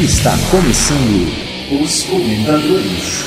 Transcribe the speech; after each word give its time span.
Está 0.00 0.32
começando 0.50 1.80
os 1.80 2.02
comentadores. 2.02 3.24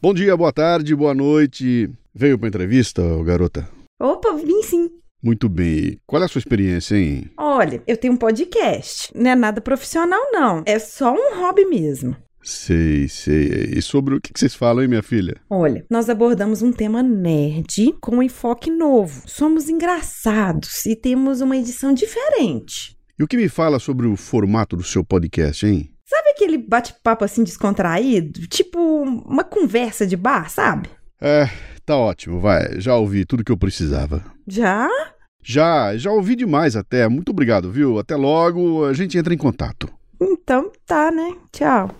Bom 0.00 0.12
dia, 0.12 0.36
boa 0.36 0.52
tarde, 0.52 0.94
boa 0.94 1.14
noite. 1.14 1.90
Veio 2.14 2.38
pra 2.38 2.48
entrevista, 2.48 3.02
garota? 3.24 3.66
Opa, 3.98 4.34
vim 4.34 4.62
sim. 4.62 4.90
Muito 5.22 5.48
bem. 5.48 5.98
Qual 6.06 6.22
é 6.22 6.24
a 6.24 6.28
sua 6.28 6.38
experiência, 6.38 6.96
hein? 6.96 7.30
Olha, 7.36 7.82
eu 7.86 7.96
tenho 7.96 8.14
um 8.14 8.16
podcast. 8.16 9.10
Não 9.14 9.30
é 9.30 9.34
nada 9.34 9.60
profissional, 9.60 10.20
não. 10.32 10.62
É 10.64 10.78
só 10.78 11.12
um 11.12 11.40
hobby 11.40 11.64
mesmo. 11.64 12.16
Sei, 12.42 13.08
sei. 13.08 13.72
E 13.76 13.82
sobre 13.82 14.14
o 14.14 14.20
que 14.20 14.30
vocês 14.34 14.54
falam, 14.54 14.82
hein, 14.82 14.88
minha 14.88 15.02
filha? 15.02 15.36
Olha, 15.50 15.84
nós 15.90 16.08
abordamos 16.08 16.62
um 16.62 16.72
tema 16.72 17.02
nerd 17.02 17.94
com 18.00 18.16
um 18.16 18.22
enfoque 18.22 18.70
novo. 18.70 19.22
Somos 19.26 19.68
engraçados 19.68 20.86
e 20.86 20.94
temos 20.94 21.40
uma 21.40 21.56
edição 21.56 21.92
diferente. 21.92 22.96
E 23.18 23.22
o 23.24 23.26
que 23.26 23.36
me 23.36 23.48
fala 23.48 23.78
sobre 23.78 24.06
o 24.06 24.16
formato 24.16 24.76
do 24.76 24.84
seu 24.84 25.04
podcast, 25.04 25.66
hein? 25.66 25.90
Sabe 26.06 26.30
aquele 26.30 26.56
bate-papo 26.56 27.24
assim 27.24 27.42
descontraído? 27.42 28.46
Tipo 28.46 28.78
uma 29.02 29.44
conversa 29.44 30.06
de 30.06 30.16
bar, 30.16 30.48
sabe? 30.48 30.88
É, 31.20 31.50
tá 31.84 31.96
ótimo, 31.96 32.38
vai. 32.38 32.80
Já 32.80 32.96
ouvi 32.96 33.24
tudo 33.24 33.44
que 33.44 33.52
eu 33.52 33.58
precisava. 33.58 34.24
Já? 34.48 34.88
Já, 35.42 35.96
já 35.96 36.10
ouvi 36.10 36.34
demais 36.34 36.74
até. 36.76 37.06
Muito 37.08 37.30
obrigado, 37.30 37.70
viu? 37.70 37.98
Até 37.98 38.16
logo, 38.16 38.84
a 38.84 38.92
gente 38.92 39.16
entra 39.18 39.32
em 39.32 39.38
contato. 39.38 39.88
Então 40.20 40.70
tá, 40.86 41.10
né? 41.10 41.34
Tchau. 41.52 41.90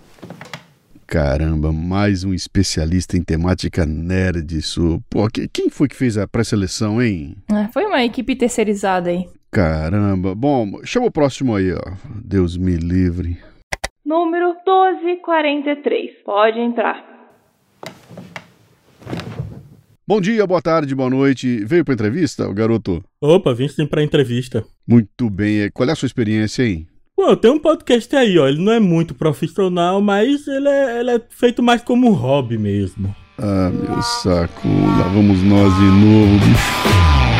Caramba, 1.06 1.72
mais 1.72 2.24
um 2.24 2.34
especialista 2.34 3.16
em 3.16 3.22
temática 3.22 3.86
nerd. 3.86 4.56
Isso. 4.56 5.00
Pô, 5.08 5.26
que- 5.28 5.48
quem 5.48 5.70
foi 5.70 5.88
que 5.88 5.96
fez 5.96 6.19
a 6.19 6.26
pré-seleção, 6.28 7.00
hein? 7.00 7.36
Ah, 7.50 7.69
foi 7.72 7.84
uma 7.86 8.04
equipe 8.04 8.36
terceirizada 8.36 9.08
aí. 9.10 9.24
Caramba. 9.50 10.34
Bom, 10.34 10.80
chama 10.84 11.06
o 11.06 11.10
próximo 11.10 11.54
aí, 11.56 11.72
ó. 11.72 11.80
Deus 12.22 12.56
me 12.58 12.76
livre. 12.76 13.38
Número 14.04 14.48
1243. 14.66 16.10
Pode 16.24 16.58
entrar. 16.60 17.02
Bom 20.08 20.22
dia, 20.22 20.46
boa 20.46 20.62
tarde, 20.62 20.94
boa 20.94 21.10
noite. 21.10 21.62
Veio 21.66 21.84
pra 21.84 21.92
entrevista, 21.92 22.48
o 22.48 22.54
garoto? 22.54 23.04
Opa, 23.20 23.52
vim 23.52 23.68
sim 23.68 23.84
pra 23.84 24.02
entrevista. 24.02 24.64
Muito 24.88 25.28
bem. 25.28 25.70
Qual 25.70 25.86
é 25.86 25.92
a 25.92 25.94
sua 25.94 26.06
experiência, 26.06 26.62
hein? 26.62 26.88
Pô, 27.14 27.28
eu 27.28 27.36
tenho 27.36 27.52
um 27.52 27.58
podcast 27.58 28.16
aí, 28.16 28.38
ó. 28.38 28.48
Ele 28.48 28.58
não 28.58 28.72
é 28.72 28.80
muito 28.80 29.14
profissional, 29.14 30.00
mas 30.00 30.48
ele 30.48 30.66
é, 30.66 31.00
ele 31.00 31.10
é 31.10 31.20
feito 31.28 31.62
mais 31.62 31.82
como 31.82 32.08
um 32.08 32.14
hobby 32.14 32.56
mesmo. 32.56 33.14
Ah, 33.36 33.70
meu 33.70 34.00
saco. 34.00 34.66
Lá 34.66 35.08
vamos 35.08 35.42
nós 35.42 35.74
de 35.74 35.84
novo, 35.84 36.38
bicho. 36.38 37.38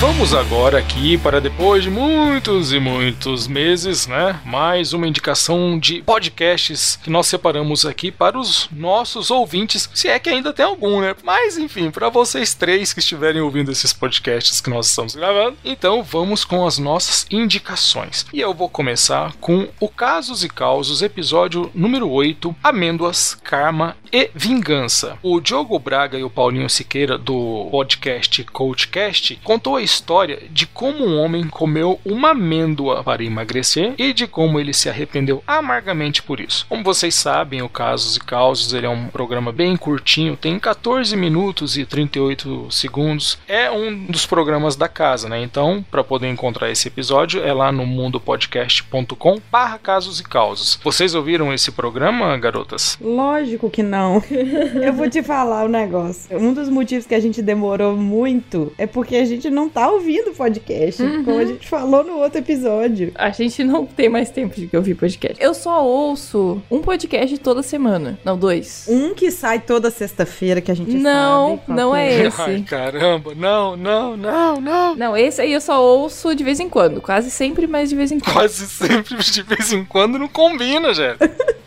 Vamos 0.00 0.32
agora 0.32 0.78
aqui 0.78 1.18
para 1.18 1.40
depois 1.40 1.82
de 1.82 1.90
muitos 1.90 2.72
e 2.72 2.78
muitos 2.78 3.48
meses, 3.48 4.06
né? 4.06 4.40
Mais 4.44 4.92
uma 4.92 5.08
indicação 5.08 5.76
de 5.76 6.02
podcasts 6.02 6.94
que 7.02 7.10
nós 7.10 7.26
separamos 7.26 7.84
aqui 7.84 8.12
para 8.12 8.38
os 8.38 8.68
nossos 8.70 9.28
ouvintes, 9.28 9.90
se 9.92 10.06
é 10.06 10.16
que 10.20 10.30
ainda 10.30 10.52
tem 10.52 10.64
algum, 10.64 11.00
né? 11.00 11.16
Mas 11.24 11.58
enfim, 11.58 11.90
para 11.90 12.08
vocês 12.08 12.54
três 12.54 12.92
que 12.92 13.00
estiverem 13.00 13.42
ouvindo 13.42 13.72
esses 13.72 13.92
podcasts 13.92 14.60
que 14.60 14.70
nós 14.70 14.86
estamos 14.86 15.16
gravando, 15.16 15.56
então 15.64 16.00
vamos 16.00 16.44
com 16.44 16.64
as 16.64 16.78
nossas 16.78 17.26
indicações. 17.28 18.24
E 18.32 18.38
eu 18.38 18.54
vou 18.54 18.68
começar 18.68 19.32
com 19.40 19.68
o 19.80 19.88
Casos 19.88 20.44
e 20.44 20.48
Causos, 20.48 21.02
episódio 21.02 21.72
número 21.74 22.08
8, 22.08 22.54
Amêndoas, 22.62 23.36
Karma 23.42 23.96
e 24.12 24.30
Vingança. 24.34 25.18
O 25.22 25.40
Diogo 25.40 25.78
Braga 25.78 26.18
e 26.18 26.24
o 26.24 26.30
Paulinho 26.30 26.68
Siqueira 26.68 27.18
do 27.18 27.68
podcast 27.70 28.44
Coachcast 28.44 29.38
contou 29.44 29.76
a 29.76 29.82
história 29.82 30.42
de 30.50 30.66
como 30.66 31.04
um 31.04 31.18
homem 31.18 31.48
comeu 31.48 32.00
uma 32.04 32.30
amêndoa 32.30 33.02
para 33.02 33.24
emagrecer 33.24 33.94
e 33.98 34.12
de 34.12 34.26
como 34.26 34.58
ele 34.58 34.72
se 34.72 34.88
arrependeu 34.88 35.42
amargamente 35.46 36.22
por 36.22 36.40
isso. 36.40 36.66
Como 36.68 36.84
vocês 36.84 37.14
sabem, 37.14 37.62
o 37.62 37.68
Casos 37.68 38.16
e 38.16 38.20
Causos 38.20 38.72
ele 38.72 38.86
é 38.86 38.90
um 38.90 39.08
programa 39.08 39.52
bem 39.52 39.76
curtinho, 39.76 40.36
tem 40.36 40.58
14 40.58 41.16
minutos 41.16 41.76
e 41.76 41.84
38 41.84 42.68
segundos. 42.70 43.38
É 43.46 43.70
um 43.70 44.06
dos 44.06 44.26
programas 44.26 44.76
da 44.76 44.88
casa, 44.88 45.28
né? 45.28 45.42
Então, 45.42 45.84
para 45.90 46.04
poder 46.04 46.28
encontrar 46.28 46.70
esse 46.70 46.88
episódio, 46.88 47.42
é 47.42 47.52
lá 47.52 47.70
no 47.72 47.86
mundopodcast.com 47.86 49.40
barra 49.50 49.78
casos 49.78 50.20
e 50.20 50.24
causos. 50.24 50.78
Vocês 50.82 51.14
ouviram 51.14 51.52
esse 51.52 51.72
programa, 51.72 52.36
garotas? 52.36 52.96
Lógico 53.00 53.68
que 53.70 53.82
não. 53.82 53.97
Eu 54.82 54.92
vou 54.92 55.08
te 55.08 55.22
falar 55.22 55.64
o 55.64 55.68
negócio. 55.68 56.36
Um 56.36 56.52
dos 56.52 56.68
motivos 56.68 57.06
que 57.06 57.14
a 57.14 57.20
gente 57.20 57.40
demorou 57.42 57.96
muito 57.96 58.72
é 58.78 58.86
porque 58.86 59.16
a 59.16 59.24
gente 59.24 59.50
não 59.50 59.68
tá 59.68 59.88
ouvindo 59.90 60.32
podcast, 60.32 61.02
Uhum. 61.02 61.24
como 61.24 61.38
a 61.38 61.44
gente 61.44 61.66
falou 61.68 62.04
no 62.04 62.18
outro 62.18 62.38
episódio. 62.38 63.12
A 63.14 63.30
gente 63.30 63.62
não 63.64 63.86
tem 63.86 64.08
mais 64.08 64.30
tempo 64.30 64.54
de 64.54 64.66
que 64.66 64.76
ouvir 64.76 64.94
podcast. 64.94 65.42
Eu 65.42 65.54
só 65.54 65.84
ouço 65.84 66.60
um 66.70 66.80
podcast 66.80 67.36
toda 67.38 67.62
semana. 67.62 68.18
Não, 68.24 68.36
dois. 68.38 68.86
Um 68.88 69.14
que 69.14 69.30
sai 69.30 69.60
toda 69.60 69.90
sexta-feira 69.90 70.60
que 70.60 70.70
a 70.70 70.74
gente 70.76 70.94
Não, 70.96 71.58
sabe. 71.66 71.78
não 71.78 71.92
que 71.92 71.98
é 71.98 72.30
Ai, 72.38 72.54
esse. 72.56 72.62
caramba, 72.64 73.32
não, 73.34 73.76
não, 73.76 74.16
não, 74.16 74.60
não. 74.60 74.94
Não, 74.96 75.16
esse 75.16 75.40
aí 75.40 75.52
eu 75.52 75.60
só 75.60 75.82
ouço 75.82 76.34
de 76.34 76.44
vez 76.44 76.60
em 76.60 76.68
quando. 76.68 77.00
Quase 77.00 77.30
sempre, 77.30 77.66
mas 77.66 77.88
de 77.90 77.96
vez 77.96 78.12
em 78.12 78.18
quando. 78.20 78.34
Quase 78.34 78.66
sempre, 78.66 79.16
de 79.16 79.42
vez 79.42 79.72
em 79.72 79.84
quando, 79.84 80.18
não 80.18 80.28
combina, 80.28 80.92
gente. 80.94 81.18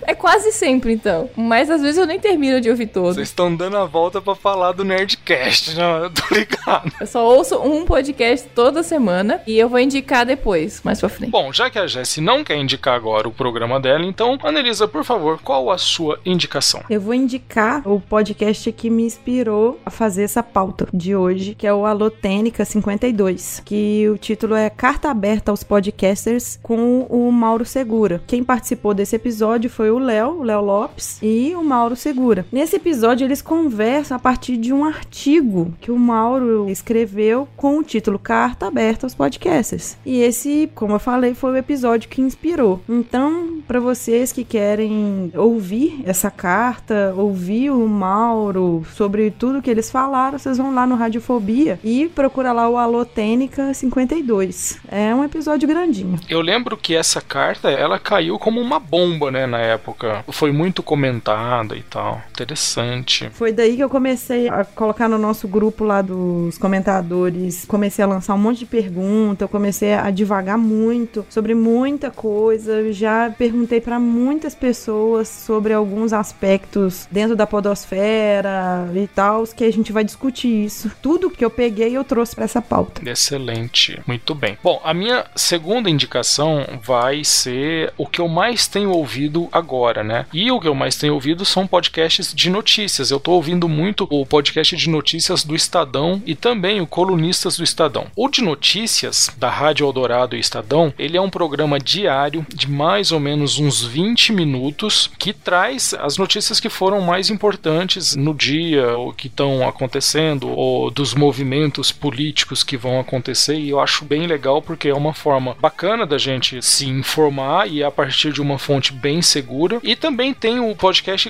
É 0.03 0.15
quase 0.15 0.51
sempre, 0.51 0.93
então. 0.93 1.29
Mas 1.35 1.69
às 1.69 1.81
vezes 1.81 1.97
eu 1.97 2.05
nem 2.07 2.19
termino 2.21 2.61
de 2.61 2.69
ouvir 2.69 2.87
todo. 2.87 3.13
Vocês 3.15 3.27
estão 3.27 3.53
dando 3.53 3.77
a 3.77 3.85
volta 3.85 4.21
pra 4.21 4.35
falar 4.35 4.71
do 4.71 4.85
Nerdcast, 4.85 5.75
não, 5.77 6.03
eu 6.03 6.09
tô 6.09 6.33
ligado. 6.33 6.91
Eu 6.99 7.07
só 7.07 7.25
ouço 7.25 7.57
um 7.59 7.85
podcast 7.85 8.47
toda 8.55 8.83
semana 8.83 9.41
e 9.45 9.57
eu 9.57 9.67
vou 9.67 9.79
indicar 9.79 10.25
depois, 10.25 10.81
mais 10.83 10.99
pra 10.99 11.09
frente. 11.09 11.31
Bom, 11.31 11.51
já 11.51 11.69
que 11.69 11.79
a 11.79 11.87
Jessie 11.87 12.23
não 12.23 12.43
quer 12.43 12.55
indicar 12.57 12.95
agora 12.95 13.27
o 13.27 13.31
programa 13.31 13.79
dela, 13.79 14.05
então, 14.05 14.37
Anelisa, 14.43 14.87
por 14.87 15.03
favor, 15.03 15.39
qual 15.43 15.71
a 15.71 15.77
sua 15.77 16.19
indicação? 16.25 16.83
Eu 16.89 17.01
vou 17.01 17.13
indicar 17.13 17.87
o 17.87 17.99
podcast 17.99 18.71
que 18.71 18.89
me 18.89 19.03
inspirou 19.03 19.79
a 19.85 19.89
fazer 19.89 20.23
essa 20.23 20.43
pauta 20.43 20.87
de 20.93 21.15
hoje, 21.15 21.55
que 21.55 21.65
é 21.65 21.73
o 21.73 21.85
Alô 21.85 22.09
Tênica 22.09 22.63
52, 22.63 23.61
que 23.65 24.07
o 24.09 24.17
título 24.17 24.55
é 24.55 24.69
Carta 24.69 25.09
Aberta 25.09 25.51
aos 25.51 25.63
Podcasters 25.63 26.59
com 26.61 27.01
o 27.09 27.31
Mauro 27.31 27.65
Segura. 27.65 28.21
Quem 28.27 28.43
participou 28.43 28.93
desse 28.93 29.15
episódio 29.15 29.69
foi 29.69 29.89
o 29.89 29.97
Léo, 29.97 30.39
o 30.39 30.43
Léo 30.43 30.61
Lopes 30.61 31.17
e 31.21 31.53
o 31.55 31.63
Mauro 31.63 31.95
Segura. 31.95 32.10
Nesse 32.51 32.75
episódio 32.75 33.25
eles 33.25 33.41
conversam 33.41 34.17
a 34.17 34.19
partir 34.19 34.57
de 34.57 34.73
um 34.73 34.83
artigo 34.83 35.73
que 35.79 35.91
o 35.91 35.97
Mauro 35.97 36.69
escreveu 36.69 37.47
com 37.55 37.77
o 37.77 37.83
título 37.83 38.19
Carta 38.19 38.67
Aberta 38.67 39.05
aos 39.05 39.15
Podcasters. 39.15 39.97
E 40.05 40.21
esse, 40.21 40.69
como 40.75 40.95
eu 40.95 40.99
falei, 40.99 41.33
foi 41.33 41.51
o 41.53 41.57
episódio 41.57 42.09
que 42.09 42.21
inspirou. 42.21 42.81
Então, 42.87 43.61
para 43.67 43.79
vocês 43.79 44.31
que 44.31 44.43
querem 44.43 45.31
ouvir 45.35 46.01
essa 46.05 46.29
carta, 46.29 47.13
ouvir 47.15 47.69
o 47.69 47.87
Mauro 47.87 48.85
sobre 48.93 49.31
tudo 49.31 49.61
que 49.61 49.69
eles 49.69 49.89
falaram, 49.89 50.37
vocês 50.37 50.57
vão 50.57 50.73
lá 50.73 50.85
no 50.85 50.95
Radiofobia 50.95 51.79
e 51.83 52.07
procura 52.09 52.51
lá 52.51 52.67
o 52.69 52.77
Alotênica 52.77 53.73
52. 53.73 54.79
É 54.87 55.13
um 55.15 55.23
episódio 55.23 55.67
grandinho. 55.67 56.19
Eu 56.29 56.41
lembro 56.41 56.75
que 56.75 56.95
essa 56.95 57.21
carta, 57.21 57.69
ela 57.69 57.97
caiu 57.99 58.37
como 58.37 58.59
uma 58.59 58.79
bomba, 58.79 59.31
né, 59.31 59.45
na 59.45 59.59
época. 59.59 60.23
Foi 60.31 60.51
muito 60.51 60.83
comentada 60.83 61.75
e 61.75 61.83
tal. 61.83 62.00
Interessante. 62.31 63.29
Foi 63.33 63.51
daí 63.51 63.75
que 63.75 63.83
eu 63.83 63.89
comecei 63.89 64.49
a 64.49 64.65
colocar 64.65 65.07
no 65.07 65.17
nosso 65.17 65.47
grupo 65.47 65.83
lá 65.83 66.01
dos 66.01 66.57
comentadores. 66.57 67.65
Comecei 67.65 68.03
a 68.03 68.07
lançar 68.07 68.33
um 68.33 68.37
monte 68.37 68.59
de 68.59 68.65
perguntas, 68.65 69.41
eu 69.41 69.49
comecei 69.49 69.93
a 69.93 70.09
divagar 70.09 70.57
muito 70.57 71.25
sobre 71.29 71.53
muita 71.53 72.09
coisa. 72.09 72.91
Já 72.91 73.29
perguntei 73.29 73.79
para 73.79 73.99
muitas 73.99 74.55
pessoas 74.55 75.27
sobre 75.27 75.73
alguns 75.73 76.13
aspectos 76.13 77.07
dentro 77.11 77.35
da 77.35 77.45
podosfera 77.45 78.89
e 78.95 79.07
tal, 79.07 79.43
que 79.55 79.63
a 79.63 79.71
gente 79.71 79.91
vai 79.91 80.03
discutir 80.03 80.65
isso. 80.65 80.91
Tudo 81.01 81.29
que 81.29 81.43
eu 81.43 81.49
peguei 81.49 81.95
eu 81.95 82.03
trouxe 82.03 82.35
para 82.35 82.45
essa 82.45 82.61
pauta. 82.61 83.07
Excelente, 83.07 83.99
muito 84.07 84.33
bem. 84.33 84.57
Bom, 84.63 84.81
a 84.83 84.93
minha 84.93 85.25
segunda 85.35 85.89
indicação 85.89 86.65
vai 86.81 87.23
ser 87.23 87.93
o 87.97 88.07
que 88.07 88.19
eu 88.19 88.27
mais 88.27 88.67
tenho 88.67 88.91
ouvido 88.91 89.47
agora, 89.51 90.03
né? 90.03 90.25
E 90.33 90.51
o 90.51 90.59
que 90.59 90.67
eu 90.67 90.75
mais 90.75 90.95
tenho 90.95 91.13
ouvido 91.13 91.45
são 91.45 91.67
podcasts 91.67 91.90
de 92.33 92.49
notícias. 92.49 93.11
Eu 93.11 93.19
tô 93.19 93.31
ouvindo 93.31 93.67
muito 93.67 94.07
o 94.09 94.25
podcast 94.25 94.77
de 94.77 94.89
notícias 94.89 95.43
do 95.43 95.53
Estadão 95.53 96.23
e 96.25 96.33
também 96.33 96.79
o 96.79 96.87
Colunistas 96.87 97.57
do 97.57 97.63
Estadão. 97.63 98.07
O 98.15 98.29
de 98.29 98.41
notícias 98.41 99.29
da 99.37 99.49
Rádio 99.49 99.85
Eldorado 99.85 100.35
e 100.35 100.39
Estadão, 100.39 100.93
ele 100.97 101.17
é 101.17 101.21
um 101.21 101.29
programa 101.29 101.77
diário 101.77 102.45
de 102.53 102.69
mais 102.69 103.11
ou 103.11 103.19
menos 103.19 103.59
uns 103.59 103.83
20 103.83 104.31
minutos 104.31 105.11
que 105.19 105.33
traz 105.33 105.93
as 105.93 106.17
notícias 106.17 106.61
que 106.61 106.69
foram 106.69 107.01
mais 107.01 107.29
importantes 107.29 108.15
no 108.15 108.33
dia, 108.33 108.95
ou 108.97 109.11
que 109.11 109.27
estão 109.27 109.67
acontecendo, 109.67 110.49
ou 110.49 110.89
dos 110.89 111.13
movimentos 111.13 111.91
políticos 111.91 112.63
que 112.63 112.77
vão 112.77 113.01
acontecer. 113.01 113.55
E 113.55 113.69
eu 113.69 113.81
acho 113.81 114.05
bem 114.05 114.27
legal 114.27 114.61
porque 114.61 114.87
é 114.87 114.95
uma 114.95 115.13
forma 115.13 115.57
bacana 115.59 116.05
da 116.05 116.17
gente 116.17 116.61
se 116.61 116.87
informar 116.87 117.69
e 117.69 117.83
a 117.83 117.91
partir 117.91 118.31
de 118.31 118.41
uma 118.41 118.57
fonte 118.57 118.93
bem 118.93 119.21
segura. 119.21 119.79
E 119.83 119.93
também 119.93 120.33
tem 120.33 120.59
o 120.59 120.73
podcast 120.73 121.29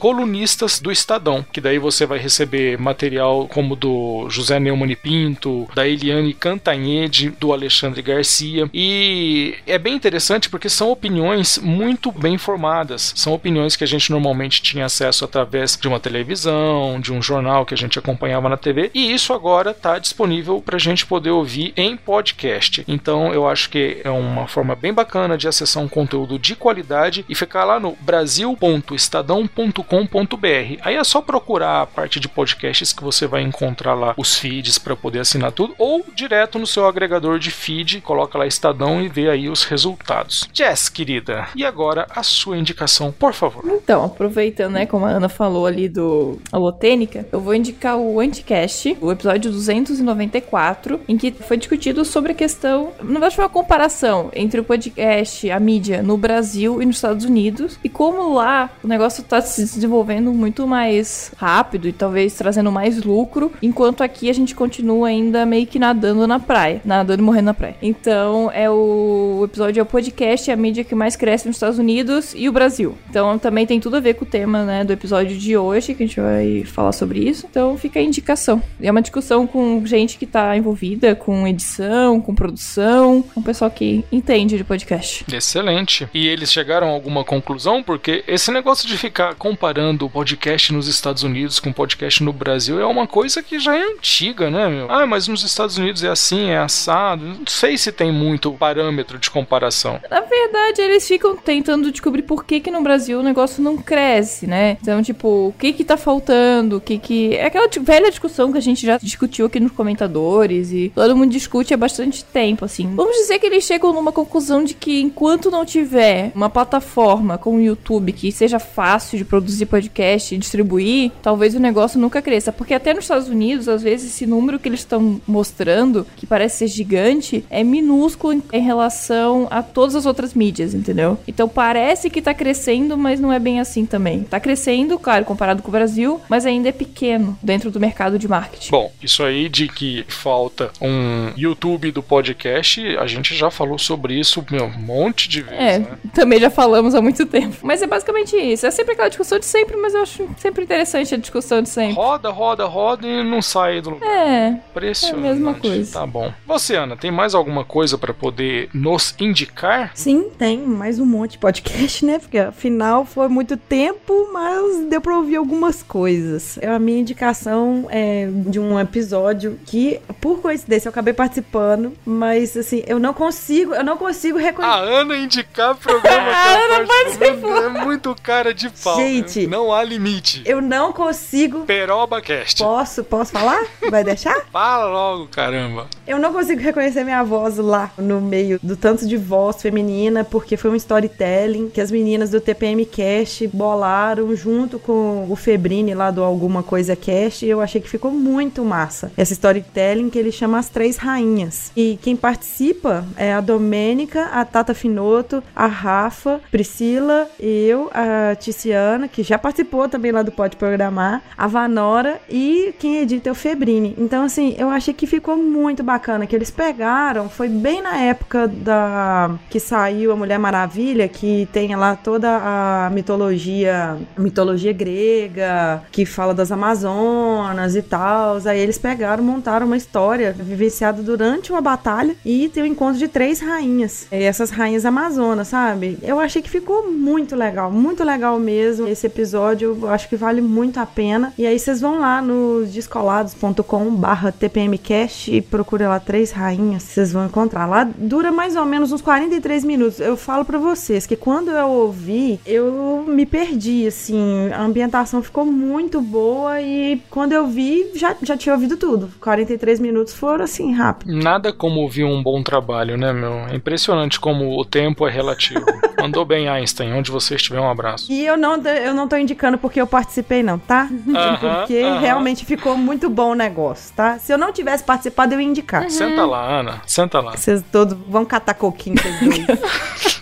Do 0.81 0.91
Estadão, 0.91 1.43
que 1.51 1.59
daí 1.59 1.79
você 1.79 2.05
vai 2.05 2.19
receber 2.19 2.77
material 2.77 3.47
como 3.47 3.75
do 3.75 4.27
José 4.29 4.59
Neumann 4.59 4.95
Pinto, 4.95 5.67
da 5.73 5.87
Eliane 5.87 6.33
Cantanhede, 6.33 7.31
do 7.31 7.51
Alexandre 7.51 8.01
Garcia. 8.01 8.69
E 8.73 9.55
é 9.65 9.79
bem 9.79 9.95
interessante 9.95 10.49
porque 10.49 10.69
são 10.69 10.91
opiniões 10.91 11.57
muito 11.57 12.11
bem 12.11 12.37
formadas. 12.37 13.13
São 13.15 13.33
opiniões 13.33 13.75
que 13.75 13.83
a 13.83 13.87
gente 13.87 14.11
normalmente 14.11 14.61
tinha 14.61 14.85
acesso 14.85 15.25
através 15.25 15.75
de 15.75 15.87
uma 15.87 15.99
televisão, 15.99 16.99
de 16.99 17.11
um 17.11 17.21
jornal 17.21 17.65
que 17.65 17.73
a 17.73 17.77
gente 17.77 17.97
acompanhava 17.97 18.47
na 18.47 18.57
TV. 18.57 18.91
E 18.93 19.11
isso 19.11 19.33
agora 19.33 19.71
está 19.71 19.97
disponível 19.97 20.61
para 20.61 20.75
a 20.75 20.79
gente 20.79 21.05
poder 21.05 21.31
ouvir 21.31 21.73
em 21.75 21.97
podcast. 21.97 22.83
Então 22.87 23.33
eu 23.33 23.47
acho 23.47 23.69
que 23.69 24.01
é 24.03 24.09
uma 24.09 24.47
forma 24.47 24.75
bem 24.75 24.93
bacana 24.93 25.37
de 25.37 25.47
acessar 25.47 25.81
um 25.81 25.87
conteúdo 25.87 26.37
de 26.37 26.55
qualidade 26.55 27.25
e 27.27 27.35
ficar 27.35 27.63
lá 27.63 27.79
no 27.79 27.97
brasil.estadão.com.br. 28.01 30.40
Aí 30.81 30.95
é 30.95 31.03
só 31.03 31.21
procurar 31.21 31.81
a 31.81 31.85
parte 31.85 32.19
de 32.19 32.27
podcasts 32.27 32.93
que 32.93 33.03
você 33.03 33.27
vai 33.27 33.41
encontrar 33.41 33.93
lá 33.93 34.13
os 34.17 34.37
feeds 34.37 34.77
para 34.77 34.95
poder 34.95 35.19
assinar 35.19 35.51
tudo 35.51 35.73
ou 35.77 36.05
direto 36.15 36.59
no 36.59 36.67
seu 36.67 36.85
agregador 36.85 37.39
de 37.39 37.51
feed, 37.51 38.01
coloca 38.01 38.37
lá 38.37 38.45
Estadão 38.45 39.01
e 39.01 39.07
vê 39.07 39.29
aí 39.29 39.49
os 39.49 39.63
resultados. 39.63 40.47
Jess, 40.53 40.89
querida, 40.89 41.47
e 41.55 41.65
agora 41.65 42.07
a 42.09 42.23
sua 42.23 42.57
indicação, 42.57 43.11
por 43.11 43.33
favor. 43.33 43.63
Então, 43.65 44.05
aproveitando, 44.05 44.73
né, 44.73 44.85
como 44.85 45.05
a 45.05 45.09
Ana 45.09 45.29
falou 45.29 45.65
ali 45.65 45.87
do 45.87 46.39
Alotênica, 46.51 47.25
eu 47.31 47.39
vou 47.39 47.53
indicar 47.53 47.97
o 47.97 48.19
Anticast, 48.19 48.97
o 49.01 49.11
episódio 49.11 49.51
294, 49.51 50.99
em 51.07 51.17
que 51.17 51.31
foi 51.31 51.57
discutido 51.57 52.03
sobre 52.05 52.31
a 52.31 52.35
questão, 52.35 52.91
verdade 53.01 53.35
foi 53.35 53.45
uma 53.45 53.49
comparação 53.49 54.29
entre 54.33 54.59
o 54.59 54.63
podcast, 54.63 55.49
a 55.49 55.59
mídia 55.59 56.01
no 56.01 56.17
Brasil 56.17 56.81
e 56.81 56.85
nos 56.85 56.97
Estados 56.97 57.25
Unidos, 57.25 57.79
e 57.83 57.89
como 57.89 58.33
lá 58.33 58.69
o 58.83 58.87
negócio 58.87 59.23
tá 59.23 59.41
se 59.41 59.61
desenvolvendo 59.61 60.20
muito 60.29 60.67
mais 60.67 61.31
rápido 61.37 61.87
e 61.87 61.93
talvez 61.93 62.33
trazendo 62.35 62.71
mais 62.71 63.01
lucro, 63.03 63.51
enquanto 63.61 64.03
aqui 64.03 64.29
a 64.29 64.33
gente 64.33 64.53
continua 64.53 65.07
ainda 65.07 65.45
meio 65.45 65.65
que 65.65 65.79
nadando 65.79 66.27
na 66.27 66.39
praia, 66.39 66.81
nadando 66.85 67.21
e 67.21 67.25
morrendo 67.25 67.45
na 67.45 67.53
praia. 67.53 67.75
Então, 67.81 68.51
é 68.53 68.69
o, 68.69 69.37
o 69.39 69.45
episódio 69.45 69.79
é 69.79 69.83
o 69.83 69.85
podcast, 69.85 70.49
é 70.49 70.53
a 70.53 70.57
mídia 70.57 70.83
que 70.83 70.95
mais 70.95 71.15
cresce 71.15 71.47
nos 71.47 71.55
Estados 71.55 71.79
Unidos 71.79 72.33
e 72.35 72.47
o 72.47 72.51
Brasil. 72.51 72.97
Então, 73.09 73.39
também 73.39 73.65
tem 73.65 73.79
tudo 73.79 73.97
a 73.97 73.99
ver 73.99 74.15
com 74.15 74.25
o 74.25 74.27
tema, 74.27 74.63
né, 74.63 74.83
do 74.83 74.93
episódio 74.93 75.37
de 75.37 75.57
hoje, 75.57 75.93
que 75.93 76.03
a 76.03 76.05
gente 76.05 76.19
vai 76.19 76.63
falar 76.65 76.91
sobre 76.91 77.19
isso. 77.19 77.47
Então, 77.49 77.77
fica 77.77 77.99
a 77.99 78.03
indicação. 78.03 78.61
É 78.81 78.91
uma 78.91 79.01
discussão 79.01 79.47
com 79.47 79.85
gente 79.85 80.17
que 80.17 80.25
tá 80.25 80.55
envolvida 80.55 81.15
com 81.15 81.47
edição, 81.47 82.21
com 82.21 82.35
produção, 82.35 83.21
com 83.21 83.39
o 83.39 83.43
pessoal 83.43 83.71
que 83.71 84.03
entende 84.11 84.57
de 84.57 84.63
podcast. 84.63 85.25
Excelente. 85.31 86.07
E 86.13 86.27
eles 86.27 86.51
chegaram 86.51 86.87
a 86.87 86.91
alguma 86.91 87.23
conclusão? 87.23 87.83
Porque 87.83 88.23
esse 88.27 88.51
negócio 88.51 88.87
de 88.87 88.97
ficar 88.97 89.35
comparando 89.35 90.07
podcast 90.11 90.73
nos 90.73 90.87
Estados 90.87 91.23
Unidos 91.23 91.59
com 91.59 91.71
podcast 91.71 92.21
no 92.21 92.33
Brasil 92.33 92.79
é 92.79 92.85
uma 92.85 93.07
coisa 93.07 93.41
que 93.41 93.57
já 93.57 93.75
é 93.75 93.81
antiga, 93.81 94.51
né, 94.51 94.67
meu? 94.67 94.91
Ah, 94.91 95.07
mas 95.07 95.27
nos 95.27 95.43
Estados 95.43 95.77
Unidos 95.77 96.03
é 96.03 96.09
assim, 96.09 96.49
é 96.49 96.57
assado. 96.57 97.25
Não 97.25 97.47
sei 97.47 97.77
se 97.77 97.91
tem 97.91 98.11
muito 98.11 98.51
parâmetro 98.51 99.17
de 99.17 99.31
comparação. 99.31 99.99
Na 100.09 100.19
verdade, 100.19 100.81
eles 100.81 101.07
ficam 101.07 101.37
tentando 101.37 101.89
descobrir 101.89 102.23
por 102.23 102.43
que 102.43 102.59
que 102.59 102.69
no 102.69 102.83
Brasil 102.83 103.19
o 103.19 103.23
negócio 103.23 103.63
não 103.63 103.77
cresce, 103.77 104.45
né? 104.45 104.77
Então, 104.81 105.01
tipo, 105.01 105.47
o 105.47 105.55
que 105.57 105.71
que 105.71 105.85
tá 105.85 105.95
faltando, 105.95 106.77
o 106.77 106.81
que 106.81 106.97
que... 106.97 107.35
É 107.35 107.45
aquela 107.45 107.69
velha 107.79 108.09
discussão 108.09 108.51
que 108.51 108.57
a 108.57 108.61
gente 108.61 108.85
já 108.85 108.97
discutiu 108.97 109.45
aqui 109.45 109.59
nos 109.59 109.71
comentadores 109.71 110.71
e 110.73 110.91
todo 110.93 111.15
mundo 111.15 111.31
discute 111.31 111.73
há 111.73 111.77
bastante 111.77 112.25
tempo, 112.25 112.65
assim. 112.65 112.93
Vamos 112.95 113.15
dizer 113.15 113.39
que 113.39 113.45
eles 113.45 113.63
chegam 113.63 113.93
numa 113.93 114.11
conclusão 114.11 114.63
de 114.63 114.73
que 114.73 115.01
enquanto 115.01 115.49
não 115.49 115.65
tiver 115.65 116.31
uma 116.35 116.49
plataforma 116.49 117.37
como 117.37 117.57
o 117.57 117.61
YouTube 117.61 118.11
que 118.11 118.31
seja 118.31 118.59
fácil 118.59 119.17
de 119.17 119.23
produzir 119.23 119.67
podcast 119.67 120.00
e 120.35 120.37
distribuir, 120.37 121.11
talvez 121.21 121.55
o 121.55 121.59
negócio 121.59 121.99
nunca 121.99 122.21
cresça. 122.21 122.51
Porque 122.51 122.73
até 122.73 122.93
nos 122.93 123.03
Estados 123.05 123.27
Unidos, 123.29 123.67
às 123.67 123.81
vezes, 123.81 124.11
esse 124.13 124.25
número 124.25 124.59
que 124.59 124.67
eles 124.69 124.79
estão 124.81 125.21
mostrando, 125.27 126.05
que 126.17 126.25
parece 126.25 126.59
ser 126.59 126.67
gigante, 126.67 127.43
é 127.49 127.63
minúsculo 127.63 128.33
em, 128.33 128.43
em 128.53 128.61
relação 128.61 129.47
a 129.49 129.61
todas 129.63 129.95
as 129.95 130.05
outras 130.05 130.33
mídias, 130.33 130.73
entendeu? 130.73 131.17
Então 131.27 131.47
parece 131.47 132.09
que 132.09 132.21
tá 132.21 132.33
crescendo, 132.33 132.97
mas 132.97 133.19
não 133.19 133.31
é 133.31 133.39
bem 133.39 133.59
assim 133.59 133.85
também. 133.85 134.23
Tá 134.23 134.39
crescendo, 134.39 134.97
claro, 134.99 135.25
comparado 135.25 135.61
com 135.61 135.69
o 135.69 135.71
Brasil, 135.71 136.19
mas 136.29 136.45
ainda 136.45 136.69
é 136.69 136.71
pequeno 136.71 137.37
dentro 137.41 137.69
do 137.71 137.79
mercado 137.79 138.17
de 138.19 138.27
marketing. 138.27 138.71
Bom, 138.71 138.91
isso 139.01 139.23
aí 139.23 139.47
de 139.49 139.67
que 139.67 140.05
falta 140.07 140.71
um 140.81 141.31
YouTube 141.37 141.91
do 141.91 142.01
podcast, 142.03 142.81
a 142.97 143.07
gente 143.07 143.35
já 143.35 143.49
falou 143.51 143.77
sobre 143.77 144.19
isso, 144.19 144.43
meu, 144.51 144.65
um 144.65 144.79
monte 144.79 145.27
de 145.29 145.41
vezes, 145.41 145.59
É, 145.59 145.79
né? 145.79 145.87
também 146.13 146.39
já 146.39 146.49
falamos 146.49 146.95
há 146.95 147.01
muito 147.01 147.25
tempo. 147.25 147.57
Mas 147.63 147.81
é 147.81 147.87
basicamente 147.87 148.35
isso. 148.35 148.65
É 148.65 148.71
sempre 148.71 148.93
aquela 148.93 149.09
discussão 149.09 149.39
de 149.39 149.45
sempre, 149.45 149.75
mas 149.77 149.90
eu 149.93 150.01
acho 150.01 150.29
sempre 150.37 150.63
interessante 150.63 151.13
a 151.15 151.17
discussão 151.17 151.61
de 151.61 151.69
sempre. 151.69 151.95
Roda, 151.95 152.29
roda, 152.29 152.65
roda 152.65 153.07
e 153.07 153.23
não 153.23 153.41
sai 153.41 153.81
do 153.81 153.91
lugar. 153.91 154.09
É, 154.09 154.47
Impressionante. 154.49 155.25
é 155.25 155.29
a 155.29 155.33
mesma 155.33 155.53
coisa. 155.55 155.93
Tá 155.99 156.05
bom. 156.05 156.31
Você, 156.45 156.75
Ana, 156.75 156.95
tem 156.95 157.11
mais 157.11 157.33
alguma 157.35 157.63
coisa 157.63 157.97
pra 157.97 158.13
poder 158.13 158.69
nos 158.73 159.15
indicar? 159.19 159.91
Sim, 159.95 160.29
tem 160.37 160.59
mais 160.59 160.99
um 160.99 161.05
monte 161.05 161.31
de 161.31 161.37
podcast, 161.39 162.05
né? 162.05 162.19
Porque 162.19 162.37
afinal 162.37 163.05
foi 163.05 163.27
muito 163.27 163.57
tempo, 163.57 164.29
mas 164.33 164.85
deu 164.89 165.01
pra 165.01 165.15
ouvir 165.17 165.35
algumas 165.37 165.81
coisas. 165.83 166.57
A 166.63 166.79
minha 166.79 166.99
indicação 166.99 167.87
é 167.89 168.27
de 168.47 168.59
um 168.59 168.79
episódio 168.79 169.59
que, 169.65 169.99
por 170.19 170.41
coincidência, 170.41 170.87
eu 170.87 170.91
acabei 170.91 171.13
participando, 171.13 171.93
mas 172.05 172.55
assim, 172.57 172.83
eu 172.87 172.99
não 172.99 173.13
consigo, 173.13 173.73
eu 173.73 173.83
não 173.83 173.97
consigo 173.97 174.37
reconhecer. 174.37 174.73
A 174.75 174.79
Ana 174.79 175.17
indicar 175.17 175.75
programa 175.75 176.01
que 176.01 176.31
A 176.51 176.75
Ana 176.75 176.87
participou. 176.87 177.57
É 177.63 177.69
muito 177.69 178.15
cara 178.21 178.53
de 178.53 178.69
pau. 178.69 178.95
Gente. 178.97 179.41
né? 179.41 179.47
Não 179.57 179.71
há 179.73 179.80
limite. 179.83 180.41
Eu 180.45 180.61
não 180.61 180.91
consigo. 180.91 181.61
Peroba 181.61 182.21
Cast. 182.21 182.61
Posso, 182.61 183.03
posso 183.03 183.31
falar? 183.31 183.65
Vai 183.89 184.03
deixar? 184.03 184.45
Fala 184.51 184.85
logo, 184.85 185.27
caramba. 185.27 185.87
Eu 186.05 186.19
não 186.19 186.33
consigo 186.33 186.61
reconhecer 186.61 187.03
minha 187.03 187.23
voz 187.23 187.57
lá 187.57 187.91
no 187.97 188.19
meio 188.19 188.59
do 188.61 188.75
tanto 188.75 189.07
de 189.07 189.17
voz 189.17 189.61
feminina, 189.61 190.23
porque 190.23 190.57
foi 190.57 190.71
um 190.71 190.75
storytelling 190.75 191.69
que 191.69 191.81
as 191.81 191.91
meninas 191.91 192.31
do 192.31 192.41
TPM 192.41 192.85
Cast 192.85 193.47
bolaram 193.47 194.35
junto 194.35 194.77
com 194.79 195.27
o 195.29 195.35
Febrini 195.35 195.93
lá 195.93 196.11
do 196.11 196.23
Alguma 196.23 196.63
Coisa 196.63 196.95
Cast, 196.95 197.45
e 197.45 197.49
eu 197.49 197.61
achei 197.61 197.79
que 197.79 197.89
ficou 197.89 198.11
muito 198.11 198.63
massa. 198.63 199.11
Essa 199.15 199.33
storytelling 199.33 200.09
que 200.09 200.19
ele 200.19 200.31
chama 200.31 200.59
As 200.59 200.69
Três 200.69 200.97
Rainhas. 200.97 201.71
E 201.75 201.97
quem 202.01 202.15
participa 202.15 203.05
é 203.15 203.33
a 203.33 203.41
Domênica, 203.41 204.25
a 204.25 204.43
Tata 204.43 204.73
Finoto, 204.73 205.43
a 205.55 205.67
Rafa, 205.67 206.41
Priscila, 206.51 207.27
eu, 207.39 207.89
a 207.93 208.35
Ticiana, 208.35 209.07
que 209.07 209.23
já 209.23 209.37
participou 209.37 209.70
também 209.89 210.11
lá 210.11 210.21
do 210.21 210.31
Pode 210.31 210.57
Programar, 210.57 211.21
a 211.37 211.47
Vanora 211.47 212.19
e 212.29 212.73
quem 212.79 212.97
edita 212.97 213.29
é 213.29 213.31
o 213.31 213.35
Febrini. 213.35 213.95
Então, 213.97 214.23
assim, 214.23 214.55
eu 214.57 214.69
achei 214.69 214.93
que 214.93 215.07
ficou 215.07 215.37
muito 215.37 215.83
bacana, 215.83 216.27
que 216.27 216.35
eles 216.35 216.51
pegaram, 216.51 217.29
foi 217.29 217.47
bem 217.47 217.81
na 217.81 217.97
época 217.97 218.47
da 218.47 219.31
que 219.49 219.59
saiu 219.59 220.11
a 220.11 220.15
Mulher 220.15 220.37
Maravilha, 220.37 221.07
que 221.07 221.47
tem 221.51 221.75
lá 221.75 221.95
toda 221.95 222.29
a 222.29 222.89
mitologia, 222.91 223.97
mitologia 224.17 224.73
grega, 224.73 225.83
que 225.91 226.05
fala 226.05 226.33
das 226.33 226.51
Amazonas 226.51 227.75
e 227.75 227.81
tal. 227.81 228.37
Aí 228.45 228.59
eles 228.59 228.77
pegaram, 228.77 229.23
montaram 229.23 229.65
uma 229.65 229.77
história 229.77 230.33
vivenciada 230.37 231.01
durante 231.01 231.51
uma 231.51 231.61
batalha 231.61 232.15
e 232.25 232.49
tem 232.49 232.63
o 232.63 232.65
encontro 232.65 232.97
de 232.97 233.07
três 233.07 233.39
rainhas. 233.39 234.07
E 234.11 234.23
essas 234.23 234.49
rainhas 234.49 234.85
amazonas, 234.85 235.47
sabe? 235.47 235.97
Eu 236.01 236.19
achei 236.19 236.41
que 236.41 236.49
ficou 236.49 236.91
muito 236.91 237.35
legal, 237.35 237.71
muito 237.71 238.03
legal 238.03 238.39
mesmo. 238.39 238.87
Esse 238.87 239.07
episódio 239.07 239.60
eu 239.63 239.89
acho 239.89 240.07
que 240.09 240.15
vale 240.15 240.41
muito 240.41 240.79
a 240.79 240.85
pena. 240.85 241.33
E 241.37 241.45
aí 241.45 241.57
vocês 241.57 241.81
vão 241.81 241.99
lá 241.99 242.21
no 242.21 242.65
descolados.com 242.65 243.95
barra 243.95 244.31
tpmcast 244.31 245.33
e 245.33 245.41
procura 245.41 245.89
lá 245.89 245.99
Três 245.99 246.31
Rainhas, 246.31 246.83
vocês 246.83 247.11
vão 247.11 247.25
encontrar. 247.25 247.65
Lá 247.65 247.83
dura 247.83 248.31
mais 248.31 248.55
ou 248.55 248.65
menos 248.65 248.91
uns 248.91 249.01
43 249.01 249.63
minutos. 249.63 249.99
Eu 249.99 250.17
falo 250.17 250.45
pra 250.45 250.57
vocês 250.57 251.05
que 251.05 251.15
quando 251.15 251.51
eu 251.51 251.67
ouvi, 251.67 252.39
eu 252.45 253.03
me 253.07 253.25
perdi, 253.25 253.87
assim. 253.87 254.49
A 254.53 254.61
ambientação 254.61 255.21
ficou 255.21 255.45
muito 255.45 256.01
boa 256.01 256.61
e 256.61 257.01
quando 257.09 257.33
eu 257.33 257.47
vi, 257.47 257.91
já, 257.95 258.15
já 258.21 258.37
tinha 258.37 258.53
ouvido 258.53 258.77
tudo. 258.77 259.09
43 259.19 259.79
minutos 259.79 260.13
foram 260.13 260.43
assim, 260.43 260.73
rápido. 260.73 261.13
Nada 261.13 261.53
como 261.53 261.81
ouvir 261.81 262.03
um 262.03 262.21
bom 262.21 262.41
trabalho, 262.41 262.97
né, 262.97 263.13
meu? 263.13 263.33
É 263.47 263.55
impressionante 263.55 264.19
como 264.19 264.59
o 264.59 264.65
tempo 264.65 265.07
é 265.07 265.11
relativo. 265.11 265.65
Mandou 266.01 266.25
bem, 266.25 266.49
Einstein. 266.49 266.93
Onde 266.93 267.11
você 267.11 267.35
estiver, 267.35 267.59
um 267.59 267.69
abraço. 267.69 268.11
E 268.11 268.25
eu 268.25 268.35
não, 268.35 268.55
eu 268.57 268.93
não 268.93 269.07
tô 269.07 269.15
indicando 269.15 269.50
porque 269.57 269.79
eu 269.81 269.87
participei, 269.87 270.43
não, 270.43 270.57
tá? 270.59 270.89
Aham, 271.15 271.37
porque 271.37 271.81
aham. 271.81 271.99
realmente 271.99 272.45
ficou 272.45 272.77
muito 272.77 273.09
bom 273.09 273.31
o 273.31 273.35
negócio, 273.35 273.93
tá? 273.95 274.17
Se 274.19 274.31
eu 274.31 274.37
não 274.37 274.51
tivesse 274.51 274.83
participado, 274.83 275.33
eu 275.33 275.41
ia 275.41 275.47
indicar. 275.47 275.89
Senta 275.89 276.25
lá, 276.25 276.59
Ana. 276.59 276.81
Senta 276.85 277.19
lá. 277.19 277.31
Vocês 277.31 277.63
todos 277.71 277.97
vão 278.07 278.25
catar 278.25 278.53
coquinho, 278.53 278.95
vocês 278.97 279.19
dois. 279.19 280.21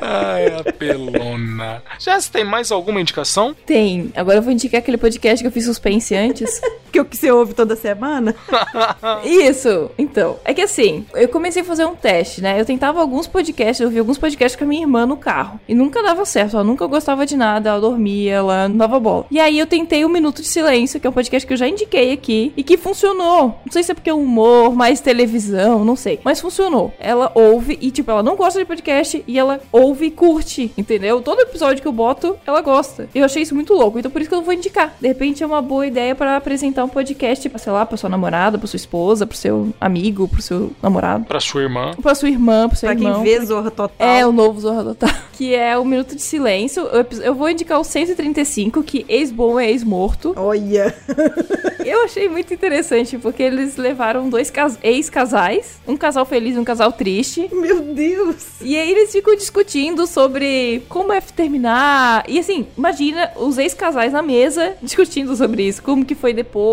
Ai, 0.00 0.46
apelona. 0.58 1.82
Já 1.98 2.18
tem 2.22 2.42
mais 2.42 2.72
alguma 2.72 2.98
indicação? 2.98 3.54
Tem. 3.66 4.10
Agora 4.16 4.38
eu 4.38 4.42
vou 4.42 4.50
indicar 4.50 4.78
aquele 4.78 4.96
podcast 4.96 5.42
que 5.42 5.46
eu 5.46 5.52
fiz 5.52 5.66
suspense 5.66 6.14
antes. 6.14 6.60
que 6.88 7.00
o 7.00 7.04
que 7.04 7.16
você 7.16 7.30
ouve 7.30 7.54
toda 7.54 7.76
semana? 7.76 8.34
Isso. 9.24 9.90
Então, 9.98 10.36
é 10.44 10.54
que 10.54 10.62
assim, 10.62 11.06
eu 11.14 11.28
comecei 11.28 11.62
a 11.62 11.64
fazer 11.64 11.84
um 11.84 11.94
teste, 11.94 12.42
né? 12.42 12.60
Eu 12.60 12.64
tentava 12.64 13.00
alguns 13.00 13.26
podcasts, 13.26 13.80
eu 13.80 13.86
ouvi 13.86 13.98
alguns 13.98 14.18
podcasts 14.18 14.56
com 14.56 14.64
a 14.64 14.66
minha 14.66 14.82
irmã 14.82 15.06
no 15.06 15.16
carro. 15.16 15.60
E 15.68 15.74
nunca 15.74 16.02
dava 16.02 16.24
certo. 16.24 16.56
Ela 16.56 16.64
nunca 16.64 16.86
gostava 16.86 17.26
de 17.26 17.36
nada, 17.36 17.70
ela 17.70 17.80
dormia, 17.80 18.34
ela 18.34 18.68
não 18.68 18.76
dava 18.76 18.98
bola. 18.98 19.26
E 19.30 19.38
aí 19.38 19.58
eu 19.58 19.66
tentei 19.66 20.04
o 20.04 20.08
Minuto 20.08 20.42
de 20.42 20.48
Silêncio, 20.48 21.00
que 21.00 21.06
é 21.06 21.10
um 21.10 21.12
podcast 21.12 21.46
que 21.46 21.52
eu 21.52 21.56
já 21.56 21.68
indiquei 21.68 22.12
aqui 22.12 22.52
e 22.56 22.62
que 22.62 22.76
funcionou. 22.76 23.60
Não 23.64 23.72
sei 23.72 23.82
se 23.82 23.92
é 23.92 23.94
porque 23.94 24.10
é 24.10 24.14
humor, 24.14 24.74
mais 24.74 25.00
televisão, 25.00 25.84
não 25.84 25.96
sei. 25.96 26.20
Mas 26.24 26.40
funcionou. 26.40 26.92
Ela 26.98 27.30
ouve 27.34 27.78
e, 27.80 27.90
tipo, 27.90 28.10
ela 28.10 28.22
não 28.22 28.36
gosta 28.36 28.58
de 28.58 28.64
podcast 28.64 29.22
e 29.26 29.38
ela 29.38 29.60
ouve 29.70 30.06
e 30.06 30.10
curte, 30.10 30.72
entendeu? 30.76 31.20
Todo 31.20 31.40
episódio 31.40 31.82
que 31.82 31.88
eu 31.88 31.92
boto, 31.92 32.36
ela 32.46 32.60
gosta. 32.60 33.08
Eu 33.14 33.24
achei 33.24 33.42
isso 33.42 33.54
muito 33.54 33.74
louco, 33.74 33.98
então 33.98 34.10
por 34.10 34.20
isso 34.20 34.30
que 34.30 34.34
eu 34.34 34.42
vou 34.42 34.54
indicar. 34.54 34.94
De 35.00 35.08
repente 35.08 35.42
é 35.42 35.46
uma 35.46 35.62
boa 35.62 35.86
ideia 35.86 36.14
pra 36.14 36.36
apresentar 36.36 36.77
um 36.84 36.88
podcast, 36.88 37.48
pra, 37.48 37.58
sei 37.58 37.72
lá, 37.72 37.84
pra 37.86 37.96
sua 37.96 38.08
namorada, 38.10 38.58
pra 38.58 38.66
sua 38.66 38.76
esposa, 38.76 39.26
pro 39.26 39.36
seu 39.36 39.72
amigo, 39.80 40.28
pro 40.28 40.42
seu 40.42 40.72
namorado. 40.82 41.24
Pra 41.24 41.40
sua 41.40 41.62
irmã. 41.62 41.92
Pra 42.00 42.14
sua 42.14 42.28
irmã, 42.28 42.68
pro 42.68 42.76
seu 42.78 42.88
pra 42.88 42.98
irmão. 42.98 43.22
quem 43.22 43.38
vê 43.38 43.44
Zorra 43.46 43.70
Total. 43.70 43.90
É, 43.98 44.26
o 44.26 44.32
novo 44.32 44.60
Zorra 44.60 44.84
Total. 44.84 45.10
Que 45.38 45.54
é 45.54 45.78
o 45.78 45.84
Minuto 45.84 46.16
de 46.16 46.20
Silêncio. 46.22 46.82
Eu, 46.88 47.06
eu 47.22 47.32
vou 47.32 47.48
indicar 47.48 47.78
o 47.78 47.84
135, 47.84 48.82
que 48.82 49.06
ex-bom 49.08 49.60
é 49.60 49.70
ex-morto. 49.70 50.32
Olha. 50.36 50.92
Eu 51.86 52.04
achei 52.04 52.28
muito 52.28 52.52
interessante, 52.52 53.16
porque 53.16 53.42
eles 53.42 53.76
levaram 53.76 54.28
dois 54.28 54.50
cas- 54.50 54.76
ex-casais, 54.82 55.78
um 55.86 55.96
casal 55.96 56.26
feliz 56.26 56.56
e 56.56 56.58
um 56.58 56.64
casal 56.64 56.92
triste. 56.92 57.48
Meu 57.52 57.80
Deus. 57.80 58.60
E 58.60 58.76
aí 58.76 58.90
eles 58.90 59.12
ficam 59.12 59.34
discutindo 59.36 60.06
sobre 60.06 60.82
como 60.88 61.12
é 61.12 61.20
terminar. 61.20 62.24
E 62.28 62.38
assim, 62.38 62.66
imagina 62.76 63.30
os 63.36 63.56
ex-casais 63.58 64.12
na 64.12 64.20
mesa 64.20 64.74
discutindo 64.82 65.34
sobre 65.36 65.62
isso, 65.68 65.82
como 65.82 66.04
que 66.04 66.14
foi 66.16 66.34
depois. 66.34 66.67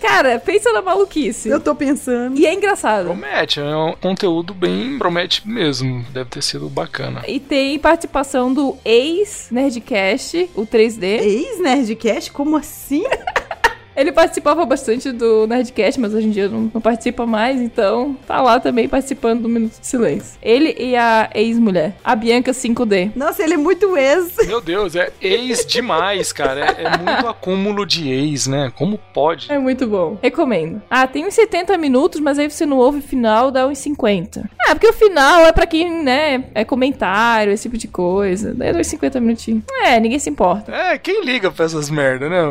Cara, 0.00 0.38
pensa 0.38 0.72
na 0.72 0.82
maluquice. 0.82 1.48
Eu 1.48 1.60
tô 1.60 1.74
pensando. 1.74 2.38
E 2.38 2.46
é 2.46 2.54
engraçado. 2.54 3.06
Promete, 3.06 3.60
é 3.60 3.76
um 3.76 3.94
conteúdo 3.94 4.54
bem. 4.54 4.98
Promete 4.98 5.46
mesmo. 5.48 6.04
Deve 6.12 6.30
ter 6.30 6.42
sido 6.42 6.68
bacana. 6.68 7.22
E 7.26 7.38
tem 7.40 7.78
participação 7.78 8.52
do 8.52 8.76
ex-Nerdcast, 8.84 10.50
o 10.54 10.66
3D. 10.66 11.02
Ex-Nerdcast? 11.02 12.32
Como 12.32 12.56
assim? 12.56 13.04
Ele 13.96 14.12
participava 14.12 14.64
bastante 14.64 15.12
do 15.12 15.46
Nerdcast, 15.46 16.00
mas 16.00 16.14
hoje 16.14 16.26
em 16.26 16.30
dia 16.30 16.48
não, 16.48 16.70
não 16.72 16.80
participa 16.80 17.26
mais, 17.26 17.60
então 17.60 18.16
tá 18.26 18.40
lá 18.40 18.58
também 18.58 18.88
participando 18.88 19.42
do 19.42 19.48
Minuto 19.48 19.80
de 19.80 19.86
Silêncio. 19.86 20.38
Ele 20.42 20.74
e 20.78 20.96
a 20.96 21.30
ex-mulher, 21.34 21.94
a 22.02 22.14
Bianca 22.14 22.52
5D. 22.52 23.12
Nossa, 23.14 23.42
ele 23.42 23.54
é 23.54 23.56
muito 23.56 23.96
ex. 23.96 24.36
Meu 24.46 24.60
Deus, 24.60 24.96
é 24.96 25.10
ex 25.20 25.66
demais, 25.66 26.32
cara. 26.32 26.60
É, 26.60 26.84
é 26.84 26.98
muito 26.98 27.28
acúmulo 27.28 27.84
de 27.86 28.08
ex, 28.10 28.46
né? 28.46 28.72
Como 28.74 28.98
pode? 29.12 29.50
É 29.50 29.58
muito 29.58 29.86
bom. 29.86 30.18
Recomendo. 30.22 30.80
Ah, 30.90 31.06
tem 31.06 31.26
uns 31.26 31.34
70 31.34 31.76
minutos, 31.78 32.20
mas 32.20 32.38
aí 32.38 32.50
você 32.50 32.64
não 32.64 32.78
ouve 32.78 32.98
o 32.98 33.02
final, 33.02 33.50
dá 33.50 33.66
uns 33.66 33.78
50. 33.78 34.48
Ah, 34.66 34.74
porque 34.74 34.88
o 34.88 34.92
final 34.92 35.42
é 35.42 35.52
pra 35.52 35.66
quem, 35.66 36.02
né, 36.02 36.44
é 36.54 36.64
comentário, 36.64 37.52
esse 37.52 37.64
tipo 37.64 37.76
de 37.76 37.88
coisa. 37.88 38.54
Daí 38.54 38.72
dá 38.72 38.78
uns 38.78 38.86
50 38.86 39.20
minutinhos. 39.20 39.64
É, 39.84 40.00
ninguém 40.00 40.18
se 40.18 40.30
importa. 40.30 40.72
É, 40.74 40.98
quem 40.98 41.24
liga 41.24 41.50
pra 41.50 41.64
essas 41.64 41.90
merda, 41.90 42.28
né? 42.28 42.42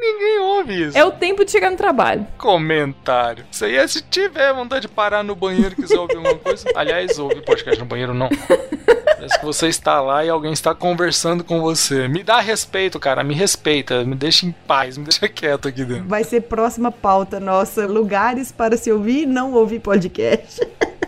Ninguém 0.00 0.38
ouve 0.40 0.82
isso. 0.88 0.89
É 0.94 1.04
o 1.04 1.10
tempo 1.10 1.44
de 1.44 1.50
chegar 1.50 1.70
no 1.70 1.76
trabalho. 1.76 2.26
Comentário. 2.38 3.44
Isso 3.50 3.64
aí 3.64 3.76
é 3.76 3.86
se 3.86 4.02
tiver 4.02 4.52
vontade 4.54 4.82
de 4.82 4.88
parar 4.88 5.22
no 5.22 5.34
banheiro 5.34 5.74
e 5.76 5.82
quiser 5.82 5.98
ouvir 5.98 6.16
alguma 6.16 6.36
coisa. 6.36 6.66
Aliás, 6.74 7.18
ouve 7.18 7.42
podcast 7.42 7.80
no 7.80 7.86
banheiro, 7.86 8.14
não. 8.14 8.28
Parece 8.28 9.38
que 9.38 9.44
você 9.44 9.68
está 9.68 10.00
lá 10.00 10.24
e 10.24 10.30
alguém 10.30 10.52
está 10.52 10.74
conversando 10.74 11.44
com 11.44 11.60
você. 11.60 12.08
Me 12.08 12.22
dá 12.22 12.40
respeito, 12.40 12.98
cara. 12.98 13.22
Me 13.22 13.34
respeita. 13.34 14.04
Me 14.04 14.14
deixa 14.14 14.46
em 14.46 14.52
paz. 14.52 14.96
Me 14.96 15.04
deixa 15.04 15.28
quieto 15.28 15.68
aqui 15.68 15.84
dentro. 15.84 16.08
Vai 16.08 16.24
ser 16.24 16.42
próxima 16.42 16.90
pauta 16.90 17.38
nossa. 17.38 17.86
Lugares 17.86 18.50
para 18.50 18.76
se 18.76 18.90
ouvir 18.90 19.22
e 19.22 19.26
não 19.26 19.52
ouvir 19.52 19.80
podcast. 19.80 20.60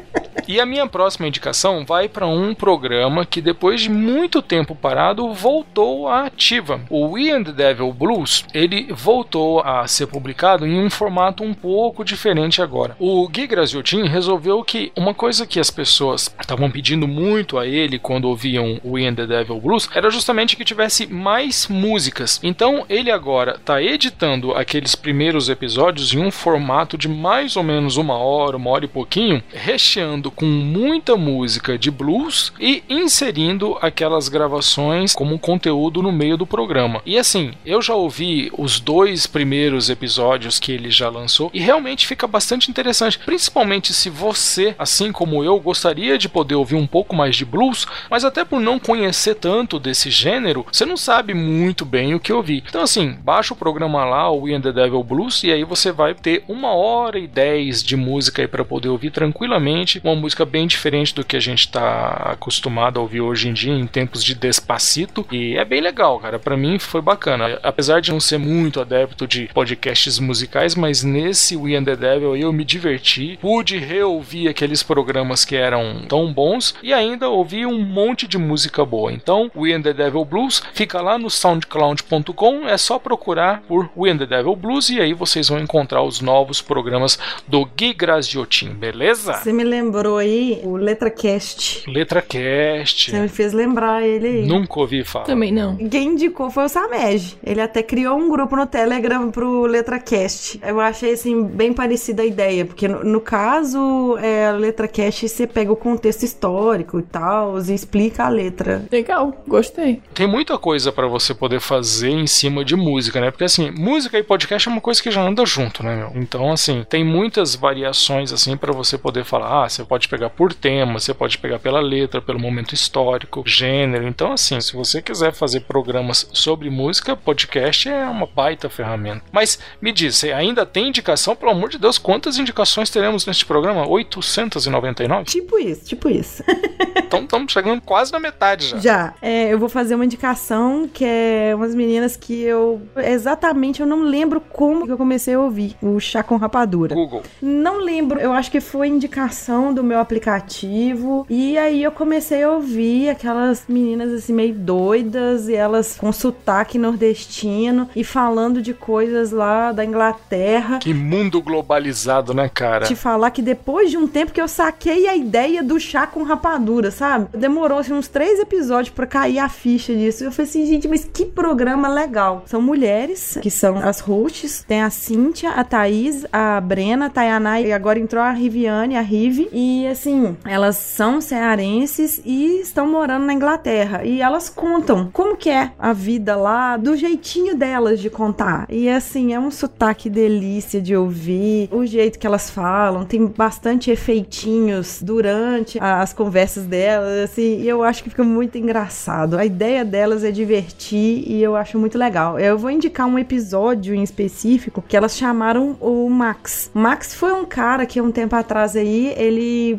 E 0.49 0.61
a 0.61 0.66
minha 0.66 0.87
próxima 0.87 1.26
indicação 1.26 1.85
vai 1.87 2.09
para 2.09 2.26
um 2.26 2.54
programa 2.54 3.25
que 3.25 3.40
depois 3.40 3.81
de 3.81 3.88
muito 3.88 4.42
tempo 4.42 4.75
parado 4.75 5.33
voltou 5.33 6.09
à 6.09 6.26
ativa. 6.26 6.81
O 6.90 7.12
We 7.12 7.31
and 7.31 7.45
the 7.45 7.52
Devil 7.52 7.92
Blues, 7.92 8.45
ele 8.52 8.92
voltou 8.92 9.61
a 9.61 9.87
ser 9.87 10.07
publicado 10.07 10.66
em 10.66 10.78
um 10.78 10.90
formato 10.90 11.45
um 11.45 11.54
pouco 11.54 12.04
diferente 12.04 12.61
agora. 12.61 12.97
O 12.99 13.26
Gui 13.28 13.47
Graziotin 13.47 14.04
resolveu 14.04 14.62
que 14.64 14.92
uma 14.97 15.14
coisa 15.14 15.47
que 15.47 15.61
as 15.61 15.71
pessoas 15.71 16.35
estavam 16.40 16.71
pedindo 16.71 17.07
muito 17.07 17.57
a 17.57 17.66
ele 17.66 17.99
quando 17.99 18.28
ouviam 18.28 18.81
We 18.85 19.07
and 19.07 19.14
the 19.14 19.26
Devil 19.26 19.61
Blues 19.61 19.88
era 19.95 20.11
justamente 20.11 20.57
que 20.57 20.64
tivesse 20.64 21.07
mais 21.07 21.69
músicas. 21.69 22.40
Então 22.42 22.85
ele 22.88 23.11
agora 23.11 23.52
está 23.52 23.81
editando 23.81 24.52
aqueles 24.52 24.95
primeiros 24.95 25.49
episódios 25.49 26.12
em 26.12 26.19
um 26.19 26.31
formato 26.31 26.99
de 26.99 27.09
mais 27.09 27.57
ou 27.57 27.62
menos 27.62 27.97
uma 27.97 28.19
hora, 28.19 28.57
uma 28.57 28.71
hora 28.71 28.85
e 28.85 28.88
pouquinho, 28.88 29.42
recheando 29.52 30.01
com 30.30 30.47
muita 30.47 31.16
música 31.16 31.78
de 31.78 31.90
blues 31.90 32.52
e 32.59 32.82
inserindo 32.88 33.76
aquelas 33.80 34.28
gravações 34.28 35.14
como 35.14 35.38
conteúdo 35.38 36.02
no 36.02 36.12
meio 36.12 36.37
do 36.37 36.47
programa. 36.47 37.02
E 37.04 37.18
assim, 37.18 37.52
eu 37.64 37.80
já 37.80 37.94
ouvi 37.94 38.50
os 38.56 38.80
dois 38.80 39.26
primeiros 39.26 39.90
episódios 39.90 40.59
que 40.59 40.73
ele 40.73 40.90
já 40.90 41.09
lançou 41.09 41.50
e 41.52 41.61
realmente 41.61 42.06
fica 42.06 42.26
bastante 42.26 42.71
interessante, 42.71 43.18
principalmente 43.18 43.92
se 43.92 44.11
você, 44.11 44.75
assim 44.78 45.12
como 45.12 45.44
eu, 45.44 45.59
gostaria 45.59 46.18
de 46.18 46.28
poder 46.28 46.54
ouvir 46.54 46.76
um 46.76 46.87
pouco 46.87 47.14
mais 47.14 47.37
de 47.37 47.44
blues, 47.44 47.87
mas 48.11 48.25
até 48.25 48.44
por 48.44 48.61
não 48.61 48.78
conhecer 48.78 49.35
tanto 49.35 49.78
desse 49.78 50.11
gênero, 50.11 50.66
você 50.71 50.85
não 50.85 50.97
sabe 50.97 51.35
muito 51.35 51.85
bem 51.85 52.14
o 52.14 52.21
que 52.21 52.32
ouvir. 52.32 52.64
Então 52.68 52.82
assim, 52.82 53.16
baixa 53.23 53.54
o 53.54 53.56
programa 53.56 54.04
lá, 54.04 54.30
o 54.30 54.42
We 54.42 54.54
and 54.54 54.61
the 54.62 54.73
Devil 54.73 55.02
Blues, 55.02 55.42
e 55.44 55.50
aí 55.50 55.64
você 55.64 55.92
vai 55.92 56.14
ter 56.14 56.44
uma 56.49 56.73
hora 56.75 57.18
e 57.18 57.26
dez 57.26 57.82
de 57.82 57.97
música 57.97 58.42
aí 58.42 58.49
para 58.49 58.64
poder 58.64 58.88
ouvir 58.88 59.11
tranquilamente, 59.11 59.91
uma 60.02 60.14
música 60.14 60.44
bem 60.44 60.66
diferente 60.66 61.14
do 61.14 61.25
que 61.25 61.37
a 61.37 61.40
gente 61.40 61.61
está 61.61 62.08
acostumado 62.32 62.99
a 62.99 63.02
ouvir 63.02 63.20
hoje 63.20 63.49
em 63.49 63.52
dia 63.52 63.72
em 63.72 63.87
tempos 63.87 64.22
de 64.22 64.34
Despacito 64.34 65.26
e 65.30 65.56
é 65.56 65.64
bem 65.64 65.80
legal, 65.80 66.18
cara. 66.18 66.38
Para 66.38 66.56
mim 66.56 66.78
foi 66.78 67.00
bacana. 67.00 67.58
Apesar 67.62 68.00
de 68.00 68.12
não 68.12 68.20
ser 68.20 68.38
muito 68.38 68.80
adepto 68.80 69.26
de 69.26 69.49
podcasts 69.52 70.18
musicais, 70.18 70.75
mas 70.75 71.02
nesse 71.02 71.56
We 71.56 71.76
and 71.76 71.84
the 71.84 71.96
Devil 71.96 72.37
eu 72.37 72.52
me 72.52 72.64
diverti, 72.64 73.38
pude 73.40 73.78
reouvir 73.78 74.49
aqueles 74.49 74.82
programas 74.82 75.44
que 75.44 75.56
eram 75.56 76.02
tão 76.08 76.32
bons 76.32 76.75
e 76.82 76.92
ainda 76.92 77.28
ouvi 77.28 77.66
um 77.66 77.78
monte 77.78 78.26
de 78.26 78.38
música 78.38 78.84
boa. 78.84 79.12
Então, 79.12 79.50
We 79.54 79.72
and 79.72 79.82
the 79.82 79.92
Devil 79.92 80.25
Blues 80.25 80.62
fica 80.72 81.00
lá 81.00 81.18
no 81.18 81.30
soundcloud.com, 81.30 82.68
é 82.68 82.76
só 82.76 82.99
procurar 82.99 83.62
por 83.62 83.90
We 83.96 84.11
and 84.11 84.18
the 84.18 84.26
Devil 84.26 84.56
Blues 84.56 84.90
e 84.90 85.00
aí 85.00 85.14
vocês 85.14 85.49
vão 85.49 85.58
encontrar 85.58 86.02
os 86.02 86.20
novos 86.20 86.61
programas 86.61 87.18
do 87.46 87.64
Gui 87.64 87.94
Graziotin, 87.94 88.70
beleza? 88.70 89.34
Você 89.34 89.52
me 89.52 89.64
lembrou 89.82 90.18
aí 90.18 90.60
o 90.64 90.76
LetraCast. 90.76 91.90
LetraCast. 91.90 93.10
Você 93.10 93.20
me 93.20 93.28
fez 93.28 93.52
lembrar 93.52 94.02
ele 94.02 94.28
aí. 94.28 94.46
Nunca 94.46 94.80
ouvi 94.80 95.04
falar. 95.04 95.24
Também 95.24 95.52
não. 95.52 95.76
Quem 95.76 96.10
indicou 96.10 96.50
foi 96.50 96.64
o 96.64 96.68
Samej. 96.68 97.36
Ele 97.44 97.60
até 97.60 97.82
criou 97.82 98.16
um 98.16 98.30
grupo 98.30 98.54
no 98.54 98.66
Telegram 98.66 99.30
pro 99.30 99.66
LetraCast. 99.66 100.60
Eu 100.62 100.80
achei, 100.80 101.12
assim, 101.12 101.42
bem 101.44 101.72
parecida 101.72 102.22
a 102.22 102.26
ideia, 102.26 102.64
porque 102.64 102.86
no, 102.86 103.02
no 103.02 103.20
caso, 103.20 104.16
é, 104.18 104.46
a 104.46 104.52
LetraCast 104.52 105.28
você 105.28 105.46
pega 105.46 105.72
o 105.72 105.76
contexto 105.76 106.22
histórico 106.22 107.00
e 107.00 107.02
tal, 107.02 107.58
e 107.58 107.74
explica 107.74 108.24
a 108.24 108.28
letra. 108.28 108.84
Legal, 108.90 109.42
gostei. 109.46 110.00
Tem 110.14 110.26
muita 110.26 110.56
coisa 110.58 110.92
pra 110.92 111.06
você 111.06 111.34
poder 111.34 111.60
fazer 111.60 112.10
em 112.10 112.26
cima 112.26 112.64
de 112.64 112.76
música, 112.76 113.20
né? 113.20 113.30
Porque 113.30 113.44
assim, 113.44 113.70
música 113.70 114.18
e 114.18 114.22
podcast 114.22 114.68
é 114.68 114.72
uma 114.72 114.80
coisa 114.80 115.02
que 115.02 115.10
já 115.10 115.22
anda 115.22 115.44
junto, 115.44 115.82
né, 115.82 115.96
meu? 115.96 116.22
Então, 116.22 116.52
assim, 116.52 116.84
tem 116.88 117.04
muitas 117.04 117.54
variações 117.54 118.32
assim 118.32 118.56
pra 118.56 118.72
você 118.72 118.96
poder 118.96 119.24
falar, 119.24 119.64
ah, 119.64 119.68
você 119.72 119.84
pode 119.84 120.08
pegar 120.08 120.30
por 120.30 120.52
tema, 120.52 120.98
você 120.98 121.14
pode 121.14 121.38
pegar 121.38 121.58
pela 121.58 121.80
letra, 121.80 122.20
pelo 122.20 122.38
momento 122.38 122.74
histórico, 122.74 123.42
gênero. 123.46 124.06
Então, 124.06 124.32
assim, 124.32 124.60
se 124.60 124.74
você 124.74 125.00
quiser 125.00 125.32
fazer 125.32 125.60
programas 125.60 126.28
sobre 126.32 126.70
música, 126.70 127.16
podcast 127.16 127.88
é 127.88 128.04
uma 128.04 128.26
baita 128.26 128.68
ferramenta. 128.68 129.24
Mas 129.32 129.58
me 129.80 129.92
diz, 129.92 130.16
você 130.16 130.32
ainda 130.32 130.64
tem 130.66 130.88
indicação? 130.88 131.34
Pelo 131.34 131.52
amor 131.52 131.70
de 131.70 131.78
Deus, 131.78 131.98
quantas 131.98 132.38
indicações 132.38 132.90
teremos 132.90 133.26
neste 133.26 133.44
programa? 133.44 133.88
899? 133.88 135.24
Tipo 135.24 135.58
isso, 135.58 135.84
tipo 135.86 136.08
isso. 136.08 136.42
então 136.96 137.22
estamos 137.22 137.52
chegando 137.52 137.80
quase 137.80 138.12
na 138.12 138.20
metade 138.20 138.68
já. 138.68 138.78
Já. 138.78 139.14
É, 139.20 139.52
eu 139.52 139.58
vou 139.58 139.68
fazer 139.68 139.94
uma 139.94 140.04
indicação 140.04 140.88
que 140.92 141.04
é 141.04 141.52
umas 141.54 141.74
meninas 141.74 142.16
que 142.16 142.42
eu 142.42 142.82
exatamente 142.96 143.80
eu 143.80 143.86
não 143.86 144.02
lembro 144.02 144.40
como 144.40 144.86
que 144.86 144.92
eu 144.92 144.96
comecei 144.96 145.34
a 145.34 145.40
ouvir 145.40 145.76
o 145.82 145.98
chá 146.00 146.22
com 146.22 146.36
rapadura. 146.36 146.94
Google. 146.94 147.22
Não 147.40 147.78
lembro, 147.78 148.18
eu 148.20 148.32
acho 148.32 148.50
que 148.50 148.60
foi 148.60 148.88
indicação 148.88 149.62
do 149.71 149.85
meu 149.85 149.99
aplicativo 149.99 151.26
e 151.28 151.59
aí 151.59 151.83
eu 151.83 151.92
comecei 151.92 152.42
a 152.42 152.50
ouvir 152.50 153.11
aquelas 153.11 153.64
meninas 153.69 154.11
assim 154.12 154.33
meio 154.33 154.54
doidas 154.54 155.47
e 155.49 155.54
elas 155.54 155.97
com 155.99 156.11
sotaque 156.11 156.78
nordestino 156.78 157.88
e 157.95 158.02
falando 158.02 158.62
de 158.62 158.73
coisas 158.73 159.31
lá 159.31 159.73
da 159.73 159.85
Inglaterra. 159.85 160.78
Que 160.78 160.95
mundo 160.95 161.42
globalizado, 161.42 162.33
né, 162.33 162.49
cara? 162.49 162.87
Te 162.87 162.97
falar 162.97 163.31
que 163.31 163.42
depois 163.42 163.90
de 163.90 163.99
um 163.99 164.07
tempo 164.07 164.33
que 164.33 164.40
eu 164.40 164.49
saquei 164.49 165.07
a 165.07 165.14
ideia 165.14 165.62
do 165.62 165.78
chá 165.78 166.07
com 166.07 166.23
rapadura, 166.23 166.90
sabe? 166.90 167.28
Demorou 167.37 167.78
assim, 167.78 167.92
uns 167.92 168.09
três 168.09 168.38
episódios 168.38 168.95
para 168.95 169.07
cair 169.07 169.38
a 169.38 169.49
ficha 169.49 169.95
disso. 169.95 170.25
Eu 170.25 170.33
falei 170.33 170.49
assim, 170.49 170.66
gente, 170.66 170.88
mas 170.88 171.04
que 171.04 171.26
programa 171.26 171.88
legal. 171.88 172.45
São 172.47 172.62
mulheres 172.62 173.38
que 173.42 173.50
são 173.50 173.76
as 173.78 174.00
hosts. 174.00 174.64
Tem 174.66 174.83
a 174.83 174.90
Cíntia, 174.90 175.50
a 175.50 175.64
Thaís, 175.64 176.25
a 176.33 176.61
Brena, 176.61 177.07
a 177.07 177.11
Tayaná 177.11 177.61
e 177.61 177.73
agora 177.73 177.99
entrou 177.99 178.23
a 178.23 178.31
Riviane, 178.31 178.97
a 178.97 179.00
Rive. 179.00 179.49
E 179.52 179.87
assim, 179.87 180.37
elas 180.44 180.76
são 180.76 181.21
cearenses 181.21 182.21
e 182.25 182.61
estão 182.61 182.87
morando 182.87 183.26
na 183.26 183.35
Inglaterra. 183.35 184.04
E 184.04 184.21
elas 184.21 184.49
contam 184.49 185.11
como 185.12 185.37
que 185.37 185.50
é 185.50 185.73
a 185.78 185.92
vida 185.92 186.35
lá, 186.35 186.76
do 186.76 186.97
jeitinho 186.97 187.54
delas 187.54 188.00
de 188.00 188.09
contar. 188.09 188.66
E 188.68 188.88
assim, 188.88 189.35
é 189.35 189.38
um 189.38 189.50
sotaque 189.50 190.09
delícia 190.09 190.80
de 190.80 190.97
ouvir, 190.97 191.68
o 191.71 191.85
jeito 191.85 192.18
que 192.18 192.26
elas 192.26 192.50
falam, 192.50 193.04
tem 193.04 193.26
bastante 193.26 193.90
efeitinhos 193.90 195.02
durante 195.02 195.78
as 195.80 196.12
conversas 196.12 196.64
delas, 196.64 197.30
assim, 197.30 197.61
e 197.61 197.68
eu 197.68 197.82
acho 197.82 198.02
que 198.02 198.11
fica 198.11 198.25
muito 198.25 198.56
engraçado. 198.56 199.37
A 199.37 199.44
ideia 199.44 199.85
delas 199.85 200.25
é 200.25 200.30
divertir 200.30 201.25
e 201.26 201.42
eu 201.42 201.56
acho 201.56 201.78
muito 201.78 201.99
legal. 201.99 202.38
Eu 202.38 202.56
vou 202.56 202.71
indicar 202.71 203.06
um 203.06 203.18
episódio 203.18 203.94
em 203.94 204.02
específico 204.02 204.82
que 204.87 204.97
elas 204.97 205.16
chamaram 205.16 205.76
o 205.80 206.09
Max. 206.09 206.71
Max 206.73 207.14
foi 207.14 207.32
um 207.32 207.44
cara 207.44 207.85
que 207.87 208.00
um 208.00 208.11
tempo 208.11 208.35
atrás 208.37 208.76
aí, 208.76 209.12
ele 209.16 209.31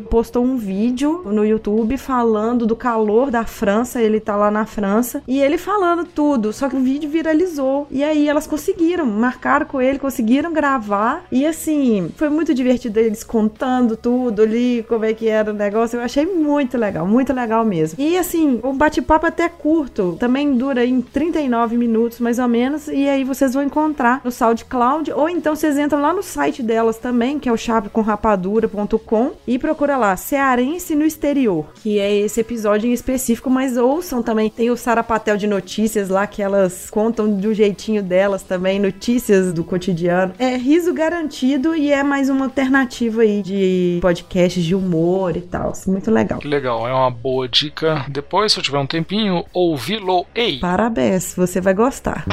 postou 0.10 0.43
um 0.43 0.57
vídeo 0.57 1.22
no 1.25 1.45
YouTube 1.45 1.98
falando 1.98 2.65
do 2.65 2.75
calor 2.75 3.31
da 3.31 3.45
França, 3.45 4.01
ele 4.01 4.19
tá 4.19 4.36
lá 4.36 4.50
na 4.50 4.65
França, 4.65 5.22
e 5.27 5.39
ele 5.39 5.57
falando 5.57 6.05
tudo, 6.05 6.53
só 6.53 6.69
que 6.69 6.75
o 6.75 6.79
vídeo 6.79 7.10
viralizou. 7.10 7.88
E 7.89 8.03
aí 8.03 8.27
elas 8.27 8.48
conseguiram, 8.48 9.05
marcaram 9.05 9.65
com 9.65 9.81
ele, 9.81 10.00
conseguiram 10.00 10.51
gravar, 10.53 11.25
e 11.31 11.45
assim, 11.45 12.10
foi 12.15 12.29
muito 12.29 12.53
divertido 12.53 13.00
eles 13.00 13.24
contando 13.24 13.95
tudo 13.95 14.41
ali, 14.41 14.86
como 14.88 15.05
é 15.05 15.13
que 15.13 15.27
era 15.27 15.51
o 15.51 15.53
negócio. 15.53 15.98
Eu 15.98 16.03
achei 16.03 16.25
muito 16.25 16.77
legal, 16.77 17.07
muito 17.07 17.33
legal 17.33 17.65
mesmo. 17.65 18.01
E 18.01 18.17
assim, 18.17 18.60
o 18.63 18.74
bate-papo 18.74 19.25
até 19.25 19.50
curto, 19.50 20.17
também 20.19 20.55
dura 20.55 20.86
em 20.86 21.01
39 21.01 21.77
minutos 21.77 22.19
mais 22.19 22.39
ou 22.39 22.48
menos, 22.48 22.88
e 22.88 23.07
aí 23.07 23.24
vocês 23.24 23.53
vão 23.53 23.63
encontrar 23.63 24.22
no 24.24 24.31
SoundCloud, 24.31 25.12
ou 25.12 25.29
então 25.29 25.55
vocês 25.55 25.77
entram 25.77 26.01
lá 26.01 26.13
no 26.13 26.24
site 26.24 26.62
delas 26.62 26.98
também, 26.98 27.39
que 27.39 27.50
é 27.50 27.51
o 27.51 27.57
chapecomrapadura.com, 27.57 29.31
e 29.47 29.59
procura 29.59 29.97
lá, 29.97 30.15
Cearense 30.15 30.95
no 30.95 31.03
Exterior, 31.03 31.65
que 31.81 32.00
é 32.00 32.13
esse 32.15 32.39
episódio 32.39 32.89
em 32.89 32.93
específico, 32.93 33.50
mas 33.50 33.77
ouçam 33.77 34.23
também, 34.23 34.50
tem 34.50 34.69
o 34.71 34.77
Sarapatel 34.77 35.38
de 35.38 35.47
notícias 35.47 36.09
lá, 36.09 36.25
que 36.25 36.41
elas 36.41 36.89
contam 36.89 37.29
do 37.29 37.53
jeitinho 37.53 38.01
delas 38.01 38.43
também, 38.43 38.79
notícias 38.79 39.53
do 39.53 39.63
cotidiano. 39.63 40.33
É 40.39 40.55
riso 40.55 40.93
garantido 40.93 41.75
e 41.75 41.91
é 41.91 42.03
mais 42.03 42.29
uma 42.29 42.45
alternativa 42.45 43.21
aí 43.21 43.41
de 43.41 44.00
podcasts 44.01 44.63
de 44.63 44.75
humor 44.75 45.35
e 45.35 45.41
tal. 45.41 45.73
Muito 45.88 46.09
legal. 46.09 46.39
Que 46.39 46.47
legal, 46.47 46.88
é 46.88 46.93
uma 46.93 47.12
boa 47.12 47.47
dica. 47.47 48.05
Depois, 48.09 48.53
se 48.53 48.59
eu 48.59 48.63
tiver 48.63 48.79
um 48.79 48.88
tempinho, 48.88 49.43
ouvi-lo. 49.53 50.25
Ei! 50.33 50.59
Parabéns, 50.59 51.33
você 51.35 51.59
vai 51.59 51.73
gostar. 51.73 52.25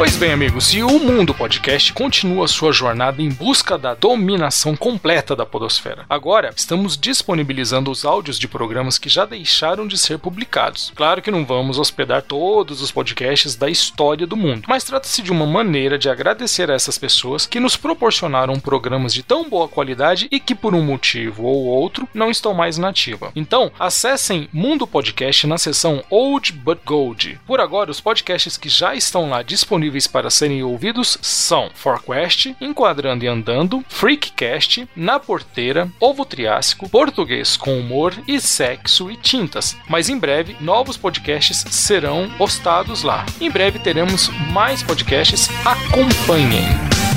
Pois 0.00 0.16
bem, 0.16 0.32
amigos, 0.32 0.72
e 0.72 0.82
o 0.82 0.98
Mundo 0.98 1.34
Podcast 1.34 1.92
continua 1.92 2.48
sua 2.48 2.72
jornada 2.72 3.20
em 3.20 3.28
busca 3.28 3.76
da 3.76 3.92
dominação 3.92 4.74
completa 4.74 5.36
da 5.36 5.44
Podosfera. 5.44 6.06
Agora, 6.08 6.54
estamos 6.56 6.96
disponibilizando 6.96 7.90
os 7.90 8.06
áudios 8.06 8.38
de 8.38 8.48
programas 8.48 8.96
que 8.96 9.10
já 9.10 9.26
deixaram 9.26 9.86
de 9.86 9.98
ser 9.98 10.18
publicados. 10.18 10.90
Claro 10.96 11.20
que 11.20 11.30
não 11.30 11.44
vamos 11.44 11.78
hospedar 11.78 12.22
todos 12.22 12.80
os 12.80 12.90
podcasts 12.90 13.54
da 13.54 13.68
história 13.68 14.26
do 14.26 14.38
mundo, 14.38 14.62
mas 14.66 14.84
trata-se 14.84 15.20
de 15.20 15.30
uma 15.30 15.44
maneira 15.44 15.98
de 15.98 16.08
agradecer 16.08 16.70
a 16.70 16.74
essas 16.74 16.96
pessoas 16.96 17.44
que 17.44 17.60
nos 17.60 17.76
proporcionaram 17.76 18.58
programas 18.58 19.12
de 19.12 19.22
tão 19.22 19.50
boa 19.50 19.68
qualidade 19.68 20.28
e 20.30 20.40
que, 20.40 20.54
por 20.54 20.74
um 20.74 20.82
motivo 20.82 21.42
ou 21.44 21.66
outro, 21.66 22.08
não 22.14 22.30
estão 22.30 22.54
mais 22.54 22.78
na 22.78 22.88
ativa. 22.88 23.32
Então, 23.36 23.70
acessem 23.78 24.48
Mundo 24.50 24.86
Podcast 24.86 25.46
na 25.46 25.58
seção 25.58 26.02
Old 26.08 26.52
But 26.52 26.78
Gold. 26.86 27.38
Por 27.46 27.60
agora, 27.60 27.90
os 27.90 28.00
podcasts 28.00 28.56
que 28.56 28.70
já 28.70 28.94
estão 28.94 29.28
lá 29.28 29.42
disponíveis 29.42 29.89
para 30.06 30.30
serem 30.30 30.62
ouvidos 30.62 31.18
são 31.20 31.70
ForQuest, 31.74 32.54
Enquadrando 32.60 33.24
e 33.24 33.28
Andando, 33.28 33.84
Freakcast, 33.88 34.88
Na 34.94 35.18
Porteira, 35.18 35.88
Ovo 35.98 36.24
Triássico, 36.24 36.88
Português 36.88 37.56
com 37.56 37.78
Humor 37.78 38.14
e 38.26 38.40
Sexo 38.40 39.10
e 39.10 39.16
Tintas. 39.16 39.76
Mas 39.88 40.08
em 40.08 40.18
breve, 40.18 40.56
novos 40.60 40.96
podcasts 40.96 41.64
serão 41.70 42.30
postados 42.38 43.02
lá. 43.02 43.26
Em 43.40 43.50
breve 43.50 43.78
teremos 43.78 44.28
mais 44.52 44.82
podcasts. 44.82 45.48
Acompanhem! 45.64 47.09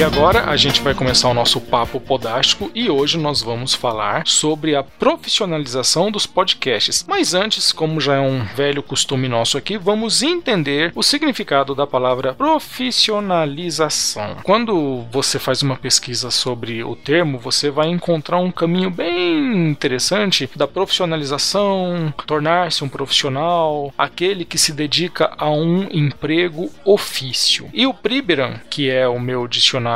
E 0.00 0.02
agora 0.02 0.50
a 0.50 0.56
gente 0.56 0.80
vai 0.80 0.94
começar 0.94 1.28
o 1.28 1.34
nosso 1.34 1.60
papo 1.60 2.00
podástico 2.00 2.70
e 2.74 2.88
hoje 2.88 3.18
nós 3.18 3.42
vamos 3.42 3.74
falar 3.74 4.26
sobre 4.26 4.74
a 4.74 4.82
profissionalização 4.82 6.10
dos 6.10 6.24
podcasts. 6.24 7.04
Mas 7.06 7.34
antes, 7.34 7.70
como 7.70 8.00
já 8.00 8.14
é 8.14 8.20
um 8.20 8.42
velho 8.42 8.82
costume 8.82 9.28
nosso 9.28 9.58
aqui, 9.58 9.76
vamos 9.76 10.22
entender 10.22 10.90
o 10.94 11.02
significado 11.02 11.74
da 11.74 11.86
palavra 11.86 12.32
profissionalização. 12.32 14.38
Quando 14.42 15.02
você 15.12 15.38
faz 15.38 15.60
uma 15.60 15.76
pesquisa 15.76 16.30
sobre 16.30 16.82
o 16.82 16.96
termo, 16.96 17.38
você 17.38 17.68
vai 17.68 17.88
encontrar 17.88 18.38
um 18.38 18.50
caminho 18.50 18.88
bem 18.88 19.68
interessante 19.68 20.48
da 20.56 20.66
profissionalização, 20.66 22.10
tornar-se 22.26 22.82
um 22.82 22.88
profissional, 22.88 23.92
aquele 23.98 24.46
que 24.46 24.56
se 24.56 24.72
dedica 24.72 25.34
a 25.36 25.50
um 25.50 25.86
emprego 25.92 26.70
ofício. 26.86 27.68
E 27.74 27.86
o 27.86 27.92
Priberan, 27.92 28.60
que 28.70 28.88
é 28.88 29.06
o 29.06 29.20
meu 29.20 29.46
dicionário 29.46 29.89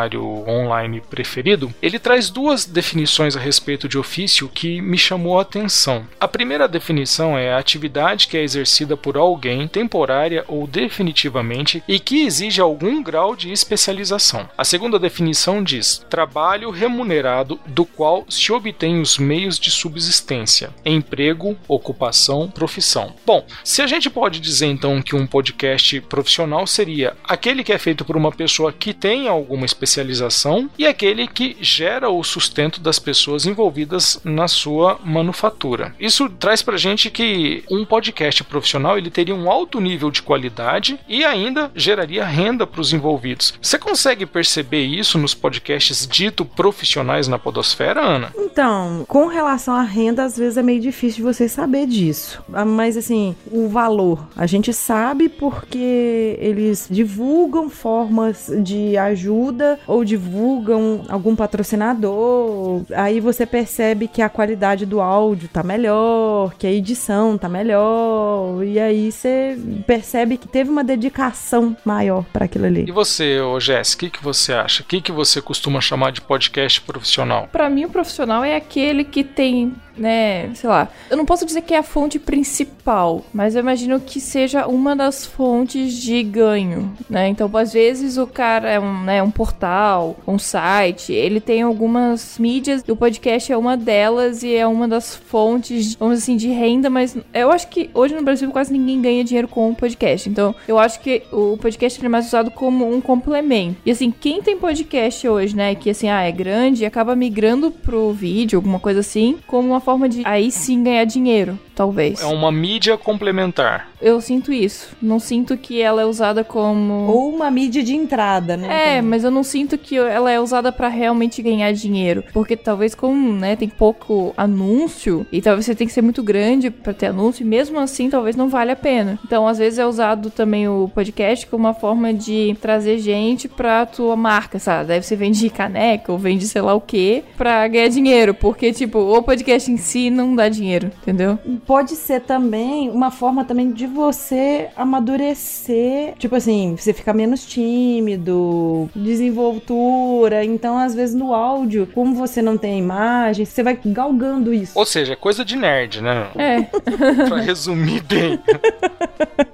online 0.49 1.01
preferido, 1.01 1.73
ele 1.81 1.99
traz 1.99 2.31
duas 2.31 2.65
definições 2.65 3.37
a 3.37 3.41
respeito 3.41 3.89
de 3.89 3.99
ofício 3.99 4.49
que 4.49 4.81
me 4.81 4.99
chamou 4.99 5.39
a 5.39 5.43
atenção. 5.43 6.07
A 6.19 6.29
primeira 6.29 6.69
definição 6.69 7.39
é 7.39 7.53
a 7.53 7.59
atividade 7.59 8.29
que 8.29 8.37
é 8.37 8.43
exercida 8.43 8.97
por 8.97 9.17
alguém 9.17 9.69
temporária 9.69 10.45
ou 10.49 10.67
definitivamente 10.67 11.83
e 11.87 11.99
que 11.99 12.25
exige 12.25 12.61
algum 12.61 13.03
grau 13.03 13.37
de 13.37 13.51
especialização. 13.53 14.49
A 14.57 14.65
segunda 14.65 14.99
definição 14.99 15.63
diz 15.63 16.05
trabalho 16.09 16.71
remunerado 16.71 17.61
do 17.67 17.85
qual 17.85 18.25
se 18.29 18.53
obtém 18.53 19.01
os 19.01 19.19
meios 19.19 19.59
de 19.59 19.71
subsistência, 19.71 20.71
emprego, 20.85 21.57
ocupação, 21.69 22.49
profissão. 22.49 23.15
Bom, 23.27 23.45
se 23.63 23.83
a 23.83 23.87
gente 23.87 24.11
pode 24.11 24.41
dizer 24.41 24.67
então 24.67 25.03
que 25.03 25.17
um 25.17 25.27
podcast 25.27 26.01
profissional 26.03 26.67
seria 26.67 27.17
aquele 27.25 27.65
que 27.65 27.73
é 27.73 27.79
feito 27.79 28.05
por 28.05 28.17
uma 28.17 28.33
pessoa 28.33 28.73
que 28.73 28.93
tem 28.93 29.29
alguma 29.29 29.67
especialização 29.85 30.69
e 30.79 30.87
aquele 30.87 31.27
que 31.29 31.57
gera 31.61 32.11
o 32.11 32.23
sustento 32.25 32.81
das 32.81 32.99
pessoas 32.99 33.47
envolvidas 33.47 34.21
na 34.25 34.49
sua 34.49 34.99
manufatura. 35.05 35.95
Isso 36.01 36.29
traz 36.29 36.63
pra 36.63 36.77
gente 36.77 37.11
que 37.11 37.63
um 37.71 37.85
podcast 37.85 38.43
profissional 38.45 38.99
ele 38.99 39.11
teria 39.11 39.35
um 39.35 39.51
alto 39.51 39.81
nível 39.81 40.11
de 40.11 40.23
qualidade 40.23 40.99
e 41.09 41.25
ainda 41.25 41.71
geraria 41.75 42.25
renda 42.25 42.67
para 42.67 42.81
os 42.81 42.93
envolvidos. 42.93 43.55
Você 43.61 43.79
consegue 43.79 44.27
perceber 44.27 44.85
isso 44.85 45.19
nos 45.19 45.35
podcasts 45.35 46.07
dito 46.07 46.45
profissionais 46.45 47.29
na 47.29 47.39
podosfera, 47.39 48.01
Ana? 48.01 48.33
Então, 48.37 49.05
com 49.07 49.27
relação 49.27 49.75
à 49.75 49.83
renda, 49.83 50.25
às 50.25 50.37
vezes 50.37 50.57
é 50.57 50.63
meio 50.63 50.81
difícil 50.81 51.19
de 51.19 51.23
você 51.23 51.49
saber 51.49 51.87
disso. 51.87 52.43
Ah, 52.53 52.65
Mas 52.65 52.97
assim, 52.97 53.37
o 53.51 53.69
valor, 53.69 54.27
a 54.37 54.47
gente 54.47 54.73
sabe 54.73 55.29
porque 55.29 56.37
eles 56.39 56.89
divulgam 56.91 57.69
formas 57.69 58.51
de 58.63 58.97
ajuda 58.97 59.64
ou 59.87 60.05
divulgam 60.05 61.03
algum 61.09 61.35
patrocinador. 61.37 62.83
Aí 62.95 63.21
você 63.21 63.47
percebe 63.47 64.09
que 64.09 64.23
a 64.23 64.29
qualidade 64.29 64.87
do 64.87 65.01
áudio 65.01 65.49
tá 65.49 65.63
melhor, 65.63 66.55
que 66.59 66.67
a 66.67 66.73
edição 66.73 67.37
tá 67.39 67.49
melhor, 67.49 68.63
e 68.65 68.79
aí 68.79 69.11
você 69.11 69.59
percebe 69.87 70.37
que 70.37 70.49
teve 70.49 70.71
uma 70.71 70.85
dedicação 70.85 71.77
maior 71.85 72.25
para 72.33 72.45
aquilo 72.45 72.67
ali. 72.67 72.85
E 72.89 72.93
você, 72.93 73.41
ô 73.41 73.59
Jess, 73.61 73.95
o 73.95 73.99
que, 73.99 74.11
que 74.11 74.23
você 74.23 74.53
acha? 74.53 74.83
O 74.83 74.87
que, 74.87 75.01
que 75.01 75.13
você 75.13 75.41
costuma 75.41 75.81
chamar 75.81 76.13
de 76.13 76.21
podcast 76.21 76.81
profissional? 76.81 77.49
Pra 77.51 77.71
mim, 77.71 77.85
o 77.85 77.91
profissional 77.91 78.45
é 78.45 78.57
aquele 78.57 79.05
que 79.05 79.25
tem, 79.25 79.75
né, 79.97 80.51
sei 80.55 80.69
lá. 80.69 80.89
Eu 81.11 81.17
não 81.17 81.25
posso 81.25 81.47
dizer 81.47 81.63
que 81.63 81.75
é 81.75 81.79
a 81.79 81.83
fonte 81.83 82.19
principal, 82.19 83.25
mas 83.33 83.55
eu 83.55 83.61
imagino 83.61 84.01
que 84.01 84.21
seja 84.21 84.67
uma 84.67 84.95
das 84.95 85.25
fontes 85.25 85.95
de 85.95 86.23
ganho, 86.23 86.93
né? 87.09 87.29
Então, 87.29 87.51
às 87.57 87.73
vezes 87.73 88.19
o 88.19 88.27
cara 88.27 88.71
é 88.71 88.81
um, 88.81 89.03
né, 89.03 89.23
um 89.23 89.31
portal, 89.31 90.17
um 90.27 90.39
site, 90.39 91.13
ele 91.13 91.41
tem 91.41 91.63
algumas 91.63 92.39
mídias, 92.39 92.85
e 92.87 92.93
o 92.93 92.97
podcast 92.97 93.53
é 93.53 93.57
uma 93.57 93.77
delas 93.77 94.43
e 94.43 94.55
é 94.55 94.67
uma 94.67 94.89
das 94.89 95.15
fontes, 95.15 95.95
vamos 95.95 96.19
assim, 96.19 96.37
de 96.37 96.49
renda, 96.49 96.91
mas 96.91 97.17
eu 97.33 97.51
acho 97.51 97.69
que 97.69 97.91
hoje 97.95 98.15
no 98.15 98.23
Brasil 98.23 98.51
quase 98.51 98.73
ninguém 98.73 99.01
ganha 99.01 99.25
dinheiro 99.25 99.49
com 99.49 99.71
o 99.71 99.75
podcast. 99.75 100.29
Então, 100.29 100.55
eu 100.67 100.79
acho 100.79 101.01
que 101.01 101.23
o 101.33 101.57
podcast 101.57 102.05
é 102.05 102.09
mais 102.09 102.27
usado 102.27 102.51
como 102.51 102.93
um 102.93 103.01
complemento. 103.01 103.77
E 103.85 103.91
assim, 103.91 104.11
quem 104.11 104.43
tem 104.43 104.57
podcast 104.57 105.27
hoje, 105.29 105.55
né, 105.57 105.75
que 105.75 105.91
assim, 105.91 106.09
ah, 106.09 106.23
é 106.23 106.33
grande, 106.33 106.85
acaba 106.85 107.15
migrando 107.15 107.71
pro 107.71 108.13
vídeo, 108.13 108.59
alguma 108.59 108.81
coisa 108.81 109.01
assim, 109.01 109.39
como 109.47 109.69
uma 109.69 109.81
forma 109.85 110.09
de 110.09 110.23
aí 110.25 110.51
sim 110.51 110.83
ganhar 110.83 111.05
dinheiro, 111.05 111.59
talvez. 111.75 112.21
É 112.23 112.27
uma 112.27 112.53
mídia 112.53 112.97
complementar. 112.97 113.89
Eu 114.01 114.21
sinto 114.21 114.53
isso. 114.53 114.91
Não 115.01 115.19
sinto 115.19 115.57
que 115.57 115.81
ela 115.81 116.03
é 116.03 116.05
usada 116.05 116.45
como 116.45 117.07
Ou 117.11 117.35
uma 117.35 117.51
mídia 117.51 117.83
de 117.83 117.95
entrada, 117.95 118.57
né? 118.57 118.67
É, 118.67 118.97
também. 118.97 119.03
mas 119.11 119.25
eu 119.25 119.31
não 119.31 119.43
sinto 119.43 119.79
que 119.79 119.97
ela 119.97 120.31
é 120.31 120.39
usada 120.39 120.71
pra 120.71 120.89
realmente 120.89 121.41
ganhar 121.43 121.73
dinheiro, 121.73 122.23
porque 122.33 122.57
talvez 122.57 122.95
como, 122.95 123.33
né, 123.33 123.57
tem 123.57 123.69
pouco 123.69 124.35
anúncio 124.37 125.27
e 125.33 125.41
talvez 125.41 125.65
você 125.67 125.75
tem 125.75 125.87
que 125.87 125.93
ser 125.93 126.03
muito 126.03 126.23
grande 126.23 126.71
pra 126.71 126.93
ter 126.93 127.07
anúncio, 127.07 127.43
e 127.43 127.47
mesmo 127.47 127.79
assim 127.79 128.11
talvez 128.11 128.37
não 128.37 128.49
vale 128.49 128.71
a 128.71 128.77
pena. 128.77 129.19
Então, 129.25 129.47
às 129.49 129.59
vezes 129.59 129.79
é 129.79 129.87
usado 129.87 130.31
também 130.31 130.69
o 130.69 130.91
podcast 130.95 131.47
como 131.47 131.65
uma 131.65 131.75
forma 131.75 132.13
de 132.13 132.57
trazer 132.61 132.99
gente 132.99 133.49
pra 133.49 133.87
tua 133.87 134.17
marca, 134.17 134.59
sabe? 134.59 134.89
Daí 134.89 135.03
você 135.03 135.17
vende 135.17 135.49
caneca 135.51 136.13
ou 136.13 136.19
vende 136.19 136.47
sei 136.47 136.63
lá 136.63 136.75
o 136.75 136.81
que 136.81 137.25
pra 137.37 137.67
ganhar 137.69 137.89
dinheiro, 137.89 138.35
porque 138.35 138.73
tipo, 138.73 138.99
o 138.99 139.23
podcast 139.23 139.71
em 139.71 139.77
si 139.77 140.11
não 140.11 140.35
dá 140.35 140.49
dinheiro, 140.49 140.91
entendeu? 141.03 141.39
Pode 141.67 141.97
ser 141.97 142.21
também 142.21 142.91
uma 142.91 143.11
forma 143.11 143.45
também 143.45 143.73
de 143.73 143.87
você 143.87 144.69
amadurecer, 144.77 146.15
tipo 146.19 146.35
assim, 146.35 146.77
você 146.77 146.93
ficar 146.93 147.15
menos 147.15 147.45
tímido, 147.47 148.89
desenvoltura. 148.95 150.45
Então, 150.45 150.79
às 150.79 150.95
vezes 150.95 151.15
no 151.15 151.35
áudio, 151.35 151.89
como 151.95 152.15
você 152.15 152.43
não 152.43 152.57
tem 152.57 152.75
a 152.75 152.79
imagem, 152.79 153.45
você 153.45 153.63
vai 153.63 153.79
galgando 153.85 154.53
isso. 154.53 154.79
Ou 154.79 154.87
seja, 154.87 155.15
é 155.15 155.17
coisa 155.17 155.45
de 155.45 155.57
nerd, 155.57 156.01
né? 156.01 156.29
É. 156.37 156.63
pra 157.29 157.41
resumir 157.41 158.03
bem. 158.03 158.39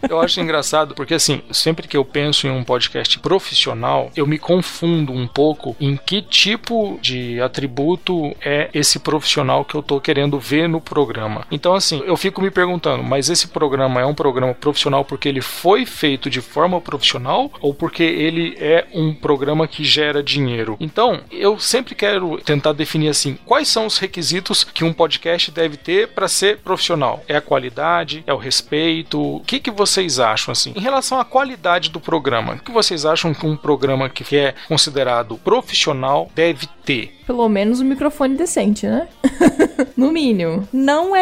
eu 0.08 0.20
acho 0.20 0.40
engraçado 0.40 0.94
porque 0.94 1.14
assim, 1.14 1.42
sempre 1.50 1.86
que 1.86 1.96
eu 1.96 2.04
penso 2.04 2.46
em 2.46 2.50
um 2.50 2.64
podcast 2.64 3.18
profissional, 3.18 4.10
eu 4.16 4.26
me 4.26 4.38
confundo 4.38 5.12
um 5.12 5.26
pouco 5.26 5.76
em 5.80 5.96
que 5.96 6.22
tipo 6.22 6.98
de 7.00 7.40
atributo 7.40 8.34
é 8.40 8.70
esse 8.74 8.98
profissional 8.98 9.64
que 9.64 9.74
eu 9.74 9.82
tô 9.82 10.00
querendo 10.00 10.38
ver 10.38 10.68
no 10.68 10.80
programa. 10.80 11.46
Então 11.50 11.74
assim, 11.74 11.99
eu 12.04 12.16
fico 12.16 12.40
me 12.40 12.50
perguntando, 12.50 13.02
mas 13.02 13.28
esse 13.28 13.48
programa 13.48 14.00
é 14.00 14.06
um 14.06 14.14
programa 14.14 14.54
profissional 14.54 15.04
porque 15.04 15.28
ele 15.28 15.40
foi 15.40 15.86
feito 15.86 16.30
de 16.30 16.40
forma 16.40 16.80
profissional 16.80 17.50
ou 17.60 17.74
porque 17.74 18.02
ele 18.02 18.56
é 18.58 18.86
um 18.92 19.14
programa 19.14 19.66
que 19.66 19.84
gera 19.84 20.22
dinheiro? 20.22 20.76
Então, 20.80 21.20
eu 21.30 21.58
sempre 21.58 21.94
quero 21.94 22.38
tentar 22.38 22.72
definir 22.72 23.08
assim, 23.08 23.38
quais 23.44 23.68
são 23.68 23.86
os 23.86 23.98
requisitos 23.98 24.64
que 24.64 24.84
um 24.84 24.92
podcast 24.92 25.50
deve 25.50 25.76
ter 25.76 26.08
para 26.08 26.28
ser 26.28 26.58
profissional? 26.58 27.22
É 27.28 27.36
a 27.36 27.40
qualidade? 27.40 28.22
É 28.26 28.32
o 28.32 28.38
respeito? 28.38 29.20
O 29.20 29.40
que, 29.40 29.60
que 29.60 29.70
vocês 29.70 30.18
acham 30.18 30.52
assim? 30.52 30.72
Em 30.76 30.80
relação 30.80 31.18
à 31.18 31.24
qualidade 31.24 31.90
do 31.90 32.00
programa, 32.00 32.54
o 32.54 32.58
que 32.58 32.70
vocês 32.70 33.04
acham 33.04 33.34
que 33.34 33.46
um 33.46 33.56
programa 33.56 34.08
que 34.08 34.36
é 34.36 34.54
considerado 34.68 35.38
profissional 35.38 36.30
deve 36.34 36.66
ter? 36.84 37.20
Pelo 37.26 37.48
menos 37.48 37.80
um 37.80 37.84
microfone 37.84 38.36
decente, 38.36 38.86
né? 38.86 39.08
no 39.96 40.10
mínimo. 40.10 40.68
Não 40.72 41.14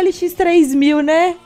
LX3000, 0.69 1.03
né? 1.03 1.37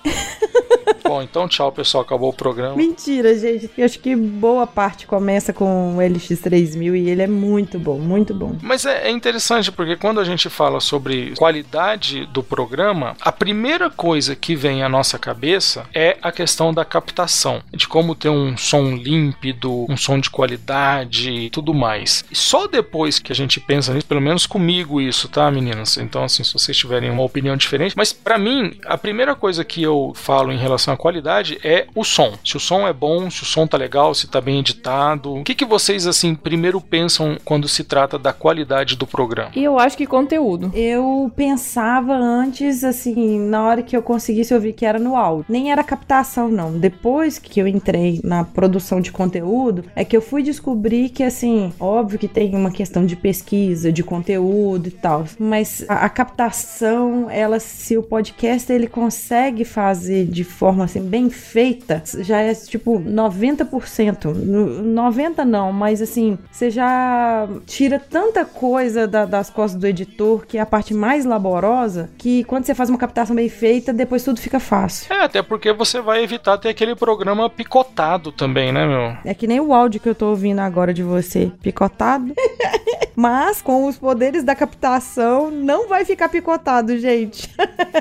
Bom, 1.05 1.23
então 1.23 1.49
tchau, 1.49 1.71
pessoal. 1.71 2.03
Acabou 2.03 2.31
o 2.31 2.33
programa. 2.33 2.77
Mentira, 2.77 3.37
gente. 3.39 3.71
Eu 3.77 3.85
acho 3.85 3.99
que 3.99 4.15
boa 4.17 4.67
parte 4.67 5.07
começa 5.07 5.53
com 5.53 5.97
o 5.97 5.99
LX3000 5.99 6.97
e 6.97 7.11
ele 7.11 7.23
é 7.23 7.27
muito 7.27 7.79
bom, 7.79 7.99
muito 7.99 8.33
bom. 8.33 8.57
Mas 8.63 8.87
é, 8.87 9.09
é 9.09 9.11
interessante 9.11 9.71
porque 9.71 9.97
quando 9.97 10.21
a 10.21 10.25
gente 10.25 10.49
fala 10.49 10.81
sobre 10.81 11.35
qualidade 11.37 12.27
do 12.27 12.43
programa, 12.43 13.17
a 13.21 13.33
primeira 13.33 13.91
coisa 13.91 14.35
que 14.35 14.55
vem 14.55 14.83
à 14.83 14.89
nossa 14.89 15.19
cabeça 15.19 15.85
é 15.95 16.17
a 16.23 16.33
questão 16.33 16.73
da 16.73 16.85
captação, 16.85 17.63
de 17.73 17.87
como 17.87 18.15
ter 18.15 18.29
um 18.29 18.57
som 18.57 18.95
límpido, 18.95 19.87
um 19.89 19.97
som 19.97 20.19
de 20.19 20.31
qualidade 20.31 21.31
e 21.31 21.51
tudo 21.51 21.75
mais. 21.75 22.25
E 22.31 22.37
só 22.37 22.67
depois 22.67 23.19
que 23.19 23.33
a 23.33 23.35
gente 23.35 23.61
pensa 23.61 23.93
nisso, 23.93 24.07
pelo 24.07 24.21
menos 24.21 24.47
comigo 24.47 25.01
isso, 25.01 25.29
tá, 25.29 25.51
meninas? 25.51 25.97
Então, 25.97 26.25
assim, 26.25 26.43
se 26.43 26.53
vocês 26.53 26.77
tiverem 26.77 27.11
uma 27.11 27.23
opinião 27.23 27.57
diferente, 27.57 27.97
mas 27.97 28.13
para 28.13 28.39
mim, 28.39 28.79
a 28.87 28.97
primeira 28.97 29.12
coisa 29.43 29.65
que 29.65 29.83
eu 29.83 30.13
falo 30.15 30.53
em 30.53 30.57
relação 30.57 30.95
à 30.95 30.97
qualidade 30.97 31.59
é 31.65 31.87
o 31.97 32.05
som. 32.05 32.35
Se 32.45 32.57
o 32.57 32.61
som 32.61 32.87
é 32.87 32.93
bom, 32.93 33.29
se 33.29 33.43
o 33.43 33.45
som 33.45 33.67
tá 33.67 33.77
legal, 33.77 34.15
se 34.15 34.29
tá 34.29 34.41
bem 34.41 34.61
editado. 34.61 35.35
O 35.35 35.43
que, 35.43 35.53
que 35.53 35.65
vocês, 35.65 36.07
assim, 36.07 36.33
primeiro 36.33 36.81
pensam 36.81 37.37
quando 37.45 37.67
se 37.67 37.83
trata 37.83 38.17
da 38.17 38.33
qualidade 38.33 38.97
do 38.97 39.05
programa? 39.05 39.51
E 39.57 39.65
eu 39.65 39.81
acho 39.81 39.97
que 39.97 40.07
conteúdo. 40.07 40.71
Eu 40.75 41.31
pensava 41.35 42.15
antes, 42.15 42.85
assim, 42.85 43.41
na 43.41 43.65
hora 43.65 43.83
que 43.83 43.97
eu 43.97 44.03
conseguisse 44.03 44.55
ouvir 44.55 44.75
que 44.75 44.87
era 44.87 44.99
no 44.99 45.17
áudio. 45.17 45.47
Nem 45.49 45.73
era 45.73 45.83
captação, 45.83 46.49
não. 46.49 46.79
Depois 46.79 47.39
que 47.39 47.61
eu 47.61 47.67
entrei 47.67 48.21
na 48.23 48.45
produção 48.45 49.01
de 49.01 49.11
conteúdo, 49.11 49.85
é 49.97 50.05
que 50.05 50.17
eu 50.17 50.23
fui 50.23 50.43
descobrir 50.43 51.09
que, 51.09 51.25
assim, 51.25 51.73
óbvio 51.81 52.19
que 52.19 52.29
tem 52.29 52.55
uma 52.55 52.71
questão 52.71 53.05
de 53.05 53.17
pesquisa, 53.17 53.93
de 53.93 54.05
conteúdo 54.05 54.87
e 54.87 54.93
tal. 54.93 55.25
Mas 55.39 55.85
a, 55.89 56.05
a 56.05 56.09
captação, 56.09 57.29
ela, 57.29 57.59
se 57.59 57.99
o 57.99 58.03
podcast 58.03 58.73
ele 58.73 58.87
consegue 59.03 59.65
fazer 59.65 60.27
de 60.27 60.45
forma 60.45 60.85
assim 60.85 61.01
bem 61.03 61.29
feita, 61.29 62.01
já 62.21 62.41
é 62.41 62.55
tipo 62.55 63.01
90%. 63.01 64.27
No- 64.33 64.81
90 64.83 65.45
não, 65.45 65.73
mas 65.73 66.01
assim, 66.01 66.39
você 66.51 66.71
já 66.71 67.49
tira 67.67 67.99
tanta 67.99 68.45
coisa 68.45 69.07
da- 69.09 69.25
das 69.25 69.51
costas 69.51 69.81
do 69.81 69.87
editor, 69.89 70.47
que 70.47 70.57
é 70.57 70.61
a 70.61 70.67
parte 70.67 70.95
mais 70.95 71.25
laborosa, 71.25 72.11
que 72.17 72.45
quando 72.45 72.65
você 72.65 72.75
faz 72.77 72.89
uma 72.89 72.99
captação 72.99 73.35
bem 73.35 73.49
feita, 73.49 73.93
depois 73.93 74.23
tudo 74.23 74.39
fica 74.41 74.61
fácil. 74.61 75.13
É, 75.13 75.25
até 75.25 75.43
porque 75.43 75.73
você 75.73 76.01
vai 76.01 76.23
evitar 76.23 76.57
ter 76.59 76.69
aquele 76.69 76.95
programa 76.95 77.51
picotado 77.51 78.31
também, 78.31 78.71
né, 78.73 78.87
meu? 78.87 79.17
É 79.25 79.35
que 79.35 79.49
nem 79.49 79.59
o 79.59 79.75
áudio 79.75 80.01
que 80.01 80.09
eu 80.09 80.15
tô 80.15 80.27
ouvindo 80.31 80.61
agora 80.61 80.95
de 80.95 81.03
você, 81.03 81.51
picotado. 81.61 82.33
Mas 83.15 83.61
com 83.61 83.85
os 83.87 83.99
poderes 83.99 84.43
da 84.43 84.55
captação, 84.55 85.51
não 85.51 85.87
vai 85.87 86.03
ficar 86.05 86.31
picotado, 86.31 86.97
gente. 86.99 87.47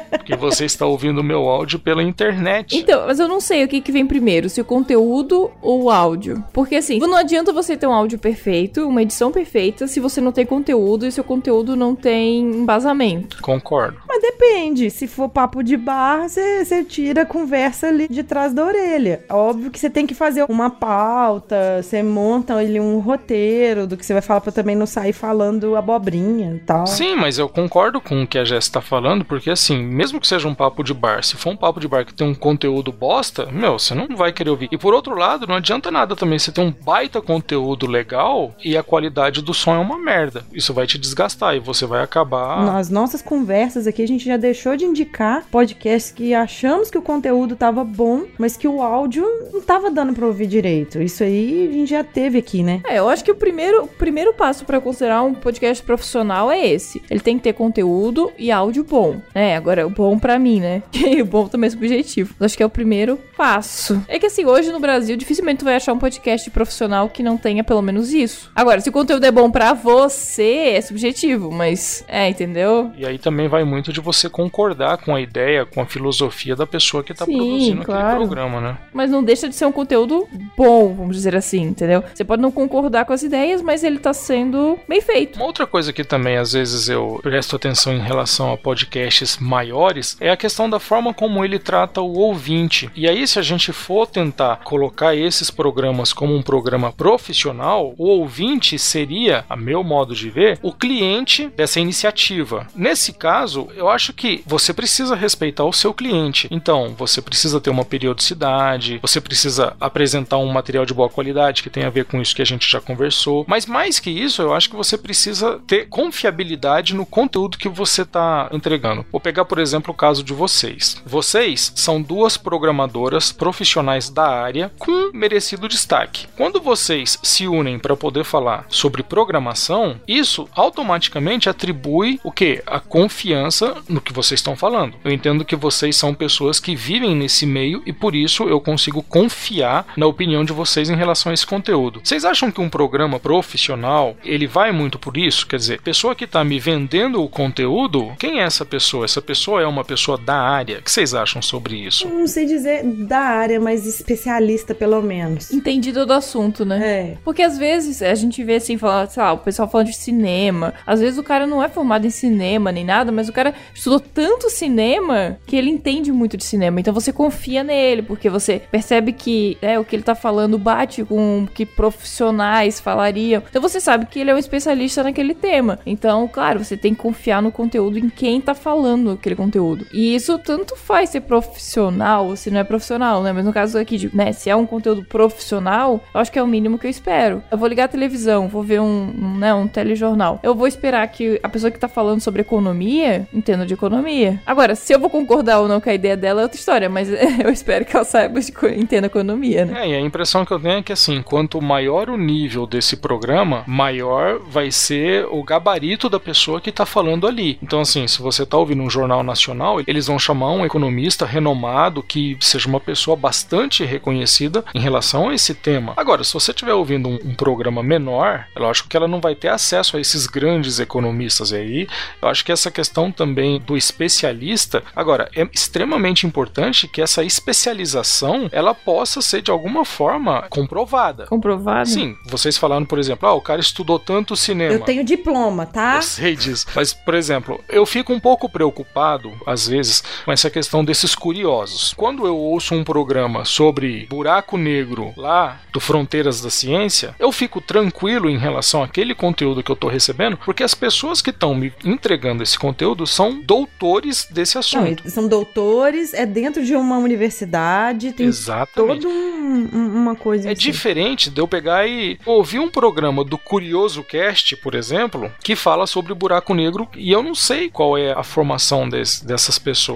Porque 0.10 0.38
você 0.38 0.64
está 0.66 0.86
ouvindo 0.92 1.20
o 1.20 1.24
meu 1.24 1.48
áudio 1.50 1.80
pela 1.80 2.02
internet. 2.02 2.78
Então, 2.78 3.06
mas 3.06 3.20
eu 3.20 3.28
não 3.28 3.40
sei 3.40 3.64
o 3.64 3.68
que, 3.68 3.82
que 3.82 3.92
vem 3.92 4.06
primeiro, 4.06 4.50
se 4.50 4.62
o 4.62 4.66
conteúdo 4.66 5.52
ou 5.62 5.84
o 5.84 5.90
áudio. 5.90 6.44
Porque 6.54 6.76
assim, 6.76 7.00
não 7.00 7.16
adianta 7.16 7.54
você 7.54 7.76
ter 7.76 7.88
um 7.88 7.94
áudio 7.94 8.18
perfeito, 8.18 8.88
uma 8.88 9.02
edição 9.02 9.32
perfeita, 9.32 9.88
se 9.88 10.00
você 10.00 10.22
não 10.22 10.32
tem 10.32 10.46
conteúdo 10.46 11.06
e 11.06 11.12
seu 11.12 11.24
conteúdo 11.24 11.76
não 11.76 11.96
tem 11.96 12.40
embasamento. 12.40 13.42
Concordo. 13.42 13.98
Mas 14.08 14.22
depende. 14.22 14.90
Se 14.90 15.08
for 15.08 15.30
papo 15.30 15.64
de 15.64 15.78
bar, 15.78 16.28
você 16.30 16.84
tira 16.84 17.24
a 17.24 17.26
conversa 17.26 17.88
ali 17.88 18.08
de 18.08 18.24
trás 18.24 18.54
da 18.54 18.66
orelha. 18.66 19.26
Óbvio 19.30 19.72
que 19.72 19.80
você 19.80 19.90
tem 19.90 20.08
que 20.08 20.14
fazer 20.14 20.46
uma 20.48 20.70
pauta, 20.70 21.82
você 21.82 22.02
monta 22.02 22.56
ali 22.56 22.80
um 22.80 23.00
roteiro 23.00 23.86
do 23.86 23.98
que 23.98 24.06
você 24.06 24.14
vai 24.14 24.22
falar 24.22 24.42
pra 24.42 24.52
também 24.52 24.76
não 24.76 24.86
sair 24.86 25.02
sair 25.02 25.14
falando 25.14 25.76
abobrinha 25.76 26.54
e 26.56 26.60
tal. 26.60 26.86
Sim, 26.86 27.16
mas 27.16 27.38
eu 27.38 27.50
concordo 27.50 28.00
com 28.00 28.24
o 28.24 28.28
que 28.28 28.38
a 28.38 28.46
Jess 28.46 28.70
tá 28.70 28.82
falando, 28.82 29.26
porque 29.26 29.50
assim, 29.50 29.84
mesmo 29.84 30.20
que 30.20 30.28
seja 30.28 30.48
um 30.48 30.54
papo 30.54 30.81
de 30.84 30.94
bar, 30.94 31.24
se 31.24 31.36
for 31.36 31.52
um 31.52 31.56
papo 31.56 31.80
de 31.80 31.88
bar 31.88 32.06
que 32.06 32.14
tem 32.14 32.28
um 32.28 32.36
conteúdo 32.36 32.92
bosta, 32.92 33.48
meu, 33.52 33.78
você 33.78 33.94
não 33.94 34.08
vai 34.16 34.32
querer 34.32 34.50
ouvir. 34.50 34.70
E 34.72 34.78
por 34.78 34.94
outro 34.94 35.16
lado, 35.16 35.48
não 35.48 35.56
adianta 35.56 35.92
nada 35.92 36.16
também 36.16 36.40
você 36.40 36.52
ter 36.52 36.62
um 36.62 36.72
baita 36.72 37.22
conteúdo 37.22 37.88
legal 37.88 38.56
e 38.64 38.78
a 38.78 38.84
qualidade 38.84 39.42
do 39.42 39.54
som 39.54 39.76
é 39.76 39.80
uma 39.80 39.98
merda. 39.98 40.44
Isso 40.54 40.74
vai 40.74 40.88
te 40.88 40.98
desgastar 40.98 41.56
e 41.56 41.60
você 41.60 41.86
vai 41.86 42.04
acabar. 42.04 42.66
Nas 42.66 42.90
nossas 42.90 43.22
conversas 43.22 43.88
aqui, 43.88 44.04
a 44.04 44.08
gente 44.08 44.26
já 44.26 44.38
deixou 44.38 44.76
de 44.76 44.86
indicar 44.86 45.46
podcasts 45.50 46.12
que 46.12 46.34
achamos 46.34 46.90
que 46.90 46.98
o 46.98 47.02
conteúdo 47.02 47.56
tava 47.56 47.84
bom, 47.84 48.24
mas 48.38 48.58
que 48.58 48.68
o 48.68 48.82
áudio 48.82 49.26
não 49.52 49.62
tava 49.62 49.92
dando 49.92 50.14
pra 50.14 50.26
ouvir 50.26 50.48
direito. 50.48 51.02
Isso 51.02 51.24
aí 51.24 51.68
a 51.70 51.72
gente 51.72 51.90
já 51.90 52.04
teve 52.04 52.38
aqui, 52.38 52.64
né? 52.64 52.82
É, 52.88 53.00
eu 53.00 53.10
acho 53.10 53.24
que 53.24 53.32
o 53.32 53.36
primeiro, 53.36 53.84
o 53.84 53.88
primeiro 53.88 54.34
passo 54.34 54.66
pra 54.66 54.80
considerar 54.80 55.24
um 55.24 55.34
podcast 55.34 55.84
profissional 55.84 56.52
é 56.52 56.68
esse. 56.68 57.02
Ele 57.10 57.20
tem 57.20 57.38
que 57.38 57.44
ter 57.44 57.54
conteúdo 57.54 58.32
e 58.38 58.52
áudio 58.52 58.84
bom. 58.84 59.22
É, 59.34 59.56
agora 59.56 59.86
o 59.86 59.90
bom 59.90 60.18
pra 60.18 60.40
mim, 60.40 60.61
né? 60.62 60.84
E 61.12 61.22
o 61.22 61.26
bom 61.26 61.48
também 61.48 61.68
é 61.68 61.72
subjetivo. 61.72 62.34
Acho 62.40 62.56
que 62.56 62.64
é 62.64 62.66
o 62.66 62.70
primeiro 62.70 63.20
passo. 63.36 64.02
É 64.08 64.18
que 64.18 64.28
assim, 64.28 64.46
hoje 64.46 64.72
no 64.72 64.80
Brasil, 64.80 65.18
dificilmente 65.18 65.60
tu 65.60 65.66
vai 65.66 65.76
achar 65.76 65.92
um 65.92 66.00
podcast 66.00 66.50
profissional 66.52 67.10
que 67.10 67.22
não 67.22 67.38
tenha 67.38 67.64
pelo 67.64 67.82
menos 67.82 68.14
isso. 68.14 68.50
Agora, 68.56 68.80
se 68.80 68.90
o 68.90 68.94
conteúdo 68.94 69.26
é 69.26 69.32
bom 69.32 69.52
pra 69.52 69.74
você, 69.74 70.74
é 70.76 70.82
subjetivo, 70.82 71.52
mas 71.52 72.06
é, 72.08 72.30
entendeu? 72.30 72.92
E 72.96 73.06
aí 73.06 73.18
também 73.18 73.48
vai 73.48 73.64
muito 73.64 73.92
de 73.92 74.00
você 74.00 74.30
concordar 74.30 74.98
com 74.98 75.14
a 75.14 75.20
ideia, 75.20 75.66
com 75.66 75.82
a 75.82 75.86
filosofia 75.86 76.56
da 76.56 76.66
pessoa 76.66 77.04
que 77.04 77.14
tá 77.14 77.26
Sim, 77.26 77.36
produzindo 77.36 77.84
claro. 77.84 78.06
aquele 78.06 78.18
programa, 78.20 78.62
né? 78.62 78.78
Mas 78.94 79.10
não 79.10 79.24
deixa 79.24 79.50
de 79.50 79.56
ser 79.56 79.66
um 79.66 79.72
conteúdo 79.72 80.28
bom, 80.56 80.94
vamos 80.94 81.16
dizer 81.16 81.36
assim, 81.36 81.64
entendeu? 81.64 82.04
Você 82.14 82.24
pode 82.24 82.42
não 82.42 82.52
concordar 82.52 83.06
com 83.06 83.14
as 83.14 83.24
ideias, 83.24 83.62
mas 83.62 83.84
ele 83.84 84.00
tá 84.00 84.14
sendo 84.14 84.78
bem 84.88 85.02
feito. 85.02 85.38
Uma 85.38 85.46
outra 85.46 85.66
coisa 85.66 85.92
que 85.92 86.04
também 86.04 86.38
às 86.38 86.54
vezes 86.54 86.88
eu 86.88 87.20
presto 87.22 87.56
atenção 87.56 87.94
em 87.94 88.00
relação 88.00 88.54
a 88.54 88.58
podcasts 88.58 89.38
maiores 89.38 90.16
é 90.20 90.30
a 90.30 90.38
questão 90.38 90.51
da 90.70 90.80
forma 90.80 91.14
como 91.14 91.44
ele 91.44 91.60
trata 91.60 92.02
o 92.02 92.14
ouvinte. 92.18 92.90
E 92.96 93.08
aí, 93.08 93.28
se 93.28 93.40
a 93.40 93.42
gente 93.42 93.72
for 93.72 94.08
tentar 94.08 94.58
colocar 94.64 95.16
esses 95.16 95.50
programas 95.50 96.14
como 96.14 96.36
um 96.36 96.42
programa 96.42 96.92
profissional, 96.92 97.94
o 97.98 98.08
ouvinte 98.08 98.78
seria, 98.78 99.46
a 99.50 99.56
meu 99.56 99.84
modo 99.84 100.16
de 100.16 100.30
ver, 100.30 100.60
o 100.62 100.72
cliente 100.72 101.48
dessa 101.56 101.80
iniciativa. 101.80 102.68
Nesse 102.76 103.14
caso, 103.14 103.68
eu 103.76 103.90
acho 103.90 104.14
que 104.14 104.44
você 104.46 104.74
precisa 104.74 105.16
respeitar 105.16 105.66
o 105.66 105.74
seu 105.74 105.94
cliente. 105.94 106.48
Então, 106.52 106.94
você 106.98 107.22
precisa 107.22 107.60
ter 107.60 107.70
uma 107.70 107.86
periodicidade, 107.86 109.00
você 109.02 109.22
precisa 109.22 109.76
apresentar 109.80 110.38
um 110.38 110.52
material 110.52 110.86
de 110.86 110.94
boa 110.94 111.10
qualidade 111.10 111.64
que 111.64 111.70
tem 111.70 111.84
a 111.84 111.90
ver 111.90 112.06
com 112.06 112.22
isso 112.22 112.36
que 112.36 112.42
a 112.42 112.46
gente 112.46 112.70
já 112.70 112.80
conversou. 112.80 113.46
Mas 113.48 113.66
mais 113.66 114.00
que 114.00 114.10
isso, 114.10 114.42
eu 114.42 114.54
acho 114.54 114.70
que 114.70 114.76
você 114.76 114.98
precisa 114.98 115.60
ter 115.68 115.88
confiabilidade 115.88 116.96
no 116.96 117.06
conteúdo 117.06 117.58
que 117.58 117.70
você 117.70 118.02
está 118.02 118.50
entregando. 118.52 119.06
Vou 119.12 119.22
pegar, 119.22 119.46
por 119.46 119.60
exemplo, 119.60 119.94
o 119.94 119.98
caso 119.98 120.24
de 120.24 120.34
vocês. 120.42 121.00
Vocês 121.06 121.72
são 121.76 122.02
duas 122.02 122.36
programadoras 122.36 123.32
profissionais 123.32 124.10
da 124.10 124.28
área 124.28 124.72
com 124.80 125.12
merecido 125.14 125.68
destaque. 125.68 126.26
Quando 126.36 126.60
vocês 126.60 127.20
se 127.22 127.48
unem 127.48 127.78
para 127.78 127.96
poder 127.96 128.24
falar 128.24 128.66
sobre 128.68 129.04
programação, 129.04 130.02
isso 130.08 130.50
automaticamente 130.56 131.48
atribui 131.48 132.20
o 132.24 132.32
que? 132.32 132.64
A 132.66 132.80
confiança 132.80 133.78
no 133.88 134.02
que 134.02 134.12
vocês 134.12 134.40
estão 134.40 134.56
falando. 134.56 134.96
Eu 135.04 135.12
entendo 135.12 135.46
que 135.46 135.56
vocês 135.56 135.96
são 135.96 136.12
pessoas 136.12 136.60
que 136.60 136.76
vivem 136.76 137.16
nesse 137.16 137.46
meio 137.46 137.84
e 137.86 137.94
por 137.94 138.16
isso 138.16 138.50
eu 138.50 138.60
consigo 138.60 139.04
confiar 139.04 139.86
na 139.96 140.08
opinião 140.08 140.44
de 140.44 140.54
vocês 140.54 140.90
em 140.90 140.96
relação 140.96 141.30
a 141.30 141.36
esse 141.36 141.46
conteúdo. 141.46 142.02
Vocês 142.04 142.26
acham 142.26 142.52
que 142.52 142.62
um 142.62 142.70
programa 142.70 143.20
profissional 143.20 144.16
ele 144.24 144.48
vai 144.48 144.72
muito 144.72 144.98
por 144.98 145.18
isso? 145.18 145.46
Quer 145.46 145.58
dizer, 145.58 145.82
pessoa 145.82 146.16
que 146.16 146.24
está 146.24 146.44
me 146.44 146.60
vendendo 146.60 147.22
o 147.22 147.30
conteúdo, 147.30 148.16
quem 148.18 148.40
é 148.40 148.44
essa 148.44 148.66
pessoa? 148.66 149.06
Essa 149.06 149.22
pessoa 149.22 149.62
é 149.62 149.68
uma 149.68 149.84
pessoa 149.84 150.18
da 150.18 150.31
área. 150.34 150.80
O 150.80 150.82
que 150.82 150.92
vocês 150.92 151.14
acham 151.14 151.42
sobre 151.42 151.76
isso? 151.76 152.08
Não 152.08 152.28
sei 152.28 152.46
dizer 152.46 152.84
da 152.84 153.20
área, 153.20 153.60
mas 153.60 153.86
especialista 153.86 154.74
pelo 154.74 155.02
menos. 155.02 155.52
Entendido 155.52 156.06
do 156.06 156.14
assunto, 156.14 156.66
né? 156.66 156.80
É. 156.84 157.18
Porque 157.24 157.42
às 157.42 157.58
vezes 157.58 158.02
a 158.02 158.14
gente 158.16 158.44
vê 158.44 158.56
assim, 158.56 158.78
fala, 158.78 159.08
sei 159.08 159.22
lá, 159.22 159.34
o 159.34 159.38
pessoal 159.38 159.70
falando 159.70 159.88
de 159.88 159.96
cinema. 159.96 160.74
Às 160.86 161.00
vezes 161.00 161.18
o 161.18 161.24
cara 161.24 161.46
não 161.48 161.64
é 161.64 161.70
formado 161.70 162.06
em 162.06 162.10
cinema 162.10 162.72
nem 162.72 162.86
nada, 162.86 163.12
mas 163.12 163.30
o 163.30 163.34
cara 163.34 163.54
estudou 163.74 164.00
tanto 164.00 164.50
cinema 164.50 165.38
que 165.46 165.56
ele 165.56 165.70
entende 165.70 166.12
muito 166.12 166.38
de 166.38 166.44
cinema. 166.44 166.80
Então 166.80 166.94
você 166.94 167.12
confia 167.12 167.64
nele, 167.64 168.02
porque 168.02 168.30
você 168.30 168.62
percebe 168.72 169.14
que 169.14 169.58
é, 169.62 169.80
o 169.80 169.86
que 169.86 169.96
ele 169.96 170.04
tá 170.04 170.16
falando 170.16 170.58
bate 170.58 171.04
com 171.04 171.44
o 171.44 171.48
que 171.48 171.66
profissionais 171.66 172.80
falariam. 172.80 173.44
Então 173.50 173.62
você 173.62 173.80
sabe 173.80 174.06
que 174.06 174.20
ele 174.20 174.32
é 174.32 174.36
um 174.36 174.38
especialista 174.38 175.04
naquele 175.04 175.34
tema. 175.34 175.80
Então, 175.86 176.28
claro, 176.28 176.64
você 176.64 176.78
tem 176.78 176.94
que 176.94 177.02
confiar 177.02 177.42
no 177.42 177.52
conteúdo 177.52 177.98
em 177.98 178.10
quem 178.10 178.40
tá 178.42 178.54
falando 178.54 179.12
aquele 179.12 179.36
conteúdo. 179.36 179.86
E 179.92 180.16
isso 180.22 180.38
tanto 180.38 180.76
faz 180.76 181.10
ser 181.10 181.22
profissional 181.22 182.28
ou 182.28 182.36
se 182.36 182.52
não 182.52 182.60
é 182.60 182.64
profissional, 182.64 183.24
né? 183.24 183.34
Mas 183.34 183.44
no 183.44 183.52
caso 183.52 183.78
aqui, 183.78 183.98
de, 183.98 184.16
né, 184.16 184.32
se 184.32 184.50
é 184.50 184.56
um 184.56 184.66
conteúdo 184.66 185.04
profissional, 185.04 186.00
eu 186.14 186.20
acho 186.20 186.32
que 186.32 186.38
é 186.38 186.44
o 186.44 186.48
mínimo 186.48 186.78
que 186.78 186.86
eu 186.86 186.92
espero. 186.92 187.44
Eu 187.52 187.58
vou 187.58 187.68
ligar 187.68 187.86
a 187.86 187.88
televisão, 187.88 188.48
vou 188.48 188.62
ver 188.62 188.80
um, 188.80 189.38
né, 189.38 189.54
um 189.54 189.68
telejornal. 189.68 190.40
Eu 190.44 190.54
vou 190.54 190.68
esperar 190.68 191.08
que 191.08 191.40
a 191.42 191.50
pessoa 191.50 191.72
que 191.72 191.80
tá 191.80 191.88
falando 191.88 192.22
sobre 192.22 192.42
economia 192.42 193.28
entenda 193.34 193.66
de 193.66 193.74
economia. 193.74 194.40
Agora, 194.46 194.76
se 194.76 194.94
eu 194.94 195.00
vou 195.00 195.10
concordar 195.10 195.60
ou 195.60 195.68
não 195.68 195.82
com 195.82 195.90
a 195.90 195.94
ideia 195.94 196.16
dela 196.16 196.42
é 196.42 196.44
outra 196.44 196.60
história, 196.60 196.88
mas 196.88 197.10
eu 197.44 197.50
espero 197.50 197.84
que 197.84 197.96
ela 197.96 198.06
saiba 198.06 198.40
de 198.40 198.52
entenda 198.78 199.08
economia, 199.08 199.66
né? 199.66 199.86
É, 199.86 199.90
e 199.90 199.96
a 199.96 200.00
impressão 200.00 200.46
que 200.46 200.52
eu 200.52 200.60
tenho 200.60 200.80
é 200.80 200.84
que 200.84 200.94
assim, 200.94 201.22
quanto 201.22 201.60
maior 201.62 202.10
o 202.10 202.18
nível 202.18 202.68
desse 202.68 202.96
programa, 202.96 203.64
maior 203.66 204.40
vai 204.40 204.72
ser 204.72 205.26
o 205.32 205.44
gabarito 205.44 206.10
da 206.10 206.20
pessoa 206.20 206.62
que 206.62 206.72
tá 206.72 206.86
falando 206.86 207.26
ali. 207.28 207.58
Então, 207.62 207.82
assim, 207.82 208.08
se 208.08 208.22
você 208.22 208.46
tá 208.46 208.58
ouvindo 208.58 208.84
um 208.84 208.90
jornal 208.90 209.24
nacional, 209.24 209.80
eles 209.88 210.08
vão 210.08 210.11
chamar 210.20 210.52
um 210.52 210.66
economista 210.66 211.26
renomado 211.26 212.04
que 212.04 212.38
seja 212.40 212.68
uma 212.68 212.80
pessoa 212.80 213.16
bastante 213.16 213.84
reconhecida 213.86 214.64
em 214.74 214.80
relação 214.80 215.30
a 215.30 215.36
esse 215.36 215.54
tema. 215.54 215.94
Agora, 215.98 216.24
se 216.24 216.34
você 216.34 216.52
estiver 216.52 216.74
ouvindo 216.74 217.10
um, 217.10 217.20
um 217.24 217.36
programa 217.36 217.84
menor, 217.84 218.48
eu 218.56 218.68
acho 218.68 218.88
que 218.88 218.98
ela 218.98 219.08
não 219.08 219.22
vai 219.22 219.36
ter 219.36 219.50
acesso 219.50 219.98
a 219.98 220.00
esses 220.02 220.28
grandes 220.28 220.80
economistas. 220.80 221.52
E 221.52 221.56
aí, 221.56 221.88
eu 222.22 222.28
acho 222.28 222.44
que 222.44 222.52
essa 222.52 222.72
questão 222.72 223.12
também 223.12 223.60
do 223.60 223.78
especialista, 223.78 224.84
agora, 224.96 225.30
é 225.36 225.48
extremamente 225.54 226.26
importante 226.26 226.88
que 226.88 227.02
essa 227.02 227.24
especialização 227.24 228.50
ela 228.52 228.74
possa 228.74 229.22
ser 229.22 229.42
de 229.42 229.52
alguma 229.52 229.86
forma 229.86 230.46
comprovada. 230.50 231.26
Comprovado? 231.26 231.90
Sim, 231.90 232.16
vocês 232.26 232.58
falaram, 232.58 232.86
por 232.86 233.00
exemplo, 233.00 233.28
ah, 233.28 233.34
o 233.34 233.42
cara 233.42 233.62
estudou 233.62 234.00
tanto 234.00 234.36
cinema. 234.36 234.74
Eu 234.74 234.82
tenho 234.82 235.04
diploma, 235.04 235.66
tá? 235.66 235.96
Eu 235.98 236.02
sei 236.02 236.36
disso. 236.36 236.66
Mas, 236.76 236.94
por 236.94 237.14
exemplo, 237.14 237.64
eu 237.70 237.86
fico 237.86 238.14
um 238.14 238.20
pouco 238.20 238.50
preocupado, 238.50 239.32
às 239.46 239.68
vezes, 239.68 240.01
com 240.26 240.32
essa 240.32 240.50
questão 240.50 240.84
desses 240.84 241.16
curiosos. 241.16 241.94
Quando 241.96 242.26
eu 242.26 242.38
ouço 242.38 242.74
um 242.76 242.84
programa 242.84 243.46
sobre 243.46 244.06
buraco 244.10 244.58
negro 244.58 245.14
lá 245.18 245.60
do 245.72 245.80
Fronteiras 245.80 246.42
da 246.42 246.50
Ciência, 246.50 247.16
eu 247.20 247.32
fico 247.32 247.62
tranquilo 247.62 248.30
em 248.30 248.38
relação 248.38 248.84
àquele 248.84 249.14
conteúdo 249.16 249.64
que 249.64 249.72
eu 249.72 249.76
tô 249.76 249.88
recebendo, 249.88 250.38
porque 250.38 250.64
as 250.64 250.74
pessoas 250.74 251.22
que 251.22 251.30
estão 251.30 251.54
me 251.56 251.72
entregando 251.86 252.44
esse 252.44 252.58
conteúdo 252.58 253.06
são 253.08 253.42
doutores 253.42 254.28
desse 254.30 254.56
Não, 254.56 254.60
assunto. 254.60 255.02
eles 255.04 255.14
são 255.14 255.28
doutores, 255.28 256.14
é 256.14 256.26
dentro 256.26 256.64
de 256.66 256.76
uma 256.76 256.98
universidade, 256.98 258.12
tem 258.14 258.26
Exatamente. 258.28 259.02
toda 259.02 259.14
um- 259.14 259.70
um- 259.74 259.96
uma 260.02 260.16
coisa 260.16 260.50
É 260.50 260.52
assim. 260.54 260.62
diferente 260.62 261.30
de 261.30 261.40
eu 261.42 261.48
pegar 261.48 261.88
e 261.88 262.20
ouvir 262.26 262.60
um 262.60 262.70
programa 262.70 263.24
do 263.24 263.38
Curioso 263.38 264.04
Cast, 264.04 264.56
por 264.58 264.76
exemplo, 264.76 265.32
que 265.44 265.56
fala 265.56 265.86
sobre 265.88 266.14
buraco 266.14 266.54
negro 266.54 266.88
e 266.96 267.12
eu 267.12 267.24
não 267.24 267.36
sei 267.36 267.70
qual 267.70 267.98
é 267.98 268.12
a 268.12 268.24
formação 268.24 268.88
des- 268.90 269.22
dessas 269.22 269.58
pessoas. 269.60 269.91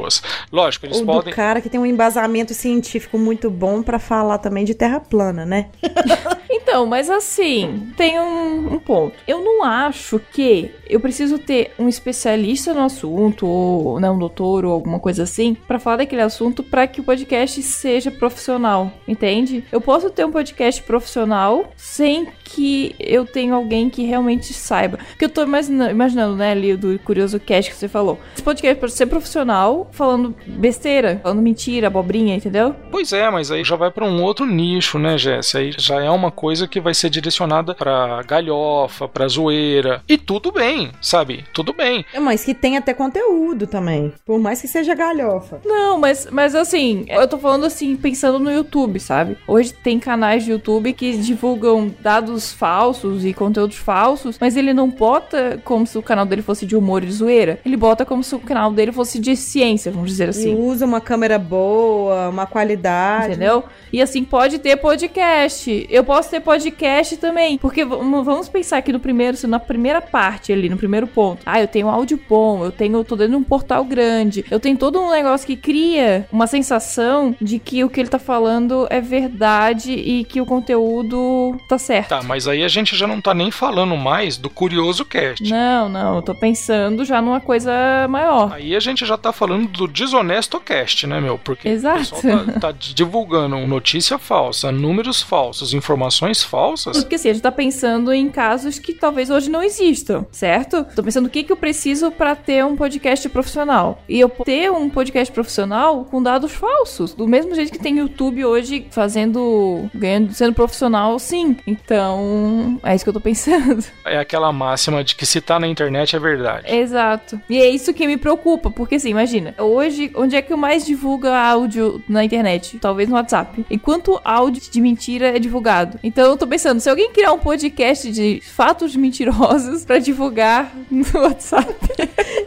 Lógico, 0.52 0.86
eles 0.86 0.98
Ou 1.00 1.06
podem. 1.06 1.32
do 1.32 1.36
cara 1.36 1.62
que 1.62 1.70
tem 1.70 1.80
um 1.80 1.86
embasamento 1.86 2.54
científico 2.54 3.18
muito 3.18 3.50
bom 3.50 3.82
pra 3.84 4.00
falar 4.00 4.38
também 4.38 4.66
de 4.66 4.74
terra 4.74 5.00
plana, 5.00 5.46
né? 5.46 5.68
Então, 6.68 6.86
mas 6.88 7.10
assim, 7.10 7.92
tem 7.96 8.20
um, 8.20 8.74
um 8.74 8.80
ponto. 8.80 9.14
Eu 9.28 9.42
não 9.44 9.64
acho 9.64 10.20
que 10.34 10.72
eu 10.90 11.00
preciso 11.00 11.38
ter 11.38 11.72
um 11.78 11.88
especialista 11.88 12.74
no 12.74 12.82
assunto, 12.84 13.46
ou 13.46 14.00
né, 14.00 14.10
um 14.10 14.18
doutor, 14.18 14.66
ou 14.66 14.74
alguma 14.74 15.00
coisa 15.00 15.24
assim, 15.24 15.54
pra 15.68 15.80
falar 15.80 15.98
daquele 15.98 16.22
assunto 16.24 16.64
pra 16.64 16.88
que 16.88 17.00
o 17.00 17.04
podcast 17.04 17.62
seja 17.62 18.10
profissional, 18.10 18.92
entende? 19.08 19.64
Eu 19.72 19.80
posso 19.80 20.10
ter 20.10 20.26
um 20.26 20.32
podcast 20.32 20.82
profissional 20.84 21.72
sem 21.78 22.28
que 22.44 22.96
eu 23.00 23.26
tenha 23.26 23.54
alguém 23.54 23.90
que 23.90 24.04
realmente 24.04 24.52
saiba. 24.54 24.98
Porque 25.10 25.26
eu 25.26 25.30
tô 25.30 25.44
imagina- 25.44 25.92
imaginando, 25.92 26.36
né, 26.36 26.52
ali 26.52 26.76
do 26.76 26.98
Curioso 27.00 27.40
Cast 27.40 27.72
que 27.72 27.78
você 27.78 27.88
falou. 27.88 28.20
Esse 28.34 28.44
podcast 28.44 28.80
pode 28.80 28.94
ser 28.94 29.06
profissional, 29.06 29.85
falando 29.92 30.36
besteira, 30.46 31.20
falando 31.22 31.42
mentira, 31.42 31.88
abobrinha, 31.88 32.36
entendeu? 32.36 32.76
Pois 32.92 33.14
é, 33.14 33.30
mas 33.30 33.52
aí 33.52 33.64
já 33.64 33.76
vai 33.76 33.92
para 33.92 34.06
um 34.06 34.22
outro 34.24 34.46
nicho, 34.46 34.98
né, 34.98 35.18
Jess? 35.18 35.56
Aí 35.56 35.72
já 35.78 36.02
é 36.02 36.10
uma 36.10 36.32
coisa 36.32 36.68
que 36.68 36.80
vai 36.80 36.94
ser 36.94 37.10
direcionada 37.10 37.74
pra 37.74 38.22
galhofa, 38.24 39.08
pra 39.08 39.28
zoeira. 39.28 40.04
E 40.08 40.18
tudo 40.18 40.52
bem, 40.52 40.92
sabe? 41.02 41.44
Tudo 41.54 41.74
bem. 41.74 42.06
É, 42.14 42.20
Mas 42.20 42.44
que 42.44 42.54
tem 42.54 42.78
até 42.78 42.94
conteúdo 42.94 43.68
também. 43.68 44.14
Por 44.26 44.40
mais 44.40 44.62
que 44.62 44.68
seja 44.68 44.96
galhofa. 44.96 45.62
Não, 45.66 46.00
mas, 46.00 46.28
mas 46.32 46.56
assim, 46.56 47.06
eu 47.08 47.28
tô 47.28 47.38
falando 47.38 47.66
assim, 47.66 47.96
pensando 47.96 48.40
no 48.40 48.52
YouTube, 48.52 49.00
sabe? 49.00 49.38
Hoje 49.48 49.74
tem 49.74 50.00
canais 50.00 50.44
de 50.44 50.52
YouTube 50.52 50.94
que 50.94 51.18
divulgam 51.18 51.94
dados 52.00 52.54
falsos 52.54 53.26
e 53.26 53.34
conteúdos 53.34 53.78
falsos 53.78 53.96
falsos, 54.06 54.38
mas 54.40 54.56
ele 54.56 54.74
não 54.74 54.90
bota 54.90 55.60
como 55.64 55.88
se 55.88 55.98
o 55.98 56.02
canal 56.02 56.26
dele 56.26 56.42
fosse 56.42 56.66
de 56.66 56.76
humor 56.76 57.04
e 57.04 57.08
de 57.08 57.14
zoeira. 57.14 57.60
Ele 57.66 57.78
bota 57.78 58.06
como 58.06 58.24
se 58.24 58.36
o 58.36 58.40
canal 58.40 58.72
dele 58.72 58.92
fosse 58.92 59.20
de 59.20 59.36
ciência, 59.36 59.65
vamos 59.92 60.10
dizer 60.10 60.26
E 60.26 60.30
assim. 60.30 60.56
usa 60.56 60.86
uma 60.86 61.02
câmera 61.02 61.38
boa, 61.40 62.30
uma 62.30 62.46
qualidade. 62.46 63.28
Entendeu? 63.34 63.64
E 63.92 64.02
assim, 64.02 64.24
pode 64.24 64.60
ter 64.60 64.76
podcast. 64.78 65.88
Eu 65.90 66.04
posso 66.04 66.30
ter 66.30 66.40
podcast 66.40 67.18
também. 67.18 67.58
Porque 67.58 67.84
vamos 67.84 68.26
vamos 68.26 68.50
pensar 68.50 68.78
aqui 68.78 68.92
no 68.94 69.00
primeiro, 69.00 69.38
na 69.48 69.60
primeira 69.60 70.02
parte 70.02 70.52
ali, 70.54 70.70
no 70.70 70.78
primeiro 70.78 71.08
ponto. 71.08 71.42
Ah, 71.46 71.60
eu 71.62 71.68
tenho 71.68 71.88
áudio 71.90 72.20
bom, 72.30 72.64
eu 72.66 72.72
tenho, 72.72 72.98
eu 72.98 73.04
tô 73.04 73.16
dentro 73.16 73.32
de 73.32 73.38
um 73.38 73.44
portal 73.44 73.84
grande. 73.84 74.46
Eu 74.50 74.60
tenho 74.60 74.78
todo 74.78 75.00
um 75.00 75.10
negócio 75.12 75.46
que 75.48 75.56
cria 75.56 76.28
uma 76.32 76.48
sensação 76.48 77.36
de 77.42 77.60
que 77.60 77.84
o 77.84 77.90
que 77.90 78.00
ele 78.00 78.10
tá 78.10 78.20
falando 78.20 78.88
é 78.90 79.00
verdade 79.02 79.94
e 79.94 80.24
que 80.26 80.42
o 80.42 80.46
conteúdo 80.46 81.56
tá 81.68 81.78
certo. 81.78 82.10
Tá, 82.10 82.24
mas 82.24 82.48
aí 82.48 82.64
a 82.64 82.68
gente 82.68 82.96
já 82.96 83.08
não 83.08 83.22
tá 83.22 83.34
nem 83.34 83.52
falando 83.52 83.96
mais 83.98 84.38
do 84.38 84.50
Curioso 84.50 85.06
Cast. 85.06 85.50
Não, 85.50 85.88
não, 85.90 86.18
eu 86.18 86.22
tô 86.22 86.34
pensando 86.36 87.04
já 87.06 87.22
numa 87.22 87.40
coisa 87.40 87.72
maior. 88.10 88.52
Aí 88.54 88.76
a 88.76 88.80
gente 88.80 89.06
já 89.06 89.18
tá 89.18 89.32
falando 89.32 89.55
do 89.64 89.88
desonesto 89.88 90.60
cast, 90.60 91.06
né, 91.06 91.20
meu? 91.22 91.38
Porque 91.38 91.70
Exato. 91.70 92.16
o 92.16 92.22
pessoal 92.22 92.46
tá, 92.46 92.54
tá 92.60 92.72
divulgando 92.72 93.56
notícia 93.68 94.18
falsa, 94.18 94.72
números 94.72 95.22
falsos, 95.22 95.74
informações 95.74 96.44
falsas. 96.44 96.98
Porque 96.98 97.16
assim, 97.16 97.30
a 97.30 97.34
gente 97.34 97.44
tá 97.44 97.52
pensando 97.52 98.12
em 98.12 98.30
casos 98.30 98.80
que 98.80 98.94
talvez 98.94 99.30
hoje 99.30 99.50
não 99.50 99.62
existam, 99.62 100.26
certo? 100.32 100.86
Tô 100.96 101.04
pensando 101.04 101.28
o 101.28 101.30
que, 101.30 101.44
que 101.44 101.52
eu 101.52 101.58
preciso 101.58 102.12
pra 102.12 102.36
ter 102.36 102.66
um 102.66 102.76
podcast 102.76 103.28
profissional. 103.30 104.02
E 104.10 104.20
eu 104.20 104.30
ter 104.30 104.72
um 104.72 104.90
podcast 104.90 105.32
profissional 105.32 106.06
com 106.06 106.22
dados 106.22 106.52
falsos. 106.52 107.14
Do 107.14 107.28
mesmo 107.28 107.54
jeito 107.56 107.72
que 107.72 107.80
tem 107.80 107.98
YouTube 107.98 108.44
hoje 108.46 108.88
fazendo. 108.90 109.90
ganhando, 109.94 110.34
sendo 110.34 110.54
profissional, 110.54 111.18
sim. 111.20 111.58
Então, 111.68 112.80
é 112.84 112.96
isso 112.96 113.04
que 113.04 113.10
eu 113.10 113.14
tô 113.14 113.22
pensando. 113.22 113.84
É 114.06 114.20
aquela 114.20 114.52
máxima 114.54 115.04
de 115.04 115.16
que 115.16 115.26
se 115.26 115.42
tá 115.42 115.60
na 115.60 115.68
internet 115.68 116.16
é 116.16 116.20
verdade. 116.20 116.74
Exato. 116.74 117.40
E 117.50 117.58
é 117.58 117.68
isso 117.68 117.94
que 117.94 118.06
me 118.06 118.18
preocupa, 118.18 118.70
porque 118.70 118.96
assim, 118.96 119.10
imagina, 119.10 119.45
hoje, 119.58 120.12
onde 120.16 120.36
é 120.36 120.42
que 120.42 120.52
eu 120.52 120.58
mais 120.58 120.86
divulga 120.86 121.36
áudio 121.36 122.02
na 122.08 122.24
internet? 122.24 122.78
Talvez 122.80 123.10
no 123.10 123.16
WhatsApp. 123.16 123.66
E 123.70 123.78
quanto 123.78 124.20
áudio 124.24 124.62
de 124.70 124.82
mentira 124.82 125.36
é 125.36 125.40
divulgado? 125.40 126.00
Então 126.04 126.26
eu 126.26 126.38
tô 126.38 126.48
pensando, 126.48 126.80
se 126.80 126.90
alguém 126.90 127.12
criar 127.12 127.34
um 127.34 127.40
podcast 127.40 128.12
de 128.12 128.42
fatos 128.42 128.96
mentirosos 128.96 129.86
pra 129.86 130.00
divulgar 130.00 130.72
no 130.90 131.06
WhatsApp. 131.22 131.76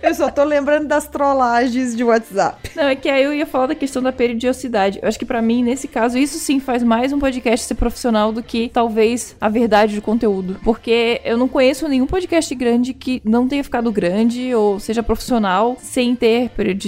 Eu 0.03 0.15
só 0.15 0.31
tô 0.31 0.45
lembrando 0.45 0.87
das 0.87 1.07
trollagens 1.07 1.97
de 1.97 2.05
WhatsApp. 2.05 2.71
Não, 2.75 2.85
é 2.85 2.97
que 2.97 3.09
aí 3.09 3.25
eu 3.25 3.35
ia 3.35 3.47
falar 3.47 3.67
da 3.67 3.75
questão 3.75 4.03
da 4.03 4.13
periodicidade. 4.13 4.99
Eu 5.03 5.09
acho 5.09 5.19
que 5.19 5.27
pra 5.27 5.43
mim, 5.43 5.63
nesse 5.63 5.89
caso, 5.89 6.19
isso 6.19 6.39
sim 6.39 6.61
faz 6.61 6.83
mais 6.83 7.13
um 7.13 7.19
podcast 7.19 7.67
ser 7.67 7.75
profissional 7.75 8.33
do 8.33 8.43
que 8.43 8.71
talvez 8.73 9.37
a 9.41 9.49
verdade 9.49 9.95
do 9.95 10.03
conteúdo. 10.03 10.59
Porque 10.63 11.21
eu 11.25 11.37
não 11.37 11.49
conheço 11.49 11.89
nenhum 11.89 12.07
podcast 12.07 12.55
grande 12.55 12.95
que 12.95 13.21
não 13.25 13.49
tenha 13.49 13.63
ficado 13.65 13.91
grande 13.93 14.55
ou 14.55 14.79
seja 14.81 15.03
profissional 15.03 15.77
sem 15.81 16.15
ter 16.15 16.51
periodicidade, 16.51 16.88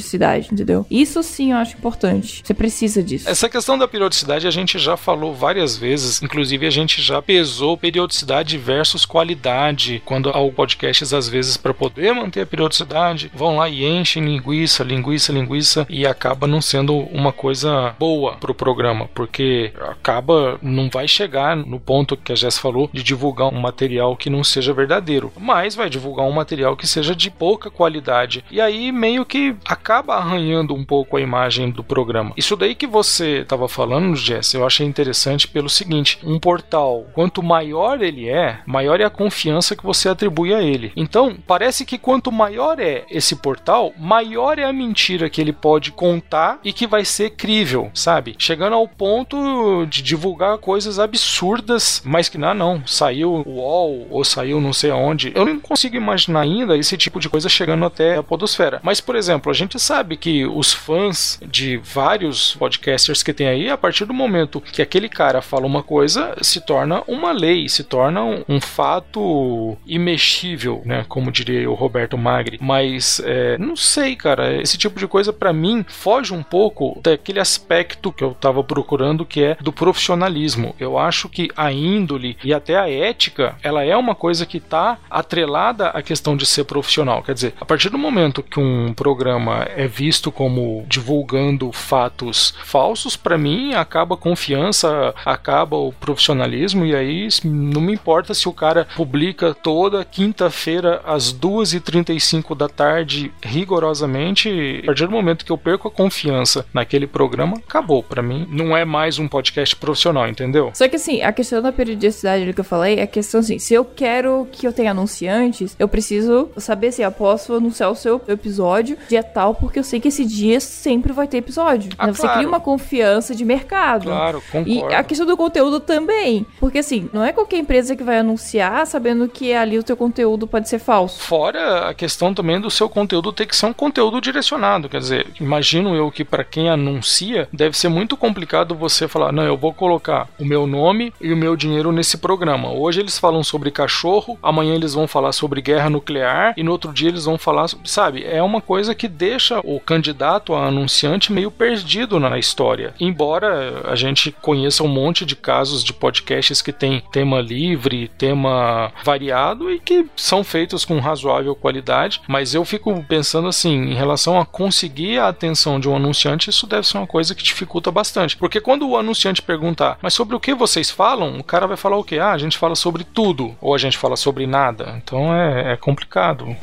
entendeu? 0.52 0.86
Isso 0.90 1.22
sim 1.22 1.52
eu 1.52 1.58
acho 1.58 1.76
importante. 1.76 2.42
Você 2.44 2.54
precisa 2.54 3.02
disso. 3.02 3.28
Essa 3.28 3.48
questão 3.48 3.78
da 3.78 3.88
periodicidade 3.88 4.46
a 4.46 4.50
gente 4.50 4.78
já 4.78 4.96
falou 4.96 5.34
várias 5.34 5.76
vezes, 5.76 6.22
inclusive 6.22 6.66
a 6.66 6.70
gente 6.70 7.02
já 7.02 7.20
pesou 7.20 7.76
periodicidade 7.76 8.56
versus 8.58 9.04
qualidade, 9.04 10.02
quando 10.04 10.30
há 10.30 10.50
podcasts 10.50 11.12
às 11.12 11.28
vezes 11.28 11.56
para 11.56 11.74
poder 11.74 12.12
manter 12.12 12.42
a 12.42 12.46
periodicidade, 12.46 13.30
vão 13.34 13.56
lá 13.56 13.68
e 13.68 13.84
enchem 13.84 14.24
linguiça, 14.24 14.82
linguiça, 14.82 15.32
linguiça 15.32 15.86
e 15.88 16.06
acaba 16.06 16.46
não 16.46 16.60
sendo 16.60 16.96
uma 16.96 17.32
coisa 17.32 17.94
boa 17.98 18.36
pro 18.36 18.54
programa, 18.54 19.08
porque 19.14 19.72
acaba 19.80 20.58
não 20.62 20.88
vai 20.90 21.06
chegar 21.06 21.56
no 21.56 21.78
ponto 21.78 22.16
que 22.16 22.32
a 22.32 22.34
Jess 22.34 22.58
falou 22.58 22.90
de 22.92 23.02
divulgar 23.02 23.48
um 23.48 23.60
material 23.60 24.16
que 24.16 24.30
não 24.30 24.44
seja 24.44 24.72
verdadeiro, 24.72 25.32
mas 25.38 25.74
vai 25.74 25.88
divulgar 25.88 26.26
um 26.26 26.32
material 26.32 26.76
que 26.76 26.86
seja 26.86 27.14
de 27.14 27.30
pouca 27.30 27.70
qualidade. 27.70 28.44
E 28.50 28.60
aí 28.60 28.92
meio 28.92 29.24
que 29.24 29.54
acaba 29.64 29.89
arranhando 29.98 30.74
um 30.74 30.84
pouco 30.84 31.16
a 31.16 31.20
imagem 31.20 31.70
do 31.70 31.82
programa. 31.82 32.32
Isso 32.36 32.56
daí 32.56 32.74
que 32.74 32.86
você 32.86 33.38
estava 33.38 33.68
falando, 33.68 34.16
Jess, 34.16 34.54
eu 34.54 34.66
achei 34.66 34.86
interessante 34.86 35.48
pelo 35.48 35.68
seguinte: 35.68 36.18
um 36.24 36.38
portal, 36.38 37.06
quanto 37.12 37.42
maior 37.42 38.02
ele 38.02 38.28
é, 38.28 38.60
maior 38.66 39.00
é 39.00 39.04
a 39.04 39.10
confiança 39.10 39.74
que 39.74 39.84
você 39.84 40.08
atribui 40.08 40.54
a 40.54 40.62
ele. 40.62 40.92
Então, 40.96 41.36
parece 41.46 41.84
que 41.84 41.98
quanto 41.98 42.30
maior 42.30 42.78
é 42.78 43.04
esse 43.10 43.36
portal, 43.36 43.92
maior 43.98 44.58
é 44.58 44.64
a 44.64 44.72
mentira 44.72 45.28
que 45.28 45.40
ele 45.40 45.52
pode 45.52 45.92
contar 45.92 46.58
e 46.62 46.72
que 46.72 46.86
vai 46.86 47.04
ser 47.04 47.30
crível, 47.30 47.90
sabe? 47.94 48.34
Chegando 48.38 48.74
ao 48.74 48.86
ponto 48.86 49.86
de 49.86 50.02
divulgar 50.02 50.58
coisas 50.58 50.98
absurdas, 50.98 52.02
mas 52.04 52.28
que 52.28 52.38
não, 52.38 52.54
não, 52.54 52.86
saiu 52.86 53.42
o 53.46 53.56
UOL 53.56 54.06
ou 54.10 54.24
saiu 54.24 54.60
não 54.60 54.72
sei 54.72 54.90
aonde. 54.90 55.32
Eu 55.34 55.44
não 55.44 55.58
consigo 55.58 55.96
imaginar 55.96 56.40
ainda 56.40 56.76
esse 56.76 56.96
tipo 56.96 57.18
de 57.18 57.28
coisa 57.28 57.48
chegando 57.48 57.84
até 57.84 58.16
a 58.16 58.22
podosfera. 58.22 58.80
Mas, 58.82 59.00
por 59.00 59.16
exemplo, 59.16 59.50
a 59.50 59.54
gente 59.54 59.78
sabe 59.80 60.16
que 60.16 60.46
os 60.46 60.72
fãs 60.72 61.40
de 61.46 61.78
vários 61.78 62.54
podcasters 62.54 63.22
que 63.22 63.32
tem 63.32 63.48
aí, 63.48 63.70
a 63.70 63.76
partir 63.76 64.04
do 64.04 64.14
momento 64.14 64.60
que 64.60 64.82
aquele 64.82 65.08
cara 65.08 65.40
fala 65.40 65.66
uma 65.66 65.82
coisa, 65.82 66.36
se 66.42 66.60
torna 66.60 67.02
uma 67.06 67.32
lei, 67.32 67.68
se 67.68 67.84
torna 67.84 68.22
um, 68.22 68.44
um 68.48 68.60
fato 68.60 69.76
imexível, 69.86 70.82
né? 70.84 71.04
Como 71.08 71.32
diria 71.32 71.70
o 71.70 71.74
Roberto 71.74 72.18
Magri. 72.18 72.58
Mas, 72.60 73.20
é, 73.24 73.56
não 73.58 73.74
sei, 73.74 74.14
cara, 74.14 74.60
esse 74.60 74.76
tipo 74.76 74.98
de 74.98 75.06
coisa 75.06 75.32
para 75.32 75.52
mim 75.52 75.84
foge 75.88 76.34
um 76.34 76.42
pouco 76.42 77.00
daquele 77.02 77.40
aspecto 77.40 78.12
que 78.12 78.22
eu 78.22 78.34
tava 78.34 78.62
procurando, 78.62 79.24
que 79.24 79.42
é 79.42 79.56
do 79.60 79.72
profissionalismo. 79.72 80.74
Eu 80.78 80.98
acho 80.98 81.28
que 81.28 81.48
a 81.56 81.72
índole 81.72 82.36
e 82.44 82.52
até 82.52 82.78
a 82.78 82.90
ética, 82.90 83.56
ela 83.62 83.82
é 83.84 83.96
uma 83.96 84.14
coisa 84.14 84.44
que 84.44 84.60
tá 84.60 84.98
atrelada 85.10 85.88
à 85.88 86.02
questão 86.02 86.36
de 86.36 86.44
ser 86.44 86.64
profissional. 86.64 87.22
Quer 87.22 87.34
dizer, 87.34 87.54
a 87.60 87.64
partir 87.64 87.88
do 87.88 87.98
momento 87.98 88.42
que 88.42 88.60
um 88.60 88.92
programa 88.92 89.69
é 89.76 89.86
visto 89.86 90.30
como 90.30 90.84
divulgando 90.88 91.72
fatos 91.72 92.54
falsos, 92.64 93.16
para 93.16 93.38
mim 93.38 93.74
acaba 93.74 94.14
a 94.14 94.18
confiança, 94.18 95.14
acaba 95.24 95.76
o 95.76 95.92
profissionalismo 95.92 96.84
e 96.86 96.94
aí 96.94 97.28
não 97.44 97.80
me 97.80 97.92
importa 97.92 98.34
se 98.34 98.48
o 98.48 98.52
cara 98.52 98.86
publica 98.96 99.54
toda 99.54 100.04
quinta-feira 100.04 101.00
às 101.04 101.32
2h35 101.32 102.56
da 102.56 102.68
tarde 102.68 103.32
rigorosamente, 103.42 104.80
a 104.82 104.86
partir 104.86 105.06
do 105.06 105.12
momento 105.12 105.44
que 105.44 105.52
eu 105.52 105.58
perco 105.58 105.88
a 105.88 105.90
confiança 105.90 106.64
naquele 106.72 107.06
programa, 107.06 107.56
acabou 107.56 108.02
para 108.02 108.22
mim. 108.22 108.46
Não 108.50 108.76
é 108.76 108.84
mais 108.84 109.18
um 109.18 109.28
podcast 109.28 109.76
profissional, 109.76 110.28
entendeu? 110.28 110.70
Só 110.74 110.88
que 110.88 110.96
assim, 110.96 111.22
a 111.22 111.32
questão 111.32 111.62
da 111.62 111.72
periodicidade 111.72 112.52
que 112.52 112.60
eu 112.60 112.64
falei 112.64 112.98
é 112.98 113.02
a 113.02 113.06
questão 113.06 113.40
assim, 113.40 113.58
se 113.58 113.74
eu 113.74 113.84
quero 113.84 114.48
que 114.52 114.66
eu 114.66 114.72
tenha 114.72 114.90
anunciantes, 114.90 115.76
eu 115.78 115.88
preciso 115.88 116.50
saber 116.56 116.92
se 116.92 117.02
eu 117.02 117.12
posso 117.12 117.54
anunciar 117.54 117.90
o 117.90 117.94
seu 117.94 118.20
episódio 118.28 118.96
dia 119.08 119.22
tal, 119.22 119.54
porque 119.60 119.78
eu 119.78 119.84
sei 119.84 120.00
que 120.00 120.08
esse 120.08 120.24
dia 120.24 120.58
sempre 120.60 121.12
vai 121.12 121.26
ter 121.28 121.38
episódio. 121.38 121.90
Ah, 121.98 122.06
Você 122.08 122.22
claro. 122.22 122.36
cria 122.38 122.48
uma 122.48 122.60
confiança 122.60 123.34
de 123.34 123.44
mercado. 123.44 124.04
Claro, 124.04 124.42
E 124.66 124.76
concordo. 124.76 124.96
a 124.96 125.02
questão 125.04 125.26
do 125.26 125.36
conteúdo 125.36 125.78
também. 125.80 126.46
Porque 126.58 126.78
assim, 126.78 127.08
não 127.12 127.24
é 127.24 127.32
qualquer 127.32 127.58
empresa 127.58 127.94
que 127.94 128.02
vai 128.02 128.18
anunciar 128.18 128.86
sabendo 128.86 129.28
que 129.28 129.52
ali 129.52 129.78
o 129.78 129.82
teu 129.82 129.96
conteúdo 129.96 130.46
pode 130.46 130.68
ser 130.68 130.78
falso. 130.78 131.20
Fora 131.20 131.88
a 131.88 131.94
questão 131.94 132.32
também 132.32 132.60
do 132.60 132.70
seu 132.70 132.88
conteúdo 132.88 133.32
ter 133.32 133.46
que 133.46 133.54
ser 133.56 133.66
um 133.66 133.72
conteúdo 133.72 134.20
direcionado. 134.20 134.88
Quer 134.88 134.98
dizer, 134.98 135.26
imagino 135.40 135.94
eu 135.94 136.10
que 136.10 136.24
para 136.24 136.44
quem 136.44 136.68
anuncia, 136.70 137.48
deve 137.52 137.76
ser 137.76 137.88
muito 137.88 138.16
complicado 138.16 138.74
você 138.74 139.06
falar: 139.08 139.32
não, 139.32 139.42
eu 139.42 139.56
vou 139.56 139.72
colocar 139.72 140.28
o 140.38 140.44
meu 140.44 140.66
nome 140.66 141.12
e 141.20 141.32
o 141.32 141.36
meu 141.36 141.56
dinheiro 141.56 141.92
nesse 141.92 142.16
programa. 142.18 142.70
Hoje 142.72 143.00
eles 143.00 143.18
falam 143.18 143.42
sobre 143.42 143.70
cachorro, 143.70 144.38
amanhã 144.42 144.74
eles 144.74 144.94
vão 144.94 145.06
falar 145.06 145.32
sobre 145.32 145.60
guerra 145.60 145.90
nuclear 145.90 146.54
e 146.56 146.62
no 146.62 146.72
outro 146.72 146.92
dia 146.92 147.08
eles 147.08 147.24
vão 147.24 147.36
falar, 147.38 147.66
sabe? 147.84 148.24
É 148.24 148.42
uma 148.42 148.60
coisa 148.60 148.94
que 148.94 149.08
deixa 149.08 149.39
o 149.64 149.80
candidato 149.80 150.54
a 150.54 150.66
anunciante 150.66 151.32
meio 151.32 151.50
perdido 151.50 152.18
na 152.18 152.38
história. 152.38 152.94
Embora 152.98 153.82
a 153.90 153.94
gente 153.94 154.30
conheça 154.30 154.82
um 154.82 154.88
monte 154.88 155.24
de 155.24 155.36
casos 155.36 155.82
de 155.82 155.92
podcasts 155.92 156.60
que 156.60 156.72
tem 156.72 157.02
tema 157.12 157.40
livre, 157.40 158.08
tema 158.18 158.92
variado 159.04 159.70
e 159.70 159.78
que 159.80 160.06
são 160.16 160.44
feitos 160.44 160.84
com 160.84 160.98
razoável 160.98 161.54
qualidade, 161.54 162.20
mas 162.26 162.54
eu 162.54 162.64
fico 162.64 163.04
pensando 163.08 163.48
assim, 163.48 163.90
em 163.90 163.94
relação 163.94 164.40
a 164.40 164.46
conseguir 164.46 165.18
a 165.18 165.28
atenção 165.28 165.78
de 165.78 165.88
um 165.88 165.96
anunciante, 165.96 166.50
isso 166.50 166.66
deve 166.66 166.86
ser 166.86 166.98
uma 166.98 167.06
coisa 167.06 167.34
que 167.34 167.42
dificulta 167.42 167.90
bastante. 167.90 168.36
Porque 168.36 168.60
quando 168.60 168.88
o 168.88 168.96
anunciante 168.96 169.42
perguntar, 169.42 169.98
mas 170.02 170.14
sobre 170.14 170.34
o 170.34 170.40
que 170.40 170.54
vocês 170.54 170.90
falam, 170.90 171.38
o 171.38 171.44
cara 171.44 171.66
vai 171.66 171.76
falar 171.76 171.96
o 171.96 172.04
quê? 172.04 172.18
Ah, 172.18 172.32
a 172.32 172.38
gente 172.38 172.58
fala 172.58 172.74
sobre 172.74 173.04
tudo, 173.04 173.56
ou 173.60 173.74
a 173.74 173.78
gente 173.78 173.98
fala 173.98 174.16
sobre 174.16 174.46
nada. 174.46 174.94
Então 175.02 175.34
é, 175.34 175.72
é 175.72 175.76
complicado. 175.76 176.56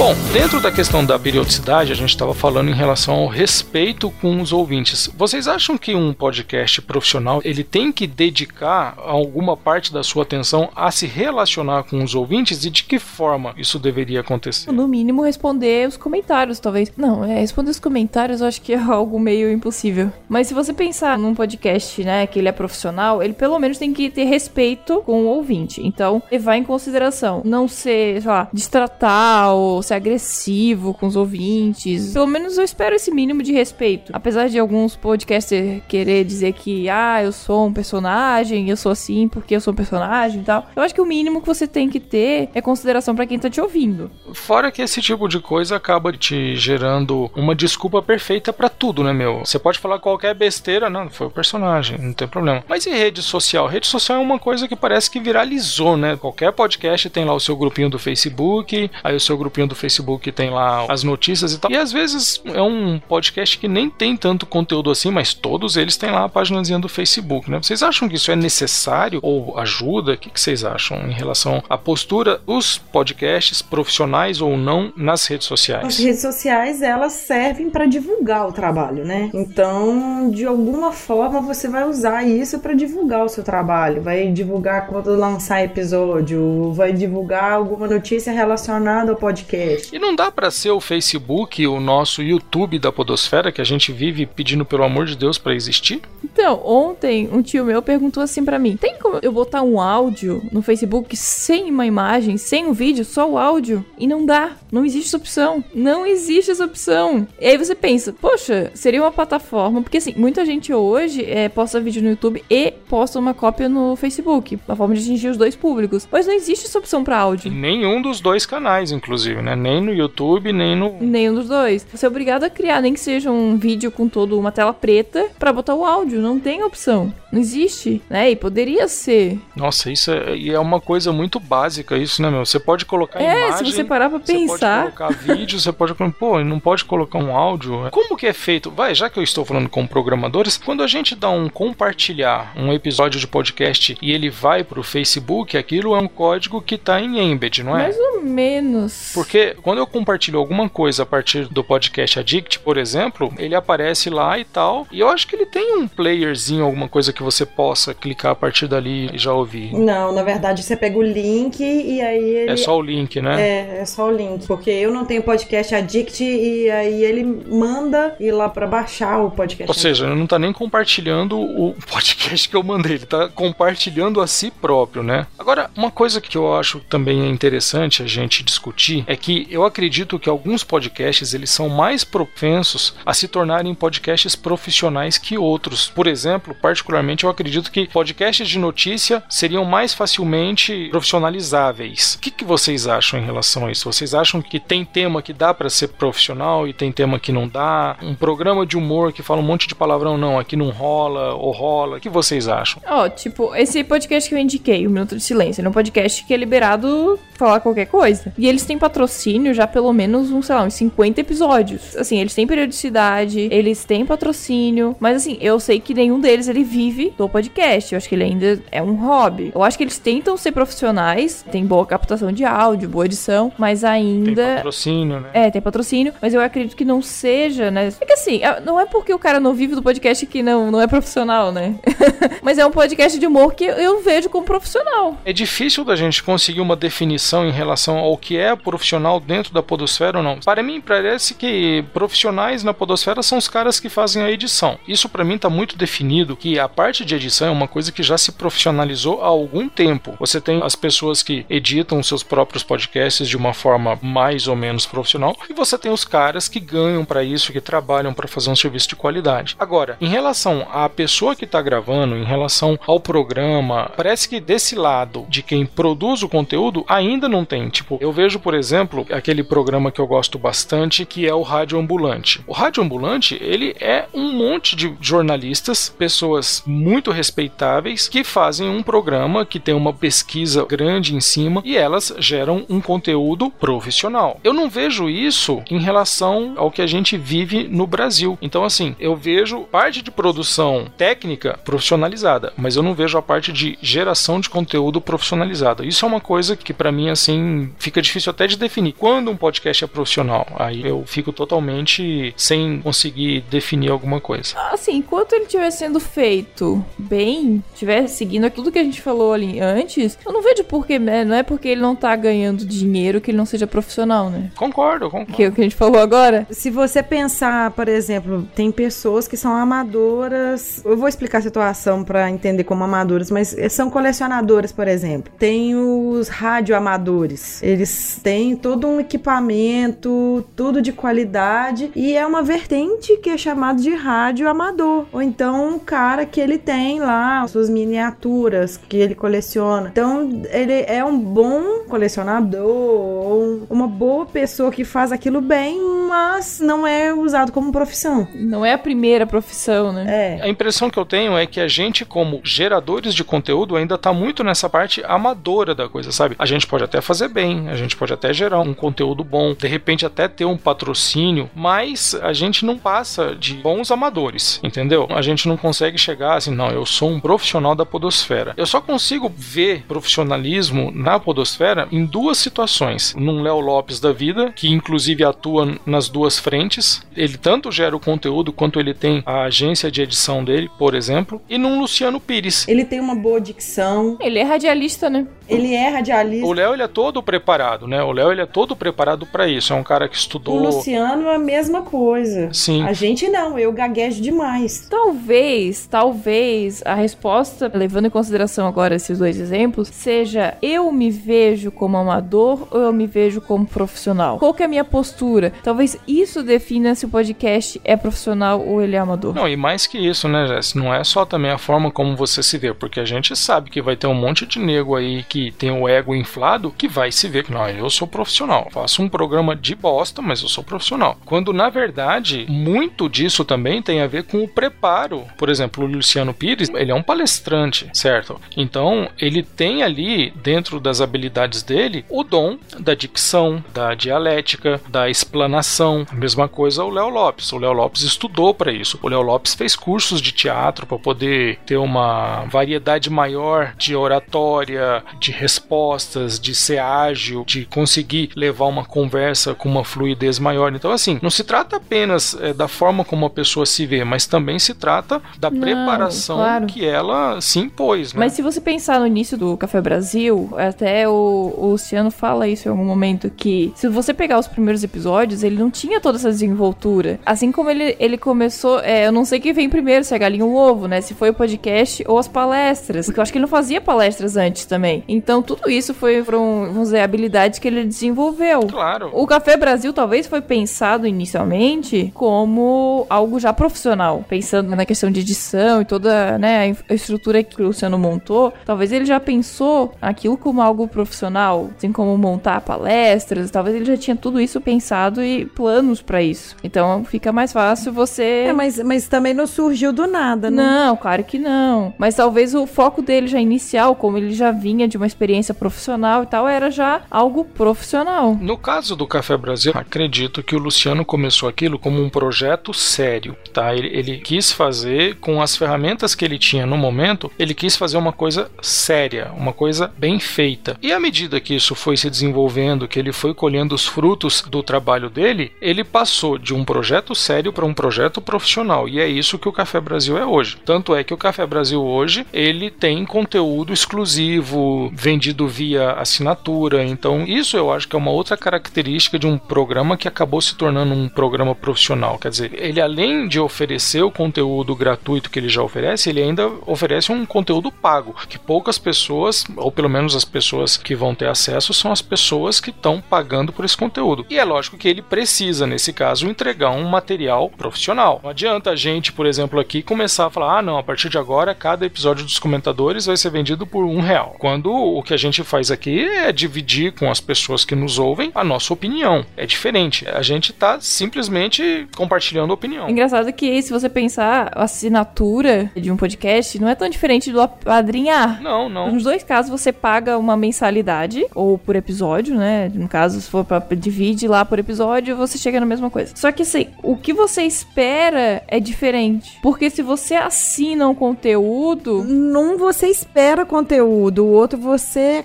Bom, 0.00 0.14
dentro 0.32 0.62
da 0.62 0.72
questão 0.72 1.04
da 1.04 1.18
periodicidade, 1.18 1.92
a 1.92 1.94
gente 1.94 2.08
estava 2.08 2.32
falando 2.32 2.70
em 2.70 2.74
relação 2.74 3.16
ao 3.16 3.26
respeito 3.26 4.10
com 4.10 4.40
os 4.40 4.50
ouvintes. 4.50 5.10
Vocês 5.14 5.46
acham 5.46 5.76
que 5.76 5.94
um 5.94 6.14
podcast 6.14 6.80
profissional 6.80 7.42
ele 7.44 7.62
tem 7.62 7.92
que 7.92 8.06
dedicar 8.06 8.94
alguma 8.96 9.58
parte 9.58 9.92
da 9.92 10.02
sua 10.02 10.22
atenção 10.22 10.70
a 10.74 10.90
se 10.90 11.06
relacionar 11.06 11.82
com 11.82 12.02
os 12.02 12.14
ouvintes 12.14 12.64
e 12.64 12.70
de 12.70 12.82
que 12.82 12.98
forma 12.98 13.52
isso 13.58 13.78
deveria 13.78 14.20
acontecer? 14.20 14.72
No 14.72 14.88
mínimo, 14.88 15.20
responder 15.20 15.86
os 15.86 15.98
comentários, 15.98 16.58
talvez. 16.58 16.90
Não, 16.96 17.22
é, 17.22 17.38
responder 17.38 17.70
os 17.70 17.78
comentários 17.78 18.40
eu 18.40 18.46
acho 18.46 18.62
que 18.62 18.72
é 18.72 18.78
algo 18.80 19.20
meio 19.20 19.52
impossível. 19.52 20.10
Mas 20.26 20.46
se 20.46 20.54
você 20.54 20.72
pensar 20.72 21.18
num 21.18 21.34
podcast, 21.34 22.02
né, 22.02 22.26
que 22.26 22.38
ele 22.38 22.48
é 22.48 22.52
profissional, 22.52 23.22
ele 23.22 23.34
pelo 23.34 23.58
menos 23.58 23.76
tem 23.76 23.92
que 23.92 24.08
ter 24.08 24.24
respeito 24.24 25.02
com 25.02 25.24
o 25.24 25.26
ouvinte. 25.26 25.86
Então, 25.86 26.22
levar 26.32 26.56
em 26.56 26.64
consideração 26.64 27.42
não 27.44 27.68
ser, 27.68 28.22
sei 28.22 28.30
lá, 28.30 28.48
destratar 28.50 29.52
ou 29.52 29.82
ser 29.90 29.94
agressivo 29.94 30.94
com 30.94 31.06
os 31.06 31.16
ouvintes. 31.16 32.12
Pelo 32.12 32.26
menos 32.26 32.56
eu 32.56 32.64
espero 32.64 32.94
esse 32.94 33.10
mínimo 33.10 33.42
de 33.42 33.52
respeito. 33.52 34.12
Apesar 34.14 34.48
de 34.48 34.58
alguns 34.58 34.94
podcasters 34.96 35.82
querer 35.88 36.24
dizer 36.24 36.52
que, 36.52 36.88
ah, 36.88 37.22
eu 37.22 37.32
sou 37.32 37.66
um 37.66 37.72
personagem, 37.72 38.70
eu 38.70 38.76
sou 38.76 38.92
assim 38.92 39.28
porque 39.28 39.54
eu 39.54 39.60
sou 39.60 39.72
um 39.72 39.76
personagem 39.76 40.40
e 40.40 40.44
tal. 40.44 40.66
Eu 40.74 40.82
acho 40.82 40.94
que 40.94 41.00
o 41.00 41.06
mínimo 41.06 41.40
que 41.40 41.46
você 41.46 41.66
tem 41.66 41.88
que 41.88 41.98
ter 41.98 42.48
é 42.54 42.60
consideração 42.60 43.14
para 43.14 43.26
quem 43.26 43.38
tá 43.38 43.50
te 43.50 43.60
ouvindo. 43.60 44.10
Fora 44.32 44.70
que 44.70 44.82
esse 44.82 45.00
tipo 45.00 45.28
de 45.28 45.40
coisa 45.40 45.76
acaba 45.76 46.12
te 46.12 46.54
gerando 46.54 47.30
uma 47.34 47.54
desculpa 47.54 48.00
perfeita 48.00 48.52
para 48.52 48.68
tudo, 48.68 49.02
né, 49.02 49.12
meu? 49.12 49.40
Você 49.40 49.58
pode 49.58 49.78
falar 49.78 49.98
qualquer 49.98 50.34
besteira, 50.34 50.88
não, 50.88 51.10
foi 51.10 51.26
o 51.26 51.30
personagem, 51.30 51.98
não 51.98 52.12
tem 52.12 52.28
problema. 52.28 52.62
Mas 52.68 52.86
e 52.86 52.90
rede 52.90 53.22
social? 53.22 53.66
Rede 53.66 53.86
social 53.86 54.18
é 54.18 54.22
uma 54.22 54.38
coisa 54.38 54.68
que 54.68 54.76
parece 54.76 55.10
que 55.10 55.18
viralizou, 55.18 55.96
né? 55.96 56.16
Qualquer 56.16 56.52
podcast 56.52 57.10
tem 57.10 57.24
lá 57.24 57.34
o 57.34 57.40
seu 57.40 57.56
grupinho 57.56 57.90
do 57.90 57.98
Facebook, 57.98 58.90
aí 59.02 59.16
o 59.16 59.20
seu 59.20 59.36
grupinho 59.36 59.66
do 59.66 59.74
Facebook 59.80 60.30
tem 60.32 60.50
lá 60.50 60.86
as 60.88 61.02
notícias 61.02 61.54
e 61.54 61.58
tal. 61.58 61.70
E 61.70 61.76
às 61.76 61.90
vezes 61.92 62.42
é 62.44 62.62
um 62.62 62.98
podcast 62.98 63.58
que 63.58 63.66
nem 63.66 63.88
tem 63.88 64.16
tanto 64.16 64.46
conteúdo 64.46 64.90
assim, 64.90 65.10
mas 65.10 65.32
todos 65.34 65.76
eles 65.76 65.96
têm 65.96 66.10
lá 66.10 66.24
a 66.24 66.28
páginazinha 66.28 66.78
do 66.78 66.88
Facebook, 66.88 67.50
né? 67.50 67.58
Vocês 67.62 67.82
acham 67.82 68.08
que 68.08 68.16
isso 68.16 68.30
é 68.30 68.36
necessário 68.36 69.20
ou 69.22 69.58
ajuda? 69.58 70.12
O 70.12 70.16
que, 70.16 70.30
que 70.30 70.40
vocês 70.40 70.64
acham 70.64 70.98
em 71.08 71.12
relação 71.12 71.62
à 71.68 71.78
postura 71.78 72.40
dos 72.46 72.78
podcasts, 72.78 73.62
profissionais 73.62 74.40
ou 74.40 74.56
não, 74.56 74.92
nas 74.96 75.26
redes 75.26 75.46
sociais? 75.46 75.86
As 75.86 75.98
redes 75.98 76.20
sociais, 76.20 76.82
elas 76.82 77.12
servem 77.12 77.70
para 77.70 77.86
divulgar 77.86 78.46
o 78.46 78.52
trabalho, 78.52 79.04
né? 79.04 79.30
Então, 79.32 80.30
de 80.30 80.44
alguma 80.44 80.92
forma, 80.92 81.40
você 81.40 81.68
vai 81.68 81.88
usar 81.88 82.22
isso 82.24 82.58
para 82.58 82.74
divulgar 82.74 83.24
o 83.24 83.28
seu 83.28 83.42
trabalho. 83.42 84.02
Vai 84.02 84.28
divulgar 84.28 84.86
quando 84.86 85.14
lançar 85.16 85.62
episódio, 85.62 86.72
vai 86.72 86.92
divulgar 86.92 87.52
alguma 87.52 87.86
notícia 87.86 88.32
relacionada 88.32 89.10
ao 89.12 89.16
podcast. 89.16 89.59
E 89.92 89.98
não 89.98 90.14
dá 90.14 90.30
para 90.30 90.50
ser 90.50 90.70
o 90.70 90.80
Facebook, 90.80 91.66
o 91.66 91.80
nosso 91.80 92.22
YouTube 92.22 92.78
da 92.78 92.92
Podosfera, 92.92 93.52
que 93.52 93.60
a 93.60 93.64
gente 93.64 93.92
vive 93.92 94.26
pedindo 94.26 94.64
pelo 94.64 94.84
amor 94.84 95.06
de 95.06 95.16
Deus 95.16 95.38
para 95.38 95.54
existir? 95.54 96.00
Então, 96.22 96.60
ontem 96.64 97.28
um 97.32 97.42
tio 97.42 97.64
meu 97.64 97.82
perguntou 97.82 98.22
assim 98.22 98.44
para 98.44 98.58
mim: 98.58 98.76
tem 98.76 98.96
como 98.98 99.18
eu 99.22 99.32
botar 99.32 99.62
um 99.62 99.80
áudio 99.80 100.42
no 100.52 100.62
Facebook 100.62 101.16
sem 101.16 101.70
uma 101.70 101.86
imagem, 101.86 102.36
sem 102.36 102.66
um 102.66 102.72
vídeo, 102.72 103.04
só 103.04 103.28
o 103.28 103.36
áudio? 103.36 103.84
E 103.98 104.06
não 104.06 104.24
dá. 104.24 104.52
Não 104.70 104.84
existe 104.84 105.08
essa 105.08 105.16
opção. 105.16 105.64
Não 105.74 106.06
existe 106.06 106.50
essa 106.50 106.64
opção. 106.64 107.26
E 107.40 107.46
aí 107.46 107.58
você 107.58 107.74
pensa, 107.74 108.12
poxa, 108.12 108.70
seria 108.74 109.02
uma 109.02 109.10
plataforma, 109.10 109.82
porque 109.82 109.98
assim, 109.98 110.14
muita 110.16 110.44
gente 110.44 110.72
hoje 110.72 111.24
é, 111.24 111.48
posta 111.48 111.80
vídeo 111.80 112.02
no 112.02 112.10
YouTube 112.10 112.44
e 112.48 112.72
posta 112.88 113.18
uma 113.18 113.34
cópia 113.34 113.68
no 113.68 113.96
Facebook, 113.96 114.58
uma 114.66 114.76
forma 114.76 114.94
de 114.94 115.00
atingir 115.00 115.28
os 115.28 115.36
dois 115.36 115.56
públicos. 115.56 116.06
Mas 116.10 116.26
não 116.26 116.34
existe 116.34 116.66
essa 116.66 116.78
opção 116.78 117.02
para 117.02 117.18
áudio. 117.18 117.50
Nenhum 117.50 118.00
dos 118.00 118.20
dois 118.20 118.46
canais, 118.46 118.92
inclusive, 118.92 119.42
né? 119.42 119.49
Nem 119.56 119.80
no 119.80 119.92
YouTube, 119.92 120.52
nem 120.52 120.76
no. 120.76 120.96
Nenhum 121.00 121.34
dos 121.34 121.48
dois. 121.48 121.86
Você 121.92 122.04
é 122.06 122.08
obrigado 122.08 122.44
a 122.44 122.50
criar, 122.50 122.80
nem 122.80 122.94
que 122.94 123.00
seja 123.00 123.30
um 123.30 123.56
vídeo 123.56 123.90
com 123.90 124.08
todo 124.08 124.38
uma 124.38 124.52
tela 124.52 124.72
preta, 124.72 125.26
para 125.38 125.52
botar 125.52 125.74
o 125.74 125.84
áudio. 125.84 126.20
Não 126.20 126.38
tem 126.38 126.62
opção. 126.62 127.12
Não 127.32 127.40
existe, 127.40 128.02
né? 128.10 128.30
E 128.30 128.36
poderia 128.36 128.88
ser. 128.88 129.38
Nossa, 129.54 129.90
isso 129.90 130.10
é, 130.10 130.48
é 130.48 130.58
uma 130.58 130.80
coisa 130.80 131.12
muito 131.12 131.38
básica, 131.38 131.96
isso, 131.96 132.20
né, 132.22 132.28
meu? 132.30 132.44
Você 132.44 132.58
pode 132.58 132.84
colocar 132.84 133.20
É, 133.20 133.46
imagem. 133.48 133.66
se 133.66 133.72
você 133.72 133.84
parar 133.84 134.08
pra 134.10 134.18
Você 134.18 134.32
pensar. 134.32 134.82
pode 134.84 134.96
colocar 134.96 135.16
vídeo, 135.34 135.60
você 135.60 135.72
pode. 135.72 135.94
Pô, 136.18 136.42
não 136.42 136.58
pode 136.58 136.84
colocar 136.84 137.18
um 137.18 137.34
áudio. 137.36 137.88
Como 137.90 138.16
que 138.16 138.26
é 138.26 138.32
feito? 138.32 138.70
Vai, 138.70 138.94
já 138.94 139.08
que 139.08 139.18
eu 139.18 139.22
estou 139.22 139.44
falando 139.44 139.68
com 139.68 139.86
programadores, 139.86 140.56
quando 140.56 140.82
a 140.82 140.86
gente 140.86 141.14
dá 141.14 141.30
um 141.30 141.48
compartilhar 141.48 142.52
um 142.56 142.72
episódio 142.72 143.18
de 143.20 143.26
podcast 143.26 143.96
e 144.02 144.12
ele 144.12 144.28
vai 144.28 144.62
pro 144.64 144.82
Facebook, 144.82 145.56
aquilo 145.56 145.94
é 145.94 145.98
um 145.98 146.08
código 146.08 146.60
que 146.60 146.76
tá 146.76 147.00
em 147.00 147.18
embed, 147.20 147.62
não 147.62 147.76
é? 147.78 147.82
Mais 147.84 147.96
ou 147.98 148.22
menos. 148.22 149.12
Porque 149.14 149.38
quando 149.62 149.78
eu 149.78 149.86
compartilho 149.86 150.38
alguma 150.38 150.68
coisa 150.68 151.02
a 151.02 151.06
partir 151.06 151.46
do 151.46 151.62
podcast 151.62 152.18
Addict, 152.18 152.58
por 152.60 152.76
exemplo, 152.76 153.32
ele 153.38 153.54
aparece 153.54 154.10
lá 154.10 154.38
e 154.38 154.44
tal. 154.44 154.86
E 154.90 155.00
eu 155.00 155.08
acho 155.08 155.26
que 155.26 155.36
ele 155.36 155.46
tem 155.46 155.76
um 155.76 155.88
playerzinho, 155.88 156.64
alguma 156.64 156.88
coisa 156.88 157.12
que 157.12 157.22
você 157.22 157.44
possa 157.44 157.94
clicar 157.94 158.32
a 158.32 158.34
partir 158.34 158.66
dali 158.66 159.10
e 159.12 159.18
já 159.18 159.32
ouvir. 159.32 159.72
Não, 159.72 160.12
na 160.12 160.22
verdade 160.22 160.62
você 160.62 160.76
pega 160.76 160.98
o 160.98 161.02
link 161.02 161.60
e 161.60 162.00
aí 162.00 162.36
ele. 162.36 162.50
É 162.50 162.56
só 162.56 162.76
o 162.76 162.82
link, 162.82 163.20
né? 163.20 163.40
É, 163.40 163.78
é 163.80 163.84
só 163.84 164.08
o 164.08 164.10
link. 164.10 164.46
Porque 164.46 164.70
eu 164.70 164.92
não 164.92 165.04
tenho 165.04 165.22
podcast 165.22 165.74
Addict 165.74 166.22
e 166.22 166.70
aí 166.70 167.02
ele 167.02 167.24
manda 167.24 168.16
ir 168.20 168.32
lá 168.32 168.48
pra 168.48 168.66
baixar 168.66 169.18
o 169.18 169.30
podcast. 169.30 169.68
Ou 169.68 169.74
seja, 169.74 170.06
ele 170.06 170.14
não 170.14 170.26
tá 170.26 170.38
nem 170.38 170.52
compartilhando 170.52 171.38
o 171.38 171.74
podcast 171.90 172.48
que 172.48 172.56
eu 172.56 172.62
mandei, 172.62 172.92
ele 172.92 173.06
tá 173.06 173.28
compartilhando 173.28 174.20
a 174.20 174.26
si 174.26 174.50
próprio, 174.50 175.02
né? 175.02 175.26
Agora, 175.38 175.70
uma 175.76 175.90
coisa 175.90 176.20
que 176.20 176.36
eu 176.36 176.54
acho 176.54 176.80
também 176.80 177.22
é 177.22 177.28
interessante 177.28 178.02
a 178.02 178.06
gente 178.06 178.42
discutir 178.42 179.04
é 179.06 179.16
que 179.16 179.29
eu 179.50 179.64
acredito 179.64 180.18
que 180.18 180.28
alguns 180.28 180.64
podcasts 180.64 181.34
eles 181.34 181.50
são 181.50 181.68
mais 181.68 182.04
propensos 182.04 182.94
a 183.04 183.14
se 183.14 183.28
tornarem 183.28 183.74
podcasts 183.74 184.34
profissionais 184.36 185.18
que 185.18 185.38
outros. 185.38 185.88
Por 185.88 186.06
exemplo, 186.06 186.54
particularmente 186.54 187.24
eu 187.24 187.30
acredito 187.30 187.70
que 187.70 187.88
podcasts 187.88 188.48
de 188.48 188.58
notícia 188.58 189.22
seriam 189.28 189.64
mais 189.64 189.94
facilmente 189.94 190.88
profissionalizáveis. 190.90 192.14
O 192.14 192.18
que, 192.20 192.30
que 192.30 192.44
vocês 192.44 192.86
acham 192.86 193.20
em 193.20 193.24
relação 193.24 193.66
a 193.66 193.70
isso? 193.70 193.90
Vocês 193.90 194.14
acham 194.14 194.42
que 194.42 194.58
tem 194.58 194.84
tema 194.84 195.22
que 195.22 195.32
dá 195.32 195.52
para 195.54 195.70
ser 195.70 195.88
profissional 195.88 196.66
e 196.66 196.72
tem 196.72 196.90
tema 196.90 197.18
que 197.18 197.32
não 197.32 197.48
dá? 197.48 197.96
Um 198.02 198.14
programa 198.14 198.66
de 198.66 198.76
humor 198.76 199.12
que 199.12 199.22
fala 199.22 199.40
um 199.40 199.44
monte 199.44 199.68
de 199.68 199.74
palavrão, 199.74 200.16
não, 200.18 200.38
aqui 200.38 200.56
não 200.56 200.70
rola 200.70 201.34
ou 201.34 201.52
rola. 201.52 201.96
O 201.96 202.00
que 202.00 202.08
vocês 202.08 202.48
acham? 202.48 202.82
Ó, 202.86 203.08
tipo, 203.08 203.54
esse 203.54 203.82
podcast 203.84 204.28
que 204.28 204.34
eu 204.34 204.38
indiquei, 204.38 204.86
o 204.86 204.90
Minuto 204.90 205.16
de 205.16 205.22
Silêncio, 205.22 205.64
é 205.64 205.68
um 205.68 205.72
podcast 205.72 206.24
que 206.24 206.34
é 206.34 206.36
liberado 206.36 207.18
falar 207.34 207.60
qualquer 207.60 207.86
coisa. 207.86 208.32
E 208.36 208.46
eles 208.48 208.64
têm 208.64 208.78
patrocínio 208.78 209.19
já 209.54 209.66
pelo 209.66 209.92
menos, 209.92 210.30
um, 210.30 210.42
sei 210.42 210.54
lá, 210.54 210.62
uns 210.62 210.74
50 210.74 211.20
episódios. 211.20 211.96
Assim, 211.96 212.18
eles 212.20 212.34
têm 212.34 212.46
periodicidade, 212.46 213.48
eles 213.50 213.84
têm 213.84 214.04
patrocínio, 214.06 214.96
mas 215.00 215.16
assim, 215.16 215.36
eu 215.40 215.58
sei 215.60 215.80
que 215.80 215.94
nenhum 215.94 216.20
deles 216.20 216.48
ele 216.48 216.62
vive 216.64 217.12
do 217.16 217.28
podcast. 217.28 217.92
Eu 217.92 217.96
acho 217.96 218.08
que 218.08 218.14
ele 218.14 218.24
ainda 218.24 218.62
é 218.70 218.82
um 218.82 218.94
hobby. 218.94 219.52
Eu 219.54 219.62
acho 219.62 219.76
que 219.76 219.84
eles 219.84 219.98
tentam 219.98 220.36
ser 220.36 220.52
profissionais, 220.52 221.44
tem 221.50 221.64
boa 221.64 221.84
captação 221.86 222.32
de 222.32 222.44
áudio, 222.44 222.88
boa 222.88 223.04
edição, 223.06 223.52
mas 223.58 223.80
Tem 223.80 223.90
ainda 223.90 224.56
patrocínio, 224.56 225.20
né? 225.20 225.30
é, 225.34 225.50
tem 225.50 225.60
patrocínio, 225.60 226.12
mas 226.20 226.34
eu 226.34 226.40
acredito 226.40 226.76
que 226.76 226.84
não 226.84 227.02
seja, 227.02 227.70
né? 227.70 227.92
É 228.00 228.04
que 228.04 228.12
assim, 228.12 228.40
não 228.64 228.78
é 228.78 228.86
porque 228.86 229.12
o 229.12 229.18
cara 229.18 229.40
não 229.40 229.54
vive 229.54 229.74
do 229.74 229.82
podcast 229.82 230.24
que 230.26 230.42
não, 230.42 230.70
não 230.70 230.80
é 230.80 230.86
profissional, 230.86 231.52
né? 231.52 231.74
mas 232.42 232.58
é 232.58 232.64
um 232.66 232.70
podcast 232.70 233.18
de 233.18 233.26
humor 233.26 233.54
que 233.54 233.64
eu 233.64 234.02
vejo 234.02 234.28
como 234.28 234.44
profissional. 234.44 235.16
É 235.24 235.32
difícil 235.32 235.84
da 235.84 235.96
gente 235.96 236.22
conseguir 236.22 236.60
uma 236.60 236.76
definição 236.76 237.46
em 237.46 237.52
relação 237.52 237.98
ao 237.98 238.16
que 238.16 238.36
é 238.36 238.54
profissional 238.54 239.09
dentro 239.18 239.52
da 239.52 239.62
podosfera 239.62 240.18
ou 240.18 240.24
não. 240.24 240.38
Para 240.40 240.62
mim 240.62 240.80
parece 240.80 241.34
que 241.34 241.84
profissionais 241.92 242.62
na 242.62 242.74
podosfera 242.74 243.22
são 243.22 243.38
os 243.38 243.48
caras 243.48 243.80
que 243.80 243.88
fazem 243.88 244.22
a 244.22 244.30
edição. 244.30 244.78
Isso 244.86 245.08
para 245.08 245.24
mim 245.24 245.38
tá 245.38 245.48
muito 245.48 245.76
definido 245.76 246.36
que 246.36 246.58
a 246.58 246.68
parte 246.68 247.04
de 247.04 247.14
edição 247.14 247.48
é 247.48 247.50
uma 247.50 247.66
coisa 247.66 247.90
que 247.90 248.02
já 248.02 248.18
se 248.18 248.32
profissionalizou 248.32 249.22
há 249.22 249.26
algum 249.26 249.68
tempo. 249.68 250.14
Você 250.20 250.40
tem 250.40 250.62
as 250.62 250.76
pessoas 250.76 251.22
que 251.22 251.46
editam 251.48 252.02
seus 252.02 252.22
próprios 252.22 252.62
podcasts 252.62 253.28
de 253.28 253.36
uma 253.36 253.54
forma 253.54 253.98
mais 254.02 254.46
ou 254.46 254.54
menos 254.54 254.86
profissional 254.86 255.36
e 255.48 255.54
você 255.54 255.78
tem 255.78 255.90
os 255.90 256.04
caras 256.04 256.48
que 256.48 256.60
ganham 256.60 257.04
para 257.04 257.24
isso, 257.24 257.52
que 257.52 257.60
trabalham 257.60 258.12
para 258.12 258.28
fazer 258.28 258.50
um 258.50 258.56
serviço 258.56 258.88
de 258.88 258.96
qualidade. 258.96 259.56
Agora, 259.58 259.96
em 260.00 260.08
relação 260.08 260.66
à 260.72 260.88
pessoa 260.88 261.34
que 261.34 261.46
tá 261.46 261.62
gravando, 261.62 262.16
em 262.16 262.24
relação 262.24 262.78
ao 262.86 263.00
programa, 263.00 263.90
parece 263.96 264.28
que 264.28 264.40
desse 264.40 264.74
lado 264.74 265.26
de 265.28 265.42
quem 265.42 265.64
produz 265.64 266.22
o 266.22 266.28
conteúdo 266.28 266.84
ainda 266.88 267.28
não 267.28 267.44
tem. 267.44 267.68
Tipo, 267.68 267.98
eu 268.00 268.12
vejo, 268.12 268.38
por 268.38 268.54
exemplo, 268.54 268.99
aquele 269.10 269.42
programa 269.42 269.90
que 269.90 270.00
eu 270.00 270.06
gosto 270.06 270.38
bastante, 270.38 271.04
que 271.04 271.26
é 271.26 271.34
o 271.34 271.42
Rádio 271.42 271.78
Ambulante. 271.78 272.40
O 272.46 272.52
Rádio 272.52 272.82
Ambulante, 272.82 273.38
ele 273.40 273.74
é 273.80 274.06
um 274.12 274.32
monte 274.32 274.74
de 274.76 274.94
jornalistas, 275.00 275.88
pessoas 275.88 276.62
muito 276.66 277.10
respeitáveis, 277.10 278.08
que 278.08 278.24
fazem 278.24 278.68
um 278.68 278.82
programa 278.82 279.44
que 279.46 279.60
tem 279.60 279.74
uma 279.74 279.92
pesquisa 279.92 280.64
grande 280.64 281.14
em 281.14 281.20
cima 281.20 281.62
e 281.64 281.76
elas 281.76 282.14
geram 282.18 282.64
um 282.68 282.80
conteúdo 282.80 283.50
profissional. 283.50 284.38
Eu 284.42 284.52
não 284.52 284.68
vejo 284.68 285.08
isso 285.08 285.62
em 285.70 285.78
relação 285.78 286.54
ao 286.56 286.70
que 286.70 286.82
a 286.82 286.86
gente 286.86 287.16
vive 287.16 287.68
no 287.68 287.86
Brasil. 287.86 288.38
Então, 288.40 288.64
assim, 288.64 288.94
eu 288.98 289.16
vejo 289.16 289.60
parte 289.64 290.02
de 290.02 290.10
produção 290.10 290.86
técnica 290.96 291.58
profissionalizada, 291.64 292.52
mas 292.56 292.76
eu 292.76 292.82
não 292.82 292.94
vejo 292.94 293.18
a 293.18 293.22
parte 293.22 293.52
de 293.52 293.78
geração 293.80 294.40
de 294.40 294.50
conteúdo 294.50 295.00
profissionalizada. 295.00 295.84
Isso 295.84 296.04
é 296.04 296.08
uma 296.08 296.20
coisa 296.20 296.56
que, 296.56 296.72
para 296.72 296.92
mim, 296.92 297.08
assim, 297.08 297.72
fica 297.78 298.02
difícil 298.02 298.30
até 298.30 298.46
de 298.46 298.56
definir 298.56 298.89
quando 298.92 299.30
um 299.30 299.36
podcast 299.36 299.84
é 299.84 299.86
profissional. 299.86 300.46
Aí 300.56 300.86
eu 300.86 301.04
fico 301.06 301.32
totalmente 301.32 302.34
sem 302.36 302.80
conseguir 302.80 303.42
definir 303.50 303.90
alguma 303.90 304.20
coisa. 304.20 304.58
Assim, 304.70 304.96
enquanto 304.96 305.32
ele 305.32 305.44
estiver 305.44 305.70
sendo 305.70 306.00
feito 306.00 306.84
bem, 306.98 307.62
estiver 307.72 308.06
seguindo 308.06 308.50
tudo 308.50 308.72
que 308.72 308.78
a 308.78 308.84
gente 308.84 309.00
falou 309.00 309.32
ali 309.32 309.60
antes, 309.60 310.18
eu 310.24 310.32
não 310.32 310.42
vejo 310.42 310.64
por 310.64 310.86
que, 310.86 310.98
né? 310.98 311.24
Não 311.24 311.34
é 311.34 311.42
porque 311.42 311.68
ele 311.68 311.80
não 311.80 311.94
tá 311.94 312.14
ganhando 312.16 312.64
dinheiro 312.64 313.20
que 313.20 313.30
ele 313.30 313.38
não 313.38 313.46
seja 313.46 313.66
profissional, 313.66 314.30
né? 314.30 314.50
Concordo, 314.56 315.10
concordo. 315.10 315.32
Que 315.32 315.44
é 315.44 315.48
o 315.48 315.52
que 315.52 315.60
a 315.60 315.64
gente 315.64 315.76
falou 315.76 316.00
agora. 316.00 316.46
Se 316.50 316.70
você 316.70 317.02
pensar, 317.02 317.70
por 317.72 317.88
exemplo, 317.88 318.46
tem 318.54 318.70
pessoas 318.70 319.26
que 319.28 319.36
são 319.36 319.54
amadoras. 319.54 320.82
Eu 320.84 320.96
vou 320.96 321.08
explicar 321.08 321.38
a 321.38 321.42
situação 321.42 322.04
para 322.04 322.30
entender 322.30 322.64
como 322.64 322.84
amadoras, 322.84 323.30
mas 323.30 323.54
são 323.70 323.90
colecionadoras, 323.90 324.72
por 324.72 324.88
exemplo. 324.88 325.32
Tem 325.38 325.74
os 325.74 326.28
radioamadores. 326.28 327.62
Eles 327.62 328.20
têm 328.22 328.56
todo 328.70 328.86
um 328.86 329.00
equipamento, 329.00 330.46
tudo 330.54 330.80
de 330.80 330.92
qualidade 330.92 331.90
e 331.96 332.16
é 332.16 332.24
uma 332.24 332.40
vertente 332.40 333.16
que 333.16 333.28
é 333.28 333.36
chamado 333.36 333.82
de 333.82 333.92
rádio 333.92 334.48
amador. 334.48 335.06
Ou 335.12 335.20
então 335.20 335.74
um 335.74 335.78
cara 335.80 336.24
que 336.24 336.40
ele 336.40 336.56
tem 336.56 337.00
lá 337.00 337.44
suas 337.48 337.68
miniaturas 337.68 338.76
que 338.76 338.96
ele 338.96 339.16
coleciona. 339.16 339.88
Então 339.88 340.44
ele 340.52 340.84
é 340.86 341.04
um 341.04 341.18
bom 341.18 341.80
colecionador, 341.88 342.64
ou 342.64 343.66
uma 343.68 343.88
boa 343.88 344.24
pessoa 344.24 344.70
que 344.70 344.84
faz 344.84 345.10
aquilo 345.10 345.40
bem, 345.40 345.80
mas 346.08 346.60
não 346.60 346.86
é 346.86 347.12
usado 347.12 347.50
como 347.50 347.72
profissão. 347.72 348.28
Não 348.32 348.64
é 348.64 348.74
a 348.74 348.78
primeira 348.78 349.26
profissão, 349.26 349.92
né? 349.92 350.38
É. 350.38 350.42
A 350.44 350.48
impressão 350.48 350.88
que 350.88 350.98
eu 350.98 351.04
tenho 351.04 351.36
é 351.36 351.44
que 351.44 351.58
a 351.58 351.66
gente, 351.66 352.04
como 352.04 352.40
geradores 352.44 353.14
de 353.14 353.24
conteúdo, 353.24 353.74
ainda 353.74 353.98
tá 353.98 354.12
muito 354.12 354.44
nessa 354.44 354.68
parte 354.68 355.02
amadora 355.04 355.74
da 355.74 355.88
coisa, 355.88 356.12
sabe? 356.12 356.36
A 356.38 356.46
gente 356.46 356.68
pode 356.68 356.84
até 356.84 357.00
fazer 357.00 357.26
bem, 357.26 357.68
a 357.68 357.74
gente 357.74 357.96
pode 357.96 358.12
até 358.12 358.32
gerar 358.32 358.59
um 358.60 358.74
conteúdo 358.74 359.24
bom, 359.24 359.54
de 359.54 359.66
repente 359.66 360.06
até 360.06 360.28
ter 360.28 360.44
um 360.44 360.56
patrocínio, 360.56 361.50
mas 361.54 362.14
a 362.14 362.32
gente 362.32 362.64
não 362.64 362.78
passa 362.78 363.34
de 363.34 363.54
bons 363.54 363.90
amadores, 363.90 364.60
entendeu? 364.62 365.06
A 365.10 365.22
gente 365.22 365.48
não 365.48 365.56
consegue 365.56 365.98
chegar 365.98 366.36
assim, 366.36 366.54
não, 366.54 366.70
eu 366.70 366.84
sou 366.86 367.10
um 367.10 367.20
profissional 367.20 367.74
da 367.74 367.86
podosfera. 367.86 368.54
Eu 368.56 368.66
só 368.66 368.80
consigo 368.80 369.32
ver 369.36 369.84
profissionalismo 369.86 370.90
na 370.94 371.18
podosfera 371.18 371.88
em 371.90 372.04
duas 372.04 372.38
situações. 372.38 373.14
Num 373.16 373.42
Léo 373.42 373.60
Lopes 373.60 374.00
da 374.00 374.12
vida, 374.12 374.52
que 374.52 374.68
inclusive 374.68 375.24
atua 375.24 375.78
nas 375.86 376.08
duas 376.08 376.38
frentes, 376.38 377.02
ele 377.16 377.36
tanto 377.36 377.70
gera 377.70 377.96
o 377.96 378.00
conteúdo 378.00 378.52
quanto 378.52 378.80
ele 378.80 378.94
tem 378.94 379.22
a 379.26 379.42
agência 379.42 379.90
de 379.90 380.02
edição 380.02 380.44
dele, 380.44 380.70
por 380.78 380.94
exemplo, 380.94 381.40
e 381.48 381.58
num 381.58 381.80
Luciano 381.80 382.20
Pires. 382.20 382.66
Ele 382.68 382.84
tem 382.84 383.00
uma 383.00 383.14
boa 383.14 383.40
dicção, 383.40 384.16
Ele 384.20 384.38
é 384.38 384.42
radialista, 384.42 385.08
né? 385.08 385.26
Ele 385.50 385.74
é 385.74 385.88
radialista. 385.88 386.46
O 386.46 386.52
Léo 386.52 386.72
ele 386.72 386.82
é 386.82 386.88
todo 386.88 387.22
preparado, 387.22 387.86
né? 387.86 388.02
O 388.02 388.12
Léo 388.12 388.32
ele 388.32 388.40
é 388.42 388.46
todo 388.46 388.76
preparado 388.76 389.26
pra 389.26 389.48
isso. 389.48 389.72
É 389.72 389.76
um 389.76 389.82
cara 389.82 390.08
que 390.08 390.14
O 390.14 390.18
estudou. 390.18 390.58
Luciano 390.58 391.26
é 391.28 391.34
a 391.34 391.38
mesma 391.38 391.82
coisa. 391.82 392.48
Sim. 392.52 392.84
A 392.84 392.92
gente 392.92 393.28
não, 393.28 393.58
eu 393.58 393.72
gaguejo 393.72 394.20
demais. 394.22 394.86
Talvez, 394.88 395.86
talvez 395.86 396.82
a 396.84 396.94
resposta, 396.94 397.70
levando 397.74 398.06
em 398.06 398.10
consideração 398.10 398.66
agora 398.66 398.94
esses 398.94 399.18
dois 399.18 399.38
exemplos, 399.38 399.88
seja 399.88 400.56
eu 400.62 400.90
me 400.92 401.10
vejo 401.10 401.70
como 401.70 401.96
amador 401.96 402.68
ou 402.70 402.80
eu 402.80 402.92
me 402.92 403.06
vejo 403.06 403.40
como 403.40 403.66
profissional? 403.66 404.38
Qual 404.38 404.54
que 404.54 404.62
é 404.62 404.66
a 404.66 404.68
minha 404.68 404.84
postura? 404.84 405.52
Talvez 405.62 405.98
isso 406.06 406.42
defina 406.42 406.94
se 406.94 407.06
o 407.06 407.08
podcast 407.08 407.80
é 407.84 407.96
profissional 407.96 408.60
ou 408.64 408.82
ele 408.82 408.96
é 408.96 408.98
amador. 408.98 409.34
Não, 409.34 409.48
e 409.48 409.56
mais 409.56 409.86
que 409.86 409.98
isso, 409.98 410.28
né, 410.28 410.46
Jess? 410.46 410.74
Não 410.74 410.92
é 410.94 411.02
só 411.04 411.24
também 411.24 411.50
a 411.50 411.58
forma 411.58 411.90
como 411.90 412.16
você 412.16 412.42
se 412.42 412.56
vê, 412.58 412.72
porque 412.72 413.00
a 413.00 413.04
gente 413.04 413.34
sabe 413.36 413.70
que 413.70 413.82
vai 413.82 413.96
ter 413.96 414.06
um 414.06 414.14
monte 414.14 414.46
de 414.46 414.58
nego 414.58 414.94
aí 414.96 415.22
que 415.24 415.39
tem 415.56 415.70
o 415.70 415.88
ego 415.88 416.14
inflado 416.14 416.74
que 416.76 416.88
vai 416.88 417.12
se 417.12 417.28
ver 417.28 417.44
que, 417.44 417.52
não, 417.52 417.68
eu 417.68 417.88
sou 417.88 418.06
profissional. 418.06 418.68
Faço 418.72 419.02
um 419.02 419.08
programa 419.08 419.54
de 419.54 419.74
bosta, 419.74 420.20
mas 420.20 420.42
eu 420.42 420.48
sou 420.48 420.64
profissional. 420.64 421.16
Quando, 421.24 421.52
na 421.52 421.68
verdade, 421.68 422.46
muito 422.48 423.08
disso 423.08 423.44
também 423.44 423.80
tem 423.80 424.00
a 424.00 424.06
ver 424.06 424.24
com 424.24 424.42
o 424.42 424.48
preparo. 424.48 425.24
Por 425.38 425.48
exemplo, 425.48 425.84
o 425.84 425.86
Luciano 425.86 426.34
Pires, 426.34 426.68
ele 426.74 426.90
é 426.90 426.94
um 426.94 427.02
palestrante, 427.02 427.88
certo? 427.92 428.40
Então, 428.56 429.08
ele 429.18 429.42
tem 429.42 429.82
ali, 429.82 430.32
dentro 430.42 430.80
das 430.80 431.00
habilidades 431.00 431.62
dele, 431.62 432.04
o 432.08 432.24
dom 432.24 432.58
da 432.78 432.94
dicção, 432.94 433.62
da 433.72 433.94
dialética, 433.94 434.80
da 434.88 435.08
explanação. 435.08 436.06
A 436.10 436.14
mesma 436.14 436.48
coisa 436.48 436.84
o 436.84 436.90
Léo 436.90 437.08
Lopes. 437.08 437.52
O 437.52 437.58
Léo 437.58 437.72
Lopes 437.72 438.02
estudou 438.02 438.54
para 438.54 438.72
isso. 438.72 438.98
O 439.02 439.08
Léo 439.08 439.22
Lopes 439.22 439.54
fez 439.54 439.76
cursos 439.76 440.20
de 440.20 440.32
teatro 440.32 440.86
para 440.86 440.98
poder 440.98 441.58
ter 441.66 441.76
uma 441.76 442.44
variedade 442.46 443.10
maior 443.10 443.74
de 443.76 443.94
oratória, 443.94 445.02
de 445.18 445.29
respostas, 445.30 446.38
de 446.38 446.54
ser 446.54 446.78
ágil, 446.78 447.44
de 447.46 447.64
conseguir 447.64 448.30
levar 448.34 448.66
uma 448.66 448.84
conversa 448.84 449.54
com 449.54 449.68
uma 449.68 449.84
fluidez 449.84 450.38
maior. 450.38 450.74
Então, 450.74 450.90
assim, 450.90 451.18
não 451.22 451.30
se 451.30 451.44
trata 451.44 451.76
apenas 451.76 452.36
é, 452.40 452.52
da 452.52 452.68
forma 452.68 453.04
como 453.04 453.26
a 453.26 453.30
pessoa 453.30 453.66
se 453.66 453.86
vê, 453.86 454.04
mas 454.04 454.26
também 454.26 454.58
se 454.58 454.74
trata 454.74 455.20
da 455.38 455.50
Não, 455.50 455.60
preparação 455.60 456.36
claro. 456.36 456.66
que 456.66 456.84
ela 456.84 457.40
se 457.40 457.58
impôs. 457.58 458.12
Né? 458.12 458.20
Mas 458.20 458.32
se 458.32 458.42
você 458.42 458.60
pensar 458.60 459.00
no 459.00 459.06
início 459.06 459.36
do 459.36 459.56
Café 459.56 459.80
Brasil, 459.80 460.50
até 460.56 461.08
o, 461.08 461.54
o 461.56 461.66
Luciano 461.70 462.10
fala 462.10 462.48
isso 462.48 462.68
em 462.68 462.70
algum 462.70 462.84
momento, 462.84 463.30
que 463.30 463.72
se 463.74 463.88
você 463.88 464.12
pegar 464.12 464.38
os 464.38 464.46
primeiros 464.46 464.82
episódios, 464.84 465.42
ele 465.42 465.56
não 465.56 465.70
tinha 465.70 466.00
toda 466.00 466.18
essa 466.18 466.30
desenvoltura. 466.30 467.20
Assim 467.24 467.52
como 467.52 467.70
ele, 467.70 467.96
ele 467.98 468.18
começou, 468.18 468.80
é, 468.80 469.06
eu 469.06 469.12
não 469.12 469.24
sei 469.24 469.40
quem 469.40 469.52
vem 469.52 469.68
primeiro, 469.68 470.04
se 470.04 470.12
é 470.12 470.16
a 470.16 470.18
galinha 470.18 470.44
ou 470.44 470.52
o 470.52 470.56
ovo, 470.56 470.86
né? 470.86 471.00
Se 471.00 471.14
foi 471.14 471.30
o 471.30 471.34
podcast 471.34 472.04
ou 472.06 472.18
as 472.18 472.28
palestras. 472.28 473.06
Porque 473.06 473.18
eu 473.18 473.22
acho 473.22 473.32
que 473.32 473.38
ele 473.38 473.42
não 473.42 473.48
fazia 473.48 473.80
palestras 473.80 474.36
antes 474.36 474.64
também. 474.64 475.04
Então 475.10 475.42
tudo 475.42 475.68
isso 475.68 475.92
foi, 475.92 476.22
foram, 476.22 476.66
vamos 476.68 476.84
dizer, 476.84 477.00
habilidades 477.00 477.58
que 477.58 477.66
ele 477.66 477.84
desenvolveu. 477.84 478.60
Claro. 478.68 479.10
O 479.12 479.26
Café 479.26 479.56
Brasil 479.56 479.92
talvez 479.92 480.28
foi 480.28 480.40
pensado 480.40 481.04
inicialmente 481.06 482.12
como 482.14 483.06
algo 483.10 483.40
já 483.40 483.52
profissional, 483.52 484.24
pensando 484.28 484.74
na 484.76 484.86
questão 484.86 485.10
de 485.10 485.20
edição 485.20 485.82
e 485.82 485.84
toda 485.84 486.38
né, 486.38 486.76
a 486.88 486.94
estrutura 486.94 487.42
que 487.42 487.60
o 487.60 487.66
Luciano 487.66 487.98
montou. 487.98 488.52
Talvez 488.64 488.92
ele 488.92 489.04
já 489.04 489.18
pensou 489.18 489.92
aquilo 490.00 490.36
como 490.36 490.62
algo 490.62 490.86
profissional, 490.86 491.70
assim 491.76 491.90
como 491.90 492.16
montar 492.16 492.60
palestras. 492.60 493.50
Talvez 493.50 493.74
ele 493.74 493.86
já 493.86 493.96
tinha 493.96 494.16
tudo 494.16 494.40
isso 494.40 494.60
pensado 494.60 495.24
e 495.24 495.44
planos 495.44 496.00
pra 496.00 496.22
isso. 496.22 496.54
Então 496.62 497.04
fica 497.04 497.32
mais 497.32 497.52
fácil 497.52 497.92
você. 497.92 498.44
É, 498.46 498.52
mas, 498.52 498.78
mas 498.78 499.08
também 499.08 499.34
não 499.34 499.46
surgiu 499.46 499.92
do 499.92 500.06
nada, 500.06 500.50
né? 500.50 500.62
Não, 500.62 500.96
claro 500.96 501.24
que 501.24 501.38
não. 501.38 501.92
Mas 501.98 502.14
talvez 502.14 502.54
o 502.54 502.64
foco 502.64 503.02
dele 503.02 503.26
já 503.26 503.40
inicial, 503.40 503.96
como 503.96 504.16
ele 504.16 504.32
já 504.32 504.52
vinha 504.52 504.86
de 504.86 504.99
uma 505.00 505.06
experiência 505.06 505.54
profissional 505.54 506.22
e 506.22 506.26
tal, 506.26 506.46
era 506.46 506.70
já 506.70 507.02
algo 507.10 507.44
profissional. 507.44 508.36
No 508.38 508.58
caso 508.58 508.94
do 508.94 509.06
Café 509.06 509.36
Brasil, 509.36 509.72
acredito 509.74 510.42
que 510.42 510.54
o 510.54 510.58
Luciano 510.58 511.04
começou 511.04 511.48
aquilo 511.48 511.78
como 511.78 512.02
um 512.02 512.10
projeto 512.10 512.74
sério, 512.74 513.34
tá? 513.52 513.74
Ele, 513.74 513.88
ele 513.88 514.18
quis 514.18 514.52
fazer 514.52 515.16
com 515.16 515.40
as 515.40 515.56
ferramentas 515.56 516.14
que 516.14 516.24
ele 516.24 516.38
tinha 516.38 516.66
no 516.66 516.76
momento, 516.76 517.32
ele 517.38 517.54
quis 517.54 517.76
fazer 517.76 517.96
uma 517.96 518.12
coisa 518.12 518.50
séria, 518.60 519.32
uma 519.34 519.54
coisa 519.54 519.90
bem 519.96 520.20
feita. 520.20 520.76
E 520.82 520.92
à 520.92 521.00
medida 521.00 521.40
que 521.40 521.54
isso 521.54 521.74
foi 521.74 521.96
se 521.96 522.10
desenvolvendo, 522.10 522.86
que 522.86 522.98
ele 522.98 523.12
foi 523.12 523.32
colhendo 523.32 523.74
os 523.74 523.86
frutos 523.86 524.42
do 524.42 524.62
trabalho 524.62 525.08
dele, 525.08 525.52
ele 525.62 525.82
passou 525.82 526.36
de 526.36 526.52
um 526.52 526.62
projeto 526.62 527.14
sério 527.14 527.52
para 527.52 527.64
um 527.64 527.72
projeto 527.72 528.20
profissional. 528.20 528.86
E 528.86 529.00
é 529.00 529.08
isso 529.08 529.38
que 529.38 529.48
o 529.48 529.52
Café 529.52 529.80
Brasil 529.80 530.18
é 530.18 530.26
hoje. 530.26 530.58
Tanto 530.62 530.94
é 530.94 531.02
que 531.02 531.14
o 531.14 531.18
Café 531.18 531.46
Brasil 531.46 531.82
hoje, 531.82 532.26
ele 532.32 532.70
tem 532.70 533.06
conteúdo 533.06 533.72
exclusivo, 533.72 534.89
vendido 534.92 535.48
via 535.48 535.92
assinatura. 535.92 536.84
Então, 536.84 537.24
isso 537.24 537.56
eu 537.56 537.72
acho 537.72 537.88
que 537.88 537.96
é 537.96 537.98
uma 537.98 538.10
outra 538.10 538.36
característica 538.36 539.18
de 539.18 539.26
um 539.26 539.38
programa 539.38 539.96
que 539.96 540.08
acabou 540.08 540.40
se 540.40 540.54
tornando 540.54 540.94
um 540.94 541.08
programa 541.08 541.54
profissional. 541.54 542.18
Quer 542.18 542.30
dizer, 542.30 542.52
ele 542.54 542.80
além 542.80 543.28
de 543.28 543.38
oferecer 543.38 544.02
o 544.02 544.10
conteúdo 544.10 544.74
gratuito 544.74 545.30
que 545.30 545.38
ele 545.38 545.48
já 545.48 545.62
oferece, 545.62 546.10
ele 546.10 546.22
ainda 546.22 546.50
oferece 546.66 547.12
um 547.12 547.24
conteúdo 547.24 547.70
pago, 547.70 548.14
que 548.28 548.38
poucas 548.38 548.78
pessoas, 548.78 549.44
ou 549.56 549.70
pelo 549.70 549.88
menos 549.88 550.14
as 550.14 550.24
pessoas 550.24 550.76
que 550.76 550.94
vão 550.94 551.14
ter 551.14 551.28
acesso, 551.28 551.72
são 551.72 551.92
as 551.92 552.02
pessoas 552.02 552.60
que 552.60 552.70
estão 552.70 553.00
pagando 553.00 553.52
por 553.52 553.64
esse 553.64 553.76
conteúdo. 553.76 554.26
E 554.28 554.38
é 554.38 554.44
lógico 554.44 554.76
que 554.76 554.88
ele 554.88 555.02
precisa, 555.02 555.66
nesse 555.66 555.92
caso, 555.92 556.28
entregar 556.28 556.70
um 556.70 556.84
material 556.88 557.50
profissional. 557.50 558.20
Não 558.22 558.30
adianta 558.30 558.70
a 558.70 558.76
gente, 558.76 559.12
por 559.12 559.26
exemplo, 559.26 559.60
aqui 559.60 559.82
começar 559.82 560.26
a 560.26 560.30
falar: 560.30 560.58
ah, 560.58 560.62
não, 560.62 560.78
a 560.78 560.82
partir 560.82 561.08
de 561.08 561.18
agora 561.18 561.54
cada 561.54 561.86
episódio 561.86 562.24
dos 562.24 562.38
comentadores 562.38 563.06
vai 563.06 563.16
ser 563.16 563.30
vendido 563.30 563.66
por 563.66 563.84
um 563.84 564.00
real. 564.00 564.36
Quando 564.38 564.72
o 564.80 565.02
que 565.02 565.14
a 565.14 565.16
gente 565.16 565.42
faz 565.42 565.70
aqui 565.70 566.00
é 566.00 566.32
dividir 566.32 566.92
com 566.92 567.10
as 567.10 567.20
pessoas 567.20 567.64
que 567.64 567.74
nos 567.74 567.98
ouvem 567.98 568.30
a 568.34 568.44
nossa 568.44 568.72
opinião. 568.72 569.24
É 569.36 569.46
diferente. 569.46 570.06
A 570.08 570.22
gente 570.22 570.52
tá 570.52 570.78
simplesmente 570.80 571.88
compartilhando 571.96 572.52
opinião. 572.52 572.88
Engraçado 572.88 573.32
que 573.32 573.60
se 573.62 573.70
você 573.70 573.88
pensar, 573.88 574.50
a 574.54 574.64
assinatura 574.64 575.70
de 575.76 575.90
um 575.90 575.96
podcast 575.96 576.58
não 576.58 576.68
é 576.68 576.74
tão 576.74 576.88
diferente 576.88 577.30
do 577.30 577.40
apadrinhar. 577.40 578.40
Não, 578.42 578.68
não. 578.68 578.92
Nos 578.92 579.04
dois 579.04 579.22
casos 579.22 579.50
você 579.50 579.72
paga 579.72 580.18
uma 580.18 580.36
mensalidade, 580.36 581.24
ou 581.34 581.58
por 581.58 581.76
episódio, 581.76 582.34
né? 582.34 582.70
No 582.74 582.88
caso, 582.88 583.20
se 583.20 583.30
for 583.30 583.44
pra 583.44 583.60
divide 583.70 584.26
lá 584.26 584.44
por 584.44 584.58
episódio, 584.58 585.16
você 585.16 585.38
chega 585.38 585.60
na 585.60 585.66
mesma 585.66 585.90
coisa. 585.90 586.12
Só 586.16 586.30
que 586.32 586.42
assim, 586.42 586.66
o 586.82 586.96
que 586.96 587.12
você 587.12 587.42
espera 587.42 588.42
é 588.48 588.60
diferente. 588.60 589.38
Porque 589.42 589.70
se 589.70 589.82
você 589.82 590.14
assina 590.14 590.88
um 590.88 590.94
conteúdo, 590.94 592.04
Num 592.04 592.56
você 592.56 592.86
espera 592.88 593.44
conteúdo, 593.44 594.24
o 594.24 594.30
outro 594.30 594.58
você 594.58 594.69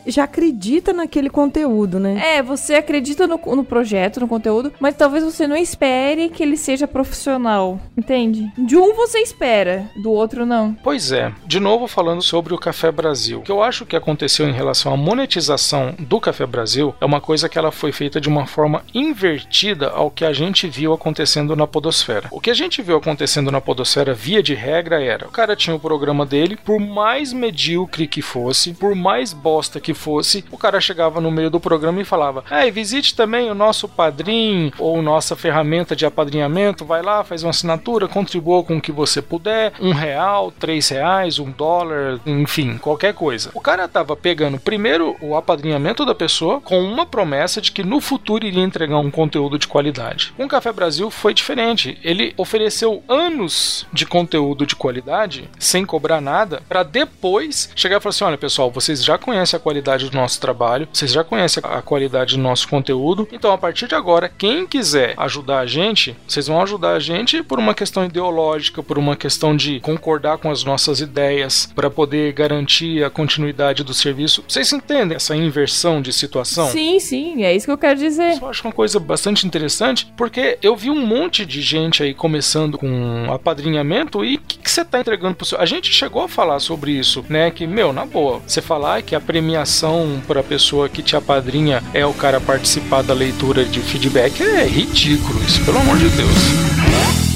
já 0.06 0.24
acredita 0.24 0.94
naquele 0.94 1.30
conteúdo, 1.30 2.00
né? 2.00 2.38
É, 2.38 2.44
você 2.44 2.76
acredita 2.76 3.28
no, 3.28 3.40
no 3.56 3.64
projeto, 3.64 4.20
no 4.20 4.28
conteúdo, 4.28 4.72
mas 4.80 4.96
talvez 4.96 5.24
você 5.24 5.48
não 5.48 5.56
espere 5.56 6.30
que 6.30 6.44
ele 6.44 6.58
seja 6.58 6.88
profissional, 6.88 7.80
entende? 7.98 8.52
De 8.58 8.78
um 8.78 8.94
você 8.96 9.20
espera, 9.20 9.90
do 10.02 10.12
outro 10.12 10.46
não. 10.46 10.76
Pois 10.84 11.12
é, 11.12 11.32
de 11.46 11.60
novo 11.60 11.88
falando 11.88 12.22
sobre 12.22 12.54
o 12.54 12.58
Café 12.58 12.92
Brasil. 12.92 13.40
O 13.40 13.42
que 13.42 13.52
eu 13.52 13.62
acho 13.62 13.86
que 13.86 13.96
aconteceu 13.96 14.48
em 14.48 14.54
relação 14.54 14.94
à 14.94 14.98
monetização 14.98 15.94
do 16.00 16.20
Café 16.20 16.46
Brasil 16.46 16.96
é 17.00 17.06
uma 17.06 17.22
coisa 17.22 17.50
que 17.50 17.58
ela 17.58 17.72
foi 17.72 17.92
feita 17.92 18.20
de 18.22 18.30
uma 18.30 18.46
forma 18.46 18.84
invertida 18.94 19.90
ao 19.90 20.10
que 20.10 20.26
a 20.26 20.34
gente 20.34 20.68
viu 20.68 20.94
acontecendo 20.94 21.56
na 21.56 21.68
Podosfera. 21.68 22.28
O 22.32 22.40
que 22.40 22.50
a 22.50 22.54
gente 22.54 22.82
viu 22.82 22.98
acontecendo 22.98 23.52
na 23.52 23.62
Podosfera, 23.62 24.14
via 24.14 24.42
de 24.42 24.54
regra, 24.54 25.04
era: 25.04 25.28
o 25.28 25.32
cara 25.32 25.56
tinha 25.56 25.76
o 25.76 25.80
programa 25.80 26.26
dele, 26.26 26.58
por 26.58 26.80
mais 26.80 27.34
medíocre 27.34 28.08
que 28.08 28.22
fosse, 28.22 28.74
por 28.74 28.96
mais 28.96 29.35
bosta 29.36 29.80
que 29.80 29.94
fosse, 29.94 30.44
o 30.52 30.58
cara 30.58 30.82
chegava 30.82 31.22
no 31.22 31.30
meio 31.30 31.50
do 31.50 31.60
programa 31.60 32.02
e 32.02 32.06
falava: 32.06 32.44
Ah, 32.50 32.66
visite 32.72 33.16
também 33.16 33.50
o 33.50 33.56
nosso 33.56 33.88
padrinho 33.88 34.72
ou 34.78 35.02
nossa 35.02 35.36
ferramenta 35.36 35.96
de 35.96 36.06
apadrinhamento, 36.06 36.86
vai 36.86 37.02
lá, 37.02 37.24
faz 37.24 37.44
uma 37.44 37.52
assinatura, 37.52 38.08
contribua 38.08 38.64
com 38.64 38.78
o 38.78 38.82
que 38.82 38.92
você 38.92 39.22
puder, 39.22 39.74
um 39.80 39.92
real, 39.92 40.52
três 40.52 40.90
reais, 40.90 41.40
um 41.40 41.52
dólar, 41.52 42.20
enfim, 42.26 42.78
qualquer 42.78 43.14
coisa. 43.14 43.52
O 43.54 43.62
cara 43.62 43.88
tava 43.88 44.16
pegando 44.16 44.60
primeiro 44.60 45.16
o 45.22 45.36
apadrinhamento 45.36 46.06
da 46.06 46.14
pessoa 46.14 46.60
com 46.60 46.84
uma 46.84 47.06
promessa 47.06 47.62
de 47.62 47.72
que 47.72 47.84
no 47.84 48.02
futuro 48.02 48.46
iria 48.46 48.64
entregar 48.64 48.98
um 48.98 49.12
conteúdo 49.12 49.58
de 49.58 49.68
qualidade. 49.68 50.34
Com 50.36 50.46
o 50.46 50.50
Café 50.50 50.72
Brasil 50.72 51.10
foi 51.10 51.34
diferente. 51.34 51.98
Ele 52.04 52.34
ofereceu 52.38 53.04
anos 53.08 53.88
de 53.92 54.06
conteúdo 54.06 54.66
de 54.66 54.76
qualidade 54.76 55.50
sem 55.58 55.86
cobrar 55.86 56.22
nada 56.22 56.62
para 56.68 56.84
depois 56.84 57.70
chegar 57.76 57.98
e 57.98 58.00
falar 58.00 58.10
assim: 58.10 58.24
olha 58.24 58.38
pessoal, 58.38 58.72
vocês 58.72 59.04
já 59.04 59.18
conhecem 59.26 59.58
a 59.58 59.60
qualidade 59.60 60.10
do 60.10 60.16
nosso 60.16 60.40
trabalho, 60.40 60.88
vocês 60.94 61.12
já 61.12 61.24
conhecem 61.24 61.62
a 61.66 61.82
qualidade 61.82 62.36
do 62.36 62.42
nosso 62.42 62.68
conteúdo, 62.68 63.28
então 63.32 63.52
a 63.52 63.58
partir 63.58 63.88
de 63.88 63.96
agora, 63.96 64.30
quem 64.30 64.68
quiser 64.68 65.16
ajudar 65.18 65.60
a 65.60 65.66
gente, 65.66 66.16
vocês 66.28 66.46
vão 66.48 66.62
ajudar 66.62 66.94
a 66.94 67.00
gente 67.00 67.42
por 67.42 67.58
uma 67.58 67.74
questão 67.74 68.06
ideológica, 68.06 68.84
por 68.84 69.00
uma 69.00 69.16
questão 69.16 69.56
de 69.56 69.80
concordar 69.80 70.38
com 70.38 70.52
as 70.52 70.64
nossas 70.64 71.00
ideias, 71.00 71.72
para 71.74 71.90
poder 71.90 72.34
garantir 72.34 73.04
a 73.04 73.10
continuidade 73.10 73.84
do 73.84 73.94
serviço. 73.94 74.44
Vocês 74.48 74.72
entendem 74.72 75.16
essa 75.16 75.36
inversão 75.36 76.02
de 76.02 76.14
situação? 76.14 76.68
Sim, 76.68 77.00
sim, 77.00 77.44
é 77.44 77.56
isso 77.56 77.66
que 77.66 77.72
eu 77.72 77.78
quero 77.78 78.00
dizer. 78.00 78.38
Eu 78.40 78.48
acho 78.48 78.68
uma 78.68 78.74
coisa 78.74 79.00
bastante 79.00 79.48
interessante, 79.48 80.12
porque 80.16 80.60
eu 80.62 80.76
vi 80.76 80.92
um 80.92 81.06
monte 81.06 81.46
de 81.46 81.62
gente 81.62 82.04
aí 82.04 82.14
começando 82.14 82.78
com 82.78 83.32
apadrinhamento 83.32 84.24
e 84.24 84.36
o 84.36 84.40
que 84.40 84.70
você 84.70 84.86
tá 84.86 85.00
entregando 85.00 85.36
pro 85.36 85.46
seu. 85.46 85.60
A 85.60 85.66
gente 85.66 85.92
chegou 85.92 86.22
a 86.22 86.28
falar 86.28 86.60
sobre 86.60 86.92
isso, 86.92 87.26
né? 87.28 87.50
Que, 87.50 87.66
meu, 87.66 87.92
na 87.92 88.06
boa, 88.06 88.42
você 88.46 88.62
falar 88.62 89.02
que 89.02 89.15
a 89.16 89.22
premiação 89.22 90.22
pra 90.28 90.44
pessoa 90.44 90.90
que 90.90 91.02
te 91.02 91.16
apadrinha 91.16 91.82
é 91.94 92.06
o 92.06 92.14
cara 92.14 92.40
participar 92.40 93.02
da 93.02 93.14
leitura 93.14 93.66
de 93.66 93.80
feedback 93.80 94.42
é 94.42 94.66
ridículo, 94.68 95.42
isso, 95.44 95.64
pelo 95.64 95.80
amor 95.80 95.98
de 95.98 96.10
Deus. 96.10 97.35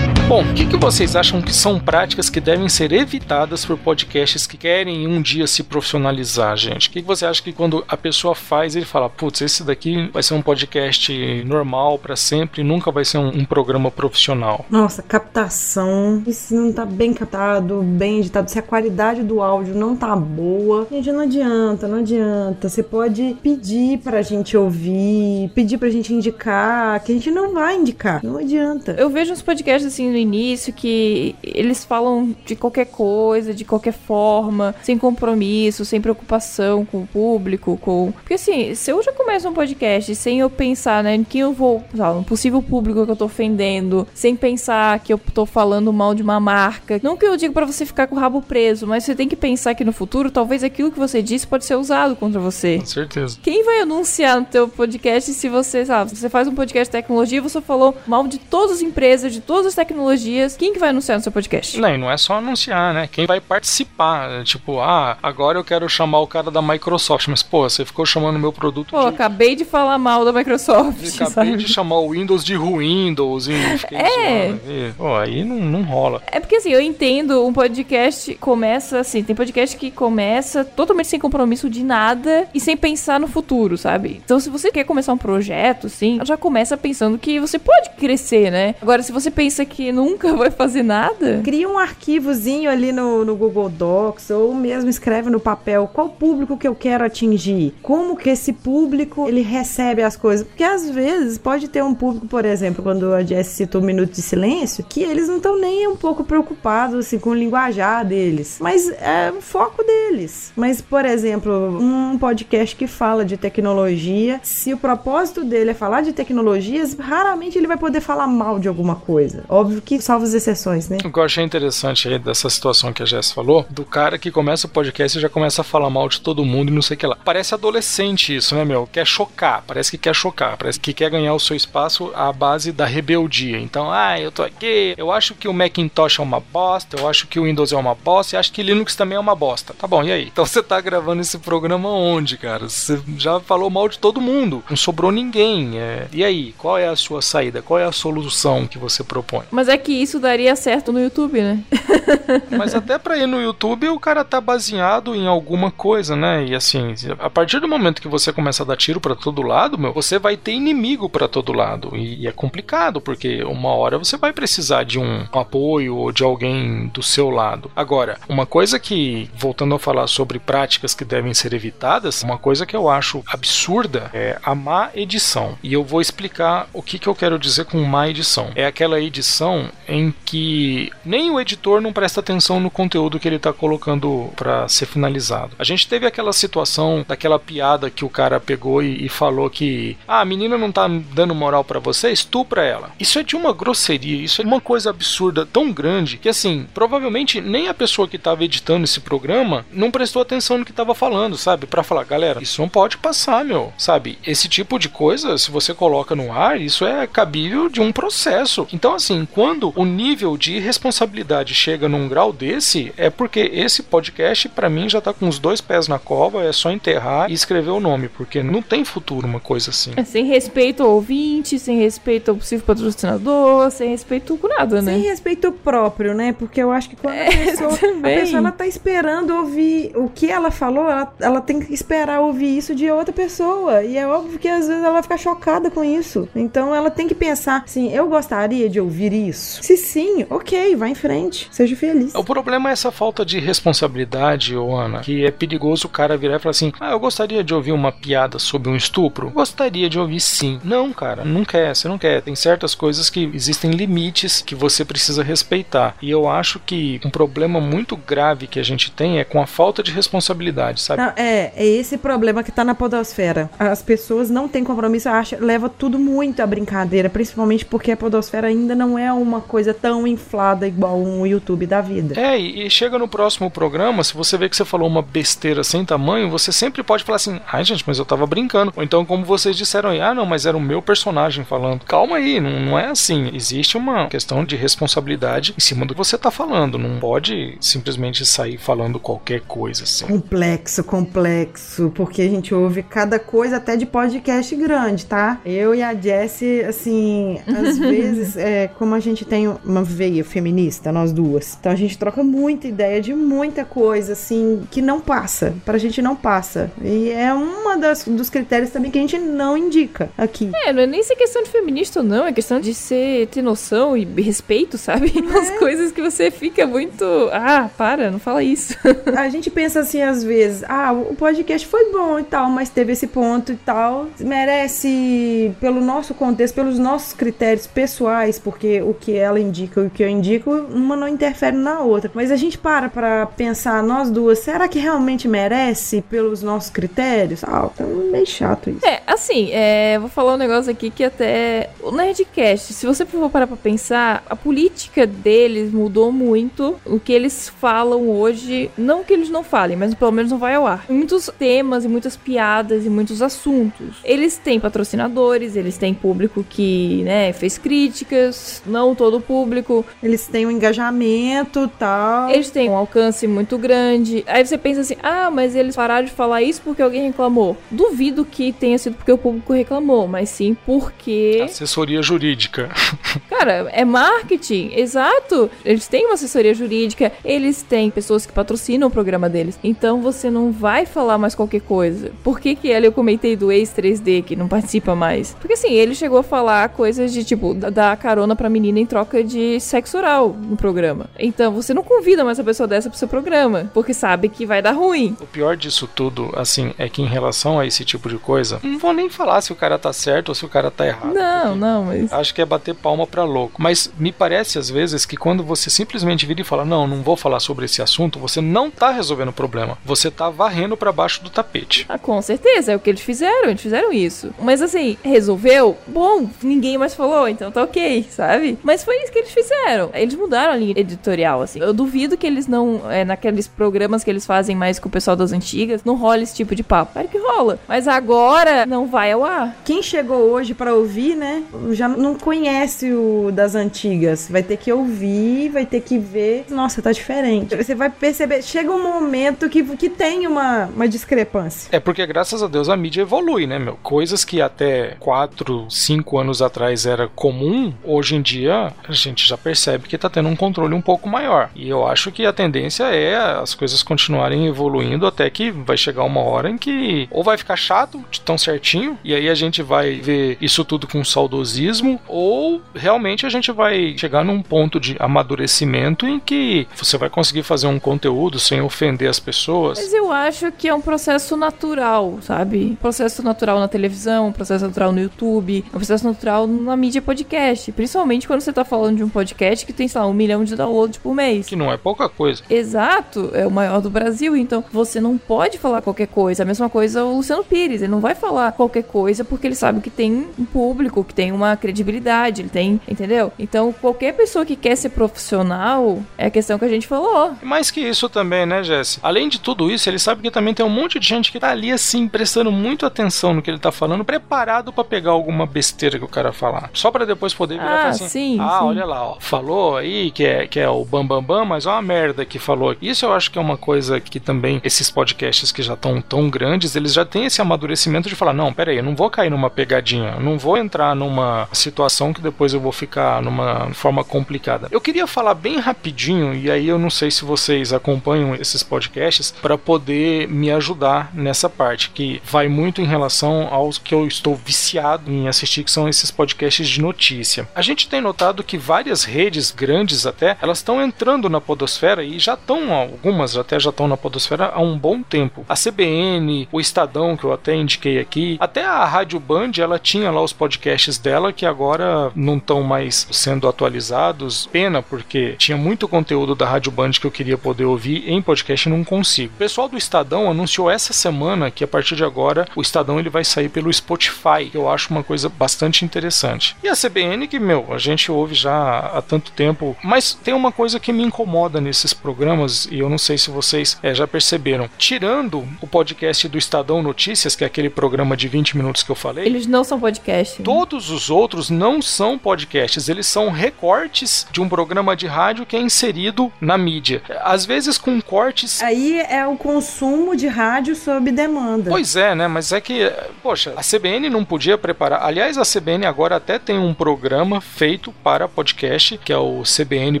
Bom, 0.32 0.40
o 0.44 0.54
que, 0.54 0.64
que 0.64 0.78
vocês 0.78 1.14
acham 1.14 1.42
que 1.42 1.52
são 1.52 1.78
práticas 1.78 2.30
que 2.30 2.40
devem 2.40 2.66
ser 2.66 2.90
evitadas 2.90 3.66
por 3.66 3.76
podcasts 3.76 4.46
que 4.46 4.56
querem 4.56 5.06
um 5.06 5.20
dia 5.20 5.46
se 5.46 5.62
profissionalizar, 5.62 6.56
gente? 6.56 6.88
O 6.88 6.90
que, 6.90 7.02
que 7.02 7.06
você 7.06 7.26
acha 7.26 7.42
que 7.42 7.52
quando 7.52 7.84
a 7.86 7.98
pessoa 7.98 8.34
faz, 8.34 8.74
ele 8.74 8.86
fala, 8.86 9.10
putz, 9.10 9.42
esse 9.42 9.62
daqui 9.62 10.08
vai 10.10 10.22
ser 10.22 10.32
um 10.32 10.40
podcast 10.40 11.44
normal 11.44 11.98
para 11.98 12.16
sempre, 12.16 12.64
nunca 12.64 12.90
vai 12.90 13.04
ser 13.04 13.18
um, 13.18 13.28
um, 13.28 13.44
programa 13.44 13.90
profissional? 13.90 14.64
Nossa, 14.70 15.02
captação. 15.02 16.22
Se 16.26 16.54
não 16.54 16.72
tá 16.72 16.86
bem 16.86 17.12
captado, 17.12 17.82
bem 17.82 18.20
editado, 18.20 18.50
se 18.50 18.58
a 18.58 18.62
qualidade 18.62 19.22
do 19.22 19.42
áudio 19.42 19.74
não 19.74 19.94
tá 19.94 20.16
boa, 20.16 20.88
gente, 20.90 21.12
não 21.12 21.20
adianta, 21.20 21.86
não 21.86 21.98
adianta. 21.98 22.70
Você 22.70 22.82
pode 22.82 23.36
pedir 23.42 23.98
pra 23.98 24.22
gente 24.22 24.56
ouvir, 24.56 25.50
pedir 25.54 25.76
pra 25.76 25.90
gente 25.90 26.14
indicar, 26.14 27.04
que 27.04 27.12
a 27.12 27.14
gente 27.16 27.30
não 27.30 27.52
vai 27.52 27.76
indicar. 27.76 28.24
Não 28.24 28.38
adianta. 28.38 28.92
Eu 28.92 29.10
vejo 29.10 29.30
uns 29.30 29.42
podcasts 29.42 29.92
assim 29.92 30.10
no 30.10 30.21
início 30.22 30.72
que 30.72 31.34
eles 31.42 31.84
falam 31.84 32.34
de 32.46 32.56
qualquer 32.56 32.86
coisa, 32.86 33.52
de 33.52 33.64
qualquer 33.64 33.92
forma, 33.92 34.74
sem 34.82 34.96
compromisso, 34.96 35.84
sem 35.84 36.00
preocupação 36.00 36.84
com 36.84 37.02
o 37.02 37.06
público, 37.06 37.78
com. 37.80 38.12
Porque 38.12 38.34
assim, 38.34 38.74
se 38.74 38.90
eu 38.90 39.02
já 39.02 39.12
começo 39.12 39.48
um 39.48 39.54
podcast 39.54 40.14
sem 40.14 40.40
eu 40.40 40.48
pensar, 40.48 41.02
né, 41.02 41.14
em 41.14 41.24
quem 41.24 41.42
eu 41.42 41.52
vou, 41.52 41.82
sabe, 41.94 42.18
um 42.18 42.22
possível 42.22 42.62
público 42.62 43.04
que 43.04 43.12
eu 43.12 43.16
tô 43.16 43.24
ofendendo, 43.26 44.06
sem 44.14 44.36
pensar 44.36 44.98
que 45.00 45.12
eu 45.12 45.18
tô 45.18 45.44
falando 45.44 45.92
mal 45.92 46.14
de 46.14 46.22
uma 46.22 46.40
marca. 46.40 47.00
Não 47.02 47.16
que 47.16 47.26
eu 47.26 47.36
digo 47.36 47.52
para 47.52 47.66
você 47.66 47.84
ficar 47.84 48.06
com 48.06 48.16
o 48.16 48.18
rabo 48.18 48.42
preso, 48.42 48.86
mas 48.86 49.04
você 49.04 49.14
tem 49.14 49.28
que 49.28 49.36
pensar 49.36 49.74
que 49.74 49.84
no 49.84 49.92
futuro 49.92 50.30
talvez 50.30 50.62
aquilo 50.62 50.90
que 50.90 50.98
você 50.98 51.22
disse 51.22 51.46
pode 51.46 51.64
ser 51.64 51.76
usado 51.76 52.16
contra 52.16 52.40
você. 52.40 52.78
Com 52.78 52.86
certeza. 52.86 53.38
Quem 53.42 53.64
vai 53.64 53.80
anunciar 53.80 54.40
no 54.40 54.46
teu 54.46 54.68
podcast 54.68 55.32
se 55.32 55.48
você, 55.48 55.84
sabe, 55.84 56.16
você 56.16 56.28
faz 56.28 56.48
um 56.48 56.54
podcast 56.54 56.88
de 56.88 56.92
tecnologia 56.92 57.38
e 57.38 57.40
você 57.40 57.60
falou 57.60 57.96
mal 58.06 58.26
de 58.26 58.38
todas 58.38 58.76
as 58.76 58.82
empresas, 58.82 59.32
de 59.32 59.40
todas 59.40 59.66
as 59.66 59.74
tecnologias 59.74 60.11
tecnologias, 60.12 60.56
quem 60.56 60.72
que 60.72 60.78
vai 60.78 60.90
anunciar 60.90 61.18
no 61.18 61.22
seu 61.22 61.32
podcast? 61.32 61.78
Não, 61.80 61.88
e 61.88 61.98
não 61.98 62.10
é 62.10 62.16
só 62.16 62.34
anunciar, 62.34 62.92
né? 62.94 63.08
Quem 63.10 63.26
vai 63.26 63.40
participar? 63.40 64.44
Tipo, 64.44 64.80
ah, 64.80 65.16
agora 65.22 65.58
eu 65.58 65.64
quero 65.64 65.88
chamar 65.88 66.20
o 66.20 66.26
cara 66.26 66.50
da 66.50 66.60
Microsoft, 66.60 67.28
mas 67.28 67.42
pô, 67.42 67.68
você 67.68 67.84
ficou 67.84 68.04
chamando 68.04 68.38
meu 68.38 68.52
produto 68.52 68.90
Pô, 68.90 69.00
de... 69.02 69.08
acabei 69.08 69.54
de 69.54 69.64
falar 69.64 69.98
mal 69.98 70.24
da 70.24 70.32
Microsoft. 70.32 71.20
Acabei 71.20 71.52
sabe? 71.52 71.56
de 71.56 71.68
chamar 71.68 71.98
o 71.98 72.10
Windows 72.10 72.44
de 72.44 72.56
Windows 72.56 73.48
e 73.48 73.52
é. 73.92 74.48
zoando. 74.48 74.94
Pô, 74.96 75.16
aí 75.16 75.44
não, 75.44 75.56
não 75.56 75.82
rola. 75.82 76.22
É 76.26 76.40
porque 76.40 76.56
assim, 76.56 76.70
eu 76.70 76.80
entendo, 76.80 77.44
um 77.46 77.52
podcast 77.52 78.34
começa 78.36 79.00
assim, 79.00 79.22
tem 79.22 79.34
podcast 79.34 79.76
que 79.76 79.90
começa 79.90 80.64
totalmente 80.64 81.08
sem 81.08 81.20
compromisso 81.20 81.68
de 81.70 81.82
nada 81.82 82.48
e 82.54 82.60
sem 82.60 82.76
pensar 82.76 83.18
no 83.18 83.28
futuro, 83.28 83.78
sabe? 83.78 84.20
Então 84.24 84.38
se 84.38 84.50
você 84.50 84.70
quer 84.70 84.84
começar 84.84 85.12
um 85.12 85.18
projeto, 85.18 85.88
sim, 85.88 86.18
já 86.24 86.36
começa 86.36 86.76
pensando 86.76 87.18
que 87.18 87.38
você 87.38 87.58
pode 87.58 87.90
crescer, 87.90 88.50
né? 88.50 88.74
Agora, 88.80 89.02
se 89.02 89.12
você 89.12 89.30
pensa 89.30 89.64
que 89.64 89.91
nunca 89.92 90.34
vai 90.34 90.50
fazer 90.50 90.82
nada. 90.82 91.40
Cria 91.44 91.68
um 91.68 91.78
arquivozinho 91.78 92.70
ali 92.70 92.92
no, 92.92 93.24
no 93.24 93.36
Google 93.36 93.68
Docs 93.68 94.30
ou 94.30 94.54
mesmo 94.54 94.90
escreve 94.90 95.30
no 95.30 95.38
papel 95.38 95.88
qual 95.92 96.08
público 96.08 96.56
que 96.56 96.66
eu 96.66 96.74
quero 96.74 97.04
atingir. 97.04 97.74
Como 97.82 98.16
que 98.16 98.30
esse 98.30 98.52
público 98.52 99.28
ele 99.28 99.42
recebe 99.42 100.02
as 100.02 100.16
coisas. 100.16 100.46
Porque 100.46 100.64
às 100.64 100.88
vezes 100.88 101.38
pode 101.38 101.68
ter 101.68 101.82
um 101.82 101.94
público, 101.94 102.26
por 102.26 102.44
exemplo, 102.44 102.82
quando 102.82 103.12
a 103.12 103.22
Jess 103.22 103.48
citou 103.48 103.80
o 103.80 103.84
Minuto 103.84 104.12
de 104.12 104.22
Silêncio, 104.22 104.84
que 104.88 105.02
eles 105.02 105.28
não 105.28 105.36
estão 105.36 105.58
nem 105.58 105.86
um 105.86 105.96
pouco 105.96 106.24
preocupados 106.24 107.06
assim, 107.06 107.18
com 107.18 107.30
o 107.30 107.34
linguajar 107.34 108.04
deles. 108.06 108.58
Mas 108.60 108.88
é 108.88 109.32
o 109.36 109.40
foco 109.40 109.84
deles. 109.84 110.52
Mas, 110.56 110.80
por 110.80 111.04
exemplo, 111.04 111.78
um 111.78 112.18
podcast 112.18 112.74
que 112.74 112.86
fala 112.86 113.24
de 113.24 113.36
tecnologia, 113.36 114.40
se 114.42 114.72
o 114.72 114.78
propósito 114.78 115.44
dele 115.44 115.70
é 115.70 115.74
falar 115.74 116.00
de 116.00 116.12
tecnologias, 116.12 116.96
raramente 116.98 117.58
ele 117.58 117.66
vai 117.66 117.76
poder 117.76 118.00
falar 118.00 118.26
mal 118.26 118.58
de 118.58 118.68
alguma 118.68 118.94
coisa. 118.94 119.44
Óbvio 119.48 119.81
que 119.84 120.00
salva 120.00 120.24
exceções, 120.24 120.88
né? 120.88 120.98
O 121.04 121.10
que 121.10 121.18
eu 121.18 121.22
achei 121.22 121.44
interessante 121.44 122.08
aí 122.08 122.18
dessa 122.18 122.48
situação 122.48 122.92
que 122.92 123.02
a 123.02 123.06
Jess 123.06 123.32
falou, 123.32 123.66
do 123.68 123.84
cara 123.84 124.18
que 124.18 124.30
começa 124.30 124.66
o 124.66 124.70
podcast 124.70 125.18
e 125.18 125.20
já 125.20 125.28
começa 125.28 125.60
a 125.60 125.64
falar 125.64 125.90
mal 125.90 126.08
de 126.08 126.20
todo 126.20 126.44
mundo 126.44 126.70
e 126.70 126.74
não 126.74 126.82
sei 126.82 126.96
o 126.96 126.98
que 126.98 127.06
lá. 127.06 127.16
Parece 127.24 127.54
adolescente 127.54 128.34
isso, 128.34 128.54
né, 128.54 128.64
meu? 128.64 128.88
Quer 128.90 129.06
chocar, 129.06 129.62
parece 129.66 129.90
que 129.90 129.98
quer 129.98 130.14
chocar, 130.14 130.56
parece 130.56 130.78
que 130.78 130.92
quer 130.92 131.10
ganhar 131.10 131.34
o 131.34 131.40
seu 131.40 131.56
espaço 131.56 132.10
à 132.14 132.32
base 132.32 132.72
da 132.72 132.86
rebeldia. 132.86 133.58
Então, 133.58 133.90
ah, 133.90 134.18
eu 134.18 134.30
tô 134.30 134.42
aqui, 134.42 134.94
eu 134.96 135.10
acho 135.10 135.34
que 135.34 135.48
o 135.48 135.52
Macintosh 135.52 136.18
é 136.18 136.22
uma 136.22 136.40
bosta, 136.40 136.96
eu 136.98 137.08
acho 137.08 137.26
que 137.26 137.38
o 137.38 137.44
Windows 137.44 137.72
é 137.72 137.76
uma 137.76 137.94
bosta 137.94 138.36
e 138.36 138.38
acho 138.38 138.52
que 138.52 138.62
Linux 138.62 138.96
também 138.96 139.16
é 139.16 139.20
uma 139.20 139.34
bosta. 139.34 139.74
Tá 139.74 139.86
bom, 139.86 140.02
e 140.02 140.12
aí? 140.12 140.28
Então 140.32 140.46
você 140.46 140.62
tá 140.62 140.80
gravando 140.80 141.20
esse 141.20 141.38
programa 141.38 141.88
onde, 141.88 142.36
cara? 142.36 142.68
Você 142.68 143.00
já 143.18 143.40
falou 143.40 143.70
mal 143.70 143.88
de 143.88 143.98
todo 143.98 144.20
mundo, 144.20 144.62
não 144.68 144.76
sobrou 144.76 145.10
ninguém. 145.10 145.78
É... 145.78 146.08
E 146.12 146.24
aí, 146.24 146.54
qual 146.58 146.78
é 146.78 146.88
a 146.88 146.96
sua 146.96 147.22
saída? 147.22 147.62
Qual 147.62 147.78
é 147.78 147.84
a 147.84 147.92
solução 147.92 148.66
que 148.66 148.78
você 148.78 149.02
propõe? 149.02 149.44
Mas 149.50 149.68
é 149.72 149.78
que 149.78 149.92
isso 149.92 150.18
daria 150.18 150.54
certo 150.54 150.92
no 150.92 151.00
YouTube, 151.00 151.40
né? 151.40 151.62
Mas 152.56 152.74
até 152.74 152.98
pra 152.98 153.16
ir 153.16 153.26
no 153.26 153.40
YouTube, 153.40 153.88
o 153.88 153.98
cara 153.98 154.24
tá 154.24 154.40
baseado 154.40 155.14
em 155.14 155.26
alguma 155.26 155.70
coisa, 155.70 156.14
né? 156.14 156.44
E 156.44 156.54
assim, 156.54 156.94
a 157.18 157.30
partir 157.30 157.60
do 157.60 157.68
momento 157.68 158.02
que 158.02 158.08
você 158.08 158.32
começa 158.32 158.62
a 158.62 158.66
dar 158.66 158.76
tiro 158.76 159.00
para 159.00 159.14
todo 159.14 159.42
lado, 159.42 159.78
meu, 159.78 159.92
você 159.92 160.18
vai 160.18 160.36
ter 160.36 160.52
inimigo 160.52 161.08
para 161.08 161.28
todo 161.28 161.52
lado. 161.52 161.96
E, 161.96 162.26
é 162.26 162.32
complicado, 162.32 163.00
porque 163.00 163.42
uma 163.44 163.70
hora 163.70 163.98
você 163.98 164.16
vai 164.16 164.32
precisar 164.32 164.84
de 164.84 164.98
um 164.98 165.26
apoio 165.32 165.96
ou 165.96 166.12
de 166.12 166.22
alguém 166.22 166.88
do 166.88 167.02
seu 167.02 167.30
lado. 167.30 167.70
Agora, 167.74 168.18
uma 168.28 168.46
coisa 168.46 168.78
que, 168.78 169.30
voltando 169.34 169.74
a 169.74 169.78
falar 169.78 170.06
sobre 170.06 170.38
práticas 170.38 170.94
que 170.94 171.04
devem 171.04 171.34
ser 171.34 171.52
evitadas, 171.52 172.22
uma 172.22 172.38
coisa 172.38 172.66
que 172.66 172.76
eu 172.76 172.88
acho 172.88 173.22
absurda 173.26 174.10
é 174.12 174.38
a 174.42 174.54
má 174.54 174.90
edição. 174.94 175.56
E 175.62 175.72
eu 175.72 175.84
vou 175.84 176.00
explicar 176.00 176.68
o 176.72 176.82
que, 176.82 176.98
que 176.98 177.06
eu 177.06 177.14
quero 177.14 177.38
dizer 177.38 177.64
com 177.64 177.82
má 177.82 178.08
edição. 178.08 178.50
É 178.54 178.66
aquela 178.66 179.00
edição 179.00 179.61
em 179.88 180.14
que 180.24 180.90
nem 181.04 181.30
o 181.30 181.40
editor 181.40 181.80
não 181.80 181.92
presta 181.92 182.20
atenção 182.20 182.60
no 182.60 182.70
conteúdo 182.70 183.18
que 183.18 183.28
ele 183.28 183.38
tá 183.38 183.52
colocando 183.52 184.30
para 184.36 184.68
ser 184.68 184.86
finalizado. 184.86 185.56
A 185.58 185.64
gente 185.64 185.88
teve 185.88 186.06
aquela 186.06 186.32
situação 186.32 187.04
daquela 187.06 187.38
piada 187.38 187.90
que 187.90 188.04
o 188.04 188.08
cara 188.08 188.40
pegou 188.40 188.82
e, 188.82 189.06
e 189.06 189.08
falou 189.08 189.48
que 189.50 189.96
ah, 190.06 190.20
a 190.20 190.24
menina 190.24 190.56
não 190.56 190.72
tá 190.72 190.88
dando 190.88 191.34
moral 191.34 191.64
para 191.64 191.80
você, 191.80 192.10
estupra 192.10 192.64
ela. 192.64 192.90
Isso 192.98 193.18
é 193.18 193.22
de 193.22 193.36
uma 193.36 193.52
grosseria, 193.52 194.22
isso 194.22 194.40
é 194.40 194.44
uma 194.44 194.60
coisa 194.60 194.90
absurda 194.90 195.46
tão 195.46 195.72
grande 195.72 196.18
que 196.18 196.28
assim, 196.28 196.66
provavelmente 196.72 197.40
nem 197.40 197.68
a 197.68 197.74
pessoa 197.74 198.08
que 198.08 198.18
tava 198.18 198.44
editando 198.44 198.84
esse 198.84 199.00
programa 199.00 199.64
não 199.72 199.90
prestou 199.90 200.22
atenção 200.22 200.58
no 200.58 200.64
que 200.64 200.72
tava 200.72 200.94
falando, 200.94 201.36
sabe? 201.36 201.66
Para 201.66 201.82
falar, 201.82 202.04
galera, 202.04 202.42
isso 202.42 202.60
não 202.60 202.68
pode 202.68 202.96
passar, 202.98 203.44
meu, 203.44 203.72
sabe? 203.76 204.18
Esse 204.26 204.48
tipo 204.48 204.78
de 204.78 204.88
coisa, 204.88 205.36
se 205.38 205.50
você 205.50 205.74
coloca 205.74 206.14
no 206.14 206.32
ar, 206.32 206.60
isso 206.60 206.86
é 206.86 207.06
cabível 207.06 207.68
de 207.68 207.80
um 207.80 207.92
processo. 207.92 208.66
Então 208.72 208.94
assim, 208.94 209.26
quando 209.30 209.51
o 209.74 209.84
nível 209.84 210.36
de 210.36 210.58
responsabilidade 210.58 211.54
chega 211.54 211.88
num 211.88 212.08
grau 212.08 212.32
desse, 212.32 212.92
é 212.96 213.10
porque 213.10 213.40
esse 213.40 213.82
podcast 213.82 214.48
para 214.48 214.68
mim 214.68 214.88
já 214.88 215.00
tá 215.00 215.12
com 215.12 215.28
os 215.28 215.38
dois 215.38 215.60
pés 215.60 215.88
na 215.88 215.98
cova, 215.98 216.42
é 216.42 216.52
só 216.52 216.70
enterrar 216.70 217.30
e 217.30 217.34
escrever 217.34 217.70
o 217.70 217.80
nome, 217.80 218.08
porque 218.08 218.42
não 218.42 218.62
tem 218.62 218.84
futuro 218.84 219.26
uma 219.26 219.40
coisa 219.40 219.70
assim. 219.70 219.92
É, 219.96 220.04
sem 220.04 220.26
respeito 220.26 220.82
ao 220.82 220.90
ouvinte, 220.90 221.58
sem 221.58 221.78
respeito 221.78 222.30
ao 222.30 222.36
possível 222.36 222.64
patrocinador, 222.64 223.70
sem 223.70 223.90
respeito 223.90 224.36
com 224.36 224.48
nada, 224.48 224.80
né? 224.80 224.92
Sem 224.94 225.02
respeito 225.02 225.52
próprio, 225.52 226.14
né? 226.14 226.32
Porque 226.32 226.62
eu 226.62 226.70
acho 226.70 226.90
que 226.90 226.96
quando 226.96 227.14
É, 227.14 227.26
a 227.26 227.30
pessoa, 227.46 227.74
a 227.74 228.02
pessoa 228.02 228.38
ela 228.38 228.52
tá 228.52 228.66
esperando 228.66 229.34
ouvir 229.34 229.92
o 229.94 230.08
que 230.08 230.30
ela 230.30 230.50
falou, 230.50 230.88
ela, 230.88 231.12
ela 231.20 231.40
tem 231.40 231.60
que 231.60 231.72
esperar 231.72 232.20
ouvir 232.20 232.56
isso 232.56 232.74
de 232.74 232.90
outra 232.90 233.12
pessoa. 233.12 233.82
E 233.82 233.96
é 233.96 234.06
óbvio 234.06 234.38
que 234.38 234.48
às 234.48 234.66
vezes 234.66 234.82
ela 234.82 234.92
vai 234.92 235.02
ficar 235.02 235.18
chocada 235.18 235.70
com 235.70 235.84
isso. 235.84 236.28
Então 236.34 236.74
ela 236.74 236.90
tem 236.90 237.08
que 237.08 237.14
pensar 237.14 237.62
assim: 237.64 237.92
eu 237.92 238.08
gostaria 238.08 238.68
de 238.68 238.80
ouvir 238.80 239.12
isso? 239.12 239.41
Se 239.42 239.76
sim, 239.76 240.26
ok, 240.30 240.76
vai 240.76 240.90
em 240.90 240.94
frente. 240.94 241.48
Seja 241.50 241.74
feliz. 241.76 242.14
O 242.14 242.24
problema 242.24 242.70
é 242.70 242.72
essa 242.72 242.90
falta 242.90 243.24
de 243.24 243.38
responsabilidade, 243.38 244.54
Ana, 244.54 245.00
que 245.00 245.24
é 245.24 245.30
perigoso 245.30 245.86
o 245.86 245.90
cara 245.90 246.16
virar 246.16 246.36
e 246.36 246.38
falar 246.38 246.50
assim: 246.50 246.72
Ah, 246.80 246.92
eu 246.92 247.00
gostaria 247.00 247.42
de 247.42 247.54
ouvir 247.54 247.72
uma 247.72 247.92
piada 247.92 248.38
sobre 248.38 248.68
um 248.68 248.76
estupro? 248.76 249.30
Gostaria 249.30 249.88
de 249.88 249.98
ouvir 249.98 250.20
sim. 250.20 250.60
Não, 250.64 250.92
cara, 250.92 251.24
não 251.24 251.44
quer, 251.44 251.74
você 251.74 251.88
não 251.88 251.98
quer. 251.98 252.22
Tem 252.22 252.34
certas 252.34 252.74
coisas 252.74 253.10
que 253.10 253.30
existem 253.34 253.70
limites 253.70 254.40
que 254.40 254.54
você 254.54 254.84
precisa 254.84 255.22
respeitar. 255.22 255.96
E 256.00 256.10
eu 256.10 256.28
acho 256.28 256.58
que 256.60 257.00
um 257.04 257.10
problema 257.10 257.60
muito 257.60 257.96
grave 257.96 258.46
que 258.46 258.60
a 258.60 258.62
gente 258.62 258.90
tem 258.90 259.18
é 259.18 259.24
com 259.24 259.40
a 259.40 259.46
falta 259.46 259.82
de 259.82 259.90
responsabilidade, 259.90 260.80
sabe? 260.80 261.02
Não, 261.02 261.12
é, 261.16 261.52
é 261.56 261.66
esse 261.66 261.98
problema 261.98 262.42
que 262.42 262.52
tá 262.52 262.64
na 262.64 262.74
podosfera. 262.74 263.50
As 263.58 263.82
pessoas 263.82 264.30
não 264.30 264.48
têm 264.48 264.64
compromisso, 264.64 265.08
acha, 265.08 265.38
leva 265.40 265.68
tudo 265.68 265.98
muito 265.98 266.42
à 266.42 266.46
brincadeira, 266.46 267.08
principalmente 267.08 267.64
porque 267.64 267.92
a 267.92 267.96
podosfera 267.96 268.48
ainda 268.48 268.74
não 268.74 268.98
é 268.98 269.12
uma 269.12 269.31
coisa 269.40 269.74
tão 269.74 270.06
inflada 270.06 270.66
igual 270.66 270.98
um 270.98 271.26
YouTube 271.26 271.66
da 271.66 271.80
vida. 271.80 272.18
É, 272.20 272.38
e 272.38 272.62
e 272.62 272.70
chega 272.70 272.98
no 272.98 273.08
próximo 273.08 273.50
programa, 273.50 274.04
se 274.04 274.14
você 274.14 274.36
vê 274.36 274.48
que 274.48 274.56
você 274.56 274.64
falou 274.64 274.86
uma 274.86 275.02
besteira 275.02 275.64
sem 275.64 275.84
tamanho, 275.84 276.30
você 276.30 276.52
sempre 276.52 276.82
pode 276.82 277.02
falar 277.02 277.16
assim: 277.16 277.40
ai 277.50 277.64
gente, 277.64 277.84
mas 277.86 277.98
eu 277.98 278.04
tava 278.04 278.26
brincando. 278.26 278.72
Ou 278.76 278.82
então, 278.82 279.04
como 279.04 279.24
vocês 279.24 279.56
disseram 279.56 279.90
aí, 279.90 280.00
ah 280.00 280.14
não, 280.14 280.24
mas 280.24 280.46
era 280.46 280.56
o 280.56 280.60
meu 280.60 280.80
personagem 280.80 281.44
falando. 281.44 281.84
Calma 281.84 282.16
aí, 282.16 282.40
não, 282.40 282.60
não 282.60 282.78
é 282.78 282.86
assim. 282.86 283.30
Existe 283.34 283.76
uma 283.76 284.06
questão 284.08 284.44
de 284.44 284.54
responsabilidade 284.54 285.54
em 285.56 285.60
cima 285.60 285.84
do 285.84 285.94
que 285.94 285.98
você 285.98 286.16
tá 286.16 286.30
falando. 286.30 286.78
Não 286.78 287.00
pode 287.00 287.56
simplesmente 287.60 288.24
sair 288.24 288.58
falando 288.58 289.00
qualquer 289.00 289.40
coisa 289.40 289.84
assim. 289.84 290.06
Complexo, 290.06 290.84
complexo, 290.84 291.90
porque 291.94 292.22
a 292.22 292.28
gente 292.28 292.54
ouve 292.54 292.82
cada 292.82 293.18
coisa 293.18 293.56
até 293.56 293.76
de 293.76 293.86
podcast 293.86 294.54
grande, 294.54 295.06
tá? 295.06 295.40
Eu 295.44 295.74
e 295.74 295.82
a 295.82 295.94
Jessie, 295.94 296.62
assim, 296.62 297.40
às 297.46 297.78
vezes, 297.78 298.36
é, 298.36 298.68
como 298.68 298.94
a 298.94 299.00
gente 299.00 299.21
tem 299.24 299.48
uma 299.64 299.82
veia 299.82 300.24
feminista, 300.24 300.92
nós 300.92 301.12
duas, 301.12 301.56
então 301.58 301.72
a 301.72 301.76
gente 301.76 301.98
troca 301.98 302.22
muita 302.22 302.66
ideia 302.66 303.00
de 303.00 303.14
muita 303.14 303.64
coisa, 303.64 304.12
assim, 304.12 304.62
que 304.70 304.82
não 304.82 305.00
passa, 305.00 305.54
pra 305.64 305.78
gente 305.78 306.00
não 306.00 306.14
passa. 306.16 306.70
E 306.82 307.10
é 307.10 307.32
uma 307.32 307.76
das, 307.76 308.04
dos 308.04 308.28
critérios 308.28 308.70
também 308.70 308.90
que 308.90 308.98
a 308.98 309.00
gente 309.00 309.18
não 309.18 309.56
indica 309.56 310.10
aqui. 310.16 310.50
É, 310.64 310.72
não 310.72 310.82
é 310.82 310.86
nem 310.86 311.02
ser 311.02 311.16
questão 311.16 311.42
de 311.42 311.50
feminista 311.50 312.00
ou 312.00 312.04
não, 312.04 312.26
é 312.26 312.32
questão 312.32 312.60
de 312.60 312.74
ser, 312.74 313.26
ter 313.28 313.42
noção 313.42 313.96
e 313.96 314.04
respeito, 314.20 314.78
sabe? 314.78 315.12
As 315.36 315.50
coisas 315.58 315.92
que 315.92 316.02
você 316.02 316.30
fica 316.30 316.66
muito. 316.66 317.04
Ah, 317.32 317.70
para, 317.76 318.10
não 318.10 318.18
fala 318.18 318.42
isso. 318.42 318.76
A 319.16 319.28
gente 319.28 319.50
pensa 319.50 319.80
assim 319.80 320.02
às 320.02 320.22
vezes, 320.22 320.64
ah, 320.68 320.92
o 320.92 321.14
podcast 321.14 321.66
foi 321.66 321.90
bom 321.92 322.18
e 322.18 322.24
tal, 322.24 322.50
mas 322.50 322.68
teve 322.68 322.92
esse 322.92 323.06
ponto 323.06 323.52
e 323.52 323.56
tal. 323.56 324.08
Merece, 324.20 325.52
pelo 325.60 325.80
nosso 325.80 326.14
contexto, 326.14 326.54
pelos 326.54 326.78
nossos 326.78 327.12
critérios 327.12 327.66
pessoais, 327.66 328.38
porque 328.38 328.80
o 328.82 328.94
que 328.94 329.11
ela 329.16 329.40
indica 329.40 329.80
e 329.80 329.86
o 329.86 329.90
que 329.90 330.02
eu 330.02 330.08
indico, 330.08 330.50
uma 330.50 330.96
não 330.96 331.08
interfere 331.08 331.56
na 331.56 331.80
outra. 331.80 332.10
Mas 332.14 332.30
a 332.30 332.36
gente 332.36 332.58
para 332.58 332.88
pra 332.88 333.26
pensar, 333.26 333.82
nós 333.82 334.10
duas, 334.10 334.38
será 334.38 334.68
que 334.68 334.78
realmente 334.78 335.28
merece 335.28 336.02
pelos 336.02 336.42
nossos 336.42 336.70
critérios? 336.70 337.44
Ah, 337.44 337.68
é 337.78 337.82
meio 337.82 338.26
chato 338.26 338.70
isso. 338.70 338.86
É, 338.86 339.02
assim, 339.06 339.50
é, 339.52 339.98
vou 339.98 340.08
falar 340.08 340.34
um 340.34 340.38
negócio 340.38 340.70
aqui 340.70 340.90
que 340.90 341.04
até. 341.04 341.70
O 341.82 341.90
Nerdcast, 341.90 342.72
se 342.72 342.86
você 342.86 343.04
for 343.04 343.30
parar 343.30 343.46
pra 343.46 343.56
pensar, 343.56 344.24
a 344.28 344.36
política 344.36 345.06
deles 345.06 345.72
mudou 345.72 346.12
muito. 346.12 346.76
O 346.84 346.98
que 346.98 347.12
eles 347.12 347.48
falam 347.48 348.08
hoje, 348.08 348.70
não 348.76 349.04
que 349.04 349.12
eles 349.12 349.30
não 349.30 349.42
falem, 349.42 349.76
mas 349.76 349.94
pelo 349.94 350.12
menos 350.12 350.30
não 350.30 350.38
vai 350.38 350.54
ao 350.54 350.66
ar. 350.66 350.86
Muitos 350.88 351.30
temas 351.38 351.84
e 351.84 351.88
muitas 351.88 352.16
piadas 352.16 352.84
e 352.84 352.90
muitos 352.90 353.22
assuntos. 353.22 353.96
Eles 354.04 354.36
têm 354.36 354.60
patrocinadores, 354.60 355.56
eles 355.56 355.76
têm 355.76 355.94
público 355.94 356.44
que, 356.48 357.02
né, 357.04 357.32
fez 357.32 357.58
críticas, 357.58 358.62
não 358.66 358.91
todo 358.94 359.18
o 359.18 359.20
público. 359.20 359.84
Eles 360.02 360.26
têm 360.26 360.46
um 360.46 360.50
engajamento 360.50 361.64
e 361.64 361.68
tal. 361.78 362.30
Eles 362.30 362.50
têm 362.50 362.68
um 362.70 362.76
alcance 362.76 363.26
muito 363.26 363.56
grande. 363.58 364.24
Aí 364.26 364.44
você 364.44 364.56
pensa 364.58 364.80
assim: 364.80 364.96
ah, 365.02 365.30
mas 365.30 365.54
eles 365.54 365.76
pararam 365.76 366.04
de 366.04 366.10
falar 366.12 366.42
isso 366.42 366.60
porque 366.62 366.82
alguém 366.82 367.06
reclamou. 367.06 367.56
Duvido 367.70 368.24
que 368.24 368.52
tenha 368.52 368.78
sido 368.78 368.94
porque 368.96 369.12
o 369.12 369.18
público 369.18 369.52
reclamou, 369.52 370.06
mas 370.06 370.28
sim 370.28 370.56
porque. 370.66 371.40
Assessoria 371.44 372.02
jurídica. 372.02 372.68
Cara, 373.28 373.68
é 373.72 373.84
marketing, 373.84 374.72
exato. 374.74 375.50
Eles 375.64 375.86
têm 375.88 376.06
uma 376.06 376.14
assessoria 376.14 376.54
jurídica, 376.54 377.12
eles 377.24 377.62
têm 377.62 377.90
pessoas 377.90 378.26
que 378.26 378.32
patrocinam 378.32 378.88
o 378.88 378.90
programa 378.90 379.28
deles. 379.28 379.58
Então 379.62 380.00
você 380.00 380.30
não 380.30 380.50
vai 380.52 380.86
falar 380.86 381.18
mais 381.18 381.34
qualquer 381.34 381.60
coisa. 381.60 382.10
Por 382.22 382.40
que 382.40 382.54
que 382.54 382.70
ela 382.70 382.86
eu 382.86 382.92
comentei 382.92 383.36
do 383.36 383.50
ex 383.52 383.70
3D 383.70 384.22
que 384.24 384.36
não 384.36 384.48
participa 384.48 384.94
mais? 384.94 385.34
Porque 385.40 385.54
assim, 385.54 385.72
ele 385.72 385.94
chegou 385.94 386.18
a 386.18 386.22
falar 386.22 386.68
coisas 386.70 387.12
de 387.12 387.24
tipo 387.24 387.54
da- 387.54 387.70
dar 387.70 387.96
carona 387.96 388.34
pra 388.36 388.48
menina 388.48 388.78
em 388.82 388.86
troca 388.86 389.22
de 389.22 389.58
sexo 389.60 389.96
oral 389.96 390.36
no 390.38 390.56
programa. 390.56 391.06
Então 391.18 391.52
você 391.52 391.72
não 391.72 391.82
convida 391.82 392.24
mais 392.24 392.38
uma 392.38 392.44
pessoa 392.44 392.66
dessa 392.66 392.90
pro 392.90 392.98
seu 392.98 393.08
programa, 393.08 393.70
porque 393.72 393.94
sabe 393.94 394.28
que 394.28 394.44
vai 394.44 394.60
dar 394.60 394.72
ruim. 394.72 395.16
O 395.20 395.26
pior 395.26 395.56
disso 395.56 395.88
tudo, 395.92 396.32
assim, 396.36 396.74
é 396.78 396.88
que 396.88 397.00
em 397.00 397.06
relação 397.06 397.58
a 397.58 397.66
esse 397.66 397.84
tipo 397.84 398.08
de 398.08 398.18
coisa, 398.18 398.60
não 398.62 398.78
vou 398.78 398.92
nem 398.92 399.08
falar 399.08 399.40
se 399.40 399.52
o 399.52 399.56
cara 399.56 399.78
tá 399.78 399.92
certo 399.92 400.30
ou 400.30 400.34
se 400.34 400.44
o 400.44 400.48
cara 400.48 400.70
tá 400.70 400.86
errado. 400.86 401.14
Não, 401.14 401.54
não, 401.54 401.84
mas 401.84 402.12
Acho 402.12 402.34
que 402.34 402.42
é 402.42 402.46
bater 402.46 402.74
palma 402.74 403.06
pra 403.06 403.24
louco. 403.24 403.62
Mas 403.62 403.90
me 403.98 404.12
parece 404.12 404.58
às 404.58 404.68
vezes 404.68 405.06
que 405.06 405.16
quando 405.16 405.42
você 405.42 405.70
simplesmente 405.70 406.26
vira 406.26 406.40
e 406.40 406.44
fala, 406.44 406.64
não, 406.64 406.86
não 406.86 407.02
vou 407.02 407.16
falar 407.16 407.40
sobre 407.40 407.64
esse 407.64 407.80
assunto, 407.80 408.18
você 408.18 408.40
não 408.40 408.70
tá 408.70 408.90
resolvendo 408.90 409.28
o 409.28 409.32
problema. 409.32 409.78
Você 409.84 410.10
tá 410.10 410.28
varrendo 410.28 410.76
pra 410.76 410.92
baixo 410.92 411.22
do 411.22 411.30
tapete. 411.30 411.86
Ah, 411.88 411.98
com 411.98 412.20
certeza, 412.20 412.72
é 412.72 412.76
o 412.76 412.80
que 412.80 412.90
eles 412.90 413.00
fizeram, 413.02 413.48
eles 413.48 413.62
fizeram 413.62 413.92
isso. 413.92 414.32
Mas 414.40 414.60
assim, 414.62 414.96
resolveu? 415.02 415.76
Bom, 415.86 416.28
ninguém 416.42 416.78
mais 416.78 416.94
falou, 416.94 417.28
então 417.28 417.50
tá 417.50 417.62
ok, 417.62 418.06
sabe? 418.10 418.58
Mas 418.62 418.71
foi 418.80 418.96
isso 419.02 419.12
que 419.12 419.18
eles 419.18 419.32
fizeram. 419.32 419.90
Eles 419.92 420.14
mudaram 420.14 420.52
a 420.52 420.56
linha 420.56 420.74
editorial, 420.76 421.42
assim. 421.42 421.60
Eu 421.60 421.72
duvido 421.72 422.16
que 422.16 422.26
eles 422.26 422.46
não, 422.46 422.90
é, 422.90 423.04
naqueles 423.04 423.48
programas 423.48 424.04
que 424.04 424.10
eles 424.10 424.24
fazem 424.24 424.54
mais 424.54 424.78
com 424.78 424.88
o 424.88 424.92
pessoal 424.92 425.16
das 425.16 425.32
antigas, 425.32 425.84
não 425.84 425.96
rola 425.96 426.22
esse 426.22 426.34
tipo 426.34 426.54
de 426.54 426.62
papo. 426.62 426.92
Claro 426.92 427.08
que 427.08 427.18
rola. 427.18 427.58
Mas 427.68 427.88
agora 427.88 428.64
não 428.66 428.86
vai 428.86 429.12
ao 429.12 429.24
ar. 429.24 429.56
Quem 429.64 429.82
chegou 429.82 430.30
hoje 430.30 430.54
pra 430.54 430.74
ouvir, 430.74 431.16
né, 431.16 431.42
já 431.72 431.88
não 431.88 432.14
conhece 432.14 432.92
o 432.92 433.30
das 433.32 433.54
antigas. 433.54 434.28
Vai 434.30 434.42
ter 434.42 434.56
que 434.56 434.72
ouvir, 434.72 435.48
vai 435.48 435.66
ter 435.66 435.80
que 435.80 435.98
ver. 435.98 436.46
Nossa, 436.48 436.80
tá 436.80 436.92
diferente. 436.92 437.56
Você 437.56 437.74
vai 437.74 437.90
perceber. 437.90 438.42
Chega 438.42 438.70
um 438.70 438.82
momento 438.82 439.48
que, 439.48 439.62
que 439.76 439.90
tem 439.90 440.26
uma, 440.26 440.66
uma 440.66 440.88
discrepância. 440.88 441.68
É 441.72 441.80
porque, 441.80 442.06
graças 442.06 442.42
a 442.42 442.46
Deus, 442.46 442.68
a 442.68 442.76
mídia 442.76 443.02
evolui, 443.02 443.46
né, 443.46 443.58
meu? 443.58 443.76
Coisas 443.82 444.24
que 444.24 444.40
até 444.40 444.96
4, 445.00 445.66
5 445.68 446.18
anos 446.18 446.40
atrás 446.40 446.86
era 446.86 447.08
comum, 447.08 447.72
hoje 447.84 448.14
em 448.14 448.22
dia 448.22 448.61
a 448.66 448.92
gente 448.92 449.26
já 449.26 449.36
percebe 449.36 449.88
que 449.88 449.98
tá 449.98 450.08
tendo 450.08 450.28
um 450.28 450.36
controle 450.36 450.74
um 450.74 450.80
pouco 450.80 451.08
maior. 451.08 451.50
E 451.54 451.68
eu 451.68 451.86
acho 451.86 452.12
que 452.12 452.26
a 452.26 452.32
tendência 452.32 452.84
é 452.84 453.16
as 453.16 453.54
coisas 453.54 453.82
continuarem 453.82 454.46
evoluindo 454.46 455.06
até 455.06 455.28
que 455.30 455.50
vai 455.50 455.76
chegar 455.76 456.04
uma 456.04 456.20
hora 456.20 456.50
em 456.50 456.58
que 456.58 457.08
ou 457.10 457.22
vai 457.22 457.36
ficar 457.36 457.56
chato 457.56 458.04
tão 458.24 458.38
certinho, 458.38 458.98
e 459.02 459.14
aí 459.14 459.28
a 459.28 459.34
gente 459.34 459.62
vai 459.62 459.94
ver 459.96 460.36
isso 460.40 460.64
tudo 460.64 460.86
com 460.86 461.04
saudosismo, 461.04 462.00
ou 462.06 462.62
realmente 462.74 463.26
a 463.26 463.28
gente 463.28 463.50
vai 463.50 463.94
chegar 463.96 464.24
num 464.24 464.42
ponto 464.42 464.78
de 464.78 464.96
amadurecimento 464.98 466.06
em 466.06 466.20
que 466.20 466.66
você 466.76 466.96
vai 466.96 467.10
conseguir 467.10 467.42
fazer 467.42 467.66
um 467.66 467.78
conteúdo 467.78 468.38
sem 468.38 468.60
ofender 468.60 469.08
as 469.08 469.18
pessoas. 469.18 469.78
Mas 469.78 469.92
eu 469.92 470.10
acho 470.12 470.52
que 470.52 470.68
é 470.68 470.74
um 470.74 470.80
processo 470.80 471.36
natural, 471.36 472.18
sabe? 472.22 472.70
Um 472.72 472.74
processo 472.76 473.22
natural 473.22 473.58
na 473.58 473.68
televisão, 473.68 474.28
um 474.28 474.32
processo 474.32 474.64
natural 474.66 474.92
no 474.92 475.00
YouTube, 475.00 475.64
um 475.68 475.78
processo 475.78 476.04
natural 476.04 476.46
na 476.46 476.76
mídia 476.76 477.02
podcast. 477.02 477.72
Principalmente 477.72 478.26
quando 478.26 478.40
você 478.40 478.51
tá 478.52 478.64
falando 478.64 478.96
de 478.96 479.04
um 479.04 479.08
podcast 479.08 479.64
que 479.66 479.72
tem, 479.72 479.88
sei 479.88 480.00
lá, 480.00 480.06
um 480.06 480.12
milhão 480.12 480.44
de 480.44 480.54
downloads 480.56 480.98
por 480.98 481.14
mês. 481.14 481.46
Que 481.46 481.56
não 481.56 481.72
é 481.72 481.76
pouca 481.76 482.08
coisa. 482.08 482.42
Exato, 482.48 483.30
é 483.34 483.46
o 483.46 483.50
maior 483.50 483.80
do 483.80 483.90
Brasil, 483.90 484.36
então 484.36 484.64
você 484.72 485.00
não 485.00 485.16
pode 485.18 485.58
falar 485.58 485.82
qualquer 485.82 486.06
coisa. 486.08 486.42
A 486.42 486.46
mesma 486.46 486.68
coisa 486.68 487.04
o 487.04 487.16
Luciano 487.16 487.44
Pires, 487.44 487.82
ele 487.82 487.90
não 487.90 488.00
vai 488.00 488.14
falar 488.14 488.52
qualquer 488.52 488.84
coisa 488.84 489.24
porque 489.24 489.46
ele 489.46 489.54
sabe 489.54 489.80
que 489.80 489.90
tem 489.90 490.28
um 490.38 490.44
público, 490.44 491.04
que 491.04 491.14
tem 491.14 491.32
uma 491.32 491.56
credibilidade, 491.56 492.42
ele 492.42 492.48
tem, 492.48 492.80
entendeu? 492.88 493.32
Então 493.38 493.72
qualquer 493.72 494.12
pessoa 494.14 494.44
que 494.44 494.56
quer 494.56 494.76
ser 494.76 494.90
profissional, 494.90 496.02
é 496.18 496.26
a 496.26 496.30
questão 496.30 496.58
que 496.58 496.64
a 496.64 496.68
gente 496.68 496.86
falou. 496.86 497.32
E 497.42 497.44
mais 497.44 497.70
que 497.70 497.80
isso 497.80 498.08
também, 498.08 498.44
né, 498.46 498.62
Jesse? 498.62 498.98
Além 499.02 499.28
de 499.28 499.40
tudo 499.40 499.70
isso, 499.70 499.88
ele 499.88 499.98
sabe 499.98 500.22
que 500.22 500.30
também 500.30 500.52
tem 500.54 500.64
um 500.64 500.68
monte 500.70 500.98
de 500.98 501.06
gente 501.06 501.32
que 501.32 501.40
tá 501.40 501.50
ali 501.50 501.72
assim, 501.72 502.08
prestando 502.08 502.50
muito 502.52 502.84
atenção 502.84 503.34
no 503.34 503.42
que 503.42 503.50
ele 503.50 503.58
tá 503.58 503.72
falando, 503.72 504.04
preparado 504.04 504.72
para 504.72 504.84
pegar 504.84 505.10
alguma 505.12 505.46
besteira 505.46 505.98
que 505.98 506.04
o 506.04 506.08
cara 506.08 506.32
falar. 506.32 506.70
Só 506.72 506.90
para 506.90 507.04
depois 507.06 507.32
poder 507.34 507.58
virar 507.58 507.86
Ah, 507.86 507.88
assim: 507.88 508.08
sim, 508.08 508.38
Ah, 508.42 508.58
sim. 508.60 508.64
olha 508.66 508.84
lá, 508.84 509.04
ó, 509.04 509.16
falou 509.18 509.76
aí 509.76 510.10
que 510.10 510.24
é, 510.24 510.46
que 510.46 510.60
é 510.60 510.68
o 510.68 510.84
Bambambam, 510.84 511.22
bam, 511.22 511.38
bam, 511.38 511.44
mas 511.44 511.66
ó 511.66 511.72
a 511.72 511.82
merda 511.82 512.24
que 512.24 512.38
falou. 512.38 512.76
Isso 512.80 513.04
eu 513.04 513.12
acho 513.12 513.30
que 513.30 513.38
é 513.38 513.40
uma 513.40 513.56
coisa 513.56 514.00
que 514.00 514.20
também 514.20 514.60
esses 514.64 514.90
podcasts 514.90 515.52
que 515.52 515.62
já 515.62 515.74
estão 515.74 516.00
tão 516.00 516.28
grandes, 516.28 516.76
eles 516.76 516.92
já 516.92 517.04
têm 517.04 517.24
esse 517.24 517.40
amadurecimento 517.40 518.08
de 518.08 518.14
falar: 518.14 518.32
não, 518.32 518.52
peraí, 518.52 518.78
eu 518.78 518.82
não 518.82 518.94
vou 518.94 519.10
cair 519.10 519.30
numa 519.30 519.50
pegadinha, 519.50 520.16
não 520.16 520.38
vou 520.38 520.56
entrar 520.56 520.94
numa 520.94 521.48
situação 521.52 522.12
que 522.12 522.20
depois 522.20 522.54
eu 522.54 522.60
vou 522.60 522.72
ficar 522.72 523.22
numa 523.22 523.72
forma 523.74 524.04
complicada. 524.04 524.68
Eu 524.70 524.80
queria 524.80 525.06
falar 525.06 525.34
bem 525.34 525.58
rapidinho, 525.58 526.34
e 526.34 526.50
aí 526.50 526.68
eu 526.68 526.78
não 526.78 526.90
sei 526.90 527.10
se 527.10 527.24
vocês 527.24 527.72
acompanham 527.72 528.34
esses 528.34 528.62
podcasts, 528.62 529.30
para 529.42 529.58
poder 529.58 530.28
me 530.28 530.50
ajudar 530.50 531.10
nessa 531.14 531.48
parte, 531.48 531.90
que 531.90 532.22
vai 532.24 532.48
muito 532.48 532.80
em 532.80 532.86
relação 532.86 533.48
aos 533.50 533.78
que 533.78 533.94
eu 533.94 534.06
estou 534.06 534.34
viciado 534.34 535.10
em 535.10 535.28
assistir, 535.28 535.64
que 535.64 535.70
são 535.70 535.88
esses 535.88 536.10
podcasts 536.10 536.68
de 536.68 536.80
notícia. 536.80 537.48
A 537.54 537.62
gente 537.62 537.88
tem 537.88 538.00
notado 538.00 538.31
que 538.40 538.56
várias 538.56 539.02
redes 539.02 539.50
grandes 539.50 540.06
até, 540.06 540.36
elas 540.40 540.58
estão 540.58 540.80
entrando 540.80 541.28
na 541.28 541.40
podosfera 541.40 542.04
e 542.04 542.20
já 542.20 542.34
estão, 542.34 542.72
algumas 542.72 543.36
até 543.36 543.58
já 543.58 543.70
estão 543.70 543.88
na 543.88 543.96
podosfera 543.96 544.52
há 544.54 544.60
um 544.60 544.78
bom 544.78 545.02
tempo. 545.02 545.44
A 545.48 545.54
CBN, 545.54 546.48
o 546.52 546.60
Estadão, 546.60 547.16
que 547.16 547.24
eu 547.24 547.32
até 547.32 547.54
indiquei 547.54 547.98
aqui, 547.98 548.36
até 548.38 548.64
a 548.64 548.84
Rádio 548.84 549.18
Band, 549.18 549.52
ela 549.58 549.78
tinha 549.78 550.10
lá 550.10 550.22
os 550.22 550.32
podcasts 550.32 550.98
dela 550.98 551.32
que 551.32 551.44
agora 551.44 552.12
não 552.14 552.36
estão 552.36 552.62
mais 552.62 553.08
sendo 553.10 553.48
atualizados. 553.48 554.46
Pena, 554.52 554.82
porque 554.82 555.34
tinha 555.38 555.56
muito 555.56 555.88
conteúdo 555.88 556.34
da 556.34 556.46
Rádio 556.46 556.70
Band 556.70 556.92
que 556.92 557.06
eu 557.06 557.10
queria 557.10 557.36
poder 557.36 557.64
ouvir 557.64 558.08
em 558.08 558.22
podcast 558.22 558.68
e 558.68 558.72
não 558.72 558.84
consigo. 558.84 559.32
O 559.34 559.38
pessoal 559.38 559.68
do 559.68 559.76
Estadão 559.76 560.30
anunciou 560.30 560.70
essa 560.70 560.92
semana 560.92 561.50
que 561.50 561.64
a 561.64 561.68
partir 561.68 561.96
de 561.96 562.04
agora 562.04 562.46
o 562.54 562.62
Estadão 562.62 563.00
ele 563.00 563.10
vai 563.10 563.24
sair 563.24 563.48
pelo 563.48 563.72
Spotify, 563.72 564.48
que 564.50 564.56
eu 564.56 564.68
acho 564.68 564.90
uma 564.90 565.02
coisa 565.02 565.28
bastante 565.28 565.84
interessante. 565.84 566.56
E 566.62 566.68
a 566.68 566.74
CBN, 566.74 567.26
que, 567.26 567.38
meu, 567.38 567.66
a 567.72 567.78
gente 567.78 568.10
ouve 568.10 568.21
já 568.30 568.78
há 568.78 569.02
tanto 569.02 569.32
tempo, 569.32 569.76
mas 569.82 570.12
tem 570.14 570.34
uma 570.34 570.52
coisa 570.52 570.78
que 570.78 570.92
me 570.92 571.02
incomoda 571.02 571.60
nesses 571.60 571.92
programas, 571.92 572.66
e 572.70 572.78
eu 572.78 572.88
não 572.88 572.98
sei 572.98 573.16
se 573.18 573.30
vocês 573.30 573.78
eh, 573.82 573.94
já 573.94 574.06
perceberam. 574.06 574.68
Tirando 574.78 575.46
o 575.60 575.66
podcast 575.66 576.28
do 576.28 576.38
Estadão 576.38 576.82
Notícias, 576.82 577.34
que 577.34 577.44
é 577.44 577.46
aquele 577.46 577.70
programa 577.70 578.16
de 578.16 578.28
20 578.28 578.56
minutos 578.56 578.82
que 578.82 578.90
eu 578.90 578.94
falei, 578.96 579.26
Eles 579.26 579.46
não 579.46 579.64
são 579.64 579.78
podcast. 579.80 580.38
né? 580.38 580.44
Todos 580.44 580.90
os 580.90 581.10
outros 581.10 581.50
não 581.50 581.80
são 581.82 582.18
podcasts, 582.18 582.88
eles 582.88 583.06
são 583.06 583.30
recortes 583.30 584.26
de 584.32 584.40
um 584.40 584.48
programa 584.48 584.94
de 584.96 585.06
rádio 585.06 585.46
que 585.46 585.56
é 585.56 585.60
inserido 585.60 586.32
na 586.40 586.58
mídia. 586.58 587.02
Às 587.22 587.46
vezes 587.46 587.78
com 587.78 588.00
cortes. 588.00 588.62
Aí 588.62 589.00
é 589.00 589.26
o 589.26 589.36
consumo 589.36 590.16
de 590.16 590.26
rádio 590.26 590.74
sob 590.74 591.10
demanda. 591.10 591.70
Pois 591.70 591.96
é, 591.96 592.14
né? 592.14 592.26
Mas 592.28 592.52
é 592.52 592.60
que, 592.60 592.90
poxa, 593.22 593.52
a 593.56 593.62
CBN 593.62 594.10
não 594.10 594.24
podia 594.24 594.58
preparar. 594.58 595.02
Aliás, 595.04 595.38
a 595.38 595.42
CBN 595.42 595.86
agora 595.86 596.16
até 596.16 596.38
tem 596.38 596.58
um 596.58 596.74
programa 596.74 597.40
feito 597.40 597.92
para 598.02 598.28
podcast, 598.28 598.98
que 598.98 599.12
é 599.12 599.16
o 599.16 599.42
CBN 599.42 600.00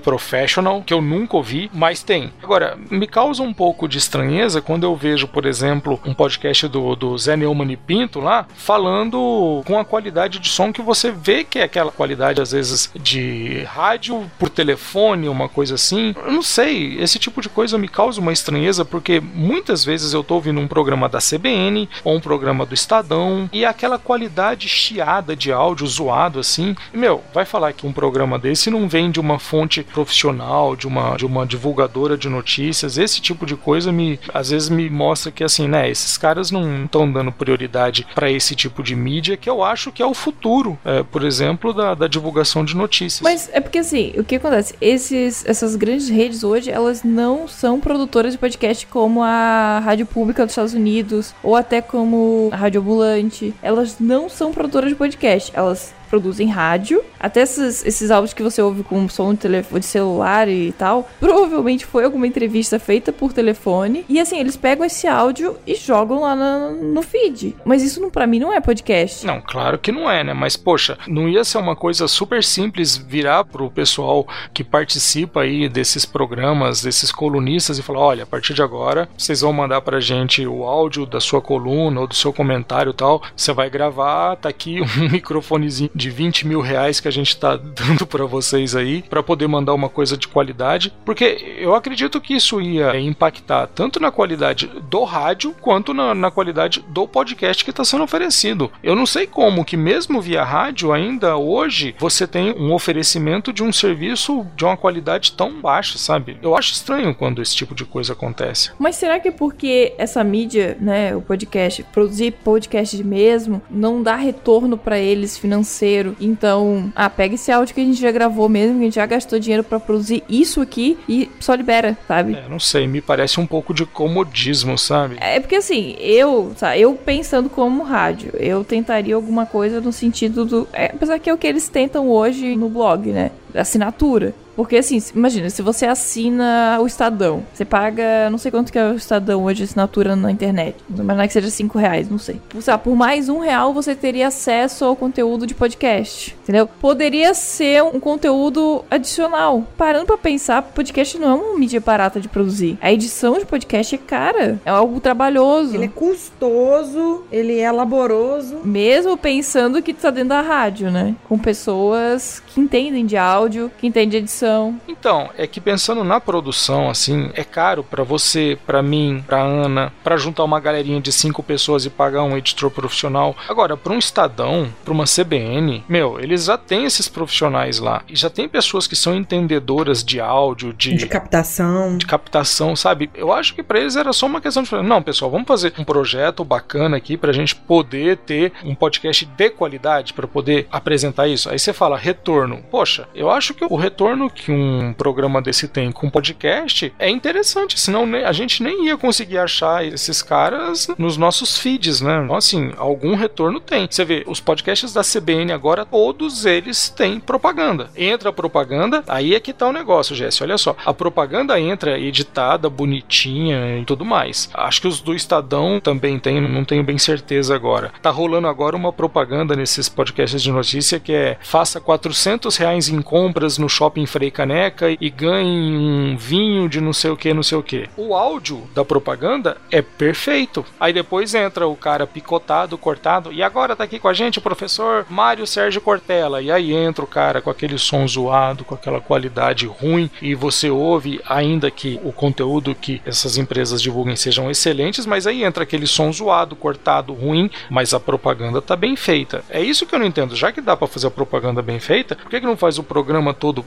Professional, 0.00 0.82
que 0.82 0.92
eu 0.92 1.00
nunca 1.00 1.36
ouvi, 1.36 1.70
mas 1.72 2.02
tem. 2.02 2.32
Agora, 2.42 2.78
me 2.90 3.06
causa 3.06 3.42
um 3.42 3.52
pouco 3.52 3.88
de 3.88 3.98
estranheza 3.98 4.60
quando 4.60 4.84
eu 4.84 4.96
vejo, 4.96 5.28
por 5.28 5.46
exemplo, 5.46 6.00
um 6.04 6.14
podcast 6.14 6.66
do, 6.68 6.96
do 6.96 7.16
Zé 7.16 7.36
Neumann 7.36 7.72
e 7.72 7.76
Pinto 7.76 8.20
lá, 8.20 8.46
falando 8.54 9.62
com 9.64 9.78
a 9.78 9.84
qualidade 9.84 10.38
de 10.38 10.48
som 10.48 10.72
que 10.72 10.82
você 10.82 11.10
vê 11.10 11.44
que 11.44 11.58
é 11.58 11.62
aquela 11.62 11.92
qualidade, 11.92 12.40
às 12.40 12.52
vezes, 12.52 12.90
de 12.94 13.62
rádio 13.64 14.30
por 14.38 14.48
telefone, 14.48 15.28
uma 15.28 15.48
coisa 15.48 15.74
assim. 15.74 16.14
Eu 16.24 16.32
não 16.32 16.42
sei, 16.42 16.98
esse 17.00 17.18
tipo 17.18 17.40
de 17.40 17.48
coisa 17.48 17.78
me 17.78 17.88
causa 17.88 18.20
uma 18.20 18.32
estranheza, 18.32 18.84
porque 18.84 19.20
muitas 19.20 19.84
vezes 19.84 20.12
eu 20.12 20.24
tô 20.24 20.34
ouvindo 20.34 20.60
um 20.60 20.68
programa 20.68 21.08
da 21.08 21.18
CBN 21.18 21.88
ou 22.04 22.16
um 22.16 22.20
programa 22.20 22.66
do 22.66 22.74
Estadão 22.74 23.48
e 23.52 23.64
aquela 23.64 23.98
qualidade 23.98 24.68
chiada 24.68 25.36
de 25.36 25.52
áudio, 25.52 25.86
zoado 25.86 26.40
assim. 26.40 26.74
Meu, 26.92 27.22
vai 27.32 27.44
falar 27.44 27.72
que 27.72 27.86
um 27.86 27.91
programa 27.92 28.38
desse 28.38 28.70
não 28.70 28.88
vem 28.88 29.10
de 29.10 29.20
uma 29.20 29.38
fonte 29.38 29.82
profissional, 29.82 30.74
de 30.76 30.86
uma, 30.86 31.16
de 31.16 31.26
uma 31.26 31.46
divulgadora 31.46 32.16
de 32.16 32.28
notícias, 32.28 32.98
esse 32.98 33.20
tipo 33.20 33.46
de 33.46 33.56
coisa 33.56 33.92
me 33.92 34.18
às 34.32 34.50
vezes 34.50 34.68
me 34.68 34.88
mostra 34.88 35.30
que 35.30 35.44
assim, 35.44 35.68
né, 35.68 35.90
esses 35.90 36.16
caras 36.16 36.50
não 36.50 36.84
estão 36.84 37.10
dando 37.10 37.32
prioridade 37.32 38.06
para 38.14 38.30
esse 38.30 38.54
tipo 38.54 38.82
de 38.82 38.94
mídia 38.94 39.36
que 39.36 39.48
eu 39.48 39.62
acho 39.62 39.92
que 39.92 40.02
é 40.02 40.06
o 40.06 40.14
futuro, 40.14 40.78
é, 40.84 41.02
por 41.02 41.24
exemplo, 41.24 41.72
da, 41.72 41.94
da 41.94 42.06
divulgação 42.06 42.64
de 42.64 42.76
notícias. 42.76 43.22
Mas 43.22 43.48
é 43.52 43.60
porque 43.60 43.78
assim, 43.78 44.12
o 44.16 44.24
que 44.24 44.36
acontece? 44.36 44.74
Esses, 44.80 45.44
essas 45.46 45.76
grandes 45.76 46.08
redes 46.08 46.44
hoje, 46.44 46.70
elas 46.70 47.02
não 47.02 47.46
são 47.48 47.80
produtoras 47.80 48.32
de 48.32 48.38
podcast 48.38 48.86
como 48.86 49.22
a 49.22 49.80
Rádio 49.80 50.06
Pública 50.06 50.44
dos 50.44 50.52
Estados 50.52 50.74
Unidos, 50.74 51.34
ou 51.42 51.56
até 51.56 51.80
como 51.80 52.48
a 52.52 52.56
Rádio 52.56 52.80
Ambulante. 52.80 53.54
Elas 53.62 53.96
não 53.98 54.28
são 54.28 54.52
produtoras 54.52 54.90
de 54.90 54.96
podcast. 54.96 55.50
Elas 55.54 55.94
produzem 56.12 56.46
rádio. 56.50 57.02
Até 57.18 57.40
esses, 57.40 57.82
esses 57.86 58.10
áudios 58.10 58.34
que 58.34 58.42
você 58.42 58.60
ouve 58.60 58.82
com 58.82 59.08
som 59.08 59.32
de, 59.32 59.40
telefone, 59.40 59.80
de 59.80 59.86
celular 59.86 60.46
e 60.46 60.70
tal, 60.72 61.08
provavelmente 61.18 61.86
foi 61.86 62.04
alguma 62.04 62.26
entrevista 62.26 62.78
feita 62.78 63.10
por 63.14 63.32
telefone. 63.32 64.04
E 64.10 64.20
assim, 64.20 64.38
eles 64.38 64.54
pegam 64.54 64.84
esse 64.84 65.06
áudio 65.08 65.56
e 65.66 65.74
jogam 65.74 66.20
lá 66.20 66.36
na- 66.36 66.70
no 66.70 67.00
feed. 67.00 67.56
Mas 67.64 67.82
isso 67.82 68.10
pra 68.10 68.26
mim 68.26 68.38
não 68.38 68.52
é 68.52 68.60
podcast. 68.60 69.24
Não, 69.24 69.40
claro 69.40 69.78
que 69.78 69.90
não 69.90 70.10
é, 70.10 70.22
né? 70.22 70.34
Mas, 70.34 70.54
poxa, 70.54 70.98
não 71.08 71.26
ia 71.26 71.44
ser 71.44 71.56
uma 71.56 71.74
coisa 71.74 72.06
super 72.06 72.44
simples 72.44 72.94
virar 72.94 73.44
pro 73.44 73.70
pessoal 73.70 74.26
que 74.52 74.62
participa 74.62 75.40
aí 75.40 75.66
desses 75.70 76.04
programas, 76.04 76.82
desses 76.82 77.10
colunistas 77.10 77.78
e 77.78 77.82
falar: 77.82 78.00
olha, 78.00 78.22
a 78.24 78.26
partir 78.26 78.52
de 78.52 78.60
agora 78.62 79.08
vocês 79.16 79.40
vão 79.40 79.52
mandar 79.52 79.80
pra 79.80 79.98
gente 79.98 80.46
o 80.46 80.64
áudio 80.64 81.06
da 81.06 81.20
sua 81.20 81.40
coluna 81.40 82.00
ou 82.02 82.06
do 82.06 82.14
seu 82.14 82.34
comentário 82.34 82.90
e 82.90 82.94
tal. 82.94 83.22
Você 83.34 83.52
vai 83.54 83.70
gravar, 83.70 84.36
tá 84.36 84.50
aqui 84.50 84.78
um 85.00 85.08
microfonezinho 85.10 85.90
de 86.02 86.10
20 86.10 86.46
mil 86.46 86.60
reais 86.60 86.98
que 86.98 87.08
a 87.08 87.12
gente 87.12 87.36
tá 87.36 87.54
dando 87.56 88.06
pra 88.06 88.24
vocês 88.24 88.74
aí, 88.74 89.02
pra 89.02 89.22
poder 89.22 89.46
mandar 89.46 89.72
uma 89.72 89.88
coisa 89.88 90.16
de 90.16 90.26
qualidade. 90.28 90.92
Porque 91.04 91.56
eu 91.58 91.74
acredito 91.74 92.20
que 92.20 92.34
isso 92.34 92.60
ia 92.60 92.98
impactar 92.98 93.68
tanto 93.68 94.00
na 94.00 94.10
qualidade 94.10 94.70
do 94.90 95.04
rádio 95.04 95.54
quanto 95.60 95.94
na, 95.94 96.14
na 96.14 96.30
qualidade 96.30 96.84
do 96.88 97.06
podcast 97.06 97.64
que 97.64 97.70
está 97.70 97.84
sendo 97.84 98.04
oferecido. 98.04 98.70
Eu 98.82 98.96
não 98.96 99.06
sei 99.06 99.26
como 99.26 99.64
que 99.64 99.76
mesmo 99.76 100.20
via 100.20 100.42
rádio 100.42 100.92
ainda 100.92 101.36
hoje 101.36 101.94
você 101.98 102.26
tem 102.26 102.52
um 102.52 102.72
oferecimento 102.72 103.52
de 103.52 103.62
um 103.62 103.72
serviço 103.72 104.44
de 104.56 104.64
uma 104.64 104.76
qualidade 104.76 105.32
tão 105.32 105.60
baixa, 105.60 105.98
sabe? 105.98 106.36
Eu 106.42 106.56
acho 106.56 106.72
estranho 106.72 107.14
quando 107.14 107.40
esse 107.40 107.54
tipo 107.54 107.74
de 107.74 107.84
coisa 107.84 108.12
acontece. 108.12 108.70
Mas 108.78 108.96
será 108.96 109.20
que 109.20 109.28
é 109.28 109.32
porque 109.32 109.94
essa 109.96 110.22
mídia, 110.24 110.76
né, 110.80 111.14
o 111.14 111.22
podcast, 111.22 111.84
produzir 111.92 112.32
podcast 112.32 113.02
mesmo, 113.04 113.62
não 113.70 114.02
dá 114.02 114.16
retorno 114.16 114.76
pra 114.76 114.98
eles 114.98 115.38
financeiro? 115.38 115.91
Então, 116.20 116.92
ah, 116.94 117.10
pega 117.10 117.34
esse 117.34 117.50
áudio 117.50 117.74
que 117.74 117.80
a 117.80 117.84
gente 117.84 118.00
já 118.00 118.10
gravou 118.10 118.48
mesmo, 118.48 118.76
que 118.76 118.80
a 118.80 118.84
gente 118.84 118.94
já 118.94 119.06
gastou 119.06 119.38
dinheiro 119.38 119.64
pra 119.64 119.78
produzir 119.80 120.22
isso 120.28 120.60
aqui 120.60 120.98
e 121.08 121.30
só 121.40 121.54
libera, 121.54 121.96
sabe? 122.06 122.34
É, 122.34 122.48
não 122.48 122.58
sei, 122.58 122.86
me 122.86 123.00
parece 123.00 123.40
um 123.40 123.46
pouco 123.46 123.74
de 123.74 123.84
comodismo, 123.84 124.78
sabe? 124.78 125.16
É 125.20 125.40
porque 125.40 125.56
assim, 125.56 125.96
eu, 125.98 126.52
sabe, 126.56 126.80
eu 126.80 126.94
pensando 126.94 127.48
como 127.48 127.82
rádio, 127.82 128.32
eu 128.38 128.64
tentaria 128.64 129.14
alguma 129.14 129.46
coisa 129.46 129.80
no 129.80 129.92
sentido 129.92 130.44
do. 130.44 130.68
É, 130.72 130.86
apesar 130.86 131.18
que 131.18 131.28
é 131.28 131.34
o 131.34 131.38
que 131.38 131.46
eles 131.46 131.68
tentam 131.68 132.08
hoje 132.08 132.56
no 132.56 132.68
blog, 132.68 133.10
né? 133.10 133.30
Assinatura. 133.54 134.34
Porque 134.54 134.76
assim, 134.76 135.02
imagina, 135.14 135.50
se 135.50 135.62
você 135.62 135.86
assina 135.86 136.78
o 136.80 136.86
Estadão, 136.86 137.42
você 137.52 137.64
paga, 137.64 138.28
não 138.30 138.38
sei 138.38 138.50
quanto 138.50 138.72
que 138.72 138.78
é 138.78 138.90
o 138.90 138.96
Estadão 138.96 139.44
hoje, 139.44 139.64
assinatura 139.64 140.14
na 140.14 140.30
internet. 140.30 140.76
Vamos 140.88 141.04
imaginar 141.04 141.26
que 141.26 141.32
seja 141.32 141.50
5 141.50 141.78
reais, 141.78 142.10
não 142.10 142.18
sei. 142.18 142.40
Por, 142.48 142.62
sei 142.62 142.72
lá, 142.72 142.78
por 142.78 142.94
mais 142.94 143.28
um 143.28 143.38
real 143.38 143.72
você 143.72 143.94
teria 143.94 144.28
acesso 144.28 144.84
ao 144.84 144.96
conteúdo 144.96 145.46
de 145.46 145.54
podcast. 145.54 146.36
Entendeu? 146.42 146.68
Poderia 146.80 147.34
ser 147.34 147.82
um 147.82 147.98
conteúdo 147.98 148.84
adicional. 148.90 149.66
Parando 149.76 150.06
pra 150.06 150.18
pensar, 150.18 150.62
podcast 150.62 151.18
não 151.18 151.28
é 151.28 151.34
uma 151.34 151.58
mídia 151.58 151.80
barata 151.80 152.20
de 152.20 152.28
produzir. 152.28 152.78
A 152.80 152.92
edição 152.92 153.38
de 153.38 153.46
podcast 153.46 153.94
é 153.94 153.98
cara. 153.98 154.60
É 154.64 154.70
algo 154.70 155.00
trabalhoso. 155.00 155.74
Ele 155.74 155.86
é 155.86 155.88
custoso, 155.88 157.24
ele 157.32 157.58
é 157.58 157.70
laboroso. 157.70 158.60
Mesmo 158.64 159.16
pensando 159.16 159.82
que 159.82 159.94
tá 159.94 160.10
dentro 160.10 160.30
da 160.30 160.40
rádio, 160.40 160.90
né? 160.90 161.14
Com 161.28 161.38
pessoas 161.38 162.42
que 162.46 162.60
entendem 162.60 163.06
de 163.06 163.16
áudio, 163.16 163.70
que 163.78 163.86
entendem 163.86 164.08
de 164.08 164.16
edição 164.18 164.41
produção. 164.42 164.80
Então, 164.88 165.30
é 165.38 165.46
que 165.46 165.60
pensando 165.60 166.02
na 166.04 166.20
produção, 166.20 166.90
assim, 166.90 167.30
é 167.34 167.44
caro 167.44 167.84
pra 167.84 168.02
você, 168.02 168.58
pra 168.66 168.82
mim, 168.82 169.22
pra 169.26 169.40
Ana, 169.40 169.92
pra 170.02 170.16
juntar 170.16 170.44
uma 170.44 170.58
galerinha 170.60 171.00
de 171.00 171.12
cinco 171.12 171.42
pessoas 171.42 171.84
e 171.84 171.90
pagar 171.90 172.24
um 172.24 172.36
editor 172.36 172.70
profissional. 172.70 173.36
Agora, 173.48 173.76
pra 173.76 173.92
um 173.92 173.98
Estadão, 173.98 174.68
pra 174.84 174.92
uma 174.92 175.04
CBN, 175.04 175.84
meu, 175.88 176.18
eles 176.20 176.44
já 176.46 176.58
têm 176.58 176.84
esses 176.84 177.08
profissionais 177.08 177.78
lá. 177.78 178.02
E 178.08 178.16
já 178.16 178.28
tem 178.28 178.48
pessoas 178.48 178.86
que 178.86 178.96
são 178.96 179.14
entendedoras 179.14 180.02
de 180.04 180.20
áudio, 180.20 180.72
de, 180.72 180.94
De 180.94 181.06
captação. 181.06 181.96
de 181.96 182.06
captação, 182.06 182.74
sabe? 182.74 183.10
Eu 183.14 183.32
acho 183.32 183.54
que 183.54 183.62
pra 183.62 183.78
eles 183.80 183.96
era 183.96 184.12
só 184.12 184.26
uma 184.26 184.40
questão 184.40 184.62
de 184.62 184.68
falar, 184.68 184.82
não, 184.82 185.02
pessoal, 185.02 185.30
vamos 185.30 185.46
fazer 185.46 185.72
um 185.78 185.84
projeto 185.84 186.44
bacana 186.44 186.96
aqui 186.96 187.16
pra 187.16 187.32
gente 187.32 187.54
poder 187.54 188.16
ter 188.18 188.52
um 188.64 188.74
podcast 188.74 189.24
de 189.24 189.50
qualidade 189.50 190.12
pra 190.12 190.26
poder 190.26 190.66
apresentar 190.70 191.28
isso. 191.28 191.48
Aí 191.48 191.58
você 191.58 191.72
fala 191.72 191.96
retorno. 191.96 192.62
Poxa, 192.70 193.08
eu 193.14 193.30
acho 193.30 193.54
que 193.54 193.64
o 193.64 193.76
retorno 193.76 194.31
que 194.32 194.50
um 194.50 194.92
programa 194.92 195.40
desse 195.40 195.68
tem 195.68 195.92
com 195.92 196.10
podcast 196.10 196.92
é 196.98 197.08
interessante, 197.08 197.78
senão 197.78 198.04
a 198.26 198.32
gente 198.32 198.62
nem 198.62 198.86
ia 198.86 198.96
conseguir 198.96 199.38
achar 199.38 199.84
esses 199.84 200.22
caras 200.22 200.88
nos 200.98 201.16
nossos 201.16 201.58
feeds, 201.58 202.00
né? 202.00 202.22
Então, 202.24 202.36
assim, 202.36 202.72
algum 202.76 203.14
retorno 203.14 203.60
tem. 203.60 203.86
Você 203.90 204.04
vê, 204.04 204.24
os 204.26 204.40
podcasts 204.40 204.92
da 204.92 205.02
CBN 205.02 205.52
agora, 205.52 205.84
todos 205.84 206.44
eles 206.44 206.88
têm 206.88 207.20
propaganda. 207.20 207.90
Entra 207.96 208.30
a 208.30 208.32
propaganda, 208.32 209.02
aí 209.06 209.34
é 209.34 209.40
que 209.40 209.52
tá 209.52 209.68
o 209.68 209.72
negócio, 209.72 210.14
Jesse. 210.14 210.42
Olha 210.42 210.58
só, 210.58 210.76
a 210.84 210.92
propaganda 210.92 211.58
entra 211.60 211.98
editada, 211.98 212.68
bonitinha 212.68 213.78
e 213.78 213.84
tudo 213.84 214.04
mais. 214.04 214.50
Acho 214.54 214.82
que 214.82 214.88
os 214.88 215.00
do 215.00 215.14
Estadão 215.14 215.80
também 215.80 216.18
tem, 216.18 216.40
não 216.40 216.64
tenho 216.64 216.82
bem 216.82 216.98
certeza 216.98 217.54
agora. 217.54 217.92
Tá 218.00 218.10
rolando 218.10 218.48
agora 218.48 218.76
uma 218.76 218.92
propaganda 218.92 219.56
nesses 219.56 219.88
podcasts 219.88 220.42
de 220.42 220.50
notícia 220.50 221.00
que 221.00 221.12
é 221.12 221.38
faça 221.40 221.80
400 221.80 222.56
reais 222.56 222.88
em 222.88 223.02
compras 223.02 223.58
no 223.58 223.68
shopping 223.68 224.06
Frei 224.22 224.30
Caneca 224.30 224.86
e 225.00 225.10
ganhe 225.10 225.76
um 225.76 226.16
vinho 226.16 226.68
de 226.68 226.80
não 226.80 226.92
sei 226.92 227.10
o 227.10 227.16
que, 227.16 227.34
não 227.34 227.42
sei 227.42 227.58
o 227.58 227.62
que. 227.62 227.88
O 227.96 228.14
áudio 228.14 228.70
da 228.72 228.84
propaganda 228.84 229.56
é 229.68 229.82
perfeito. 229.82 230.64
Aí 230.78 230.92
depois 230.92 231.34
entra 231.34 231.66
o 231.66 231.74
cara 231.74 232.06
picotado, 232.06 232.78
cortado, 232.78 233.32
e 233.32 233.42
agora 233.42 233.74
tá 233.74 233.82
aqui 233.82 233.98
com 233.98 234.06
a 234.06 234.12
gente 234.12 234.38
o 234.38 234.42
professor 234.42 235.04
Mário 235.10 235.44
Sérgio 235.44 235.80
Cortella. 235.80 236.40
E 236.40 236.52
aí 236.52 236.72
entra 236.72 237.04
o 237.04 237.08
cara 237.08 237.40
com 237.40 237.50
aquele 237.50 237.76
som 237.78 238.06
zoado, 238.06 238.64
com 238.64 238.76
aquela 238.76 239.00
qualidade 239.00 239.66
ruim, 239.66 240.08
e 240.20 240.36
você 240.36 240.70
ouve, 240.70 241.20
ainda 241.28 241.68
que 241.68 241.98
o 242.04 242.12
conteúdo 242.12 242.76
que 242.76 243.02
essas 243.04 243.36
empresas 243.36 243.82
divulguem 243.82 244.14
sejam 244.14 244.48
excelentes, 244.48 245.04
mas 245.04 245.26
aí 245.26 245.42
entra 245.42 245.64
aquele 245.64 245.88
som 245.88 246.12
zoado, 246.12 246.54
cortado, 246.54 247.12
ruim, 247.12 247.50
mas 247.68 247.92
a 247.92 247.98
propaganda 247.98 248.62
tá 248.62 248.76
bem 248.76 248.94
feita. 248.94 249.42
É 249.50 249.60
isso 249.60 249.84
que 249.84 249.96
eu 249.96 249.98
não 249.98 250.06
entendo. 250.06 250.36
Já 250.36 250.52
que 250.52 250.60
dá 250.60 250.76
pra 250.76 250.86
fazer 250.86 251.08
a 251.08 251.10
propaganda 251.10 251.60
bem 251.60 251.80
feita, 251.80 252.14
por 252.14 252.30
que, 252.30 252.38
que 252.38 252.46
não 252.46 252.56
faz 252.56 252.78
o 252.78 252.84
programa 252.84 253.34
todo 253.34 253.64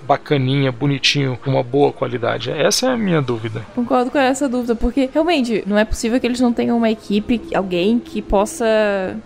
bonitinho, 0.72 1.38
com 1.44 1.52
uma 1.52 1.64
boa 1.64 1.92
qualidade? 1.92 2.52
Essa 2.52 2.88
é 2.88 2.90
a 2.90 2.98
minha 2.98 3.22
dúvida. 3.22 3.66
Concordo 3.74 4.12
com 4.12 4.18
essa 4.18 4.48
dúvida, 4.48 4.76
porque 4.76 5.10
realmente 5.14 5.64
não 5.66 5.78
é 5.78 5.86
possível 5.86 6.20
que 6.20 6.28
eles 6.28 6.40
não 6.40 6.54
tenham 6.54 6.78
uma 6.78 6.90
equipe, 6.90 7.42
alguém 7.54 8.00
que 8.00 8.22
possa 8.22 8.66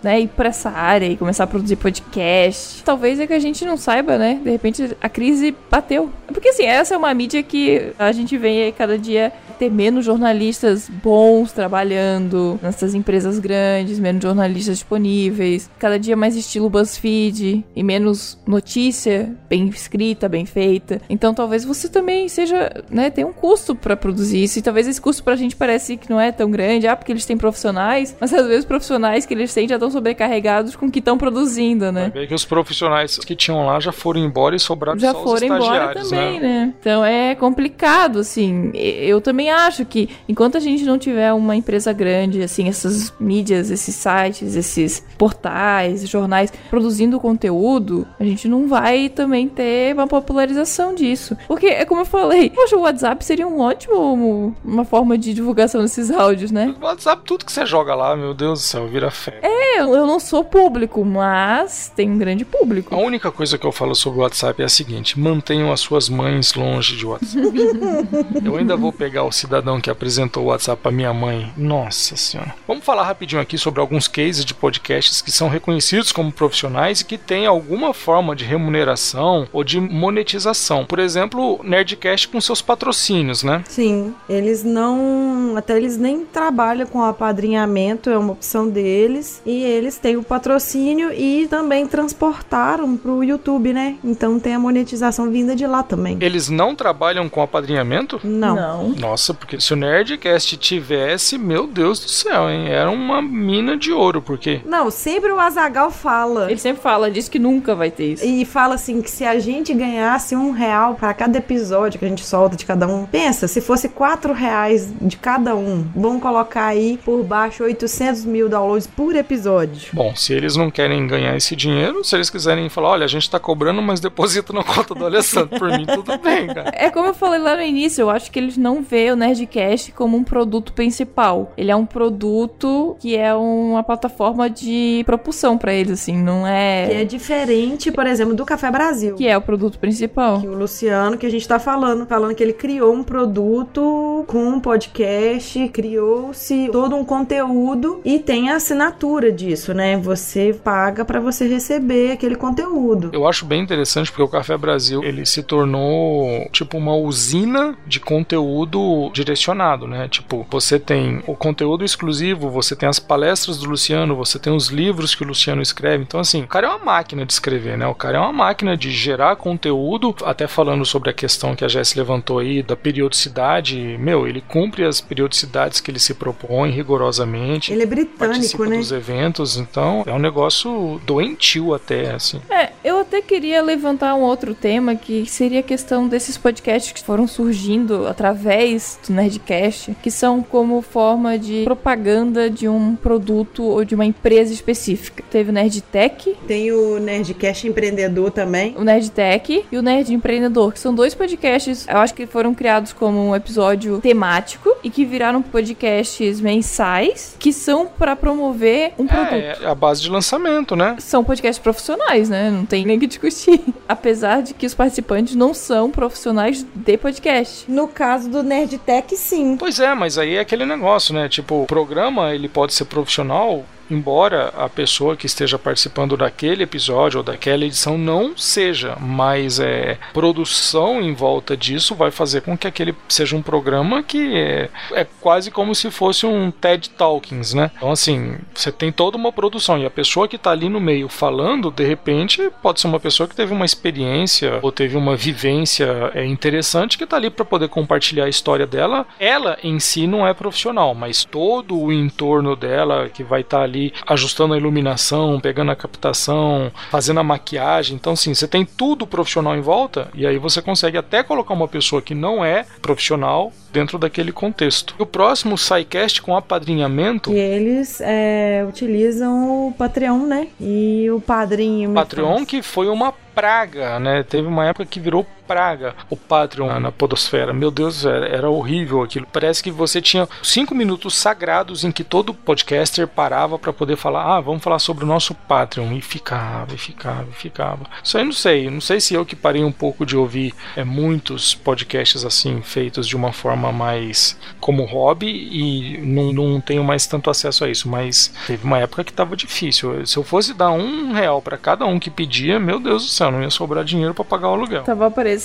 né, 0.01 0.21
ir 0.21 0.27
pra 0.27 0.49
essa 0.49 0.69
área 0.69 1.05
e 1.05 1.17
começar 1.17 1.43
a 1.43 1.47
produzir 1.47 1.75
podcast. 1.75 2.83
Talvez 2.83 3.19
é 3.19 3.27
que 3.27 3.33
a 3.33 3.39
gente 3.39 3.65
não 3.65 3.77
saiba, 3.77 4.17
né? 4.17 4.39
De 4.43 4.49
repente 4.49 4.95
a 5.01 5.09
crise 5.09 5.55
bateu. 5.69 6.09
Porque 6.27 6.49
assim, 6.49 6.65
essa 6.65 6.95
é 6.95 6.97
uma 6.97 7.13
mídia 7.13 7.41
que 7.43 7.91
a 7.97 8.11
gente 8.11 8.37
vê 8.37 8.63
aí 8.63 8.71
cada 8.71 8.97
dia 8.97 9.31
ter 9.59 9.69
menos 9.69 10.05
jornalistas 10.05 10.89
bons 10.89 11.51
trabalhando 11.51 12.57
nessas 12.61 12.95
empresas 12.95 13.37
grandes, 13.39 13.99
menos 13.99 14.23
jornalistas 14.23 14.77
disponíveis, 14.77 15.69
cada 15.77 15.99
dia 15.99 16.15
mais 16.15 16.35
estilo 16.35 16.69
BuzzFeed 16.69 17.65
e 17.75 17.83
menos 17.83 18.39
notícia 18.47 19.35
bem 19.49 19.67
escrita, 19.67 20.29
bem 20.29 20.45
feita. 20.45 21.01
Então 21.09 21.33
talvez 21.33 21.65
você 21.65 21.89
também 21.89 22.29
seja, 22.29 22.71
né, 22.89 23.09
tem 23.09 23.25
um 23.25 23.33
custo 23.33 23.75
pra 23.75 23.97
produzir 23.97 24.43
isso 24.43 24.59
e 24.59 24.61
talvez 24.61 24.87
esse 24.87 25.01
custo 25.01 25.23
pra 25.23 25.35
gente 25.35 25.55
parece 25.55 25.97
que 25.97 26.09
não 26.09 26.19
é 26.19 26.31
tão 26.31 26.49
grande, 26.49 26.87
ah, 26.87 26.95
porque 26.95 27.11
eles 27.11 27.25
têm 27.25 27.37
profissionais, 27.37 28.15
mas 28.19 28.33
às 28.33 28.45
vezes 28.47 28.59
os 28.59 28.65
profissionais 28.65 29.25
que 29.25 29.33
eles 29.33 29.53
têm 29.53 29.67
já 29.67 29.75
estão 29.75 29.91
sobrecarregados 29.91 30.75
com 30.75 30.85
o 30.85 30.91
que 30.91 30.99
estão 30.99 31.17
produzindo, 31.17 31.91
né? 31.91 32.09
ver 32.13 32.27
que 32.27 32.33
os 32.33 32.45
profissionais 32.45 33.17
que 33.17 33.35
tinham 33.35 33.65
lá 33.65 33.79
já 33.79 33.91
foram 33.91 34.21
embora 34.21 34.55
e 34.55 34.59
sobraram 34.59 34.97
Já 34.97 35.11
só 35.11 35.19
os 35.19 35.23
foram 35.23 35.45
embora 35.45 35.63
estagiários, 35.63 36.09
também, 36.09 36.39
né? 36.39 36.47
né? 36.47 36.73
Então 36.79 37.03
é 37.03 37.35
complicado, 37.35 38.19
assim. 38.19 38.71
Eu 38.73 39.19
também 39.19 39.48
acho 39.49 39.85
que 39.85 40.09
enquanto 40.27 40.57
a 40.57 40.59
gente 40.59 40.83
não 40.83 40.97
tiver 40.97 41.33
uma 41.33 41.55
empresa 41.55 41.93
grande, 41.93 42.41
assim, 42.41 42.67
essas 42.67 43.13
mídias, 43.19 43.69
esses 43.69 43.95
sites, 43.95 44.55
esses 44.55 45.05
portais, 45.17 46.07
jornais 46.07 46.51
produzindo 46.69 47.19
conteúdo, 47.19 48.07
a 48.19 48.23
gente 48.23 48.47
não 48.47 48.67
vai 48.67 49.09
também 49.09 49.47
ter 49.47 49.93
uma 49.93 50.07
popularização 50.07 50.93
disso. 50.93 51.37
Porque 51.47 51.67
é 51.67 51.85
como 51.85 52.01
eu 52.01 52.05
falei, 52.05 52.49
poxa, 52.49 52.75
o 52.75 52.81
WhatsApp 52.81 53.23
seria 53.23 53.47
um 53.47 53.59
ótimo 53.59 54.55
uma 54.63 54.85
forma 54.85 55.17
de 55.17 55.33
divulgação 55.33 55.81
desses 55.81 56.09
áudios, 56.11 56.51
né? 56.51 56.75
O 56.79 56.85
WhatsApp, 56.85 57.23
tudo 57.25 57.45
que 57.45 57.51
você 57.51 57.65
joga 57.65 57.95
lá, 57.95 58.15
meu 58.15 58.33
Deus 58.33 58.59
do 58.59 58.65
céu, 58.65 58.87
vira 58.87 59.11
fé. 59.11 59.39
É, 59.41 59.81
eu 59.81 59.99
eu 59.99 60.07
não 60.07 60.19
sou 60.19 60.43
público, 60.43 61.03
mas 61.03 61.91
tem 61.95 62.09
um 62.09 62.17
grande 62.17 62.45
público. 62.45 62.93
A 62.93 62.97
única 62.97 63.31
coisa 63.31 63.57
que 63.57 63.65
eu 63.65 63.71
falo 63.71 63.95
sobre 63.95 64.19
o 64.19 64.21
WhatsApp 64.23 64.61
é 64.61 64.65
a 64.65 64.69
seguinte: 64.69 65.19
mantenham 65.19 65.71
as 65.71 65.79
suas 65.79 66.09
mães 66.09 66.53
longe 66.53 66.95
de 66.95 67.05
WhatsApp. 67.05 67.57
eu 68.43 68.55
ainda 68.55 68.75
vou 68.75 68.91
pegar 68.91 69.23
o 69.23 69.31
cidadão 69.39 69.79
que 69.79 69.89
apresentou 69.89 70.43
o 70.43 70.47
WhatsApp 70.47 70.81
pra 70.81 70.91
minha 70.91 71.13
mãe. 71.13 71.51
Nossa 71.57 72.15
senhora. 72.15 72.53
Vamos 72.67 72.83
falar 72.83 73.03
rapidinho 73.03 73.41
aqui 73.41 73.57
sobre 73.57 73.79
alguns 73.79 74.07
cases 74.07 74.45
de 74.45 74.53
podcasts 74.53 75.21
que 75.21 75.31
são 75.31 75.47
reconhecidos 75.47 76.11
como 76.11 76.31
profissionais 76.31 77.01
e 77.01 77.05
que 77.05 77.17
têm 77.17 77.45
alguma 77.45 77.93
forma 77.93 78.35
de 78.35 78.45
remuneração 78.45 79.47
ou 79.51 79.63
de 79.63 79.79
monetização. 79.79 80.85
Por 80.85 80.99
exemplo, 80.99 81.59
o 81.59 81.63
Nerdcast 81.63 82.27
com 82.27 82.41
seus 82.41 82.61
patrocínios, 82.61 83.43
né? 83.43 83.63
Sim, 83.67 84.13
eles 84.27 84.63
não. 84.63 85.53
Até 85.55 85.77
eles 85.77 85.97
nem 85.97 86.25
trabalham 86.25 86.85
com 86.85 87.03
apadrinhamento, 87.03 88.09
é 88.09 88.17
uma 88.17 88.33
opção 88.33 88.69
deles. 88.69 89.41
E 89.45 89.63
eles 89.63 89.97
têm 89.97 90.17
o 90.17 90.23
patrocínio 90.23 91.11
e 91.11 91.47
também 91.47 91.87
transportaram 91.87 92.97
pro 92.97 93.23
YouTube, 93.23 93.73
né? 93.73 93.97
Então 94.03 94.39
tem 94.39 94.53
a 94.53 94.59
monetização 94.59 95.29
vinda 95.29 95.55
de 95.55 95.65
lá 95.65 95.83
também. 95.83 96.17
Eles 96.21 96.49
não 96.49 96.75
trabalham 96.75 97.29
com 97.29 97.41
apadrinhamento? 97.41 98.19
Não. 98.23 98.89
Nossa, 98.89 99.28
porque 99.33 99.59
se 99.59 99.73
o 99.73 99.75
Nerdcast 99.75 100.57
tivesse, 100.57 101.37
meu 101.37 101.67
Deus 101.67 101.99
do 101.99 102.09
céu, 102.09 102.49
hein? 102.49 102.67
Era 102.69 102.89
uma 102.89 103.21
mina 103.21 103.77
de 103.77 103.91
ouro, 103.91 104.21
porque 104.21 104.61
Não, 104.65 104.89
sempre 104.91 105.31
o 105.31 105.39
Azagal 105.39 105.91
fala. 105.91 106.49
Ele 106.49 106.59
sempre 106.59 106.81
fala, 106.81 107.11
diz 107.11 107.27
que 107.29 107.39
nunca 107.39 107.75
vai 107.75 107.91
ter 107.91 108.13
isso. 108.13 108.25
E 108.25 108.45
fala 108.45 108.75
assim 108.75 109.01
que 109.01 109.09
se 109.09 109.25
a 109.25 109.39
gente 109.39 109.73
ganhasse 109.73 110.35
um 110.35 110.51
real 110.51 110.95
para 110.95 111.13
cada 111.13 111.37
episódio 111.37 111.99
que 111.99 112.05
a 112.05 112.09
gente 112.09 112.25
solta 112.25 112.55
de 112.55 112.65
cada 112.65 112.87
um, 112.87 113.05
pensa, 113.05 113.47
se 113.47 113.61
fosse 113.61 113.89
quatro 113.89 114.33
reais 114.33 114.91
de 115.01 115.17
cada 115.17 115.55
um, 115.55 115.85
vamos 115.95 116.21
colocar 116.21 116.65
aí 116.65 116.99
por 117.03 117.23
baixo 117.23 117.63
800 117.63 118.25
mil 118.25 118.49
downloads 118.49 118.87
por 118.87 119.15
episódio. 119.15 119.89
Bom, 119.93 120.15
se 120.15 120.33
eles 120.33 120.55
não 120.55 120.69
querem 120.71 121.05
ganhar 121.07 121.35
esse 121.35 121.55
dinheiro, 121.55 122.03
se 122.03 122.15
eles 122.15 122.29
quiserem 122.29 122.69
falar, 122.69 122.89
olha, 122.89 123.05
a 123.05 123.09
gente 123.09 123.29
tá 123.29 123.39
cobrando, 123.39 123.81
mas 123.81 123.99
deposita 123.99 124.53
na 124.53 124.63
conta 124.63 124.93
do 124.93 125.05
Alessandro, 125.05 125.57
por 125.57 125.69
mim 125.69 125.85
tudo 125.85 126.17
bem, 126.17 126.47
cara. 126.47 126.71
É 126.73 126.89
como 126.89 127.07
eu 127.07 127.13
falei 127.13 127.39
lá 127.39 127.55
no 127.55 127.61
início, 127.61 128.01
eu 128.01 128.09
acho 128.09 128.31
que 128.31 128.39
eles 128.39 128.57
não 128.57 128.81
veem 128.81 129.11
o 129.11 129.15
Nerdcast 129.19 129.91
como 129.91 130.17
um 130.17 130.23
produto 130.23 130.73
principal. 130.73 131.53
Ele 131.57 131.71
é 131.71 131.75
um 131.75 131.85
produto 131.85 132.95
que 132.99 133.15
é 133.15 133.33
uma 133.35 133.83
plataforma 133.83 134.49
de 134.49 135.03
propulsão 135.05 135.57
pra 135.57 135.73
eles, 135.73 135.91
assim, 135.91 136.17
não 136.17 136.43
Que 136.43 136.49
é 136.49 137.01
é. 137.01 137.05
diferente, 137.05 137.91
por 137.91 138.07
exemplo, 138.07 138.33
do 138.33 138.45
Café 138.45 138.71
Brasil. 138.71 139.15
Que 139.15 139.27
é 139.27 139.37
o 139.37 139.41
produto 139.41 139.77
principal. 139.77 140.39
Que 140.39 140.47
o 140.47 140.57
Luciano, 140.57 141.17
que 141.17 141.25
a 141.25 141.29
gente 141.29 141.47
tá 141.47 141.59
falando, 141.59 142.05
falando 142.05 142.33
que 142.35 142.43
ele 142.43 142.53
criou 142.53 142.93
um 142.93 143.03
produto 143.03 144.23
com 144.27 144.47
um 144.47 144.59
podcast, 144.59 145.67
criou-se 145.69 146.69
todo 146.71 146.95
um 146.95 147.03
conteúdo 147.03 148.01
e 148.03 148.19
tem 148.19 148.49
a 148.49 148.55
assinatura 148.55 149.31
disso, 149.31 149.73
né? 149.73 149.97
Você 149.97 150.57
paga 150.63 151.03
pra 151.03 151.19
você 151.19 151.47
receber 151.47 152.11
aquele 152.11 152.35
conteúdo. 152.35 153.09
Eu 153.13 153.27
acho 153.27 153.45
bem 153.45 153.61
interessante 153.61 154.11
porque 154.11 154.23
o 154.23 154.27
Café 154.27 154.57
Brasil 154.57 155.03
ele 155.03 155.25
se 155.25 155.43
tornou 155.43 156.47
tipo 156.51 156.77
uma 156.77 156.95
usina 156.95 157.77
de 157.85 157.99
conteúdo 157.99 158.79
direcionado, 159.13 159.87
né? 159.87 160.07
Tipo, 160.09 160.45
você 160.49 160.79
tem 160.79 161.21
o 161.27 161.35
conteúdo 161.35 161.85
exclusivo, 161.85 162.49
você 162.49 162.75
tem 162.75 162.89
as 162.89 162.99
palestras 162.99 163.57
do 163.57 163.69
Luciano, 163.69 164.15
você 164.15 164.39
tem 164.39 164.53
os 164.53 164.67
livros 164.67 165.15
que 165.15 165.23
o 165.23 165.27
Luciano 165.27 165.61
escreve. 165.61 166.03
Então, 166.03 166.19
assim, 166.19 166.43
o 166.43 166.47
cara 166.47 166.67
é 166.67 166.69
uma 166.69 166.85
máquina 166.85 167.25
de 167.25 167.33
escrever, 167.33 167.77
né? 167.77 167.87
O 167.87 167.95
cara 167.95 168.17
é 168.17 168.21
uma 168.21 168.33
máquina 168.33 168.75
de 168.75 168.91
gerar 168.91 169.35
conteúdo. 169.35 170.15
Até 170.23 170.47
falando 170.47 170.85
sobre 170.85 171.09
a 171.09 171.13
questão 171.13 171.55
que 171.55 171.63
a 171.63 171.67
Jess 171.67 171.95
levantou 171.95 172.39
aí 172.39 172.63
da 172.63 172.75
periodicidade, 172.75 173.97
meu, 173.99 174.27
ele 174.27 174.41
cumpre 174.41 174.83
as 174.83 174.99
periodicidades 174.99 175.79
que 175.79 175.91
ele 175.91 175.99
se 175.99 176.13
propõe 176.13 176.71
rigorosamente. 176.71 177.71
Ele 177.71 177.83
é 177.83 177.85
britânico, 177.85 178.17
participa 178.17 178.65
né? 178.65 178.77
dos 178.77 178.91
eventos, 178.91 179.57
então 179.57 180.03
é 180.05 180.13
um 180.13 180.19
negócio 180.19 180.99
doentio 181.05 181.73
até, 181.73 182.11
assim. 182.11 182.41
É, 182.49 182.69
Eu 182.83 182.99
até 182.99 183.21
queria 183.21 183.61
levantar 183.61 184.15
um 184.15 184.21
outro 184.21 184.55
tema 184.55 184.95
que 184.95 185.25
seria 185.25 185.59
a 185.59 185.63
questão 185.63 186.07
desses 186.07 186.37
podcasts 186.37 186.93
que 186.93 187.03
foram 187.03 187.27
surgindo 187.27 188.07
através 188.07 188.97
do 189.05 189.13
Nerdcast, 189.13 189.95
que 190.01 190.09
são 190.09 190.41
como 190.41 190.81
forma 190.81 191.37
de 191.37 191.63
propaganda 191.65 192.49
de 192.49 192.69
um 192.69 192.95
produto 192.95 193.63
ou 193.63 193.83
de 193.83 193.95
uma 193.95 194.05
empresa 194.05 194.53
específica. 194.53 195.23
Teve 195.29 195.49
o 195.49 195.53
Nerdtech, 195.53 196.37
Tem 196.47 196.71
o 196.71 196.99
Nerdcast 196.99 197.67
Empreendedor 197.67 198.31
também. 198.31 198.73
o 198.77 198.83
Nerdtech 198.83 199.65
e 199.69 199.77
o 199.77 199.81
Nerd 199.81 200.13
Empreendedor, 200.13 200.71
que 200.71 200.79
são 200.79 200.95
dois 200.95 201.13
podcasts, 201.13 201.85
eu 201.87 201.97
acho 201.97 202.13
que 202.13 202.25
foram 202.25 202.53
criados 202.53 202.93
como 202.93 203.19
um 203.29 203.35
episódio 203.35 203.99
temático 203.99 204.73
e 204.81 204.89
que 204.89 205.03
viraram 205.03 205.41
podcasts 205.41 206.39
mensais, 206.39 207.35
que 207.37 207.51
são 207.51 207.87
para 207.87 208.15
promover 208.15 208.93
um 208.97 209.05
produto. 209.05 209.33
É, 209.33 209.57
é 209.61 209.67
a 209.67 209.75
base 209.75 210.01
de 210.01 210.09
lançamento, 210.09 210.75
né? 210.75 210.95
São 210.99 211.23
podcasts 211.25 211.61
profissionais, 211.61 212.29
né? 212.29 212.49
Não 212.69 212.77
tem 212.77 212.85
nem 212.85 212.97
o 212.97 212.99
que 212.99 213.07
discutir. 213.07 213.59
Apesar 213.89 214.43
de 214.43 214.53
que 214.53 214.67
os 214.67 214.75
participantes 214.75 215.33
não 215.33 215.55
são 215.55 215.89
profissionais 215.89 216.63
de 216.63 216.97
podcast. 216.97 217.65
No 217.67 217.87
caso 217.87 218.29
do 218.29 218.43
Nerdtech, 218.43 219.17
sim. 219.17 219.57
Pois 219.57 219.79
é, 219.79 219.95
mas 219.95 220.19
aí 220.19 220.35
é 220.35 220.41
aquele 220.41 220.67
negócio, 220.67 221.11
né? 221.15 221.27
Tipo, 221.27 221.63
o 221.63 221.65
programa 221.65 222.35
ele 222.35 222.47
pode 222.47 222.75
ser 222.75 222.85
profissional, 222.85 223.65
embora 223.89 224.49
a 224.57 224.69
pessoa 224.69 225.15
que 225.15 225.25
esteja 225.25 225.57
participando 225.57 226.17
daquele 226.17 226.63
episódio 226.63 227.19
ou 227.19 227.23
daquela 227.23 227.65
edição 227.65 227.97
não 227.97 228.37
seja, 228.37 228.95
mas 228.99 229.59
é 229.59 229.97
produção 230.13 231.01
em 231.01 231.13
volta 231.13 231.55
disso 231.55 231.95
vai 231.95 232.11
fazer 232.11 232.41
com 232.41 232.57
que 232.57 232.67
aquele 232.67 232.95
seja 233.07 233.35
um 233.35 233.41
programa 233.41 234.03
que 234.03 234.35
é, 234.35 234.69
é 234.91 235.07
quase 235.19 235.51
como 235.51 235.73
se 235.73 235.89
fosse 235.91 236.25
um 236.25 236.51
TED 236.51 236.89
Talkings, 236.91 237.53
né? 237.53 237.71
Então 237.75 237.91
assim, 237.91 238.37
você 238.53 238.71
tem 238.71 238.91
toda 238.91 239.17
uma 239.17 239.31
produção 239.31 239.77
e 239.77 239.85
a 239.85 239.89
pessoa 239.89 240.27
que 240.27 240.35
está 240.35 240.51
ali 240.51 240.69
no 240.69 240.79
meio 240.79 241.07
falando, 241.07 241.71
de 241.71 241.85
repente, 241.85 242.49
pode 242.61 242.79
ser 242.79 242.87
uma 242.87 242.99
pessoa 242.99 243.27
que 243.27 243.35
teve 243.35 243.53
uma 243.53 243.65
experiência 243.65 244.59
ou 244.61 244.71
teve 244.71 244.97
uma 244.97 245.15
vivência 245.15 246.11
é, 246.13 246.25
interessante 246.25 246.97
que 246.97 247.03
está 247.03 247.17
ali 247.17 247.29
para 247.29 247.45
poder 247.45 247.69
compartilhar 247.69 248.25
a 248.25 248.29
história 248.29 248.65
dela. 248.65 249.05
Ela 249.19 249.57
em 249.63 249.79
si 249.79 250.07
não 250.07 250.27
é 250.27 250.33
profissional, 250.33 250.93
mas 250.93 251.23
todo 251.23 251.77
o 251.77 251.91
entorno 251.91 252.55
dela 252.55 253.09
que 253.09 253.23
vai 253.23 253.41
estar 253.41 253.61
ali 253.61 253.78
ajustando 254.07 254.53
a 254.53 254.57
iluminação, 254.57 255.39
pegando 255.39 255.71
a 255.71 255.75
captação, 255.75 256.71
fazendo 256.89 257.19
a 257.19 257.23
maquiagem. 257.23 257.95
Então, 257.95 258.15
sim, 258.15 258.33
você 258.33 258.47
tem 258.47 258.65
tudo 258.65 259.07
profissional 259.07 259.55
em 259.55 259.61
volta 259.61 260.09
e 260.13 260.25
aí 260.25 260.37
você 260.37 260.61
consegue 260.61 260.97
até 260.97 261.23
colocar 261.23 261.53
uma 261.53 261.67
pessoa 261.67 262.01
que 262.01 262.15
não 262.15 262.43
é 262.43 262.65
profissional 262.81 263.51
dentro 263.71 263.97
daquele 263.97 264.31
contexto. 264.31 264.95
E 264.99 265.01
o 265.01 265.05
próximo 265.05 265.57
SciCast 265.57 266.21
com 266.21 266.35
apadrinhamento. 266.35 267.31
E 267.31 267.37
eles 267.37 268.01
é, 268.01 268.65
utilizam 268.67 269.67
o 269.67 269.73
Patreon, 269.73 270.25
né? 270.25 270.47
E 270.59 271.09
o 271.11 271.21
padrinho. 271.21 271.93
Patreon 271.93 272.37
faz. 272.37 272.47
que 272.47 272.61
foi 272.61 272.87
uma 272.87 273.11
praga, 273.11 273.99
né? 273.99 274.23
Teve 274.23 274.47
uma 274.47 274.65
época 274.65 274.85
que 274.85 274.99
virou 274.99 275.25
praga 275.49 275.95
o 276.11 276.15
Patreon 276.15 276.67
na- 276.67 276.79
na 276.79 276.91
podosfera. 276.91 277.51
Meu 277.51 277.71
Deus, 277.71 278.05
era, 278.05 278.27
era 278.27 278.49
horrível 278.49 279.01
aquilo. 279.01 279.25
Parece 279.33 279.63
que 279.63 279.71
você 279.71 279.99
tinha 279.99 280.29
cinco 280.43 280.75
minutos 280.75 281.15
sagrados 281.15 281.83
em 281.83 281.91
que 281.91 282.03
todo 282.03 282.35
podcaster 282.35 283.07
parava 283.07 283.57
para 283.57 283.73
poder 283.73 283.95
falar, 283.97 284.35
ah, 284.35 284.39
vamos 284.39 284.63
falar 284.63 284.77
sobre 284.77 285.03
o 285.03 285.07
nosso 285.07 285.33
Patreon 285.33 285.91
e 285.93 286.01
ficava, 286.01 286.75
e 286.75 286.77
ficava, 286.77 287.25
e 287.31 287.33
ficava. 287.33 287.79
Isso 288.03 288.15
aí 288.15 288.23
não 288.23 288.31
sei, 288.31 288.69
não 288.69 288.79
sei 288.79 288.99
se 289.01 289.15
eu 289.15 289.25
que 289.25 289.35
parei 289.35 289.63
um 289.63 289.71
pouco 289.71 290.05
de 290.05 290.15
ouvir 290.15 290.53
é, 290.75 290.83
muitos 290.83 291.55
podcasts 291.55 292.23
assim 292.23 292.61
feitos 292.61 293.07
de 293.07 293.15
uma 293.15 293.31
forma 293.33 293.71
mais 293.71 294.37
como 294.59 294.85
hobby 294.85 295.27
e 295.27 295.97
não, 295.97 296.31
não 296.31 296.61
tenho 296.61 296.83
mais 296.83 297.07
tanto 297.07 297.29
acesso 297.31 297.65
a 297.65 297.69
isso. 297.69 297.89
Mas 297.89 298.31
teve 298.45 298.63
uma 298.63 298.77
época 298.77 299.03
que 299.03 299.11
tava 299.11 299.35
difícil. 299.35 300.05
Se 300.05 300.15
eu 300.17 300.23
fosse 300.23 300.53
dar 300.53 300.69
um 300.71 301.11
real 301.13 301.41
para 301.41 301.57
cada 301.57 301.85
um 301.87 301.97
que 301.99 302.11
pedia, 302.11 302.59
meu 302.59 302.79
Deus 302.79 303.03
do 303.05 303.09
céu, 303.09 303.31
não 303.31 303.41
ia 303.41 303.49
sobrar 303.49 303.83
dinheiro 303.83 304.13
para 304.13 304.23
pagar 304.25 304.49
o 304.49 304.53
aluguel. 304.53 304.83
Tava 304.83 305.07
aparecendo 305.07 305.38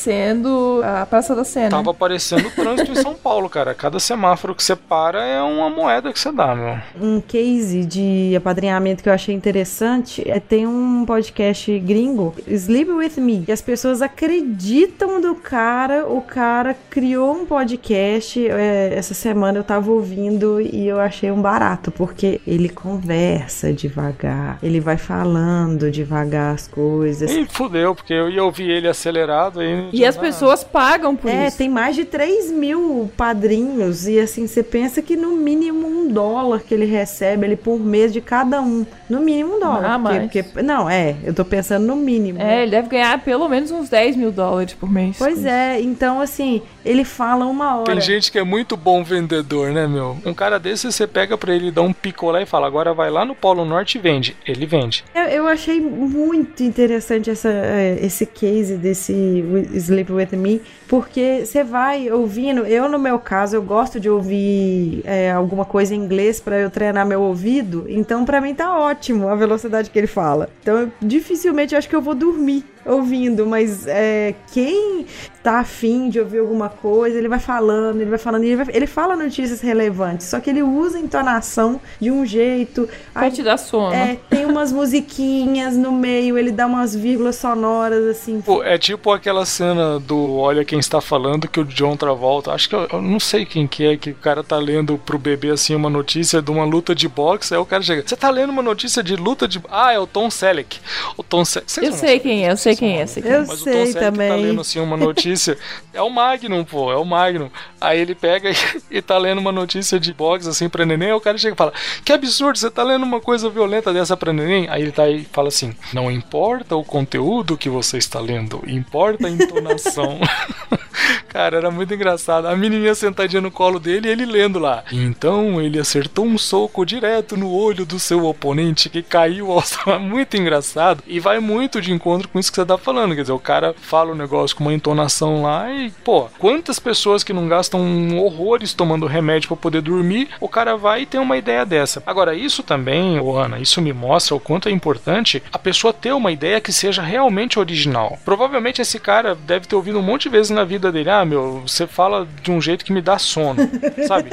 a 0.83 1.07
Praça 1.07 1.35
da 1.35 1.45
Cena. 1.45 1.71
Tava 1.71 1.91
aparecendo 1.91 2.47
o 2.49 2.51
trânsito 2.51 2.93
em 2.93 2.97
São 2.97 3.15
Paulo, 3.15 3.49
cara. 3.49 3.75
Cada 3.75 3.99
semáforo 3.99 4.55
que 4.55 4.63
você 4.63 4.77
para 4.77 5.25
é 5.25 5.41
uma 5.43 5.71
moeda 5.71 6.13
que 6.13 6.19
você 6.19 6.33
dá, 6.33 6.55
meu. 6.55 6.79
Um 7.01 7.21
case 7.21 7.85
de 7.85 8.35
apadrinhamento 8.37 9.03
que 9.03 9.09
eu 9.09 9.13
achei 9.13 9.35
interessante 9.35 10.23
é 10.29 10.41
tem 10.41 10.67
um 10.67 11.05
podcast 11.05 11.79
gringo, 11.81 12.35
Sleep 12.47 12.91
With 12.91 13.21
Me, 13.21 13.43
que 13.45 13.53
as 13.53 13.63
pessoas 13.63 14.03
acreditam 14.03 15.21
do 15.21 15.35
cara. 15.35 16.07
O 16.07 16.21
cara 16.21 16.77
criou 16.91 17.33
um 17.35 17.47
podcast. 17.47 18.47
é, 18.47 18.95
essa 18.95 19.15
semana 19.15 19.59
eu 19.59 19.65
tava 19.65 19.91
ouvindo 19.91 20.61
e 20.61 20.87
eu 20.87 21.01
achei 21.01 21.31
um 21.31 21.41
barato, 21.41 21.91
porque 21.91 22.41
ele 22.47 22.69
conversa 22.69 23.73
devagar, 23.73 24.59
ele 24.63 24.81
vai 24.81 24.97
falando 24.97 25.91
devagar 25.91 26.55
as 26.55 26.67
coisas. 26.69 27.31
E 27.31 27.45
fudeu, 27.47 27.95
porque 27.95 28.13
eu 28.13 28.29
ia 28.29 28.43
ouvir 28.45 28.71
ele 28.71 28.89
acelerado 28.89 29.63
E 29.93 30.05
as 30.05 30.17
pessoas 30.17 30.63
pagam 30.65 31.15
por 31.17 31.31
É, 31.31 31.49
isso. 31.49 31.57
tem 31.59 31.69
mais 31.69 31.95
de 31.97 32.05
3 32.05 32.51
mil 32.51 33.11
padrinhos. 33.17 34.07
E 34.07 34.19
assim, 34.19 34.47
você 34.47 34.63
pensa 34.63 35.03
que 35.03 35.17
no 35.17 35.33
mínimo 35.37 35.87
um 35.87 36.09
dólar 36.09 36.61
que 36.61 36.73
ele 36.75 36.85
recebe 36.87 37.47
ele 37.47 37.57
por 37.57 37.79
mês 37.79 38.13
de 38.13 38.21
cada 38.21 38.61
um. 38.63 38.87
No 39.09 39.21
mínimo 39.21 39.57
um 39.57 39.61
dólar. 39.61 39.85
Ah, 39.85 39.99
porque, 39.99 40.19
mais. 40.43 40.47
porque- 40.53 40.63
não, 40.63 40.89
é, 40.89 41.17
eu 41.25 41.35
tô 41.35 41.45
pensando 41.45 41.87
no 41.87 41.97
mínimo. 41.97 42.41
É, 42.41 42.63
ele 42.63 42.71
deve 42.71 42.89
ganhar 42.89 43.19
pelo 43.23 43.49
menos 43.49 43.71
uns 43.71 43.89
10 43.89 44.17
mil 44.17 44.31
dólares 44.33 44.75
por 44.75 44.91
mês. 44.91 45.17
Pois 45.19 45.45
é, 45.45 45.81
então 45.81 46.21
assim, 46.21 46.63
ele 46.85 47.05
fala 47.05 47.45
uma 47.47 47.77
hora. 47.77 47.85
Tem 47.93 48.01
gente 48.01 48.31
que 48.31 48.39
é 48.39 48.45
muito 48.45 48.77
bom 48.77 49.03
vendedor, 49.05 49.71
né, 49.73 49.87
meu? 49.87 50.17
Um 50.25 50.35
cara 50.35 50.59
desse 50.59 50.91
você 50.91 51.07
pega 51.07 51.37
pra 51.37 51.55
ele 51.55 51.71
dar 51.71 51.83
um 51.83 51.93
picolé 51.93 52.43
e 52.43 52.47
fala: 52.47 52.67
agora 52.67 52.93
vai 52.95 53.11
lá 53.11 53.25
no 53.25 53.35
Polo 53.35 53.65
Norte 53.65 53.99
e 53.99 54.01
vende. 54.01 54.37
Ele 54.47 54.67
vende. 54.67 55.05
Eu, 55.15 55.25
eu 55.25 55.49
achei 55.49 55.81
muito 55.81 56.63
interessante 56.63 57.31
essa, 57.31 57.49
é, 57.49 57.99
esse 58.03 58.27
case 58.27 58.77
desse 58.77 59.45
Sleep 59.77 60.13
With 60.13 60.37
Me, 60.37 60.61
porque 60.89 61.45
você 61.45 61.65
vai 61.65 62.11
ouvindo. 62.11 62.65
Eu, 62.65 62.89
no 62.89 62.99
meu 62.99 63.19
caso, 63.19 63.57
eu 63.57 63.63
gosto 63.63 63.99
de 63.99 64.09
ouvir 64.09 65.03
é, 65.05 65.31
alguma 65.33 65.65
coisa 65.65 65.95
em 65.95 65.99
inglês 65.99 66.41
para 66.41 66.59
eu 66.59 66.71
treinar 66.71 67.07
meu 67.07 67.23
ouvido, 67.23 67.87
então 67.89 68.25
pra 68.25 68.41
mim 68.41 68.55
tá 68.55 68.79
ótimo 68.79 69.29
a 69.29 69.35
velocidade 69.35 69.91
que 69.91 69.99
ele 69.99 70.07
fala. 70.07 70.49
Então, 70.63 70.79
eu, 70.79 70.93
dificilmente 71.01 71.75
eu 71.75 71.79
acho 71.79 71.89
que 71.89 71.97
eu 71.97 72.03
vou 72.03 72.15
dormir 72.15 72.65
ouvindo, 72.85 73.47
mas 73.47 73.87
é, 73.87 74.35
quem 74.53 75.07
tá 75.43 75.59
afim 75.61 76.09
de 76.09 76.19
ouvir 76.19 76.39
alguma 76.39 76.69
coisa, 76.71 77.19
ele 77.19 77.29
vai 77.29 77.39
falando, 77.39 78.01
ele 78.01 78.09
vai 78.09 78.19
falando, 78.19 78.45
ele, 78.45 78.57
vai- 78.57 78.67
ele 78.75 78.87
fala 78.87 79.15
notícias 79.15 79.61
relevantes, 79.61 80.27
só 80.27 80.41
que 80.41 80.49
ele 80.49 80.63
usa 80.63 80.97
a 80.97 81.01
entonação 81.01 81.81
de 82.01 82.11
um 82.11 82.25
jeito. 82.25 82.89
Pra 83.13 83.31
te 83.31 83.43
dar 83.43 83.59
sono. 83.59 83.95
É, 83.95 84.17
tem 84.31 84.47
umas 84.47 84.73
musiquinhas 84.73 85.77
no 85.77 85.93
meio, 85.93 86.39
ele 86.39 86.51
dá 86.51 86.67
umas 86.67 86.95
vírgulas 86.95 87.37
sonoras, 87.37 88.05
assim. 88.07 88.41
Pô, 88.41 88.63
é 88.63 88.79
tipo 88.79 89.11
aquela 89.13 89.45
cena 89.45 89.99
do 90.01 90.35
Olha 90.37 90.65
Quem 90.65 90.79
Está 90.79 91.01
Falando 91.01 91.47
que 91.47 91.61
o 91.61 91.65
John 91.65 91.97
Travolta. 91.97 92.53
Acho 92.53 92.69
que 92.69 92.75
eu, 92.75 92.89
eu 92.93 93.03
não 93.03 93.21
sei 93.21 93.45
quem 93.45 93.67
que 93.67 93.85
é, 93.85 93.97
que 93.97 94.11
o 94.11 94.15
cara 94.15 94.43
tá 94.43 94.57
lendo 94.57 94.97
pro 94.99 95.19
bebê 95.19 95.51
assim 95.51 95.75
uma 95.75 95.91
notícia 95.91 96.41
de 96.41 96.51
uma 96.51 96.65
luta 96.65 96.95
de 96.95 97.07
boxe. 97.09 97.53
Aí 97.55 97.61
o 97.61 97.67
cara 97.67 97.83
chega: 97.83 98.03
Você 98.07 98.17
tá 98.17 98.31
lendo 98.31 98.51
uma 98.51 98.63
notícia 98.63 99.03
de 99.03 99.15
luta 99.15 99.47
de. 99.47 99.61
Ah, 99.71 99.93
é 99.93 99.99
o 99.99 100.07
Tom 100.07 100.31
Selleck. 100.31 100.79
O 101.19 101.23
Tom 101.23 101.45
Selleck. 101.45 101.85
Eu 101.85 101.93
sei 101.93 102.19
quem 102.19 102.47
é, 102.47 102.53
eu 102.53 102.57
sei 102.57 102.74
quem 102.77 102.99
é, 102.99 103.03
eu 103.03 103.09
sei 103.09 103.23
quem 103.23 103.33
é. 103.33 103.37
Eu 103.37 103.47
Mas 103.47 103.61
o 103.61 103.65
Tom 103.65 103.71
sei 103.73 103.87
Selleck 103.87 104.01
também. 104.01 104.29
tá 104.29 104.35
lendo 104.37 104.61
assim 104.61 104.81
uma 104.81 104.97
notícia. 104.99 105.59
é 105.93 106.03
o 106.03 106.11
Magnum, 106.11 106.65
pô, 106.65 106.93
é 106.93 106.97
o 106.97 107.05
Magnum. 107.05 107.51
Aí 107.81 108.01
ele 108.01 108.15
pega 108.15 108.51
e, 108.51 108.55
e 108.99 109.03
tá 109.03 109.17
lendo 109.19 109.39
uma 109.39 109.53
notícia 109.53 109.99
de 110.01 110.13
boxe 110.13 110.49
assim 110.49 110.69
pra 110.69 110.85
neném. 110.87 111.09
Aí 111.09 111.15
o 111.15 111.21
cara 111.21 111.39
chega 111.39 111.55
e 111.55 111.57
fala: 111.57 111.73
Que 112.05 112.13
absurdo, 112.13 112.59
você 112.59 112.71
tá 112.71 112.83
lendo 112.83 113.03
uma 113.05 113.21
coisa 113.21 113.49
violenta 113.51 113.93
dessa 113.93 114.17
pra 114.17 114.33
neném? 114.33 114.69
Aí 114.69 114.83
ele 114.83 114.93
tá 114.93 115.05
aí 115.05 115.21
e 115.23 115.25
fala 115.25 115.49
assim: 115.49 115.75
Não 115.93 116.11
importa 116.11 116.77
o 116.77 116.85
conteúdo 116.85 117.57
que 117.57 117.69
você 117.69 117.99
está 117.99 118.21
lendo, 118.21 118.63
importa 118.67 119.27
a 119.27 119.31
entonação. 119.31 120.19
Cara, 121.35 121.57
era 121.57 121.69
muito 121.69 121.93
engraçado. 121.93 122.47
A 122.47 122.55
menininha 122.55 122.95
sentadinha 122.95 123.43
no 123.43 123.51
colo 123.51 123.81
dele 123.81 124.07
e 124.07 124.13
ele 124.13 124.25
lendo 124.25 124.61
lá. 124.61 124.85
Então 124.93 125.61
ele 125.61 125.81
acertou 125.81 126.25
um 126.25 126.39
soco 126.39 126.87
direto 126.87 127.37
no 127.37 127.53
olho 127.53 127.85
do 127.85 127.99
seu 127.99 128.25
oponente 128.25 128.89
que 128.89 129.03
caiu 129.03 129.51
ao. 129.51 129.65
Muito 129.99 130.37
engraçado. 130.37 131.03
E 131.09 131.19
vai 131.19 131.41
muito 131.41 131.81
de 131.81 131.93
encontro 131.93 132.29
com 132.29 132.39
isso 132.39 132.53
que 132.53 132.57
você 132.57 132.65
tá 132.65 132.79
falando. 132.79 133.17
Quer 133.17 133.23
dizer, 133.23 133.33
o 133.33 133.39
cara 133.39 133.75
fala 133.77 134.13
o 134.13 134.15
negócio 134.15 134.57
com 134.57 134.63
uma 134.63 134.73
entonação 134.73 135.43
lá 135.43 135.73
e, 135.73 135.91
pô, 136.05 136.29
quantas 136.39 136.79
pessoas 136.79 137.25
que 137.25 137.33
não 137.33 137.49
gastam 137.49 138.17
horrores 138.19 138.73
tomando 138.73 139.07
remédio 139.07 139.49
pra 139.49 139.57
poder 139.57 139.81
dormir, 139.81 140.29
o 140.41 140.49
cara 140.49 140.77
vai 140.77 141.03
e 141.03 141.07
tem 141.07 141.21
uma 141.21 141.37
ideia 141.37 141.67
dessa. 141.67 142.03
Agora, 142.07 142.35
isso 142.35 142.63
também, 142.63 143.19
ô 143.19 143.37
Ana, 143.37 143.59
isso 143.59 143.81
me 143.81 143.93
mostra 143.93 144.37
o 144.37 144.41
quanto 144.41 144.69
é 144.69 144.73
importante 144.73 145.43
a 145.53 145.59
pessoa 145.59 145.93
ter 145.93 146.13
uma 146.13 146.31
ideia 146.31 146.61
que 146.61 146.73
seja 146.73 147.03
realmente 147.03 147.59
original. 147.59 148.19
Provavelmente 148.25 148.83
esse 148.83 149.01
cara 149.01 149.35
deve 149.35 149.67
ter 149.67 149.75
ouvido 149.75 149.99
um 149.99 150.03
monte 150.03 150.25
de 150.25 150.29
vezes 150.29 150.51
na 150.51 150.65
vida 150.65 150.93
dele: 150.93 151.11
ah, 151.11 151.24
meu, 151.25 151.63
você 151.67 151.87
fala 151.87 152.27
de 152.43 152.51
um 152.51 152.61
jeito 152.61 152.85
que 152.85 152.93
me 152.93 153.01
dá 153.01 153.19
sono, 153.19 153.69
sabe? 154.07 154.31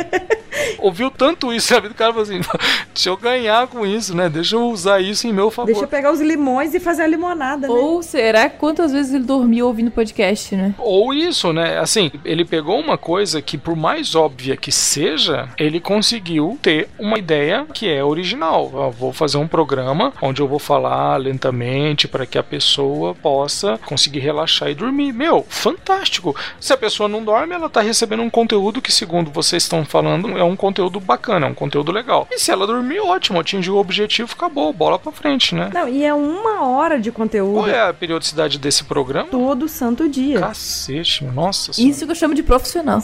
ouviu 0.82 1.10
tanto 1.12 1.54
isso, 1.54 1.68
sabe? 1.68 1.88
O 1.88 1.94
cara 1.94 2.12
falou 2.12 2.24
assim: 2.24 2.42
deixa 2.94 3.10
eu 3.10 3.18
ganhar 3.18 3.68
com 3.68 3.86
isso, 3.86 4.16
né? 4.16 4.28
Deixa 4.28 4.56
eu 4.56 4.68
usar 4.68 5.00
isso 5.00 5.28
em 5.28 5.34
meu 5.34 5.52
favor. 5.52 5.68
Deixa 5.68 5.84
eu 5.84 5.88
pegar 5.88 6.12
os 6.12 6.20
limões 6.20 6.74
e 6.74 6.80
fazer 6.80 7.04
a 7.04 7.08
limonada, 7.08 7.68
né? 7.68 7.74
Ou 7.74 8.02
será 8.02 8.50
que 8.50 8.58
quantas 8.58 8.92
vezes 8.92 9.14
ele 9.14 9.24
dormiu 9.24 9.68
ouvindo 9.68 9.92
podcast, 9.92 10.56
né? 10.56 10.74
Ou 10.78 11.14
isso, 11.14 11.54
né? 11.54 11.78
Assim, 11.78 12.12
ele 12.26 12.44
pegou 12.44 12.80
uma 12.80 12.98
coisa 12.98 13.42
que, 13.42 13.58
por 13.58 13.76
mais 13.76 14.16
óbvia 14.16 14.58
que 14.58 14.72
seja, 14.72 15.50
ele 15.58 15.80
conseguiu 15.80 16.58
ter 16.62 16.90
uma 16.98 17.18
ideia 17.18 17.66
que 17.74 17.90
é 17.90 18.04
original. 18.04 18.72
Eu 18.74 18.92
vou 18.92 19.14
fazer 19.14 19.38
um 19.38 19.48
programa 19.48 20.14
onde 20.22 20.42
eu 20.42 20.48
vou 20.48 20.60
falar 20.60 21.18
lentamente 21.18 22.08
para 22.08 22.26
que 22.26 22.38
a 22.38 22.44
pessoa 22.44 23.14
possa 23.14 23.80
conseguir 23.86 24.20
relaxar 24.20 24.70
e 24.70 24.76
dormir. 24.76 25.14
Meu, 25.14 25.46
fantástico. 25.48 26.36
Se 26.60 26.74
a 26.74 26.78
pessoa 26.82 27.08
não 27.08 27.24
dorme, 27.24 27.54
ela 27.54 27.70
tá 27.70 27.80
recebendo 27.80 28.24
um 28.24 28.30
conteúdo 28.30 28.82
que, 28.82 28.92
segundo 28.92 29.30
vocês 29.30 29.64
estão 29.64 29.86
falando, 29.86 30.36
é 30.36 30.44
um 30.44 30.56
conteúdo 30.56 31.00
bacana, 31.00 31.46
é 31.46 31.50
um 31.50 31.54
conteúdo 31.54 31.92
legal. 31.92 32.28
E 32.32 32.40
se 32.40 32.50
ela 32.50 32.66
dormir, 32.66 33.00
ótimo, 33.00 33.40
atingiu 33.40 33.76
o 33.76 33.80
objetivo, 33.80 34.34
acabou, 34.34 34.74
bola 34.74 34.98
pra 34.98 35.12
frente, 35.12 35.54
né? 35.54 35.70
Não, 35.72 35.88
e 35.88 36.04
é 36.04 36.12
uma 36.14 36.68
hora 36.68 37.00
de 37.00 37.12
conteúdo 37.12 37.54
Qual 37.54 37.70
é 37.70 37.88
a 37.88 37.94
periodicidade 37.94 38.58
desse 38.58 38.84
programa? 38.84 39.30
todo 39.30 39.70
santo 39.70 40.10
dia. 40.10 40.40
Cacete, 40.40 41.24
nossa 41.24 41.72
senhora. 41.72 41.92
Isso 41.92 42.06
que 42.06 42.12
eu 42.12 42.16
chamo 42.16 42.34
de 42.34 42.42
profissional. 42.42 43.00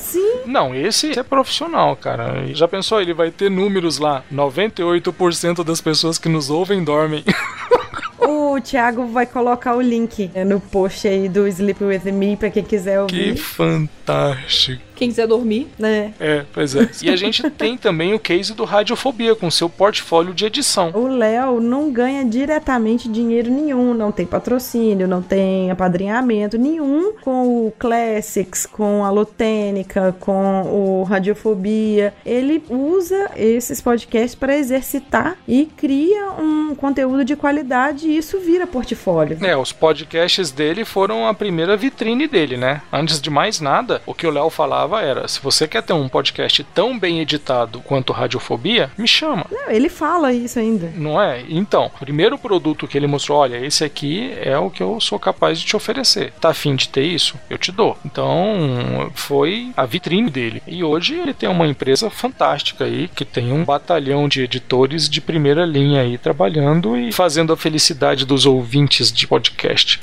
Não, 0.45 0.73
esse 0.73 1.17
é 1.17 1.23
profissional, 1.23 1.95
cara. 1.95 2.47
Já 2.53 2.67
pensou? 2.67 2.99
Ele 2.99 3.13
vai 3.13 3.29
ter 3.29 3.51
números 3.51 3.99
lá. 3.99 4.23
98% 4.33 5.63
das 5.63 5.81
pessoas 5.81 6.17
que 6.17 6.27
nos 6.27 6.49
ouvem 6.49 6.83
dormem. 6.83 7.23
O 8.19 8.59
Thiago 8.59 9.07
vai 9.07 9.25
colocar 9.25 9.75
o 9.75 9.81
link 9.81 10.31
né, 10.33 10.43
no 10.43 10.59
post 10.59 11.07
aí 11.07 11.29
do 11.29 11.47
Sleep 11.47 11.83
With 11.83 12.11
Me 12.11 12.35
pra 12.35 12.49
quem 12.49 12.63
quiser 12.63 13.05
que 13.07 13.15
ouvir. 13.15 13.37
fantástico. 13.37 14.86
Quem 14.97 15.09
quiser 15.09 15.27
dormir, 15.27 15.67
Né? 15.77 16.13
É, 16.19 16.43
pois 16.51 16.75
é. 16.75 16.89
E 17.03 17.09
a 17.09 17.15
gente 17.15 17.47
tem 17.51 17.77
também 17.77 18.13
o 18.13 18.19
case 18.19 18.53
do 18.53 18.63
Radiofobia, 18.63 19.35
com 19.35 19.49
seu 19.51 19.69
portfólio 19.69 20.33
de 20.33 20.45
edição. 20.45 20.91
O 20.93 21.07
Léo 21.07 21.61
não 21.61 21.91
ganha 21.91 22.25
diretamente 22.25 23.07
dinheiro 23.07 23.51
nenhum, 23.51 23.93
não 23.93 24.11
tem 24.11 24.25
patrocínio, 24.25 25.07
não 25.07 25.21
tem 25.21 25.69
apadrinhamento 25.69 26.57
nenhum 26.57 27.13
com 27.21 27.67
o 27.67 27.73
Classics, 27.77 28.65
com 28.65 29.05
a 29.05 29.09
Lotênica, 29.09 30.15
com 30.19 30.63
o 30.63 31.03
Radiofobia. 31.03 32.13
Ele 32.25 32.63
usa 32.69 33.31
esses 33.35 33.79
podcasts 33.79 34.33
para 34.33 34.57
exercitar 34.57 35.37
e 35.47 35.65
cria 35.77 36.31
um 36.31 36.73
conteúdo 36.75 37.23
de 37.23 37.35
qualidade 37.35 38.07
e 38.07 38.17
isso 38.17 38.39
vira 38.39 38.65
portfólio. 38.65 39.37
É, 39.41 39.55
os 39.55 39.71
podcasts 39.71 40.51
dele 40.51 40.83
foram 40.83 41.27
a 41.27 41.33
primeira 41.33 41.77
vitrine 41.77 42.27
dele, 42.27 42.57
né? 42.57 42.81
Antes 42.91 43.21
de 43.21 43.29
mais 43.29 43.59
nada, 43.59 44.01
o 44.05 44.13
que 44.13 44.25
o 44.25 44.31
Léo 44.31 44.49
falava 44.49 44.86
era: 44.95 45.27
se 45.27 45.41
você 45.41 45.67
quer 45.67 45.83
ter 45.83 45.93
um 45.93 46.07
podcast 46.07 46.63
tão 46.73 46.97
bem 46.97 47.19
editado 47.19 47.81
quanto 47.81 48.13
Radiofobia, 48.13 48.91
me 48.97 49.07
chama. 49.07 49.45
Não, 49.51 49.69
ele 49.69 49.89
fala 49.89 50.31
isso 50.31 50.59
ainda. 50.59 50.91
Não 50.95 51.21
é? 51.21 51.43
Então, 51.49 51.91
o 51.95 51.99
primeiro 51.99 52.37
produto 52.37 52.87
que 52.87 52.97
ele 52.97 53.07
mostrou, 53.07 53.39
olha, 53.39 53.57
esse 53.65 53.83
aqui 53.83 54.33
é 54.41 54.57
o 54.57 54.69
que 54.69 54.81
eu 54.81 54.99
sou 55.01 55.19
capaz 55.19 55.59
de 55.59 55.65
te 55.65 55.75
oferecer. 55.75 56.33
Tá 56.39 56.49
afim 56.49 56.75
de 56.75 56.89
ter 56.89 57.03
isso? 57.03 57.35
Eu 57.49 57.57
te 57.57 57.71
dou. 57.71 57.97
Então, 58.05 59.11
foi 59.13 59.71
a 59.75 59.85
vitrine 59.85 60.29
dele. 60.29 60.61
E 60.67 60.83
hoje 60.83 61.15
ele 61.15 61.33
tem 61.33 61.49
uma 61.49 61.67
empresa 61.67 62.09
fantástica 62.09 62.85
aí, 62.85 63.07
que 63.07 63.25
tem 63.25 63.51
um 63.51 63.63
batalhão 63.63 64.27
de 64.27 64.41
editores 64.41 65.09
de 65.09 65.19
primeira 65.19 65.65
linha 65.65 66.01
aí 66.01 66.17
trabalhando 66.17 66.95
e 66.97 67.11
fazendo 67.11 67.51
a 67.53 67.57
felicidade 67.57 68.25
dos 68.25 68.45
ouvintes 68.45 69.11
de 69.11 69.27
podcast. 69.27 69.99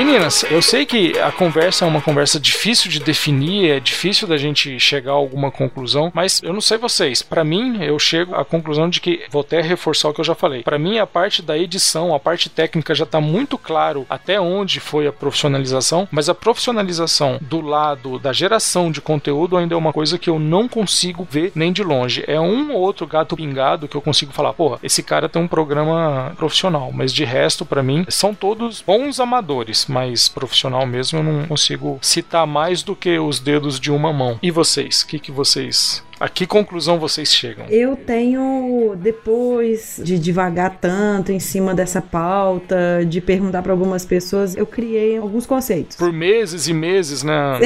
Meninas, 0.00 0.46
eu 0.50 0.62
sei 0.62 0.86
que 0.86 1.18
a 1.18 1.30
conversa 1.30 1.84
é 1.84 1.88
uma 1.88 2.00
conversa 2.00 2.40
difícil 2.40 2.90
de 2.90 3.00
definir, 3.00 3.70
é 3.70 3.78
difícil 3.78 4.26
da 4.26 4.38
gente 4.38 4.80
chegar 4.80 5.12
a 5.12 5.14
alguma 5.14 5.50
conclusão, 5.50 6.10
mas 6.14 6.42
eu 6.42 6.54
não 6.54 6.60
sei 6.62 6.78
vocês. 6.78 7.20
Pra 7.20 7.44
mim, 7.44 7.84
eu 7.84 7.98
chego 7.98 8.34
à 8.34 8.42
conclusão 8.42 8.88
de 8.88 8.98
que 8.98 9.26
vou 9.30 9.42
até 9.42 9.60
reforçar 9.60 10.08
o 10.08 10.14
que 10.14 10.20
eu 10.22 10.24
já 10.24 10.34
falei. 10.34 10.62
Pra 10.62 10.78
mim, 10.78 10.96
a 10.96 11.06
parte 11.06 11.42
da 11.42 11.58
edição, 11.58 12.14
a 12.14 12.18
parte 12.18 12.48
técnica 12.48 12.94
já 12.94 13.04
tá 13.04 13.20
muito 13.20 13.58
claro 13.58 14.06
até 14.08 14.40
onde 14.40 14.80
foi 14.80 15.06
a 15.06 15.12
profissionalização, 15.12 16.08
mas 16.10 16.30
a 16.30 16.34
profissionalização 16.34 17.38
do 17.38 17.60
lado 17.60 18.18
da 18.18 18.32
geração 18.32 18.90
de 18.90 19.02
conteúdo 19.02 19.58
ainda 19.58 19.74
é 19.74 19.76
uma 19.76 19.92
coisa 19.92 20.18
que 20.18 20.30
eu 20.30 20.38
não 20.38 20.66
consigo 20.66 21.28
ver 21.30 21.52
nem 21.54 21.74
de 21.74 21.84
longe. 21.84 22.24
É 22.26 22.40
um 22.40 22.72
ou 22.72 22.80
outro 22.80 23.06
gato 23.06 23.36
pingado 23.36 23.86
que 23.86 23.98
eu 23.98 24.00
consigo 24.00 24.32
falar, 24.32 24.54
porra, 24.54 24.78
esse 24.82 25.02
cara 25.02 25.28
tem 25.28 25.42
um 25.42 25.46
programa 25.46 26.32
profissional, 26.38 26.90
mas 26.90 27.12
de 27.12 27.26
resto, 27.26 27.66
pra 27.66 27.82
mim, 27.82 28.06
são 28.08 28.34
todos 28.34 28.80
bons 28.80 29.20
amadores, 29.20 29.89
mas 29.90 30.28
profissional 30.28 30.86
mesmo 30.86 31.18
eu 31.18 31.22
não 31.22 31.46
consigo 31.46 31.98
citar 32.00 32.46
mais 32.46 32.82
do 32.82 32.96
que 32.96 33.18
os 33.18 33.38
dedos 33.38 33.78
de 33.78 33.90
uma 33.90 34.12
mão. 34.12 34.38
E 34.42 34.50
vocês? 34.50 35.02
O 35.02 35.06
que, 35.06 35.18
que 35.18 35.32
vocês. 35.32 36.02
A 36.20 36.28
que 36.28 36.46
conclusão 36.46 36.98
vocês 36.98 37.32
chegam? 37.32 37.64
Eu 37.70 37.96
tenho, 37.96 38.94
depois 38.94 39.98
de 40.04 40.18
divagar 40.18 40.76
tanto 40.78 41.32
em 41.32 41.40
cima 41.40 41.74
dessa 41.74 42.02
pauta, 42.02 43.06
de 43.08 43.22
perguntar 43.22 43.62
para 43.62 43.72
algumas 43.72 44.04
pessoas, 44.04 44.54
eu 44.54 44.66
criei 44.66 45.16
alguns 45.16 45.46
conceitos. 45.46 45.96
Por 45.96 46.12
meses 46.12 46.68
e 46.68 46.74
meses, 46.74 47.22
né? 47.22 47.58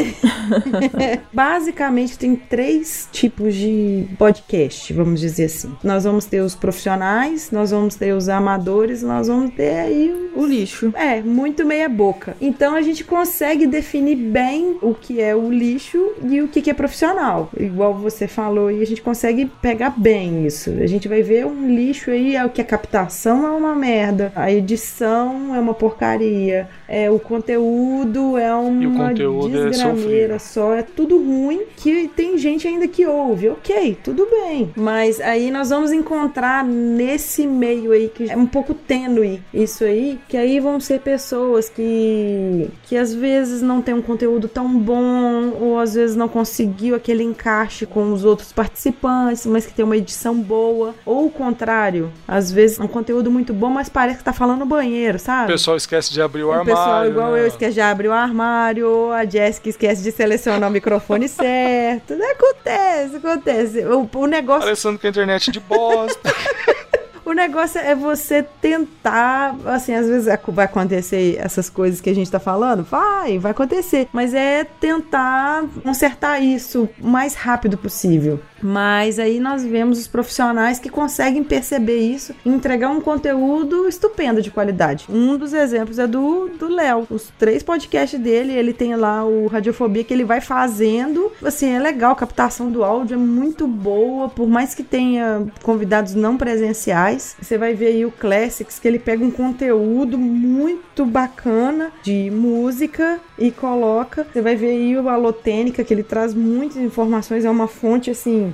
Basicamente, 1.35 2.17
tem 2.17 2.37
três 2.37 3.09
tipos 3.11 3.57
de 3.57 4.07
podcast, 4.17 4.93
vamos 4.93 5.19
dizer 5.19 5.47
assim. 5.47 5.75
Nós 5.83 6.05
vamos 6.05 6.25
ter 6.25 6.41
os 6.41 6.55
profissionais, 6.55 7.51
nós 7.51 7.73
vamos 7.73 7.97
ter 7.97 8.13
os 8.13 8.29
amadores, 8.29 9.03
nós 9.03 9.27
vamos 9.27 9.53
ter 9.53 9.81
aí 9.81 10.31
o 10.37 10.47
lixo. 10.47 10.93
É, 10.95 11.21
muito 11.21 11.65
meia 11.67 11.89
boca. 11.89 12.37
Então 12.41 12.77
a 12.77 12.83
gente 12.83 13.03
consegue 13.03 13.67
definir 13.67 14.15
bem 14.15 14.79
o 14.81 14.95
que 14.95 15.21
é 15.21 15.35
o 15.35 15.51
lixo 15.51 16.13
e 16.23 16.41
o 16.41 16.47
que 16.47 16.63
que 16.63 16.71
é 16.71 16.75
profissional. 16.75 17.51
Igual 17.59 17.95
você 17.95 18.29
falou, 18.29 18.44
e 18.71 18.83
a 18.83 18.87
gente 18.87 19.03
consegue 19.03 19.47
pegar 19.61 19.91
bem 19.91 20.47
isso. 20.47 20.71
A 20.71 20.87
gente 20.87 21.09
vai 21.09 21.23
ver 21.23 21.47
um 21.47 21.69
lixo 21.69 22.11
aí, 22.11 22.37
é 22.37 22.45
o 22.45 22.51
que 22.51 22.61
a 22.61 22.65
captação 22.65 23.47
é 23.47 23.51
uma 23.51 23.75
merda, 23.75 24.33
a 24.35 24.53
edição 24.53 25.55
é 25.55 25.61
uma 25.61 25.75
porcaria, 25.75 26.69
é 26.89 27.11
o 27.11 27.19
conteúdo 27.19 28.37
é 28.37 28.55
uma 28.55 29.09
conteúdo 29.09 29.57
é 29.57 29.69
desgrameira 29.71 30.39
só, 30.39 30.75
é 30.75 30.83
tudo 30.83 31.19
ruim 31.19 31.63
que 31.77 32.09
tem 32.09 32.37
gente 32.39 32.67
ainda 32.67 32.87
que 32.87 33.07
ouve. 33.07 33.49
Ok, 33.49 33.99
tudo 34.03 34.27
bem. 34.31 34.71
Mas 34.77 35.21
aí 35.21 35.51
nós 35.51 35.71
vamos 35.71 35.93
encontrar 35.93 36.65
nesse 36.65 37.47
meio 37.47 37.93
aí 37.93 38.09
que 38.09 38.31
é 38.31 38.37
um 38.37 38.47
pouco 38.47 38.75
tênue 38.75 39.43
isso 39.53 39.85
aí, 39.85 40.19
que 40.29 40.37
aí 40.37 40.61
vão 40.61 40.81
ser 40.81 41.01
pessoas 41.01 41.69
que 41.69 42.69
que 42.85 42.97
às 42.97 43.15
vezes 43.15 43.63
não 43.63 43.81
tem 43.81 43.95
um 43.95 44.03
conteúdo 44.03 44.49
tão 44.49 44.79
bom 44.79 45.53
ou 45.61 45.79
às 45.79 45.95
vezes 45.95 46.17
não 46.17 46.29
conseguiu 46.29 46.95
aquele 46.95 47.23
encaixe 47.23 47.87
com 47.87 48.13
os 48.13 48.25
outros 48.25 48.34
participantes, 48.53 49.47
mas 49.47 49.67
que 49.67 49.73
tem 49.73 49.85
uma 49.85 49.97
edição 49.97 50.35
boa, 50.41 50.95
ou 51.05 51.27
o 51.27 51.31
contrário, 51.31 52.13
às 52.27 52.51
vezes 52.51 52.79
um 52.81 52.87
conteúdo 52.87 53.31
muito 53.31 53.53
bom, 53.53 53.69
mas 53.71 53.89
parece 53.89 54.19
que 54.19 54.25
tá 54.25 54.33
falando 54.33 54.61
no 54.61 54.67
banheiro, 54.67 55.17
O 55.17 55.21
sabe? 55.21 55.53
pessoal 55.53 55.77
esquece 55.77 56.13
de 56.13 56.21
abrir 56.23 56.43
o, 56.45 56.49
O 56.49 56.53
armário. 56.53 56.75
pessoal 56.75 57.07
igual 57.07 57.33
né? 57.33 57.41
eu 57.41 57.47
esquece 57.47 57.75
de 57.75 57.81
abrir 57.81 58.09
o 58.09 58.13
armário, 58.13 59.13
a 59.13 59.25
Jessica 59.25 59.69
esquece 59.69 60.03
de 60.03 60.11
selecionar 60.13 60.69
o 60.69 60.73
microfone 60.73 61.29
certo. 61.29 62.15
Acontece, 62.15 63.17
acontece. 63.17 63.85
O, 63.87 64.09
o 64.15 64.27
negócio 64.27 64.63
Alessandro 64.69 65.01
com 65.01 65.07
a 65.07 65.11
internet 65.11 65.51
de 65.51 65.61
bosta. 65.61 66.21
O 67.25 67.33
negócio 67.33 67.81
é 67.81 67.95
você 67.95 68.43
tentar, 68.43 69.57
assim, 69.65 69.95
às 69.95 70.07
vezes 70.07 70.29
vai 70.49 70.65
acontecer 70.67 71.39
essas 71.39 71.71
coisas 71.71 72.01
que 72.01 72.11
a 72.11 72.15
gente 72.15 72.31
tá 72.31 72.39
falando, 72.39 72.85
vai, 72.85 73.39
vai 73.39 73.53
acontecer, 73.53 74.09
mas 74.13 74.35
é 74.35 74.65
tentar 74.65 75.65
consertar 75.83 76.39
isso 76.41 76.89
o 77.01 77.07
mais 77.07 77.35
rápido 77.35 77.79
possível. 77.79 78.41
Mas 78.65 79.19
aí 79.19 79.39
nós 79.39 79.63
vemos 79.63 79.99
os 79.99 80.07
profissionais 80.07 80.79
que 80.79 80.89
conseguem 80.89 81.45
perceber 81.45 81.99
isso 81.99 82.35
e 82.47 82.49
entregar 82.49 82.89
um 82.89 83.01
conteúdo 83.01 83.87
estupendo 83.87 84.41
de 84.41 84.51
qualidade. 84.51 85.05
Um 85.11 85.37
dos 85.37 85.53
exemplos 85.53 85.99
é 85.99 86.07
do 86.07 86.49
do 86.59 86.69
Léo. 86.69 87.07
Os 87.11 87.31
três 87.39 87.63
podcasts 87.63 88.19
dele, 88.19 88.53
ele 88.53 88.73
tem 88.73 88.97
lá 88.97 89.25
o 89.25 89.47
Radiofobia 89.49 90.03
que 90.03 90.15
ele 90.15 90.25
vai 90.25 90.41
fazendo. 90.41 91.31
Assim, 91.45 91.73
é 91.73 91.79
legal, 91.79 92.13
a 92.13 92.17
captação 92.17 92.71
do 92.71 92.83
áudio 92.83 93.15
é 93.15 93.19
muito 93.19 93.67
boa, 93.67 94.29
por 94.31 94.49
mais 94.49 94.75
que 94.75 94.83
tenha 94.83 95.47
convidados 95.63 96.15
não 96.15 96.37
presenciais. 96.37 97.37
Você 97.41 97.59
vai 97.59 97.75
ver 97.75 97.89
aí 97.89 98.07
o 98.07 98.11
Classics, 98.11 98.79
que 98.79 98.89
ele 98.89 98.99
pega 98.99 99.23
um 99.23 99.31
conteúdo 99.31 100.17
muito 100.17 101.05
bacana 101.05 101.93
de 102.03 102.31
música 102.31 103.21
e 103.39 103.51
coloca. 103.51 104.27
Você 104.33 104.41
vai 104.41 104.57
ver 104.57 104.69
aí 104.69 104.97
o 104.97 105.09
Alotênica, 105.09 105.85
que 105.85 105.93
ele 105.93 106.03
traz 106.03 106.33
muitas 106.33 106.79
informações, 106.79 107.45
é 107.45 107.51
uma 107.51 107.69
fonte 107.69 108.11
assim. 108.11 108.54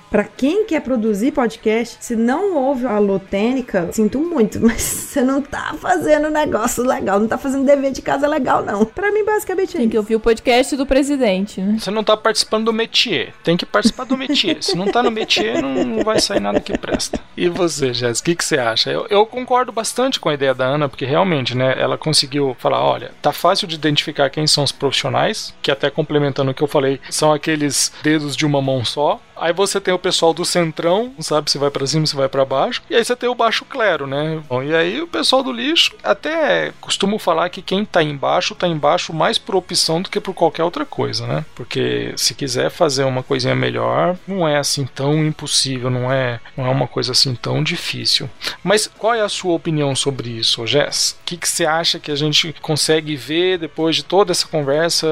Pra 0.11 0.25
quem 0.25 0.65
quer 0.65 0.81
produzir 0.81 1.31
podcast, 1.31 1.95
se 2.01 2.17
não 2.17 2.53
ouve 2.57 2.85
a 2.85 2.97
Alotênica, 2.97 3.87
sinto 3.93 4.19
muito, 4.19 4.59
mas 4.61 4.81
você 4.81 5.21
não 5.21 5.41
tá 5.41 5.73
fazendo 5.79 6.29
negócio 6.29 6.83
legal, 6.83 7.17
não 7.17 7.29
tá 7.29 7.37
fazendo 7.37 7.63
dever 7.65 7.93
de 7.93 8.01
casa 8.01 8.27
legal, 8.27 8.61
não. 8.61 8.83
Pra 8.83 9.09
mim, 9.09 9.23
basicamente 9.23 9.77
é 9.77 9.79
Tem 9.79 9.87
que 9.87 9.95
isso. 9.95 10.01
ouvir 10.01 10.15
o 10.17 10.19
podcast 10.19 10.75
do 10.75 10.85
presidente, 10.85 11.61
né? 11.61 11.77
Você 11.79 11.89
não 11.89 12.03
tá 12.03 12.17
participando 12.17 12.65
do 12.65 12.73
métier. 12.73 13.33
Tem 13.41 13.55
que 13.55 13.65
participar 13.65 14.03
do 14.03 14.17
métier. 14.17 14.61
Se 14.61 14.75
não 14.75 14.87
tá 14.87 15.01
no 15.01 15.09
métier, 15.09 15.61
não 15.61 16.03
vai 16.03 16.19
sair 16.19 16.41
nada 16.41 16.59
que 16.59 16.77
presta. 16.77 17.17
E 17.37 17.47
você, 17.47 17.93
Jéssica, 17.93 18.25
o 18.27 18.31
que, 18.31 18.35
que 18.35 18.43
você 18.43 18.57
acha? 18.57 18.91
Eu, 18.91 19.07
eu 19.09 19.25
concordo 19.25 19.71
bastante 19.71 20.19
com 20.19 20.27
a 20.27 20.33
ideia 20.33 20.53
da 20.53 20.65
Ana, 20.65 20.89
porque 20.89 21.05
realmente, 21.05 21.55
né, 21.55 21.73
ela 21.77 21.97
conseguiu 21.97 22.53
falar, 22.59 22.83
olha, 22.83 23.11
tá 23.21 23.31
fácil 23.31 23.65
de 23.65 23.75
identificar 23.75 24.29
quem 24.29 24.45
são 24.45 24.65
os 24.65 24.73
profissionais, 24.73 25.53
que 25.61 25.71
até 25.71 25.89
complementando 25.89 26.51
o 26.51 26.53
que 26.53 26.61
eu 26.61 26.67
falei, 26.67 26.99
são 27.09 27.31
aqueles 27.31 27.93
dedos 28.03 28.35
de 28.35 28.45
uma 28.45 28.61
mão 28.61 28.83
só. 28.83 29.21
Aí 29.37 29.53
você 29.53 29.81
tem 29.81 29.91
o 29.91 29.97
pessoal 30.01 30.33
do 30.33 30.43
centrão, 30.43 31.13
sabe 31.19 31.49
se 31.49 31.57
vai 31.57 31.69
para 31.69 31.87
cima, 31.87 32.05
se 32.05 32.15
vai 32.15 32.27
para 32.27 32.45
baixo. 32.45 32.81
E 32.89 32.95
aí 32.95 33.03
você 33.03 33.15
tem 33.15 33.29
o 33.29 33.35
baixo 33.35 33.65
clero, 33.65 34.07
né? 34.07 34.41
Bom, 34.49 34.63
e 34.63 34.75
aí 34.75 35.01
o 35.01 35.07
pessoal 35.07 35.43
do 35.43 35.51
lixo, 35.51 35.93
até 36.03 36.71
costumo 36.81 37.17
falar 37.17 37.49
que 37.49 37.61
quem 37.61 37.85
tá 37.85 38.01
embaixo, 38.03 38.55
tá 38.55 38.67
embaixo 38.67 39.13
mais 39.13 39.37
por 39.37 39.55
opção 39.55 40.01
do 40.01 40.09
que 40.09 40.19
por 40.19 40.33
qualquer 40.33 40.63
outra 40.63 40.85
coisa, 40.85 41.25
né? 41.27 41.45
Porque 41.55 42.13
se 42.17 42.33
quiser 42.33 42.69
fazer 42.69 43.03
uma 43.03 43.23
coisinha 43.23 43.55
melhor, 43.55 44.17
não 44.27 44.47
é 44.47 44.57
assim 44.57 44.85
tão 44.85 45.25
impossível, 45.25 45.89
não 45.89 46.11
é, 46.11 46.39
não 46.57 46.65
é 46.65 46.69
uma 46.69 46.87
coisa 46.87 47.11
assim 47.11 47.35
tão 47.35 47.63
difícil. 47.63 48.29
Mas 48.63 48.87
qual 48.87 49.13
é 49.13 49.21
a 49.21 49.29
sua 49.29 49.53
opinião 49.53 49.95
sobre 49.95 50.29
isso, 50.29 50.65
Jess? 50.65 51.17
O 51.21 51.25
que, 51.25 51.37
que 51.37 51.47
você 51.47 51.65
acha 51.65 51.99
que 51.99 52.11
a 52.11 52.15
gente 52.15 52.53
consegue 52.61 53.15
ver 53.15 53.57
depois 53.57 53.95
de 53.95 54.03
toda 54.03 54.31
essa 54.31 54.47
conversa 54.47 55.07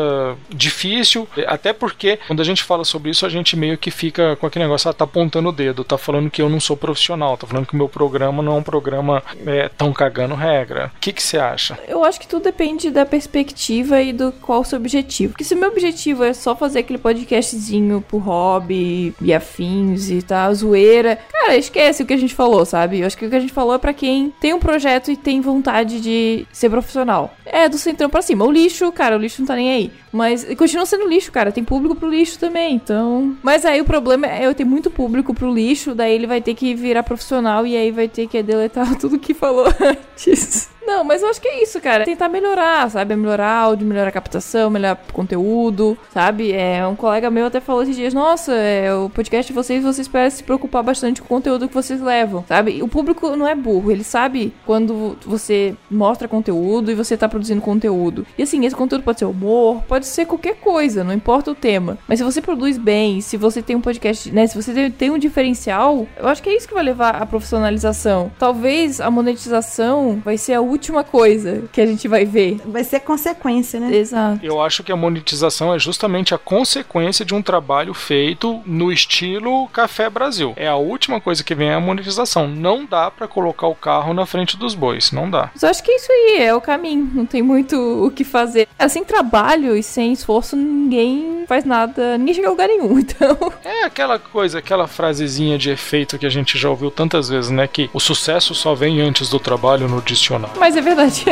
difícil? 0.49 1.27
Até 1.47 1.73
porque 1.73 2.19
quando 2.27 2.41
a 2.41 2.45
gente 2.45 2.63
fala 2.63 2.83
sobre 2.83 3.11
isso, 3.11 3.25
a 3.25 3.29
gente 3.29 3.55
meio 3.55 3.77
que 3.77 3.91
fica 3.91 4.35
com 4.35 4.45
aquele 4.45 4.65
negócio, 4.65 4.78
ah, 4.87 4.93
tá 4.93 5.03
apontando 5.03 5.49
o 5.49 5.53
dedo, 5.53 5.83
tá 5.83 5.97
falando 5.97 6.29
que 6.29 6.41
eu 6.41 6.49
não 6.49 6.59
sou 6.59 6.77
profissional, 6.77 7.37
tá 7.37 7.47
falando 7.47 7.65
que 7.65 7.73
o 7.73 7.77
meu 7.77 7.89
programa 7.89 8.41
não 8.41 8.53
é 8.53 8.59
um 8.59 8.63
programa 8.63 9.23
é, 9.45 9.69
tão 9.69 9.91
cagando 9.91 10.35
regra. 10.35 10.91
O 10.95 10.99
que 10.99 11.21
você 11.21 11.37
acha? 11.37 11.77
Eu 11.87 12.03
acho 12.03 12.19
que 12.19 12.27
tudo 12.27 12.43
depende 12.43 12.89
da 12.89 13.05
perspectiva 13.05 14.01
e 14.01 14.13
do 14.13 14.31
qual 14.31 14.61
o 14.61 14.65
seu 14.65 14.77
objetivo. 14.77 15.33
Porque 15.33 15.43
se 15.43 15.53
o 15.53 15.57
meu 15.57 15.69
objetivo 15.69 16.23
é 16.23 16.33
só 16.33 16.55
fazer 16.55 16.79
aquele 16.79 16.99
podcastzinho 16.99 18.03
pro 18.07 18.17
hobby 18.17 19.13
e 19.21 19.33
afins 19.33 20.09
e 20.09 20.21
tal, 20.21 20.53
zoeira, 20.53 21.17
cara, 21.31 21.55
esquece 21.57 22.03
o 22.03 22.05
que 22.05 22.13
a 22.13 22.17
gente 22.17 22.33
falou, 22.33 22.65
sabe? 22.65 22.99
Eu 22.99 23.07
acho 23.07 23.17
que 23.17 23.25
o 23.25 23.29
que 23.29 23.35
a 23.35 23.39
gente 23.39 23.53
falou 23.53 23.73
é 23.73 23.77
pra 23.77 23.93
quem 23.93 24.33
tem 24.39 24.53
um 24.53 24.59
projeto 24.59 25.11
e 25.11 25.17
tem 25.17 25.41
vontade 25.41 25.99
de 25.99 26.47
ser 26.51 26.69
profissional. 26.69 27.33
É 27.45 27.67
do 27.67 27.77
centrão 27.77 28.09
pra 28.09 28.21
cima. 28.21 28.45
O 28.45 28.51
lixo, 28.51 28.91
cara, 28.91 29.17
o 29.17 29.19
lixo 29.19 29.41
não 29.41 29.47
tá 29.47 29.55
nem 29.55 29.71
aí. 29.71 29.91
Mas 30.11 30.43
continua 30.55 30.85
sendo 30.85 31.07
lixo, 31.07 31.31
cara. 31.31 31.51
Tem 31.51 31.63
público 31.63 31.95
pro 31.95 32.09
lixo 32.09 32.39
também, 32.39 32.75
então. 32.75 33.35
Mas 33.43 33.65
aí 33.65 33.79
o 33.81 33.85
problema 33.85 34.27
é 34.27 34.45
eu 34.45 34.55
ter 34.55 34.65
muito 34.69 34.89
público 34.91 35.33
pro 35.33 35.53
lixo, 35.53 35.95
daí 35.95 36.13
ele 36.13 36.27
vai 36.27 36.41
ter 36.41 36.53
que 36.53 36.75
virar 36.75 37.03
profissional 37.03 37.65
e 37.65 37.75
aí 37.75 37.91
vai 37.91 38.07
ter 38.07 38.27
que 38.27 38.41
deletar 38.43 38.95
tudo 38.99 39.19
que 39.19 39.33
falou 39.33 39.65
antes. 39.81 40.69
Não, 40.89 41.03
mas 41.03 41.21
eu 41.21 41.29
acho 41.29 41.39
que 41.39 41.47
é 41.47 41.61
isso, 41.61 41.79
cara. 41.79 42.03
Tentar 42.03 42.27
melhorar, 42.29 42.89
sabe? 42.89 43.15
Melhorar 43.15 43.51
áudio, 43.51 43.85
melhorar 43.85 44.09
a 44.09 44.11
captação, 44.11 44.71
melhorar 44.71 44.99
conteúdo, 45.13 45.95
sabe? 46.11 46.51
É, 46.51 46.85
um 46.87 46.95
colega 46.95 47.29
meu 47.29 47.45
até 47.45 47.59
falou 47.59 47.83
esses 47.83 47.95
dias, 47.95 48.11
nossa, 48.11 48.55
é, 48.55 48.91
o 48.91 49.07
podcast 49.07 49.51
de 49.51 49.53
vocês, 49.53 49.83
vocês 49.83 50.07
parecem 50.07 50.37
se 50.37 50.43
preocupar 50.43 50.81
bastante 50.81 51.21
com 51.21 51.25
o 51.25 51.29
conteúdo 51.29 51.67
que 51.67 51.75
vocês 51.75 52.01
levam, 52.01 52.43
sabe? 52.47 52.81
O 52.81 52.87
público 52.87 53.35
não 53.35 53.47
é 53.47 53.53
burro, 53.53 53.91
ele 53.91 54.03
sabe 54.03 54.51
quando 54.65 55.15
você 55.23 55.75
mostra 55.91 56.27
conteúdo 56.27 56.89
e 56.89 56.95
você 56.95 57.15
tá 57.15 57.29
produzindo 57.29 57.61
conteúdo. 57.61 58.25
E 58.35 58.41
assim, 58.41 58.65
esse 58.65 58.75
conteúdo 58.75 59.03
pode 59.03 59.19
ser 59.19 59.25
humor, 59.25 59.83
pode 59.87 60.07
ser 60.07 60.25
qualquer 60.25 60.55
coisa, 60.55 61.03
não 61.03 61.13
importa 61.13 61.51
o 61.51 61.55
tema. 61.55 61.99
Mas 62.07 62.17
se 62.17 62.25
você 62.25 62.41
produz 62.41 62.79
bem, 62.79 63.21
se 63.21 63.37
você 63.37 63.61
tem 63.61 63.75
um 63.75 63.81
podcast, 63.81 64.31
né? 64.31 64.47
Se 64.47 64.59
você 64.59 64.89
tem 64.89 65.11
um 65.11 65.19
diferencial, 65.19 66.07
eu 66.17 66.27
acho 66.27 66.41
que 66.41 66.49
é 66.49 66.57
isso 66.57 66.67
que 66.67 66.73
vai 66.73 66.83
levar 66.83 67.15
à 67.15 67.27
profissionalização. 67.27 68.31
Talvez 68.39 68.99
a 68.99 69.11
monetização 69.11 70.19
vai 70.25 70.35
ser 70.35 70.53
a 70.53 70.61
última 70.61 70.78
última 70.79 71.03
coisa 71.03 71.63
que 71.73 71.81
a 71.81 71.85
gente 71.85 72.07
vai 72.07 72.23
ver. 72.23 72.61
Vai 72.65 72.85
ser 72.85 73.01
consequência, 73.01 73.79
né? 73.79 73.93
Exato. 73.95 74.39
Eu 74.41 74.61
acho 74.61 74.81
que 74.81 74.91
a 74.91 74.95
monetização 74.95 75.73
é 75.73 75.77
justamente 75.77 76.33
a 76.33 76.37
consequência 76.37 77.25
de 77.25 77.35
um 77.35 77.41
trabalho 77.41 77.93
feito 77.93 78.61
no 78.65 78.91
estilo 78.91 79.67
Café 79.67 80.09
Brasil. 80.09 80.53
É 80.55 80.67
a 80.67 80.77
última 80.77 81.19
coisa 81.19 81.43
que 81.43 81.53
vem 81.53 81.69
é 81.69 81.73
a 81.73 81.79
monetização. 81.79 82.47
Não 82.47 82.85
dá 82.85 83.11
para 83.11 83.27
colocar 83.27 83.67
o 83.67 83.75
carro 83.75 84.13
na 84.13 84.25
frente 84.25 84.55
dos 84.55 84.73
bois, 84.73 85.11
não 85.11 85.29
dá. 85.29 85.51
Mas 85.53 85.63
eu 85.63 85.69
acho 85.69 85.83
que 85.83 85.91
isso 85.91 86.11
aí 86.11 86.37
é 86.43 86.55
o 86.55 86.61
caminho, 86.61 87.11
não 87.13 87.25
tem 87.25 87.41
muito 87.41 87.75
o 87.75 88.09
que 88.09 88.23
fazer. 88.23 88.67
Sem 88.87 89.03
trabalho 89.03 89.75
e 89.75 89.83
sem 89.83 90.13
esforço, 90.13 90.55
ninguém 90.55 91.43
faz 91.45 91.65
nada, 91.65 92.17
ninguém 92.17 92.35
chega 92.35 92.47
a 92.47 92.51
lugar 92.51 92.67
nenhum, 92.67 92.97
então... 92.99 93.37
É 93.65 93.83
aquela 93.83 94.17
coisa, 94.17 94.59
aquela 94.59 94.87
frasezinha 94.87 95.57
de 95.57 95.69
efeito 95.69 96.17
que 96.17 96.25
a 96.25 96.29
gente 96.29 96.57
já 96.57 96.69
ouviu 96.69 96.89
tantas 96.89 97.27
vezes, 97.27 97.51
né? 97.51 97.67
Que 97.67 97.89
o 97.93 97.99
sucesso 97.99 98.55
só 98.55 98.73
vem 98.73 99.01
antes 99.01 99.29
do 99.29 99.39
trabalho 99.39 99.89
no 99.89 100.01
dicionário. 100.01 100.57
Mas 100.57 100.68
é 100.75 100.81
verdade. 100.81 101.25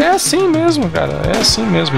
é 0.00 0.08
assim 0.08 0.48
mesmo, 0.48 0.88
cara. 0.90 1.20
É 1.34 1.38
assim 1.38 1.64
mesmo. 1.66 1.96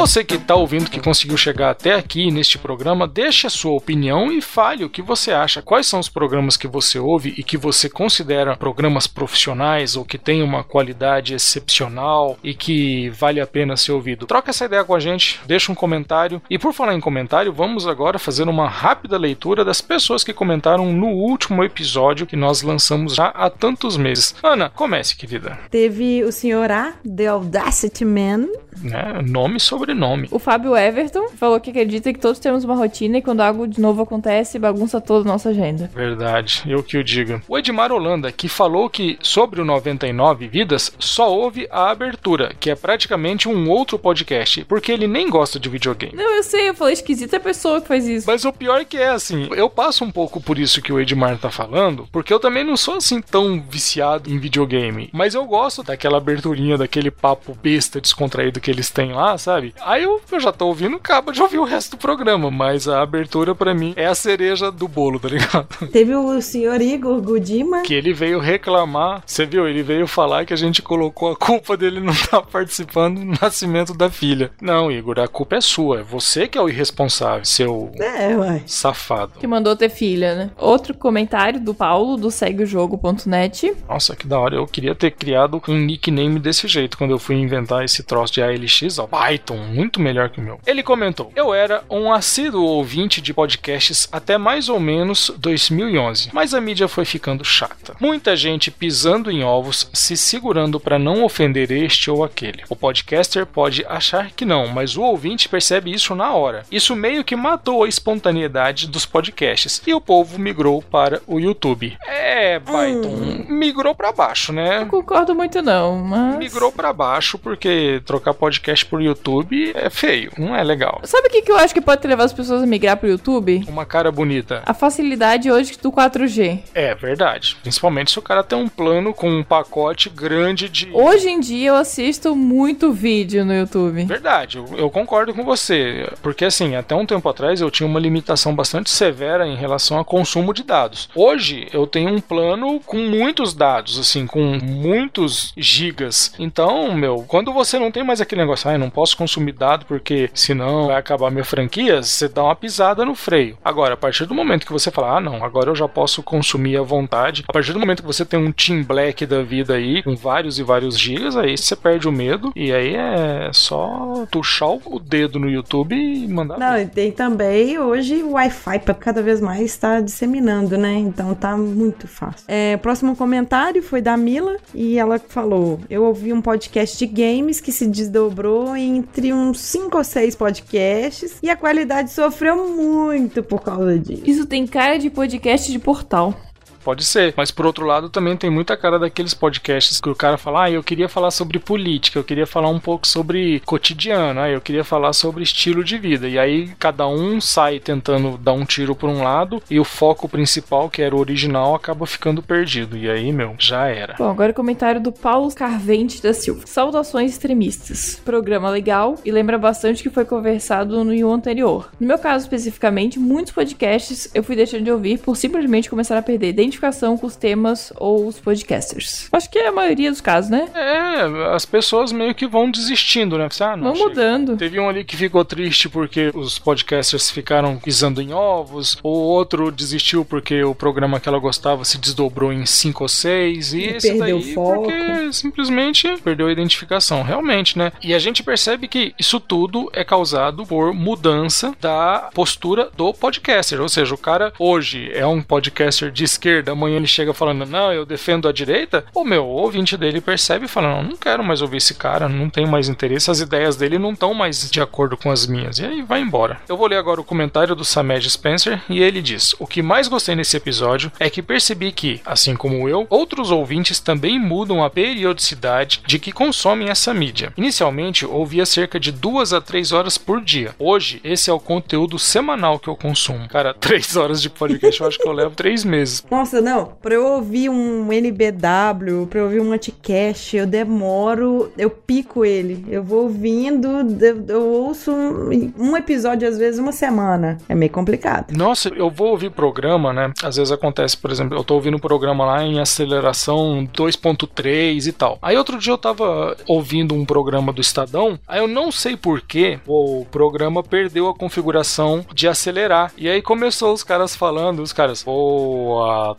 Você 0.00 0.24
que 0.24 0.36
está 0.36 0.54
ouvindo, 0.54 0.88
que 0.88 0.98
conseguiu 0.98 1.36
chegar 1.36 1.68
até 1.68 1.92
aqui 1.92 2.30
neste 2.30 2.56
programa, 2.56 3.06
deixe 3.06 3.46
a 3.46 3.50
sua 3.50 3.72
opinião 3.72 4.32
e 4.32 4.40
fale 4.40 4.82
o 4.82 4.88
que 4.88 5.02
você 5.02 5.30
acha. 5.30 5.60
Quais 5.60 5.86
são 5.86 6.00
os 6.00 6.08
programas 6.08 6.56
que 6.56 6.66
você 6.66 6.98
ouve 6.98 7.34
e 7.36 7.44
que 7.44 7.58
você 7.58 7.86
considera 7.86 8.56
programas 8.56 9.06
profissionais 9.06 9.96
ou 9.96 10.04
que 10.04 10.16
têm 10.16 10.42
uma 10.42 10.64
qualidade 10.64 11.34
excepcional 11.34 12.38
e 12.42 12.54
que 12.54 13.10
vale 13.10 13.42
a 13.42 13.46
pena 13.46 13.76
ser 13.76 13.92
ouvido? 13.92 14.24
Troca 14.24 14.48
essa 14.48 14.64
ideia 14.64 14.82
com 14.84 14.94
a 14.94 15.00
gente, 15.00 15.38
deixa 15.46 15.70
um 15.70 15.74
comentário. 15.74 16.40
E 16.48 16.58
por 16.58 16.72
falar 16.72 16.94
em 16.94 17.00
comentário, 17.00 17.52
vamos 17.52 17.86
agora 17.86 18.18
fazer 18.18 18.48
uma 18.48 18.70
rápida 18.70 19.18
leitura 19.18 19.66
das 19.66 19.82
pessoas 19.82 20.24
que 20.24 20.32
comentaram 20.32 20.90
no 20.94 21.08
último 21.08 21.62
episódio 21.62 22.26
que 22.26 22.36
nós 22.36 22.62
lançamos 22.62 23.16
já 23.16 23.26
há 23.26 23.50
tantos 23.50 23.98
meses. 23.98 24.34
Ana, 24.42 24.70
comece, 24.70 25.14
querida. 25.14 25.58
Teve 25.70 26.24
o 26.24 26.32
senhor 26.32 26.70
A, 26.70 26.94
The 27.04 27.26
Audacity 27.26 28.06
Man. 28.06 28.46
Né? 28.82 29.20
Nome 29.26 29.60
sobre 29.60 29.89
sobrenome. 29.90 30.28
O 30.30 30.38
Fábio 30.38 30.76
Everton 30.76 31.28
falou 31.30 31.60
que 31.60 31.70
acredita 31.70 32.12
que 32.12 32.18
todos 32.18 32.38
temos 32.38 32.64
uma 32.64 32.74
rotina 32.74 33.18
e 33.18 33.22
quando 33.22 33.40
algo 33.40 33.66
de 33.66 33.80
novo 33.80 34.02
acontece, 34.02 34.58
bagunça 34.58 35.00
toda 35.00 35.28
a 35.28 35.32
nossa 35.32 35.50
agenda. 35.50 35.90
Verdade, 35.94 36.62
eu 36.66 36.82
que 36.82 36.96
o 36.96 37.04
digo. 37.04 37.40
O 37.48 37.58
Edmar 37.58 37.92
Holanda, 37.92 38.30
que 38.32 38.48
falou 38.48 38.88
que 38.88 39.18
sobre 39.20 39.60
o 39.60 39.64
99 39.64 40.48
Vidas 40.48 40.92
só 40.98 41.32
houve 41.32 41.66
a 41.70 41.90
abertura, 41.90 42.54
que 42.58 42.70
é 42.70 42.74
praticamente 42.74 43.48
um 43.48 43.68
outro 43.68 43.98
podcast, 43.98 44.64
porque 44.64 44.92
ele 44.92 45.06
nem 45.06 45.28
gosta 45.28 45.58
de 45.58 45.68
videogame. 45.68 46.14
Não, 46.14 46.36
eu 46.36 46.42
sei, 46.42 46.68
eu 46.68 46.74
falei 46.74 46.94
esquisita 46.94 47.36
a 47.36 47.40
pessoa 47.40 47.80
que 47.80 47.88
faz 47.88 48.06
isso. 48.06 48.26
Mas 48.26 48.44
o 48.44 48.52
pior 48.52 48.80
é 48.80 48.84
que 48.84 48.96
é 48.96 49.08
assim, 49.08 49.48
eu 49.54 49.68
passo 49.68 50.04
um 50.04 50.10
pouco 50.10 50.40
por 50.40 50.58
isso 50.58 50.82
que 50.82 50.92
o 50.92 51.00
Edmar 51.00 51.38
tá 51.38 51.50
falando, 51.50 52.08
porque 52.12 52.32
eu 52.32 52.40
também 52.40 52.64
não 52.64 52.76
sou 52.76 52.96
assim 52.96 53.20
tão 53.20 53.60
viciado 53.60 54.30
em 54.30 54.38
videogame, 54.38 55.10
mas 55.12 55.34
eu 55.34 55.44
gosto 55.44 55.82
daquela 55.82 56.18
aberturinha, 56.18 56.78
daquele 56.78 57.10
papo 57.10 57.56
besta 57.60 58.00
descontraído 58.00 58.60
que 58.60 58.70
eles 58.70 58.90
têm 58.90 59.12
lá, 59.12 59.36
sabe? 59.38 59.74
Aí 59.82 60.04
eu, 60.04 60.20
eu 60.30 60.40
já 60.40 60.52
tô 60.52 60.66
ouvindo, 60.66 60.96
acaba 60.96 61.32
de 61.32 61.42
ouvir 61.42 61.58
o 61.58 61.64
resto 61.64 61.92
do 61.92 61.96
programa, 61.96 62.50
mas 62.50 62.88
a 62.88 63.02
abertura 63.02 63.54
para 63.54 63.74
mim 63.74 63.92
é 63.96 64.06
a 64.06 64.14
cereja 64.14 64.70
do 64.70 64.86
bolo, 64.86 65.18
tá 65.18 65.28
ligado? 65.28 65.68
Teve 65.90 66.14
o 66.14 66.40
senhor 66.40 66.80
Igor 66.80 67.20
Gudima. 67.20 67.82
Que 67.82 67.94
ele 67.94 68.12
veio 68.12 68.38
reclamar, 68.38 69.22
você 69.24 69.46
viu? 69.46 69.66
Ele 69.68 69.82
veio 69.82 70.06
falar 70.06 70.44
que 70.44 70.52
a 70.52 70.56
gente 70.56 70.82
colocou 70.82 71.32
a 71.32 71.36
culpa 71.36 71.76
dele 71.76 72.00
não 72.00 72.12
estar 72.12 72.40
tá 72.40 72.42
participando 72.42 73.20
do 73.20 73.38
nascimento 73.40 73.94
da 73.94 74.10
filha. 74.10 74.50
Não, 74.60 74.90
Igor, 74.90 75.18
a 75.18 75.28
culpa 75.28 75.56
é 75.56 75.60
sua. 75.60 76.00
É 76.00 76.02
você 76.02 76.46
que 76.46 76.58
é 76.58 76.60
o 76.60 76.68
irresponsável, 76.68 77.44
seu 77.44 77.90
é, 77.98 78.36
ué. 78.36 78.62
safado. 78.66 79.38
Que 79.38 79.46
mandou 79.46 79.74
ter 79.76 79.88
filha, 79.88 80.34
né? 80.34 80.50
Outro 80.56 80.94
comentário 80.94 81.60
do 81.60 81.74
Paulo, 81.74 82.16
do 82.16 82.30
segueojogo.net. 82.30 83.72
Nossa, 83.88 84.14
que 84.14 84.26
da 84.26 84.38
hora. 84.38 84.56
Eu 84.56 84.66
queria 84.66 84.94
ter 84.94 85.10
criado 85.12 85.60
um 85.68 85.76
nickname 85.76 86.38
desse 86.38 86.66
jeito 86.68 86.98
quando 86.98 87.12
eu 87.12 87.18
fui 87.18 87.36
inventar 87.36 87.84
esse 87.84 88.02
troço 88.02 88.34
de 88.34 88.42
ALX, 88.42 88.98
ó. 88.98 89.06
Python 89.06 89.69
muito 89.70 90.00
melhor 90.00 90.28
que 90.28 90.40
o 90.40 90.42
meu. 90.42 90.60
Ele 90.66 90.82
comentou: 90.82 91.32
Eu 91.34 91.54
era 91.54 91.82
um 91.88 92.12
assíduo 92.12 92.62
ouvinte 92.62 93.20
de 93.20 93.32
podcasts 93.32 94.08
até 94.10 94.36
mais 94.36 94.68
ou 94.68 94.80
menos 94.80 95.32
2011, 95.38 96.30
mas 96.32 96.52
a 96.54 96.60
mídia 96.60 96.88
foi 96.88 97.04
ficando 97.04 97.44
chata. 97.44 97.94
Muita 98.00 98.36
gente 98.36 98.70
pisando 98.70 99.30
em 99.30 99.42
ovos, 99.44 99.88
se 99.92 100.16
segurando 100.16 100.80
para 100.80 100.98
não 100.98 101.24
ofender 101.24 101.70
este 101.70 102.10
ou 102.10 102.24
aquele. 102.24 102.62
O 102.68 102.76
podcaster 102.76 103.46
pode 103.46 103.84
achar 103.86 104.30
que 104.30 104.44
não, 104.44 104.68
mas 104.68 104.96
o 104.96 105.02
ouvinte 105.02 105.48
percebe 105.48 105.92
isso 105.92 106.14
na 106.14 106.32
hora. 106.32 106.64
Isso 106.70 106.96
meio 106.96 107.24
que 107.24 107.36
matou 107.36 107.84
a 107.84 107.88
espontaneidade 107.88 108.88
dos 108.88 109.06
podcasts 109.06 109.82
e 109.86 109.94
o 109.94 110.00
povo 110.00 110.38
migrou 110.38 110.82
para 110.82 111.20
o 111.26 111.38
YouTube. 111.38 111.96
É, 112.06 112.58
Python, 112.58 113.08
hum. 113.08 113.46
migrou 113.48 113.94
para 113.94 114.12
baixo, 114.12 114.52
né? 114.52 114.80
Não 114.80 114.88
concordo 114.88 115.34
muito 115.34 115.62
não, 115.62 115.98
mas 115.98 116.36
migrou 116.36 116.72
para 116.72 116.92
baixo 116.92 117.38
porque 117.38 118.02
trocar 118.04 118.34
podcast 118.34 118.84
por 118.86 119.00
YouTube 119.00 119.59
É 119.74 119.90
feio, 119.90 120.32
não 120.38 120.54
é 120.54 120.62
legal. 120.62 121.00
Sabe 121.04 121.28
o 121.28 121.30
que, 121.30 121.42
que 121.42 121.52
eu 121.52 121.56
acho 121.56 121.74
que 121.74 121.80
pode 121.80 122.06
levado 122.06 122.26
as 122.26 122.32
pessoas 122.32 122.62
a 122.62 122.66
migrar 122.66 122.96
pro 122.96 123.08
YouTube? 123.08 123.64
Uma 123.68 123.84
cara 123.84 124.10
bonita. 124.10 124.62
A 124.66 124.74
facilidade 124.74 125.50
hoje 125.50 125.78
do 125.80 125.92
4G. 125.92 126.60
É 126.74 126.94
verdade. 126.94 127.56
Principalmente 127.62 128.10
se 128.10 128.18
o 128.18 128.22
cara 128.22 128.42
tem 128.42 128.58
um 128.58 128.68
plano 128.68 129.12
com 129.14 129.30
um 129.30 129.42
pacote 129.42 130.08
grande 130.08 130.68
de. 130.68 130.88
Hoje 130.92 131.28
em 131.28 131.40
dia 131.40 131.68
eu 131.68 131.76
assisto 131.76 132.34
muito 132.34 132.92
vídeo 132.92 133.44
no 133.44 133.54
YouTube. 133.54 134.04
Verdade, 134.04 134.58
eu, 134.58 134.66
eu 134.76 134.90
concordo 134.90 135.34
com 135.34 135.44
você. 135.44 136.08
Porque 136.22 136.44
assim, 136.44 136.74
até 136.76 136.94
um 136.94 137.06
tempo 137.06 137.28
atrás 137.28 137.60
eu 137.60 137.70
tinha 137.70 137.86
uma 137.86 138.00
limitação 138.00 138.54
bastante 138.54 138.90
severa 138.90 139.46
em 139.46 139.56
relação 139.56 139.98
a 139.98 140.04
consumo 140.04 140.52
de 140.52 140.62
dados. 140.62 141.08
Hoje 141.14 141.68
eu 141.72 141.86
tenho 141.86 142.10
um 142.10 142.20
plano 142.20 142.80
com 142.80 142.98
muitos 142.98 143.54
dados, 143.54 143.98
assim, 143.98 144.26
com 144.26 144.58
muitos 144.62 145.52
gigas. 145.56 146.32
Então, 146.38 146.94
meu, 146.94 147.24
quando 147.26 147.52
você 147.52 147.78
não 147.78 147.90
tem 147.90 148.02
mais 148.02 148.20
aquele 148.20 148.40
negócio, 148.40 148.68
ah, 148.68 148.74
eu 148.74 148.78
não 148.78 148.90
posso 148.90 149.16
consumir 149.16 149.49
dado 149.52 149.86
porque 149.86 150.30
senão 150.34 150.88
vai 150.88 150.96
acabar 150.96 151.30
minha 151.30 151.44
franquia, 151.44 152.02
você 152.02 152.28
dá 152.28 152.44
uma 152.44 152.56
pisada 152.56 153.04
no 153.04 153.14
freio. 153.14 153.56
Agora, 153.64 153.94
a 153.94 153.96
partir 153.96 154.26
do 154.26 154.34
momento 154.34 154.66
que 154.66 154.72
você 154.72 154.90
fala, 154.90 155.16
ah, 155.16 155.20
não, 155.20 155.44
agora 155.44 155.70
eu 155.70 155.76
já 155.76 155.88
posso 155.88 156.22
consumir 156.22 156.76
à 156.76 156.82
vontade, 156.82 157.44
a 157.48 157.52
partir 157.52 157.72
do 157.72 157.80
momento 157.80 158.02
que 158.02 158.06
você 158.06 158.24
tem 158.24 158.38
um 158.38 158.52
Team 158.52 158.84
Black 158.84 159.26
da 159.26 159.42
vida 159.42 159.74
aí, 159.74 160.02
com 160.02 160.14
vários 160.14 160.58
e 160.58 160.62
vários 160.62 160.98
gigas, 160.98 161.36
aí 161.36 161.56
você 161.56 161.74
perde 161.74 162.08
o 162.08 162.12
medo 162.12 162.52
e 162.54 162.72
aí 162.72 162.94
é 162.94 163.50
só 163.52 164.26
tuchar 164.30 164.70
o 164.84 164.98
dedo 164.98 165.38
no 165.38 165.48
YouTube 165.48 165.94
e 165.94 166.28
mandar. 166.28 166.58
Não, 166.58 166.78
e 166.78 166.86
tem 166.86 167.10
também 167.10 167.78
hoje 167.78 168.22
o 168.22 168.32
Wi-Fi 168.32 168.78
para 168.80 168.94
cada 168.94 169.22
vez 169.22 169.40
mais 169.40 169.62
está 169.62 170.00
disseminando, 170.00 170.76
né? 170.76 170.94
Então 170.94 171.34
tá 171.34 171.56
muito 171.56 172.06
fácil. 172.06 172.44
É, 172.46 172.76
próximo 172.76 173.16
comentário 173.16 173.82
foi 173.82 174.00
da 174.02 174.16
Mila 174.16 174.56
e 174.74 174.98
ela 174.98 175.18
falou: 175.18 175.80
Eu 175.88 176.04
ouvi 176.04 176.32
um 176.32 176.42
podcast 176.42 176.98
de 176.98 177.06
games 177.06 177.60
que 177.60 177.72
se 177.72 177.86
desdobrou 177.86 178.76
entre 178.76 179.32
uns 179.40 179.60
5 179.60 179.96
ou 179.96 180.04
6 180.04 180.36
podcasts 180.36 181.38
e 181.42 181.50
a 181.50 181.56
qualidade 181.56 182.10
sofreu 182.10 182.68
muito 182.68 183.42
por 183.42 183.62
causa 183.62 183.98
disso. 183.98 184.22
Isso 184.24 184.46
tem 184.46 184.66
cara 184.66 184.98
de 184.98 185.10
podcast 185.10 185.70
de 185.70 185.78
portal. 185.78 186.34
Pode 186.82 187.04
ser, 187.04 187.34
mas 187.36 187.50
por 187.50 187.66
outro 187.66 187.86
lado 187.86 188.08
também 188.08 188.36
tem 188.36 188.50
muita 188.50 188.76
cara 188.76 188.98
daqueles 188.98 189.34
podcasts 189.34 190.00
que 190.00 190.08
o 190.08 190.14
cara 190.14 190.38
fala, 190.38 190.64
ah, 190.64 190.70
eu 190.70 190.82
queria 190.82 191.08
falar 191.08 191.30
sobre 191.30 191.58
política, 191.58 192.18
eu 192.18 192.24
queria 192.24 192.46
falar 192.46 192.68
um 192.68 192.80
pouco 192.80 193.06
sobre 193.06 193.60
cotidiano, 193.60 194.40
ah, 194.40 194.50
eu 194.50 194.60
queria 194.60 194.84
falar 194.84 195.12
sobre 195.12 195.42
estilo 195.42 195.84
de 195.84 195.98
vida. 195.98 196.28
E 196.28 196.38
aí 196.38 196.70
cada 196.78 197.06
um 197.06 197.40
sai 197.40 197.78
tentando 197.78 198.38
dar 198.38 198.52
um 198.52 198.64
tiro 198.64 198.94
por 198.94 199.08
um 199.08 199.22
lado 199.22 199.62
e 199.70 199.78
o 199.78 199.84
foco 199.84 200.28
principal, 200.28 200.88
que 200.88 201.02
era 201.02 201.14
o 201.14 201.18
original, 201.18 201.74
acaba 201.74 202.06
ficando 202.06 202.42
perdido. 202.42 202.96
E 202.96 203.10
aí, 203.10 203.32
meu, 203.32 203.54
já 203.58 203.86
era. 203.86 204.14
Bom, 204.18 204.30
agora 204.30 204.52
o 204.52 204.54
comentário 204.54 205.00
do 205.00 205.12
Paulo 205.12 205.52
Carvente 205.54 206.22
da 206.22 206.32
Silva. 206.32 206.66
Saudações 206.66 207.32
extremistas. 207.32 208.20
Programa 208.24 208.70
legal 208.70 209.16
e 209.24 209.30
lembra 209.30 209.58
bastante 209.58 210.02
que 210.02 210.10
foi 210.10 210.24
conversado 210.24 211.04
no 211.04 211.32
anterior. 211.32 211.90
No 211.98 212.06
meu 212.06 212.18
caso 212.18 212.44
especificamente, 212.44 213.18
muitos 213.18 213.52
podcasts 213.52 214.30
eu 214.34 214.42
fui 214.42 214.56
deixando 214.56 214.84
de 214.84 214.90
ouvir 214.90 215.18
por 215.18 215.36
simplesmente 215.36 215.90
começar 215.90 216.16
a 216.16 216.22
perder 216.22 216.52
identificação 216.70 217.18
com 217.18 217.26
os 217.26 217.36
temas 217.36 217.92
ou 217.96 218.26
os 218.26 218.38
podcasters. 218.38 219.28
Acho 219.32 219.50
que 219.50 219.58
é 219.58 219.66
a 219.68 219.72
maioria 219.72 220.10
dos 220.10 220.20
casos, 220.20 220.50
né? 220.50 220.68
É, 220.74 221.54
as 221.54 221.66
pessoas 221.66 222.12
meio 222.12 222.34
que 222.34 222.46
vão 222.46 222.70
desistindo, 222.70 223.36
né? 223.36 223.48
Você, 223.50 223.64
ah, 223.64 223.76
não, 223.76 223.88
Vão 223.88 223.96
chega. 223.96 224.08
mudando. 224.08 224.56
Teve 224.56 224.78
um 224.78 224.88
ali 224.88 225.04
que 225.04 225.16
ficou 225.16 225.44
triste 225.44 225.88
porque 225.88 226.30
os 226.34 226.58
podcasters 226.58 227.30
ficaram 227.30 227.76
pisando 227.78 228.22
em 228.22 228.32
ovos, 228.32 228.96
o 229.02 229.08
outro 229.08 229.70
desistiu 229.72 230.24
porque 230.24 230.62
o 230.62 230.74
programa 230.74 231.18
que 231.18 231.28
ela 231.28 231.38
gostava 231.38 231.84
se 231.84 231.98
desdobrou 231.98 232.52
em 232.52 232.64
cinco 232.66 233.04
ou 233.04 233.08
seis, 233.08 233.72
e, 233.72 233.78
E 233.80 233.86
esse 233.96 234.08
perdeu 234.08 234.20
daí 234.38 234.50
o 234.50 234.54
foco. 234.54 234.82
porque 234.84 235.32
simplesmente 235.32 236.16
perdeu 236.22 236.46
a 236.46 236.52
identificação, 236.52 237.22
realmente, 237.22 237.76
né? 237.76 237.92
E 238.02 238.14
a 238.14 238.18
gente 238.18 238.42
percebe 238.42 238.86
que 238.86 239.12
isso 239.18 239.40
tudo 239.40 239.90
é 239.92 240.04
causado 240.04 240.64
por 240.66 240.94
mudança 240.94 241.74
da 241.80 242.30
postura 242.32 242.90
do 242.96 243.12
podcaster, 243.12 243.80
ou 243.80 243.88
seja, 243.88 244.14
o 244.14 244.18
cara 244.18 244.52
hoje 244.58 245.10
é 245.12 245.26
um 245.26 245.42
podcaster 245.42 246.10
de 246.10 246.24
esquerda, 246.24 246.59
amanhã 246.68 246.96
ele 246.96 247.06
chega 247.06 247.32
falando, 247.32 247.64
não, 247.66 247.92
eu 247.92 248.04
defendo 248.04 248.48
a 248.48 248.52
direita, 248.52 249.04
o 249.14 249.24
meu 249.24 249.46
ouvinte 249.46 249.96
dele 249.96 250.20
percebe 250.20 250.64
e 250.66 250.68
fala, 250.68 250.88
não, 250.88 251.02
não 251.02 251.16
quero 251.16 251.44
mais 251.44 251.62
ouvir 251.62 251.78
esse 251.78 251.94
cara, 251.94 252.28
não 252.28 252.50
tenho 252.50 252.68
mais 252.68 252.88
interesse, 252.88 253.30
as 253.30 253.40
ideias 253.40 253.76
dele 253.76 253.98
não 253.98 254.12
estão 254.12 254.34
mais 254.34 254.70
de 254.70 254.80
acordo 254.80 255.16
com 255.16 255.30
as 255.30 255.46
minhas, 255.46 255.78
e 255.78 255.84
aí 255.84 256.02
vai 256.02 256.20
embora. 256.20 256.60
Eu 256.68 256.76
vou 256.76 256.86
ler 256.86 256.96
agora 256.96 257.20
o 257.20 257.24
comentário 257.24 257.74
do 257.74 257.84
Samed 257.84 258.28
Spencer, 258.28 258.82
e 258.88 259.00
ele 259.00 259.22
diz, 259.22 259.54
o 259.58 259.66
que 259.66 259.82
mais 259.82 260.08
gostei 260.08 260.34
nesse 260.34 260.56
episódio 260.56 261.12
é 261.18 261.30
que 261.30 261.42
percebi 261.42 261.92
que, 261.92 262.20
assim 262.24 262.54
como 262.54 262.88
eu, 262.88 263.06
outros 263.08 263.50
ouvintes 263.50 264.00
também 264.00 264.38
mudam 264.38 264.82
a 264.82 264.90
periodicidade 264.90 266.02
de 266.06 266.18
que 266.18 266.32
consomem 266.32 266.88
essa 266.88 267.14
mídia. 267.14 267.52
Inicialmente, 267.56 268.26
ouvia 268.26 268.66
cerca 268.66 268.98
de 268.98 269.12
duas 269.12 269.52
a 269.52 269.60
três 269.60 269.92
horas 269.92 270.18
por 270.18 270.40
dia. 270.40 270.74
Hoje, 270.78 271.20
esse 271.22 271.50
é 271.50 271.52
o 271.52 271.60
conteúdo 271.60 272.18
semanal 272.18 272.78
que 272.78 272.88
eu 272.88 272.96
consumo. 272.96 273.48
Cara, 273.48 273.74
três 273.78 274.16
horas 274.16 274.42
de 274.42 274.50
podcast 274.50 275.00
eu 275.00 275.06
acho 275.06 275.18
que 275.18 275.28
eu 275.28 275.32
levo 275.32 275.54
três 275.54 275.84
meses. 275.84 276.24
Nossa, 276.30 276.49
não, 276.52 276.92
pra 277.00 277.14
eu 277.14 277.26
ouvir 277.26 277.68
um 277.68 278.12
NBW, 278.12 279.26
pra 279.28 279.40
eu 279.40 279.44
ouvir 279.44 279.60
um 279.60 279.72
anticast, 279.72 280.56
eu 280.56 280.66
demoro, 280.66 281.70
eu 281.76 281.90
pico 281.90 282.44
ele. 282.44 282.84
Eu 282.88 283.02
vou 283.02 283.24
ouvindo, 283.24 283.88
eu, 284.20 284.44
eu 284.48 284.66
ouço 284.66 285.12
um, 285.12 285.72
um 285.78 285.96
episódio 285.96 286.48
às 286.48 286.58
vezes 286.58 286.80
uma 286.80 286.92
semana. 286.92 287.58
É 287.68 287.74
meio 287.74 287.92
complicado. 287.92 288.52
Nossa, 288.56 288.88
eu 288.88 289.10
vou 289.10 289.28
ouvir 289.28 289.50
programa, 289.50 290.12
né? 290.12 290.32
Às 290.42 290.56
vezes 290.56 290.72
acontece, 290.72 291.16
por 291.16 291.30
exemplo, 291.30 291.56
eu 291.56 291.64
tô 291.64 291.74
ouvindo 291.74 291.96
um 291.96 292.00
programa 292.00 292.44
lá 292.44 292.62
em 292.62 292.80
aceleração 292.80 293.88
2.3 293.92 295.06
e 295.06 295.12
tal. 295.12 295.38
Aí 295.42 295.56
outro 295.56 295.78
dia 295.78 295.92
eu 295.92 295.98
tava 295.98 296.56
ouvindo 296.66 297.14
um 297.14 297.24
programa 297.24 297.72
do 297.72 297.80
Estadão, 297.80 298.38
aí 298.46 298.60
eu 298.60 298.68
não 298.68 298.90
sei 298.90 299.16
porquê 299.16 299.78
o 299.86 300.24
programa 300.30 300.82
perdeu 300.82 301.28
a 301.28 301.34
configuração 301.34 302.24
de 302.34 302.48
acelerar. 302.48 303.12
E 303.16 303.28
aí 303.28 303.42
começou 303.42 303.92
os 303.92 304.02
caras 304.02 304.34
falando, 304.34 304.82
os 304.82 304.92
caras, 304.92 305.22
boa 305.22 306.34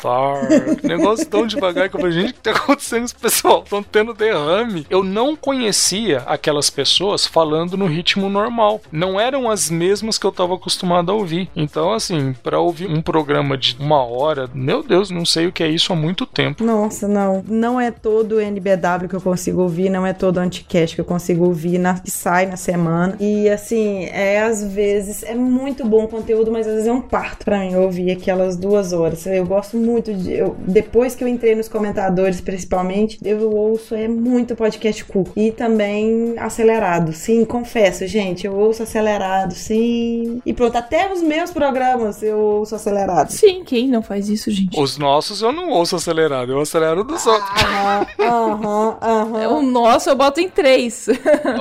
Negócio 0.83 1.25
tão 1.25 1.45
devagar 1.45 1.89
que 1.89 1.95
eu 1.95 1.99
falei, 1.99 2.15
gente, 2.15 2.31
o 2.31 2.33
que 2.33 2.39
tá 2.39 2.51
acontecendo 2.51 2.99
com 2.99 3.05
esse 3.05 3.15
pessoal? 3.15 3.61
Estão 3.63 3.83
tendo 3.83 4.13
derrame. 4.13 4.85
Eu 4.89 5.03
não 5.03 5.35
conhecia 5.35 6.19
aquelas 6.25 6.69
pessoas 6.69 7.25
falando 7.25 7.77
no 7.77 7.85
ritmo 7.85 8.29
normal. 8.29 8.81
Não 8.91 9.19
eram 9.19 9.49
as 9.49 9.69
mesmas 9.69 10.17
que 10.17 10.25
eu 10.25 10.31
tava 10.31 10.55
acostumado 10.55 11.11
a 11.11 11.15
ouvir. 11.15 11.49
Então, 11.55 11.93
assim, 11.93 12.33
pra 12.43 12.59
ouvir 12.59 12.87
um 12.89 13.01
programa 13.01 13.57
de 13.57 13.77
uma 13.79 14.03
hora, 14.03 14.49
meu 14.53 14.83
Deus, 14.83 15.09
não 15.09 15.25
sei 15.25 15.47
o 15.47 15.51
que 15.51 15.63
é 15.63 15.67
isso 15.67 15.93
há 15.93 15.95
muito 15.95 16.25
tempo. 16.25 16.63
Nossa, 16.63 17.07
não. 17.07 17.43
Não 17.47 17.79
é 17.79 17.91
todo 17.91 18.39
NBW 18.39 19.07
que 19.07 19.15
eu 19.15 19.21
consigo 19.21 19.61
ouvir, 19.61 19.89
não 19.89 20.05
é 20.05 20.13
todo 20.13 20.37
anticast 20.37 20.95
que 20.95 21.01
eu 21.01 21.05
consigo 21.05 21.45
ouvir, 21.45 21.77
na, 21.77 21.99
que 21.99 22.11
sai 22.11 22.45
na 22.45 22.57
semana. 22.57 23.15
E 23.19 23.49
assim, 23.49 24.05
é 24.05 24.41
às 24.41 24.63
vezes, 24.63 25.23
é 25.23 25.35
muito 25.35 25.85
bom 25.85 26.05
o 26.05 26.07
conteúdo, 26.07 26.51
mas 26.51 26.67
às 26.67 26.73
vezes 26.73 26.87
é 26.87 26.93
um 26.93 27.01
parto 27.01 27.45
pra 27.45 27.59
mim 27.59 27.75
ouvir 27.75 28.11
aquelas 28.11 28.57
duas 28.57 28.93
horas. 28.93 29.25
Eu 29.25 29.45
gosto 29.45 29.77
muito 29.77 29.90
de. 29.99 30.31
eu- 30.33 30.55
depois 30.59 31.15
que 31.15 31.23
eu 31.23 31.27
entrei 31.27 31.55
nos 31.55 31.67
comentadores, 31.67 32.39
principalmente, 32.39 33.17
eu 33.23 33.51
ouço 33.51 33.95
é 33.95 34.07
muito 34.07 34.55
podcast 34.55 35.03
curto. 35.05 35.31
E 35.35 35.51
também 35.51 36.35
acelerado. 36.37 37.11
Sim, 37.13 37.43
confesso, 37.45 38.05
gente. 38.07 38.45
Eu 38.45 38.53
ouço 38.55 38.83
acelerado, 38.83 39.53
sim. 39.53 40.41
E 40.45 40.53
pronto, 40.53 40.75
até 40.77 41.11
os 41.11 41.21
meus 41.21 41.51
programas 41.51 42.21
eu 42.23 42.37
ouço 42.37 42.75
acelerado. 42.75 43.29
Sim, 43.31 43.63
quem 43.65 43.87
não 43.87 44.01
faz 44.01 44.29
isso, 44.29 44.49
gente? 44.51 44.79
Os 44.79 44.97
nossos 44.97 45.41
eu 45.41 45.51
não 45.51 45.69
ouço 45.71 45.95
acelerado, 45.95 46.51
eu 46.51 46.59
acelero 46.61 47.03
dos 47.03 47.25
outros. 47.25 47.49
Aham, 47.63 48.05
aham, 48.19 48.97
aham. 49.01 49.47
O 49.57 49.61
nosso 49.61 50.09
eu 50.09 50.15
boto 50.15 50.39
em 50.39 50.49
três. 50.49 51.07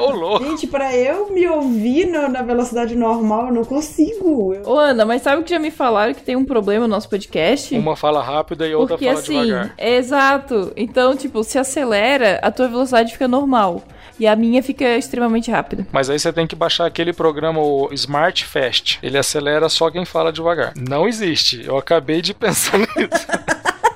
Ô, 0.00 0.10
louco. 0.10 0.44
Gente, 0.44 0.66
pra 0.66 0.94
eu 0.96 1.30
me 1.32 1.46
ouvir 1.46 2.06
no- 2.06 2.28
na 2.28 2.42
velocidade 2.42 2.94
normal, 2.94 3.46
eu 3.48 3.54
não 3.54 3.64
consigo. 3.64 4.54
Eu- 4.54 4.62
Ô, 4.66 4.78
Ana, 4.78 5.04
mas 5.04 5.22
sabe 5.22 5.42
que 5.42 5.50
já 5.50 5.58
me 5.58 5.70
falaram 5.70 6.14
que 6.14 6.22
tem 6.22 6.36
um 6.36 6.44
problema 6.44 6.86
no 6.86 6.94
nosso 6.94 7.08
podcast? 7.08 7.76
Uma 7.76 7.96
fala 7.96 8.19
rápida 8.22 8.66
e 8.66 8.74
outra 8.74 8.96
Porque 8.96 9.06
fala 9.06 9.18
assim, 9.18 9.42
devagar. 9.44 9.74
é 9.78 9.96
exato. 9.96 10.72
Então, 10.76 11.16
tipo, 11.16 11.42
se 11.44 11.58
acelera, 11.58 12.38
a 12.42 12.50
tua 12.50 12.68
velocidade 12.68 13.12
fica 13.12 13.26
normal. 13.28 13.82
E 14.18 14.26
a 14.26 14.36
minha 14.36 14.62
fica 14.62 14.84
extremamente 14.98 15.50
rápida. 15.50 15.86
Mas 15.90 16.10
aí 16.10 16.18
você 16.18 16.30
tem 16.30 16.46
que 16.46 16.54
baixar 16.54 16.84
aquele 16.84 17.10
programa, 17.12 17.58
o 17.58 17.88
Smart 17.92 18.44
Fast. 18.44 18.98
Ele 19.02 19.16
acelera 19.16 19.66
só 19.70 19.90
quem 19.90 20.04
fala 20.04 20.30
devagar. 20.30 20.74
Não 20.76 21.08
existe. 21.08 21.64
Eu 21.66 21.78
acabei 21.78 22.20
de 22.20 22.34
pensar 22.34 22.76
nisso. 22.78 23.26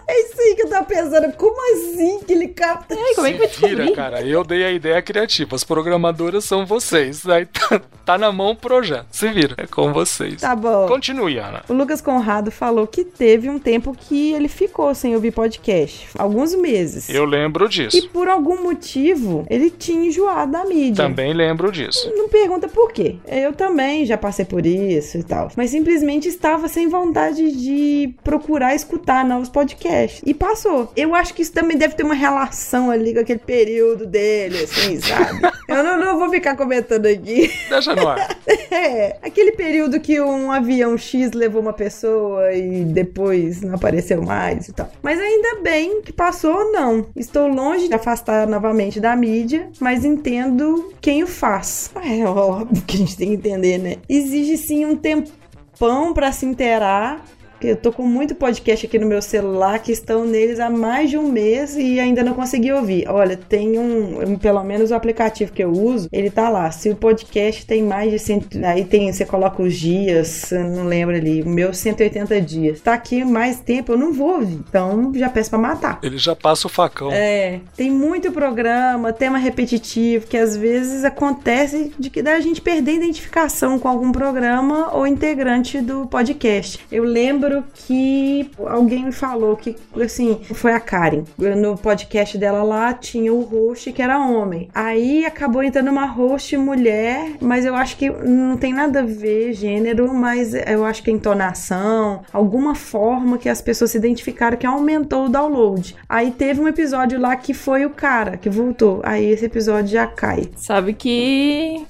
É 0.08 0.20
isso 0.22 0.40
aí 0.40 0.54
que 0.56 0.62
eu 0.62 0.68
tava 0.70 0.72
pensando. 0.84 1.32
Como 1.34 1.56
assim 1.74 2.20
que 2.26 2.32
ele 2.32 2.48
capta? 2.48 2.94
E 2.94 2.98
aí, 2.98 3.14
como 3.14 3.26
é 3.26 3.32
que 3.32 3.38
vai 3.38 3.48
Se 3.48 3.60
vira, 3.60 3.68
descobrir? 3.84 3.94
cara. 3.94 4.22
Eu 4.22 4.44
dei 4.44 4.64
a 4.64 4.70
ideia 4.72 5.00
criativa. 5.02 5.54
As 5.56 5.64
programadoras 5.64 6.44
são 6.44 6.64
vocês. 6.66 7.26
Aí 7.28 7.46
tá, 7.46 7.80
tá 8.04 8.18
na 8.18 8.30
mão 8.32 8.50
o 8.50 8.56
projeto. 8.56 9.06
Se 9.10 9.28
vira. 9.28 9.54
É 9.58 9.66
com 9.66 9.92
vocês. 9.92 10.40
Tá 10.40 10.54
bom. 10.54 10.86
Continue, 10.86 11.38
Ana. 11.38 11.62
O 11.68 11.72
Lucas 11.72 12.00
Conrado 12.00 12.50
falou 12.50 12.86
que 12.86 13.04
teve 13.04 13.48
um 13.50 13.58
tempo 13.58 13.94
que 13.98 14.32
ele 14.32 14.48
ficou 14.48 14.94
sem 14.94 15.14
ouvir 15.14 15.32
podcast. 15.32 16.08
Alguns 16.18 16.54
meses. 16.54 17.08
Eu 17.08 17.24
lembro 17.24 17.66
E 17.66 17.68
disso. 17.68 18.08
por 18.12 18.28
algum 18.28 18.62
motivo, 18.62 19.46
ele 19.48 19.70
tinha 19.70 20.06
enjoado 20.06 20.52
da 20.52 20.64
mídia. 20.64 21.04
Também 21.04 21.32
lembro 21.32 21.70
disso. 21.72 22.10
Não 22.14 22.28
pergunta 22.28 22.68
por 22.68 22.92
quê. 22.92 23.16
Eu 23.26 23.52
também 23.52 24.04
já 24.06 24.16
passei 24.16 24.44
por 24.44 24.64
isso 24.66 25.18
e 25.18 25.22
tal. 25.22 25.50
Mas 25.56 25.70
simplesmente 25.70 26.28
estava 26.28 26.68
sem 26.68 26.88
vontade 26.88 27.52
de 27.52 28.14
procurar 28.22 28.74
escutar 28.74 29.24
novos 29.24 29.48
podcasts. 29.48 30.22
E 30.26 30.34
passou 30.34 30.73
Eu 30.96 31.14
acho 31.14 31.34
que 31.34 31.42
isso 31.42 31.52
também 31.52 31.76
deve 31.76 31.94
ter 31.94 32.02
uma 32.02 32.14
relação 32.14 32.90
ali 32.90 33.14
com 33.14 33.20
aquele 33.20 33.38
período 33.38 34.06
dele, 34.06 34.64
assim, 34.64 35.00
sabe? 35.00 35.40
Eu 35.68 35.82
não, 35.82 35.98
não 35.98 36.18
vou 36.18 36.30
ficar 36.30 36.56
comentando 36.56 37.06
aqui. 37.06 37.50
Deixa 37.68 37.94
no 37.94 38.08
ar. 38.08 38.36
É, 38.70 39.18
aquele 39.22 39.52
período 39.52 40.00
que 40.00 40.20
um 40.20 40.50
avião 40.50 40.98
X 40.98 41.30
levou 41.32 41.62
uma 41.62 41.72
pessoa 41.72 42.52
e 42.52 42.84
depois 42.84 43.62
não 43.62 43.76
apareceu 43.76 44.20
mais 44.20 44.66
e 44.68 44.72
tal. 44.72 44.90
Mas 45.00 45.18
ainda 45.20 45.60
bem 45.62 46.02
que 46.02 46.12
passou, 46.12 46.72
não. 46.72 47.06
Estou 47.14 47.46
longe 47.46 47.86
de 47.86 47.94
afastar 47.94 48.48
novamente 48.48 48.98
da 48.98 49.14
mídia, 49.14 49.70
mas 49.78 50.04
entendo 50.04 50.92
quem 51.00 51.22
o 51.22 51.26
faz. 51.26 51.90
É 52.02 52.24
óbvio 52.24 52.82
que 52.82 52.96
a 52.96 52.98
gente 52.98 53.16
tem 53.16 53.28
que 53.28 53.34
entender, 53.34 53.78
né? 53.78 53.96
Exige 54.08 54.56
sim 54.56 54.84
um 54.84 54.96
tempão 54.96 56.12
pra 56.12 56.32
se 56.32 56.44
inteirar. 56.44 57.24
Eu 57.66 57.76
tô 57.76 57.90
com 57.90 58.02
muito 58.06 58.34
podcast 58.34 58.84
aqui 58.84 58.98
no 58.98 59.06
meu 59.06 59.22
celular 59.22 59.78
que 59.78 59.90
estão 59.90 60.26
neles 60.26 60.60
há 60.60 60.68
mais 60.68 61.08
de 61.08 61.16
um 61.16 61.30
mês 61.30 61.76
e 61.76 61.98
ainda 61.98 62.22
não 62.22 62.34
consegui 62.34 62.70
ouvir. 62.70 63.08
Olha, 63.08 63.36
tem 63.38 63.78
um, 63.78 64.32
um- 64.32 64.36
pelo 64.38 64.62
menos 64.62 64.90
o 64.90 64.94
aplicativo 64.94 65.50
que 65.50 65.64
eu 65.64 65.70
uso, 65.70 66.08
ele 66.12 66.30
tá 66.30 66.48
lá. 66.50 66.70
Se 66.70 66.90
o 66.90 66.96
podcast 66.96 67.64
tem 67.64 67.82
mais 67.82 68.10
de 68.10 68.18
cento, 68.18 68.58
aí 68.64 68.84
tem, 68.84 69.10
você 69.10 69.24
coloca 69.24 69.62
os 69.62 69.74
dias, 69.74 70.50
não 70.52 70.84
lembro 70.84 71.14
ali, 71.16 71.40
o 71.42 71.48
meu 71.48 71.72
180 71.72 72.38
dias. 72.42 72.80
Tá 72.80 72.92
aqui 72.92 73.24
mais 73.24 73.60
tempo, 73.60 73.92
eu 73.92 73.96
não 73.98 74.12
vou 74.12 74.34
ouvir. 74.36 74.60
Então 74.68 75.12
já 75.14 75.30
peço 75.30 75.48
pra 75.50 75.58
matar. 75.58 75.98
Ele 76.02 76.18
já 76.18 76.36
passa 76.36 76.66
o 76.66 76.70
facão. 76.70 77.10
É, 77.12 77.60
tem 77.74 77.90
muito 77.90 78.30
programa, 78.30 79.10
tema 79.12 79.38
repetitivo, 79.38 80.26
que 80.26 80.36
às 80.36 80.54
vezes 80.54 81.02
acontece 81.02 81.92
de 81.98 82.10
que 82.10 82.22
da 82.22 82.38
gente 82.40 82.60
perder 82.60 82.90
a 82.92 82.94
identificação 82.96 83.78
com 83.78 83.88
algum 83.88 84.12
programa 84.12 84.94
ou 84.94 85.06
integrante 85.06 85.80
do 85.80 86.06
podcast. 86.06 86.78
Eu 86.92 87.04
lembro 87.04 87.53
que 87.62 88.50
alguém 88.66 89.04
me 89.04 89.12
falou 89.12 89.56
que, 89.56 89.76
assim, 90.02 90.40
foi 90.54 90.72
a 90.72 90.80
Karen. 90.80 91.24
No 91.38 91.76
podcast 91.76 92.36
dela 92.38 92.62
lá 92.62 92.92
tinha 92.94 93.32
o 93.32 93.42
host 93.42 93.92
que 93.92 94.02
era 94.02 94.18
homem. 94.18 94.68
Aí 94.74 95.24
acabou 95.24 95.62
entrando 95.62 95.90
uma 95.90 96.06
host 96.06 96.56
mulher, 96.56 97.32
mas 97.40 97.64
eu 97.64 97.74
acho 97.74 97.96
que 97.96 98.10
não 98.10 98.56
tem 98.56 98.72
nada 98.72 99.00
a 99.00 99.02
ver 99.02 99.52
gênero, 99.52 100.12
mas 100.12 100.54
eu 100.54 100.84
acho 100.84 101.02
que 101.02 101.10
a 101.10 101.12
entonação, 101.12 102.22
alguma 102.32 102.74
forma 102.74 103.38
que 103.38 103.48
as 103.48 103.60
pessoas 103.60 103.90
se 103.90 103.98
identificaram 103.98 104.56
que 104.56 104.66
aumentou 104.66 105.26
o 105.26 105.28
download. 105.28 105.96
Aí 106.08 106.30
teve 106.30 106.60
um 106.60 106.68
episódio 106.68 107.20
lá 107.20 107.36
que 107.36 107.54
foi 107.54 107.84
o 107.84 107.90
cara 107.90 108.36
que 108.36 108.48
voltou. 108.48 109.00
Aí 109.04 109.24
esse 109.26 109.44
episódio 109.44 109.88
já 109.88 110.06
cai. 110.06 110.50
Sabe 110.56 110.94
que 110.94 111.84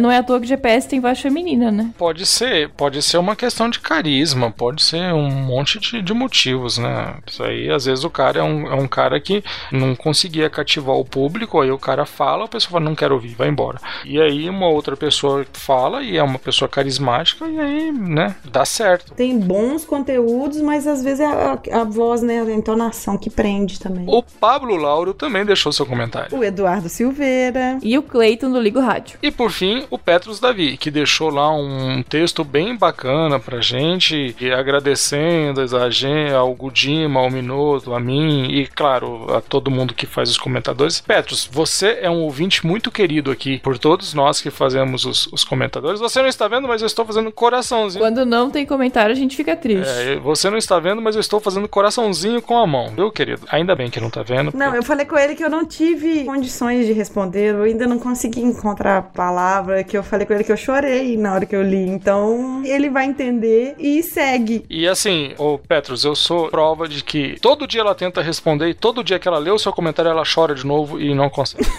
não 0.00 0.10
é 0.10 0.18
à 0.18 0.22
toa 0.22 0.40
que 0.40 0.46
GPS 0.46 0.88
tem 0.88 1.00
voz 1.00 1.20
feminina, 1.20 1.70
né? 1.70 1.90
Pode 1.96 2.26
ser, 2.26 2.70
pode 2.70 3.02
ser 3.02 3.18
uma 3.18 3.36
questão 3.36 3.68
de 3.68 3.80
carisma, 3.80 4.50
pode 4.50 4.82
ser 4.82 4.97
um 5.12 5.30
monte 5.30 5.78
de, 5.78 6.02
de 6.02 6.14
motivos, 6.14 6.78
né? 6.78 7.16
Isso 7.26 7.42
aí, 7.42 7.70
às 7.70 7.84
vezes, 7.84 8.04
o 8.04 8.10
cara 8.10 8.40
é 8.40 8.42
um, 8.42 8.66
é 8.66 8.74
um 8.74 8.88
cara 8.88 9.18
que 9.20 9.42
não 9.72 9.94
conseguia 9.94 10.48
cativar 10.50 10.96
o 10.96 11.04
público, 11.04 11.60
aí 11.60 11.70
o 11.70 11.78
cara 11.78 12.04
fala, 12.04 12.44
a 12.44 12.48
pessoa 12.48 12.72
fala, 12.72 12.84
não 12.84 12.94
quero 12.94 13.14
ouvir, 13.14 13.34
vai 13.34 13.48
embora. 13.48 13.78
E 14.04 14.20
aí 14.20 14.48
uma 14.48 14.68
outra 14.68 14.96
pessoa 14.96 15.46
fala 15.52 16.02
e 16.02 16.16
é 16.16 16.22
uma 16.22 16.38
pessoa 16.38 16.68
carismática, 16.68 17.46
e 17.46 17.58
aí, 17.58 17.92
né, 17.92 18.36
dá 18.44 18.64
certo. 18.64 19.14
Tem 19.14 19.38
bons 19.38 19.84
conteúdos, 19.84 20.60
mas 20.60 20.86
às 20.86 21.02
vezes 21.02 21.20
é 21.20 21.26
a, 21.26 21.58
a 21.72 21.84
voz, 21.84 22.22
né, 22.22 22.40
a 22.40 22.52
entonação 22.52 23.16
que 23.16 23.30
prende 23.30 23.78
também. 23.78 24.04
O 24.06 24.22
Pablo 24.22 24.76
Lauro 24.76 25.12
também 25.14 25.44
deixou 25.44 25.72
seu 25.72 25.86
comentário. 25.86 26.36
O 26.36 26.44
Eduardo 26.44 26.88
Silveira. 26.88 27.78
E 27.82 27.96
o 27.96 28.02
Cleiton 28.02 28.50
do 28.50 28.60
Ligo 28.60 28.80
Rádio. 28.80 29.18
E 29.22 29.30
por 29.30 29.50
fim, 29.50 29.86
o 29.90 29.98
Petrus 29.98 30.40
Davi, 30.40 30.76
que 30.76 30.90
deixou 30.90 31.30
lá 31.30 31.50
um 31.54 32.02
texto 32.02 32.44
bem 32.44 32.76
bacana 32.76 33.38
pra 33.38 33.60
gente, 33.60 34.34
e 34.40 34.52
agradecendo 34.78 35.60
a 35.76 35.90
gente, 35.90 36.32
ao 36.32 36.54
Gudima, 36.54 37.20
ao 37.20 37.30
Minuto, 37.30 37.92
a 37.92 38.00
mim 38.00 38.48
e, 38.50 38.66
claro, 38.66 39.26
a 39.34 39.40
todo 39.40 39.70
mundo 39.70 39.92
que 39.92 40.06
faz 40.06 40.30
os 40.30 40.38
comentadores. 40.38 41.00
Petrus, 41.00 41.48
você 41.50 41.98
é 42.00 42.08
um 42.08 42.22
ouvinte 42.22 42.66
muito 42.66 42.90
querido 42.90 43.30
aqui 43.30 43.58
por 43.58 43.76
todos 43.78 44.14
nós 44.14 44.40
que 44.40 44.50
fazemos 44.50 45.04
os, 45.04 45.26
os 45.32 45.44
comentadores. 45.44 46.00
Você 46.00 46.20
não 46.20 46.28
está 46.28 46.48
vendo, 46.48 46.66
mas 46.66 46.80
eu 46.80 46.86
estou 46.86 47.04
fazendo 47.04 47.30
coraçãozinho. 47.30 48.02
Quando 48.02 48.24
não 48.24 48.50
tem 48.50 48.64
comentário, 48.64 49.12
a 49.12 49.16
gente 49.16 49.36
fica 49.36 49.56
triste. 49.56 49.88
É, 49.88 50.16
você 50.16 50.48
não 50.48 50.56
está 50.56 50.78
vendo, 50.78 51.02
mas 51.02 51.14
eu 51.16 51.20
estou 51.20 51.40
fazendo 51.40 51.68
coraçãozinho 51.68 52.40
com 52.40 52.56
a 52.56 52.66
mão, 52.66 52.92
viu, 52.94 53.10
querido? 53.10 53.42
Ainda 53.50 53.74
bem 53.74 53.90
que 53.90 54.00
não 54.00 54.10
tá 54.10 54.22
vendo. 54.22 54.52
Não, 54.54 54.74
eu 54.74 54.82
falei 54.82 55.04
com 55.04 55.18
ele 55.18 55.34
que 55.34 55.44
eu 55.44 55.50
não 55.50 55.64
tive 55.64 56.24
condições 56.24 56.86
de 56.86 56.92
responder, 56.92 57.54
eu 57.54 57.62
ainda 57.62 57.86
não 57.86 57.98
consegui 57.98 58.40
encontrar 58.40 58.98
a 58.98 59.02
palavra, 59.02 59.82
que 59.82 59.96
eu 59.96 60.02
falei 60.02 60.26
com 60.26 60.32
ele 60.32 60.44
que 60.44 60.52
eu 60.52 60.56
chorei 60.56 61.16
na 61.16 61.34
hora 61.34 61.46
que 61.46 61.56
eu 61.56 61.62
li. 61.62 61.88
Então, 61.88 62.62
ele 62.64 62.88
vai 62.88 63.06
entender 63.06 63.74
e 63.78 64.02
segue. 64.02 64.64
E 64.70 64.86
assim, 64.86 65.32
ô 65.38 65.58
Petrus, 65.58 66.04
eu 66.04 66.14
sou 66.14 66.48
prova 66.50 66.86
de 66.86 67.02
que 67.02 67.38
todo 67.40 67.66
dia 67.66 67.80
ela 67.80 67.94
tenta 67.94 68.20
responder 68.20 68.68
e 68.68 68.74
todo 68.74 69.02
dia 69.02 69.18
que 69.18 69.26
ela 69.26 69.38
lê 69.38 69.50
o 69.50 69.58
seu 69.58 69.72
comentário 69.72 70.10
ela 70.10 70.24
chora 70.24 70.54
de 70.54 70.66
novo 70.66 71.00
e 71.00 71.14
não 71.14 71.30
consegue. 71.30 71.64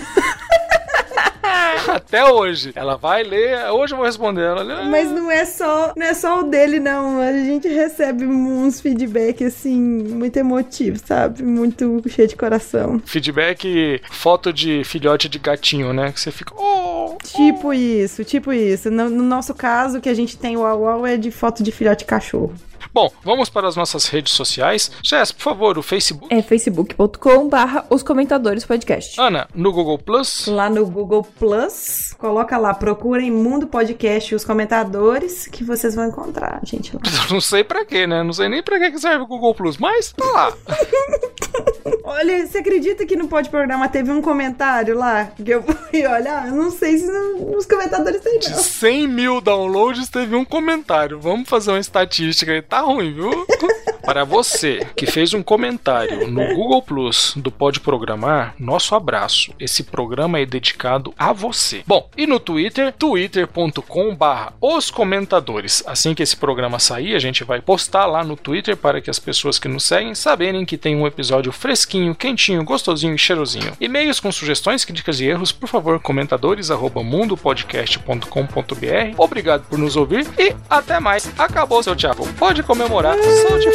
Até 1.88 2.26
hoje. 2.26 2.72
Ela 2.76 2.98
vai 2.98 3.24
ler, 3.24 3.70
hoje 3.72 3.94
eu 3.94 3.98
vou 3.98 4.06
responder. 4.06 4.44
Ela 4.44 4.62
lê, 4.62 4.84
Mas 4.86 5.10
não 5.10 5.30
é 5.30 5.46
só, 5.46 5.94
não 5.96 6.06
é 6.06 6.14
só 6.14 6.40
o 6.40 6.44
dele 6.44 6.80
não. 6.80 7.20
A 7.20 7.34
gente 7.34 7.68
recebe 7.68 8.26
uns 8.26 8.80
feedback 8.80 9.44
assim 9.44 9.80
muito 9.80 10.38
emotivos, 10.38 11.02
sabe? 11.04 11.44
Muito 11.44 12.02
cheio 12.08 12.28
de 12.28 12.36
coração. 12.36 13.02
Feedback, 13.06 14.02
foto 14.12 14.54
de 14.54 14.84
filhote 14.84 15.28
de 15.28 15.40
gatinho, 15.40 15.94
né? 15.94 16.12
Que 16.12 16.20
você 16.20 16.32
fica. 16.32 16.54
Oh, 16.56 17.18
Tipo 17.24 17.74
isso, 17.74 18.24
tipo 18.24 18.52
isso. 18.54 18.90
No, 18.90 19.10
no 19.10 19.24
nosso 19.24 19.54
caso, 19.54 20.00
que 20.02 20.10
a 20.10 20.14
gente 20.14 20.38
tem 20.38 20.58
o 20.58 20.62
Uau 20.62 20.82
Uau 20.82 21.06
é 21.06 21.18
de 21.18 21.32
foto 21.32 21.64
de 21.64 21.72
filhote 21.72 22.00
de 22.00 22.06
cachorro. 22.06 22.54
Bom, 22.94 23.12
vamos 23.24 23.50
para 23.50 23.68
as 23.68 23.76
nossas 23.76 24.06
redes 24.08 24.34
sociais. 24.34 24.92
Jess, 25.04 25.32
por 25.32 25.42
favor, 25.42 25.78
o 25.78 25.84
Facebook. 25.84 26.34
É 26.34 26.42
facebook.com 26.42 27.48
barra 27.48 27.86
os 27.90 28.04
comentadores 28.04 28.66
podcast. 28.66 29.20
Ana, 29.20 29.48
no 29.54 29.72
Google 29.72 29.98
Plus. 29.98 30.48
Lá 30.48 30.70
no 30.70 30.86
Google 30.86 31.24
Plus, 31.24 32.14
coloca 32.18 32.58
lá, 32.58 32.74
procurem 32.74 33.32
Mundo 33.32 33.68
Podcast 33.68 34.34
e 34.34 34.36
os 34.36 34.44
comentadores 34.44 35.48
que 35.48 35.64
vocês 35.64 35.96
vão 35.96 36.08
encontrar, 36.08 36.60
gente. 36.64 36.96
Lá. 36.96 37.02
Não 37.30 37.42
sei 37.42 37.64
pra 37.64 37.86
quê, 37.86 38.08
né? 38.08 38.24
Não 38.24 38.34
sei 38.34 38.50
nem 38.50 38.64
pra 38.64 38.80
que 38.80 39.00
serve 39.00 39.24
o 39.24 39.28
Google 39.28 39.54
Plus, 39.54 39.78
mas 39.78 40.14
tá 40.14 40.26
lá. 40.26 40.54
Olha, 42.04 42.46
você 42.46 42.58
acredita 42.58 43.06
que 43.06 43.16
no 43.16 43.28
Pode 43.28 43.50
Programa 43.50 43.88
teve 43.88 44.12
um 44.12 44.22
comentário 44.22 44.98
lá 44.98 45.26
que 45.26 45.52
eu 45.52 45.62
fui 45.62 46.08
olhar? 46.08 46.48
Eu 46.48 46.56
não 46.56 46.72
sei 46.72 46.98
se 46.98 47.06
nos 47.06 47.66
comentadores 47.66 48.22
tem 48.22 48.40
De 48.40 48.50
não. 48.50 48.58
100 48.58 49.08
mil 49.08 49.42
downloads, 49.42 50.10
teve 50.10 50.36
um 50.36 50.44
comentário. 50.44 51.20
Vamos 51.20 51.48
fazer 51.48 51.72
uma 51.72 51.80
estatística 51.80 52.52
aí. 52.52 52.62
Tá 52.70 52.82
ruim, 52.82 53.12
viu? 53.14 53.32
Para 54.10 54.24
você 54.24 54.88
que 54.96 55.06
fez 55.06 55.36
um 55.36 55.44
comentário 55.44 56.28
no 56.28 56.44
Google 56.56 56.82
Plus 56.82 57.34
do 57.36 57.52
Pode 57.52 57.80
Programar, 57.80 58.56
nosso 58.58 58.96
abraço. 58.96 59.54
Esse 59.60 59.84
programa 59.84 60.40
é 60.40 60.48
dedicado 60.48 61.14
a 61.16 61.32
você. 61.32 61.84
Bom, 61.86 62.10
e 62.18 62.26
no 62.26 62.40
Twitter, 62.40 62.92
twitter.com 62.92 64.16
barra 64.16 64.54
os 64.60 64.90
comentadores. 64.90 65.84
Assim 65.86 66.16
que 66.16 66.24
esse 66.24 66.36
programa 66.36 66.80
sair, 66.80 67.14
a 67.14 67.20
gente 67.20 67.44
vai 67.44 67.62
postar 67.62 68.08
lá 68.08 68.24
no 68.24 68.36
Twitter 68.36 68.76
para 68.76 69.00
que 69.00 69.12
as 69.12 69.20
pessoas 69.20 69.60
que 69.60 69.68
nos 69.68 69.84
seguem 69.84 70.16
saberem 70.16 70.66
que 70.66 70.76
tem 70.76 70.96
um 70.96 71.06
episódio 71.06 71.52
fresquinho, 71.52 72.16
quentinho, 72.16 72.64
gostosinho 72.64 73.14
e 73.14 73.20
cheirosinho. 73.20 73.74
E-mails 73.80 74.20
com 74.20 74.32
sugestões, 74.32 74.84
críticas 74.84 75.20
e 75.20 75.26
erros, 75.26 75.52
por 75.52 75.70
favor, 75.70 76.00
comentadores 76.00 76.72
arroba 76.72 77.04
mundopodcast.com.br. 77.04 79.16
Obrigado 79.20 79.68
por 79.70 79.78
nos 79.78 79.96
ouvir 79.96 80.26
e 80.36 80.56
até 80.68 81.00
mais. 81.00 81.32
Acabou 81.38 81.84
seu 81.84 81.96
tchau. 81.96 82.16
Pode 82.40 82.64
comemorar, 82.64 83.16
solte 83.48 83.70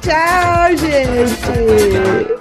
Tchau, 0.00 0.76
gente! 0.76 2.34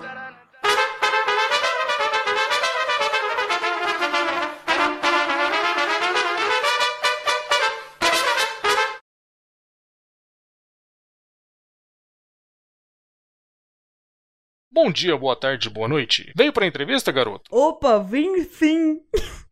Bom 14.72 14.91
dia, 14.91 15.15
boa 15.15 15.35
tarde, 15.35 15.69
boa 15.69 15.88
noite. 15.88 16.34
Veio 16.35 16.52
pra 16.52 16.65
entrevista, 16.65 17.11
garoto? 17.11 17.44
Opa, 17.56 17.99
vim 17.99 18.44
sim! 18.44 19.02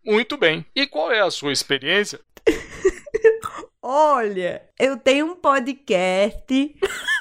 Muito 0.04 0.36
bem. 0.36 0.66
E 0.76 0.88
qual 0.88 1.12
é 1.12 1.22
a 1.22 1.30
sua 1.30 1.54
experiência? 1.54 2.20
Olha, 3.84 4.64
eu 4.80 4.98
tenho 4.98 5.28
um 5.28 5.36
podcast, 5.36 6.76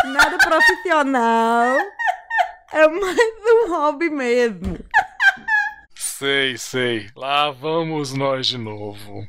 nada 0.05 0.39
profissional, 0.39 1.79
é 2.73 2.89
mais 2.89 3.19
um 3.47 3.71
hobby 3.71 4.11
mesmo. 4.11 4.79
Sei, 5.95 6.59
sei. 6.59 7.11
Lá 7.17 7.51
vamos 7.51 8.13
nós 8.13 8.47
de 8.47 8.59
novo. 8.59 9.29